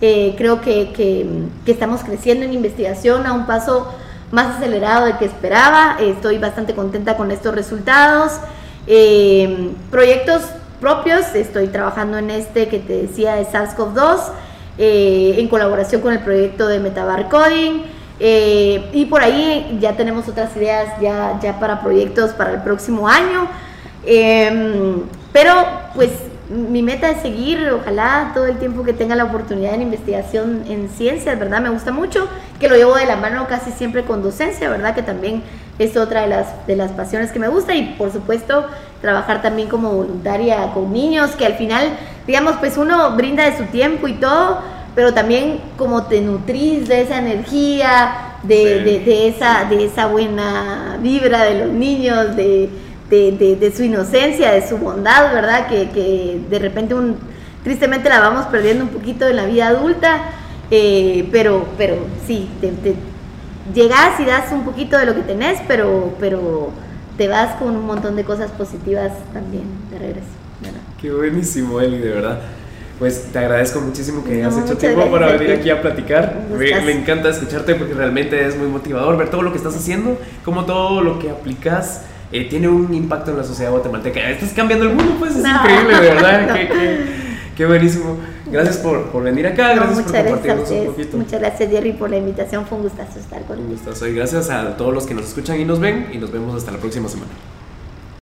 Eh, 0.00 0.34
creo 0.36 0.60
que, 0.60 0.92
que- 0.92 1.26
estamos 1.66 2.02
creciendo 2.04 2.44
en 2.44 2.52
investigación 2.52 3.26
a 3.26 3.32
un 3.32 3.46
paso 3.46 3.88
más 4.30 4.56
acelerado 4.56 5.06
del 5.06 5.16
que 5.18 5.24
esperaba. 5.24 5.96
Estoy 6.00 6.38
bastante 6.38 6.74
contenta 6.74 7.16
con 7.16 7.30
estos 7.30 7.54
resultados. 7.54 8.32
Eh, 8.86 9.70
proyectos 9.90 10.42
propios, 10.80 11.34
estoy 11.34 11.68
trabajando 11.68 12.18
en 12.18 12.30
este 12.30 12.68
que 12.68 12.78
te 12.78 13.02
decía 13.02 13.34
de 13.36 13.46
SARS-CoV-2, 13.46 14.20
eh, 14.78 15.36
en 15.38 15.48
colaboración 15.48 16.02
con 16.02 16.12
el 16.12 16.20
proyecto 16.20 16.66
de 16.68 16.78
Metabar 16.80 17.28
Coding. 17.28 17.82
eh, 18.18 18.88
y 18.94 19.04
por 19.06 19.22
ahí 19.22 19.76
ya 19.80 19.94
tenemos 19.96 20.26
otras 20.28 20.54
ideas 20.56 20.88
ya, 21.02 21.38
ya 21.42 21.58
para 21.60 21.82
proyectos 21.82 22.30
para 22.32 22.52
el 22.52 22.62
próximo 22.62 23.08
año. 23.08 23.46
Em, 24.04 25.02
pero 25.32 25.52
pues 25.94 26.10
mi 26.48 26.80
meta 26.80 27.10
es 27.10 27.22
seguir, 27.22 27.68
ojalá 27.72 28.30
todo 28.32 28.46
el 28.46 28.56
tiempo 28.58 28.84
que 28.84 28.92
tenga 28.92 29.16
la 29.16 29.24
oportunidad 29.24 29.74
en 29.74 29.82
investigación 29.82 30.62
en 30.68 30.88
ciencias, 30.88 31.36
¿verdad? 31.38 31.60
Me 31.60 31.70
gusta 31.70 31.90
mucho, 31.90 32.28
que 32.60 32.68
lo 32.68 32.76
llevo 32.76 32.94
de 32.94 33.04
la 33.06 33.16
mano 33.16 33.46
casi 33.48 33.72
siempre 33.72 34.04
con 34.04 34.22
docencia, 34.22 34.68
¿verdad? 34.70 34.94
Que 34.94 35.02
también 35.02 35.42
es 35.80 35.96
otra 35.96 36.22
de 36.22 36.28
las, 36.28 36.66
de 36.68 36.76
las 36.76 36.92
pasiones 36.92 37.32
que 37.32 37.38
me 37.40 37.48
gusta 37.48 37.74
y 37.74 37.94
por 37.98 38.12
supuesto 38.12 38.64
trabajar 39.02 39.42
también 39.42 39.68
como 39.68 39.90
voluntaria 39.90 40.72
con 40.72 40.92
niños, 40.92 41.32
que 41.32 41.46
al 41.46 41.54
final, 41.54 41.88
digamos, 42.26 42.54
pues 42.60 42.76
uno 42.78 43.10
brinda 43.16 43.44
de 43.50 43.56
su 43.58 43.64
tiempo 43.64 44.06
y 44.06 44.14
todo, 44.14 44.60
pero 44.94 45.12
también 45.12 45.60
como 45.76 46.04
te 46.04 46.20
nutrís 46.20 46.88
de 46.88 47.02
esa 47.02 47.18
energía, 47.18 48.12
de, 48.44 48.56
Sí. 48.56 48.84
de- 48.84 49.00
de 49.04 49.28
esa, 49.28 49.64
de 49.64 49.84
esa 49.84 50.06
buena 50.06 50.96
vibra 51.00 51.42
de 51.42 51.58
los 51.64 51.68
niños, 51.74 52.36
de, 52.36 52.70
de, 53.10 53.32
de- 53.32 53.56
de 53.56 53.72
su 53.74 53.84
inocencia, 53.84 54.52
de 54.52 54.66
su 54.66 54.78
bondad, 54.78 55.32
¿verdad? 55.32 55.68
Que, 55.68 55.90
que 55.90 56.40
de 56.50 56.58
repente 56.58 56.94
un, 56.94 57.16
tristemente 57.64 58.08
la 58.08 58.20
vamos 58.20 58.46
perdiendo 58.46 58.84
un 58.84 58.90
poquito 58.90 59.26
en 59.28 59.36
la 59.36 59.46
vida 59.46 59.68
adulta, 59.68 60.22
eh, 60.70 61.28
pero, 61.32 61.66
pero 61.78 61.96
sí, 62.26 62.48
te, 62.60 62.68
te- 62.68 62.96
llegas 63.74 64.18
y 64.20 64.24
das 64.24 64.52
un 64.52 64.64
poquito 64.64 64.96
de 64.98 65.06
lo 65.06 65.14
que 65.14 65.22
tenés, 65.22 65.60
pero, 65.66 66.14
pero 66.20 66.70
te 67.18 67.28
vas 67.28 67.54
con 67.56 67.76
un 67.76 67.86
montón 67.86 68.14
de 68.16 68.24
cosas 68.24 68.50
positivas 68.52 69.12
también 69.32 69.64
de 69.90 69.98
regreso. 69.98 70.26
¿verdad? 70.60 70.78
Qué 71.00 71.10
buenísimo, 71.10 71.80
Eli, 71.80 71.98
de 71.98 72.10
verdad. 72.10 72.40
Pues 72.98 73.24
te 73.30 73.38
agradezco 73.38 73.80
muchísimo 73.80 74.24
que 74.24 74.36
No, 74.42 74.48
hayas 74.48 74.64
hecho 74.64 74.78
tiempo 74.78 75.10
para 75.10 75.32
venir 75.32 75.50
aquí 75.52 75.68
a 75.68 75.82
platicar. 75.82 76.34
Me, 76.50 76.80
me 76.80 76.92
encanta 76.92 77.28
escucharte 77.28 77.74
porque 77.74 77.92
realmente 77.92 78.46
es 78.46 78.56
muy 78.56 78.68
motivador 78.68 79.18
ver 79.18 79.28
todo 79.30 79.42
lo 79.42 79.50
que 79.52 79.58
estás 79.58 79.76
haciendo, 79.76 80.18
cómo 80.44 80.64
todo 80.64 81.02
lo 81.02 81.18
que 81.18 81.28
aplicas 81.30 82.02
eh, 82.32 82.44
tiene 82.48 82.68
un 82.68 82.92
impacto 82.94 83.30
en 83.30 83.38
la 83.38 83.44
sociedad 83.44 83.70
guatemalteca. 83.72 84.30
Estás 84.30 84.52
cambiando 84.52 84.86
el 84.86 84.94
mundo, 84.94 85.16
pues 85.18 85.36
es 85.36 85.42
No. 85.42 85.48
increíble, 85.50 85.94
de 86.00 86.00
verdad. 86.14 86.40
No. 86.48 86.54
Qué, 86.54 86.68
qué- 86.68 87.04
qué 87.56 87.66
buenísimo. 87.66 88.16
Gracias 88.50 88.76
por, 88.76 89.06
por 89.10 89.22
venir 89.24 89.46
acá, 89.46 89.74
No, 89.74 89.82
gracias 89.86 90.02
por 90.04 90.12
compartirnos 90.14 90.70
un 90.70 90.86
poquito. 90.86 91.16
Muchas 91.16 91.40
gracias 91.40 91.70
Jerry 91.70 91.92
por 91.92 92.10
la 92.10 92.16
invitación, 92.18 92.64
fue 92.66 92.78
un 92.78 92.84
gustazo 92.84 93.18
estar 93.18 93.40
Un 93.40 93.46
contigo. 93.48 93.68
gustazo 93.70 94.06
y 94.06 94.14
gracias 94.14 94.50
a 94.50 94.76
todos 94.76 94.92
los 94.94 95.06
que 95.06 95.14
nos 95.14 95.24
escuchan 95.26 95.58
y 95.60 95.64
nos 95.64 95.80
ven 95.80 96.08
y 96.12 96.18
nos 96.18 96.30
vemos 96.30 96.54
hasta 96.54 96.70
la 96.70 96.78
próxima 96.78 97.08
semana. 97.08 97.30